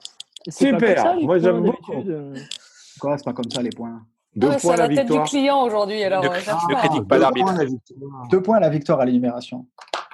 C'est 0.47 0.67
Super. 0.71 0.97
ça, 1.01 1.13
Moi, 1.15 1.21
points, 1.25 1.39
j'aime 1.39 1.61
beaucoup. 1.63 1.93
euh. 2.07 2.35
Quoi, 2.99 3.17
c'est 3.17 3.23
pas 3.25 3.33
comme 3.33 3.49
ça 3.49 3.61
les 3.61 3.69
points? 3.69 4.01
Deux 4.35 4.49
Ah 4.51 4.57
points 4.61 4.73
à 4.73 4.77
la 4.77 4.83
la 4.83 4.89
tête 4.89 4.97
du 4.97 5.11
victoire. 5.11 5.27
client 5.27 5.63
aujourd'hui, 5.63 6.03
alors 6.03 6.23
Ne 6.23 6.29
euh, 6.29 6.31
critique- 6.31 6.53
ne 6.69 6.73
pas. 6.73 6.79
critique 6.81 7.07
pas 7.07 7.15
Deux 7.15 7.21
l'arbitre. 7.21 7.53
Deux 8.31 8.41
points 8.41 8.59
la 8.59 8.69
victoire 8.69 8.99
à 8.99 9.05
l'énumération. 9.05 9.65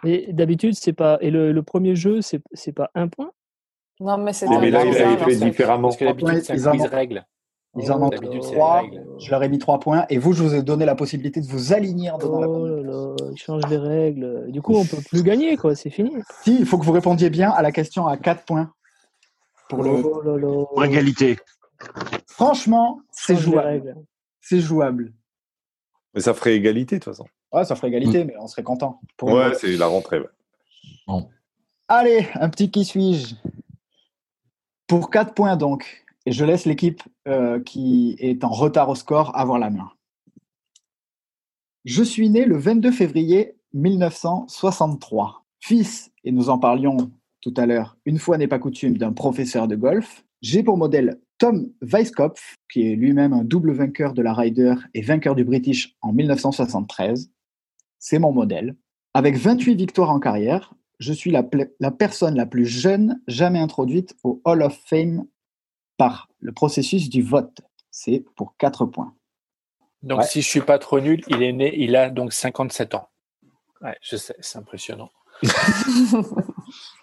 Et 0.05 0.31
d'habitude, 0.31 0.73
c'est 0.75 0.93
pas. 0.93 1.17
Et 1.21 1.31
le, 1.31 1.51
le 1.51 1.63
premier 1.63 1.95
jeu, 1.95 2.21
c'est 2.21 2.41
c'est 2.53 2.71
pas 2.71 2.89
un 2.95 3.07
point? 3.07 3.31
Non, 3.99 4.17
mais 4.17 4.33
c'est 4.33 4.47
mais 4.47 4.69
là, 4.71 4.83
il 4.85 4.95
a 4.97 5.17
fait 5.17 5.35
différemment. 5.35 5.89
Parce 5.89 5.97
que 5.97 6.05
d'habitude, 6.05 6.41
c'est 6.43 6.67
un 6.67 6.71
quiz 6.71 6.85
règle. 6.85 7.25
Ils 7.77 7.91
en 7.91 8.01
ont 8.01 8.09
D'habitude, 8.09 8.41
c'est 8.43 8.53
trois. 8.53 8.83
Je 9.19 9.31
leur 9.31 9.43
ai 9.43 9.49
mis 9.49 9.59
3 9.59 9.79
points 9.79 10.05
et 10.09 10.17
vous, 10.17 10.31
je 10.33 10.43
vous 10.43 10.55
ai 10.55 10.61
donné 10.63 10.85
la 10.85 10.95
possibilité 10.95 11.41
de 11.41 11.47
vous 11.47 11.73
aligner 11.73 12.09
en 12.11 12.17
donnant 12.17 12.39
la 12.39 12.47
Oh 12.47 12.53
bonne. 12.59 12.85
là 12.85 12.91
là, 12.91 13.15
ils 13.31 13.37
changent 13.37 13.67
les 13.69 13.77
règles. 13.77 14.49
Du 14.51 14.61
coup, 14.61 14.75
on 14.75 14.85
peut 14.85 14.97
plus 15.09 15.23
gagner, 15.23 15.57
quoi. 15.57 15.75
C'est 15.75 15.89
fini. 15.89 16.11
Si, 16.43 16.57
il 16.59 16.65
faut 16.65 16.77
que 16.77 16.85
vous 16.85 16.91
répondiez 16.93 17.29
bien 17.29 17.49
à 17.51 17.61
la 17.61 17.71
question 17.71 18.07
à 18.07 18.15
4 18.17 18.45
points. 18.45 18.71
Pour 19.69 19.83
le... 19.83 19.89
Oh 19.89 20.21
là 20.21 20.37
là. 20.37 20.65
Pour 20.65 20.83
égalité. 20.85 21.37
Franchement, 22.27 23.01
c'est 23.11 23.35
jouable. 23.35 23.95
C'est 24.41 24.59
jouable. 24.59 25.13
Mais 26.13 26.21
ça 26.21 26.33
ferait 26.33 26.55
égalité, 26.55 26.99
de 26.99 27.03
toute 27.03 27.13
façon. 27.13 27.25
Ouais, 27.51 27.65
ça 27.65 27.75
ferait 27.75 27.87
égalité, 27.89 28.23
mais 28.25 28.35
on 28.39 28.47
serait 28.47 28.63
content. 28.63 28.99
Pour 29.17 29.31
Ouais, 29.33 29.53
c'est 29.55 29.75
la 29.75 29.87
rentrée. 29.87 30.19
ouais. 30.19 31.21
Allez, 31.87 32.27
un 32.35 32.49
petit 32.49 32.71
qui 32.71 32.85
suis-je? 32.85 33.35
Pour 34.87 35.09
4 35.09 35.33
points 35.33 35.55
donc. 35.55 36.04
Et 36.25 36.31
je 36.31 36.45
laisse 36.45 36.65
l'équipe 36.65 37.03
euh, 37.27 37.59
qui 37.61 38.15
est 38.19 38.43
en 38.43 38.49
retard 38.49 38.89
au 38.89 38.95
score 38.95 39.35
avoir 39.37 39.59
la 39.59 39.69
main. 39.69 39.91
Je 41.85 42.03
suis 42.03 42.29
né 42.29 42.45
le 42.45 42.57
22 42.57 42.91
février 42.91 43.55
1963. 43.73 45.45
Fils, 45.59 46.11
et 46.23 46.31
nous 46.31 46.49
en 46.49 46.57
parlions 46.57 47.11
tout 47.41 47.53
à 47.57 47.67
l'heure, 47.67 47.97
une 48.05 48.17
fois 48.17 48.37
n'est 48.37 48.47
pas 48.47 48.57
coutume, 48.57 48.97
d'un 48.97 49.13
professeur 49.13 49.67
de 49.67 49.75
golf. 49.75 50.25
J'ai 50.41 50.63
pour 50.63 50.77
modèle 50.77 51.19
Tom 51.37 51.71
Weiskopf, 51.81 52.55
qui 52.71 52.91
est 52.91 52.95
lui-même 52.95 53.33
un 53.33 53.43
double 53.43 53.71
vainqueur 53.71 54.13
de 54.13 54.21
la 54.21 54.33
Ryder 54.33 54.75
et 54.93 55.01
vainqueur 55.01 55.35
du 55.35 55.43
British 55.43 55.95
en 56.01 56.11
1973. 56.13 57.29
C'est 57.99 58.19
mon 58.19 58.31
modèle. 58.31 58.75
Avec 59.13 59.37
28 59.37 59.75
victoires 59.75 60.09
en 60.09 60.19
carrière, 60.19 60.73
je 60.99 61.13
suis 61.13 61.31
la, 61.31 61.43
personne 61.91 62.35
la 62.35 62.45
plus 62.45 62.65
jeune 62.65 63.21
jamais 63.27 63.59
introduite 63.59 64.15
au 64.23 64.41
Hall 64.45 64.63
of 64.63 64.79
Fame 64.85 65.25
par 65.97 66.27
le 66.39 66.51
processus 66.51 67.09
du 67.09 67.21
vote. 67.21 67.61
C'est 67.91 68.23
pour 68.35 68.55
4 68.57 68.85
points. 68.85 69.13
Donc 70.03 70.19
Ouais. 70.19 70.25
si 70.27 70.41
je 70.41 70.47
suis 70.47 70.61
pas 70.61 70.77
trop 70.79 70.99
nul, 70.99 71.23
il 71.27 71.41
est 71.41 71.53
né, 71.53 71.73
il 71.77 71.95
a 71.95 72.09
donc 72.09 72.33
57 72.33 72.93
ans. 72.95 73.09
Ouais, 73.81 73.95
je 74.01 74.17
sais, 74.17 74.35
c'est 74.39 74.57
impressionnant. 74.57 75.09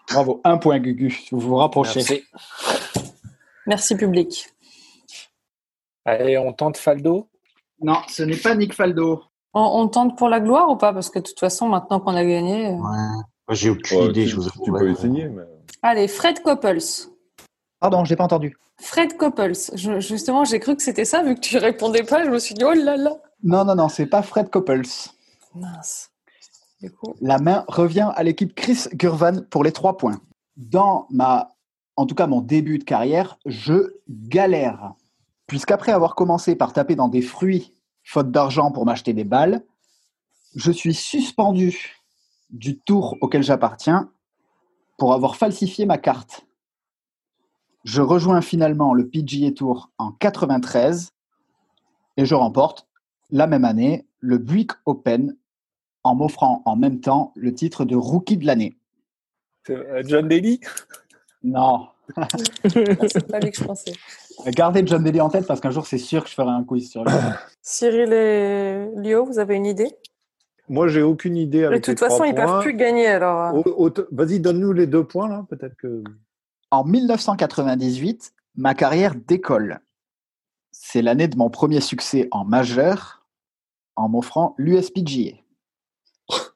Bravo, 0.09 0.41
un 0.45 0.59
point 0.59 0.79
Gugu, 0.79 1.17
vous 1.31 1.41
vous 1.41 1.57
rapprochez. 1.57 2.01
Merci. 2.01 2.25
Merci 3.67 3.97
public. 3.97 4.49
Allez, 6.05 6.37
on 6.39 6.53
tente 6.53 6.77
Faldo? 6.77 7.29
Non, 7.81 7.99
ce 8.09 8.23
n'est 8.23 8.37
pas 8.37 8.55
Nick 8.55 8.75
Faldo. 8.75 9.23
On, 9.55 9.61
on 9.83 9.89
tente 9.89 10.17
pour 10.19 10.29
la 10.29 10.41
gloire 10.41 10.69
ou 10.71 10.77
pas? 10.77 10.93
Parce 10.93 11.11
que 11.11 11.19
de 11.19 11.25
toute 11.25 11.39
façon, 11.39 11.69
maintenant 11.69 12.01
qu'on 12.01 12.15
a 12.17 12.25
gagné. 12.25 12.67
euh, 12.69 12.71
Ouais. 12.73 12.79
Moi, 12.81 13.55
J'ai 13.55 13.71
aucune 13.71 13.99
Ouais, 13.99 14.07
idée. 14.09 14.23
tu, 14.25 14.31
je 14.31 14.37
vous 14.37 14.49
tu 14.51 14.71
avoue. 14.71 14.79
peux 14.79 14.91
essayer. 14.91 15.29
Mais... 15.29 15.43
Allez, 15.83 16.09
Fred 16.09 16.43
Coppels. 16.43 16.81
Pardon, 17.83 18.05
je 18.05 18.11
n'ai 18.13 18.17
pas 18.17 18.23
entendu. 18.25 18.57
Fred 18.79 19.17
Coppels. 19.17 19.57
Je- 19.75 19.99
justement, 19.99 20.45
j'ai 20.45 20.61
cru 20.61 20.77
que 20.77 20.83
c'était 20.85 21.05
ça, 21.05 21.25
vu 21.25 21.35
que 21.35 21.41
tu 21.41 21.59
répondais 21.59 22.05
pas. 22.05 22.23
Je 22.25 22.31
me 22.31 22.39
suis 22.39 22.55
dit, 22.55 22.63
oh 22.65 22.73
là 22.73 22.97
là. 22.97 23.11
Non, 23.43 23.65
non, 23.65 23.75
non, 23.75 23.89
c'est 23.89 24.07
pas 24.07 24.23
Fred 24.23 24.51
Coppels. 24.51 24.87
Mince. 25.57 26.11
Du 26.81 26.93
coup, 26.93 27.17
La 27.21 27.39
main 27.39 27.65
revient 27.67 28.09
à 28.15 28.23
l'équipe 28.23 28.55
Chris 28.55 28.85
Gurvan 28.95 29.43
pour 29.51 29.65
les 29.65 29.73
3 29.73 29.97
points. 29.97 30.21
Dans 30.57 31.09
ma, 31.11 31.57
en 31.97 32.07
tout 32.07 32.15
cas 32.15 32.29
mon 32.29 32.41
début 32.41 32.79
de 32.79 32.85
carrière, 32.85 33.37
je 33.47 33.95
galère. 34.09 34.93
Puisqu'après 35.49 35.91
avoir 35.91 36.15
commencé 36.15 36.55
par 36.55 36.73
taper 36.73 36.95
dans 36.95 37.09
des 37.09 37.21
fruits, 37.23 37.75
faute 38.05 38.31
d'argent 38.31 38.71
pour 38.71 38.87
m'acheter 38.87 39.13
des 39.13 39.25
balles, 39.25 39.65
je 40.55 40.71
suis 40.71 40.95
suspendu 40.95 41.97
du 42.51 42.79
tour 42.79 43.17
auquel 43.23 43.43
j'appartiens 43.43 44.13
pour 44.99 45.15
avoir 45.15 45.35
falsifié 45.35 45.85
ma 45.85 45.99
carte. 45.99 46.47
Je 47.85 48.01
rejoins 48.01 48.41
finalement 48.43 48.95
le 48.95 49.09
PGA 49.09 49.51
Tour 49.53 49.91
en 49.99 50.13
93 50.13 51.11
et 52.17 52.25
je 52.25 52.35
remporte 52.35 52.87
la 53.31 53.47
même 53.47 53.65
année 53.65 54.07
le 54.21 54.39
Buick 54.39 54.73
Open 54.87 55.37
en 56.05 56.15
m'offrant 56.15 56.63
en 56.65 56.77
même 56.77 57.01
temps 57.01 57.33
le 57.35 57.55
titre 57.55 57.85
de 57.85 57.97
rookie 57.97 58.37
de 58.37 58.47
l'année. 58.47 58.77
C'est, 59.67 59.77
euh, 59.77 60.03
John 60.07 60.29
Daly? 60.29 60.61
Non, 61.45 61.89
ah, 62.17 62.29
c'est 63.09 63.27
pas 63.27 63.41
lui 63.41 63.51
que 63.51 63.57
je 63.59 63.65
pensais. 63.65 63.93
gardez 64.49 64.87
John 64.87 65.03
Daly 65.03 65.21
en 65.21 65.29
tête 65.29 65.47
parce 65.47 65.61
qu'un 65.61 65.71
jour 65.71 65.87
c'est 65.87 65.99
sûr 65.99 66.23
que 66.25 66.31
je 66.31 66.35
ferai 66.35 66.51
un 66.51 66.63
quiz 66.65 66.91
sur 66.91 67.05
lui. 67.05 67.13
Cyril 67.63 68.13
et 68.13 68.87
Lio, 68.97 69.25
vous 69.25 69.39
avez 69.39 69.57
une 69.57 69.67
idée? 69.67 69.93
Moi, 70.69 70.89
j'ai 70.89 71.03
aucune 71.03 71.37
idée 71.37 71.63
De 71.63 71.67
avec 71.67 71.85
toute 71.85 72.01
les 72.01 72.09
façon, 72.09 72.25
ils 72.25 72.35
points. 72.35 72.47
peuvent 72.47 72.63
plus 72.63 72.75
gagner 72.75 73.07
alors. 73.09 73.55
euh. 73.79 74.07
Vas-y, 74.13 74.41
donne-nous 74.41 74.73
les 74.73 74.87
deux 74.87 75.05
points, 75.05 75.29
là. 75.29 75.45
Peut-être 75.49 75.77
que. 75.77 76.03
En 76.73 76.85
1998, 76.85 78.33
ma 78.57 78.73
carrière 78.75 79.15
décolle. 79.15 79.81
C'est 80.71 81.03
l'année 81.03 81.29
de 81.29 81.37
mon 81.37 81.51
premier 81.51 81.83
succès 81.83 82.29
en 82.31 82.47
majeur 82.47 83.27
en 83.95 84.09
m'offrant 84.09 84.55
l'USPGA. 84.57 85.37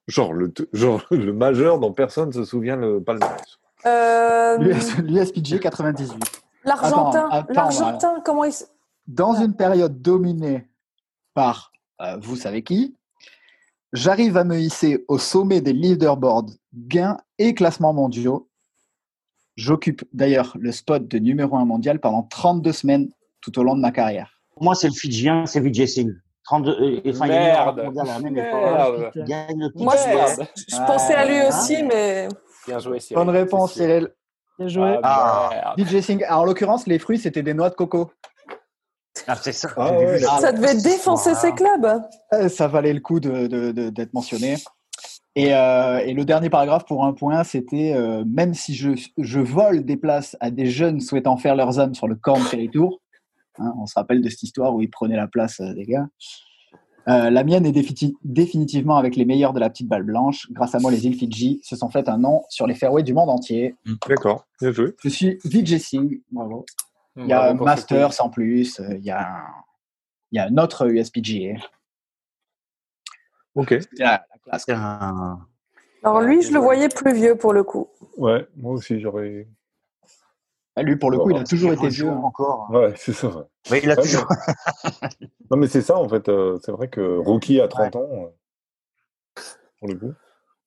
Genre 0.08 0.32
le, 0.32 0.54
genre 0.72 1.04
le 1.10 1.34
majeur 1.34 1.78
dont 1.78 1.92
personne 1.92 2.32
se 2.32 2.44
souvient 2.44 2.76
le 2.76 3.02
palmarès. 3.02 3.58
Euh, 3.84 4.56
L'USPGA 5.02 5.58
98. 5.58 6.42
L'Argentin. 6.64 7.28
Attends, 7.28 7.30
attends, 7.30 7.52
L'Argentin, 7.52 8.20
comment 8.24 8.44
il. 8.44 8.54
Dans 9.06 9.34
une 9.34 9.54
période 9.54 10.00
dominée 10.00 10.66
par 11.34 11.72
euh, 12.00 12.16
vous 12.22 12.36
savez 12.36 12.62
qui, 12.62 12.96
j'arrive 13.92 14.38
à 14.38 14.44
me 14.44 14.58
hisser 14.58 15.04
au 15.08 15.18
sommet 15.18 15.60
des 15.60 15.74
leaderboards 15.74 16.52
gains 16.72 17.18
et 17.36 17.52
classements 17.52 17.92
mondiaux. 17.92 18.48
J'occupe 19.56 20.04
d'ailleurs 20.12 20.54
le 20.60 20.70
spot 20.70 21.08
de 21.08 21.18
numéro 21.18 21.56
1 21.56 21.64
mondial 21.64 21.98
pendant 21.98 22.22
32 22.22 22.72
semaines 22.72 23.08
tout 23.40 23.58
au 23.58 23.62
long 23.62 23.74
de 23.74 23.80
ma 23.80 23.90
carrière. 23.90 24.30
Pour 24.54 24.64
moi, 24.64 24.74
c'est 24.74 24.88
le 24.88 24.92
Fidjien, 24.94 25.46
c'est 25.46 25.60
Vijay 25.60 25.86
Singh. 25.86 26.12
32, 26.44 26.70
euh, 26.70 27.00
enfin, 27.10 27.26
il 27.26 27.32
est 27.32 27.38
Merde. 27.38 27.80
à 27.80 28.04
la 28.04 28.18
même 28.20 28.36
époque. 28.36 28.60
Merde. 28.62 29.10
Il 29.14 29.24
gagne 29.24 29.58
le 29.58 29.70
Moi, 29.82 29.94
je, 29.96 30.16
pense- 30.16 30.48
je 30.68 30.76
pensais 30.86 31.14
à 31.14 31.26
lui 31.26 31.38
Ah. 31.38 31.48
aussi, 31.48 31.82
mais 31.82 32.28
Bien 32.66 32.78
joué, 32.78 33.00
Cyril. 33.00 33.16
Bonne 33.24 33.34
réponse. 33.34 33.72
Cyril. 33.74 34.08
Bien 34.58 34.68
joué. 34.68 34.98
Ah, 35.02 35.50
Ah. 35.64 35.74
DJ 35.76 36.00
Singh. 36.00 36.24
En 36.30 36.44
l'occurrence, 36.44 36.86
les 36.86 36.98
fruits, 36.98 37.18
c'était 37.18 37.42
des 37.42 37.54
noix 37.54 37.70
de 37.70 37.74
coco. 37.74 38.10
Ah, 39.26 39.34
c'est 39.36 39.52
ça. 39.52 39.68
Ah 39.76 39.92
ouais. 39.92 40.16
vu 40.18 40.22
la- 40.24 40.38
ça 40.38 40.52
devait 40.52 40.74
défoncer 40.76 41.34
ses 41.34 41.52
clubs. 41.52 42.00
Euh, 42.34 42.48
Ça 42.48 42.68
valait 42.68 42.92
le 42.92 43.00
coup 43.00 43.18
de- 43.18 43.46
de- 43.46 43.72
de- 43.72 43.88
d'être 43.90 44.12
mentionné. 44.14 44.56
Et, 45.38 45.52
euh, 45.54 45.98
et 45.98 46.14
le 46.14 46.24
dernier 46.24 46.48
paragraphe 46.48 46.86
pour 46.86 47.04
un 47.04 47.12
point, 47.12 47.44
c'était 47.44 47.92
euh, 47.94 48.24
même 48.26 48.54
si 48.54 48.74
je, 48.74 48.92
je 49.18 49.38
vole 49.38 49.84
des 49.84 49.98
places 49.98 50.34
à 50.40 50.50
des 50.50 50.64
jeunes 50.66 51.00
souhaitant 51.00 51.36
faire 51.36 51.54
leurs 51.54 51.78
âmes 51.78 51.94
sur 51.94 52.08
le 52.08 52.14
Corn 52.14 52.40
Ferry 52.40 52.70
Tour, 52.70 53.02
hein, 53.58 53.74
on 53.78 53.84
se 53.86 53.92
rappelle 53.94 54.22
de 54.22 54.28
cette 54.30 54.42
histoire 54.44 54.74
où 54.74 54.80
ils 54.80 54.88
prenaient 54.88 55.16
la 55.16 55.28
place 55.28 55.60
euh, 55.60 55.74
des 55.74 55.84
gars. 55.84 56.08
euh, 57.08 57.28
la 57.28 57.44
mienne 57.44 57.66
est 57.66 57.72
défini- 57.72 58.14
définitivement 58.24 58.96
avec 58.96 59.14
les 59.14 59.26
meilleurs 59.26 59.52
de 59.52 59.60
la 59.60 59.68
petite 59.68 59.88
balle 59.88 60.04
blanche. 60.04 60.50
Grâce 60.52 60.74
à 60.74 60.78
moi, 60.78 60.90
les 60.90 61.06
îles 61.06 61.14
Fidji 61.16 61.60
se 61.62 61.76
sont 61.76 61.90
fait 61.90 62.08
un 62.08 62.16
nom 62.16 62.42
sur 62.48 62.66
les 62.66 62.74
fairways 62.74 63.02
du 63.02 63.12
monde 63.12 63.28
entier. 63.28 63.74
D'accord, 64.08 64.46
bien 64.60 64.72
joué. 64.72 64.94
Je 65.04 65.08
suis 65.10 65.38
Vijay 65.44 65.78
Singh, 65.78 66.22
bravo. 66.32 66.64
Il 67.18 67.26
y 67.26 67.32
a 67.34 67.40
Bravo 67.52 67.64
Masters 67.66 68.24
en 68.24 68.30
plus, 68.30 68.80
il 68.90 69.04
y 69.04 69.10
a 69.10 69.20
un, 69.20 69.42
il 70.32 70.36
y 70.36 70.38
a 70.38 70.46
un 70.46 70.56
autre 70.58 70.90
USPGA. 70.90 71.60
Ok. 73.56 73.74
La 73.98 74.24
classe. 74.44 74.68
Un- 74.68 75.40
Alors 76.04 76.20
lui, 76.20 76.42
je 76.42 76.52
le 76.52 76.60
voyais 76.60 76.88
plus 76.88 77.12
vieux 77.12 77.36
pour 77.36 77.52
le 77.52 77.64
coup. 77.64 77.88
Ouais, 78.16 78.46
moi 78.56 78.72
aussi, 78.74 79.00
j'aurais. 79.00 79.48
Ah, 80.76 80.82
Lui, 80.82 80.96
pour 80.96 81.10
le 81.10 81.18
coup, 81.18 81.30
il 81.30 81.38
a 81.38 81.44
toujours 81.44 81.72
été 81.72 81.88
vieux. 81.88 82.10
encore. 82.10 82.68
Ouais, 82.70 82.92
c'est 82.96 83.14
ça. 83.14 83.28
ouais. 83.28 83.42
Mais 83.70 83.80
il 83.82 83.90
a 83.90 83.94
Ouais, 83.96 84.02
toujours. 84.02 84.26
Non, 85.50 85.56
mais 85.56 85.68
c'est 85.68 85.80
ça, 85.82 85.96
en 85.96 86.08
fait. 86.08 86.28
euh, 86.28 86.58
c'est 86.62 86.72
vrai 86.72 86.88
que 86.88 87.18
Rookie 87.18 87.60
a 87.60 87.68
30 87.68 87.96
ans, 87.96 88.08
euh, 88.12 89.40
pour 89.78 89.88
le 89.88 89.94
coup. 89.94 90.12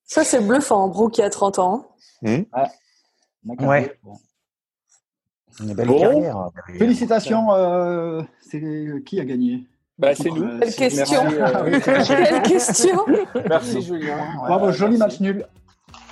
Ça, 0.04 0.24
c'est 0.24 0.40
bluffant, 0.44 0.88
Brooke 0.88 1.12
qui 1.12 1.22
a 1.22 1.30
30 1.30 1.58
ans. 1.60 1.94
D'accord. 2.22 3.68
Ouais. 3.68 3.98
Une 5.60 5.74
belle 5.74 5.86
Bon. 5.88 5.98
carrière. 6.00 6.36
hein. 6.38 6.50
Félicitations. 6.78 7.52
euh, 7.54 8.22
c'est 8.40 8.60
qui 9.06 9.20
a 9.20 9.24
gagné? 9.24 9.66
Bah, 10.00 10.14
c'est 10.14 10.30
nous. 10.30 10.42
Euh, 10.44 10.58
Quelle 10.60 10.70
c'est- 10.72 10.88
question 10.98 11.22
Merci, 11.24 11.90
euh, 11.90 12.02
Quelle 12.06 12.42
question 12.42 13.04
Merci 13.48 13.82
Julien. 13.82 14.16
Bravo, 14.46 14.72
joli 14.72 14.96
match 14.96 15.20
nul. 15.20 15.44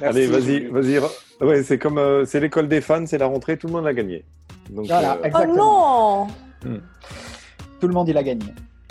Merci, 0.01 0.19
Allez, 0.19 0.27
vas-y, 0.28 0.66
vas-y. 0.66 1.01
Ouais, 1.40 1.62
c'est 1.62 1.78
comme 1.78 1.98
euh, 1.98 2.24
c'est 2.24 2.40
l'école 2.40 2.69
des 2.69 2.81
fans, 2.81 3.05
c'est 3.06 3.19
la 3.19 3.27
rentrée, 3.27 3.56
tout 3.56 3.66
le 3.69 3.73
monde 3.73 3.86
a 3.86 3.94
gagné. 3.94 4.24
Donc, 4.70 4.86
Voilà, 4.86 5.16
euh, 5.24 5.31
Oh 5.35 5.56
non 5.56 6.27
Tout 7.81 7.89
le 7.89 7.94
monde, 7.94 8.09
il 8.09 8.16
a 8.19 8.23
gagné. 8.23 8.44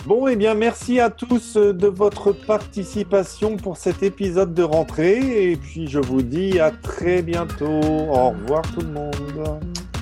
Bon, 0.06 0.26
eh 0.28 0.36
bien, 0.36 0.54
merci 0.54 1.00
à 1.00 1.10
tous 1.10 1.56
de 1.56 1.86
votre 1.86 2.32
participation 2.32 3.56
pour 3.56 3.76
cet 3.76 4.02
épisode 4.02 4.54
de 4.54 4.62
rentrée. 4.62 5.50
Et 5.52 5.56
puis, 5.56 5.86
je 5.88 5.98
vous 5.98 6.22
dis 6.22 6.58
à 6.60 6.70
très 6.70 7.20
bientôt. 7.22 7.66
Au 7.66 8.30
revoir, 8.30 8.62
tout 8.74 8.80
le 8.80 8.88
monde. 8.92 9.14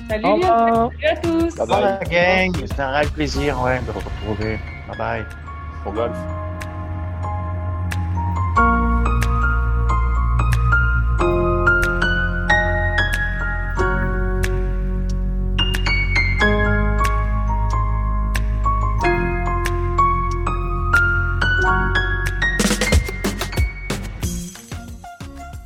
Salut, 0.09 0.25
Au 0.25 0.33
revoir. 0.35 0.91
salut 0.91 1.05
à 1.05 1.15
tous. 1.17 1.55
Bye 1.57 1.67
Bye 1.67 1.67
bye. 1.67 1.99
bye, 1.99 2.09
gang. 2.53 2.65
C'est 2.65 2.79
un 2.79 2.89
réel 2.91 3.09
plaisir 3.09 3.61
ouais, 3.63 3.79
de 3.85 3.91
retrouver. 3.91 4.59
Bye 4.87 4.97
bye. 4.97 5.25
Bon 5.83 5.93
golf. 5.93 6.17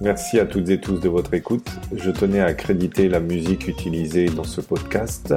Merci 0.02 0.39
à 0.39 0.45
toutes 0.45 0.69
et 0.69 0.81
tous 0.81 0.99
de 0.99 1.07
votre 1.07 1.34
écoute. 1.35 1.69
Je 1.95 2.10
tenais 2.10 2.39
à 2.39 2.48
accréditer 2.48 3.07
la 3.07 3.19
musique 3.19 3.68
utilisée 3.68 4.26
dans 4.26 4.43
ce 4.43 4.60
podcast. 4.60 5.34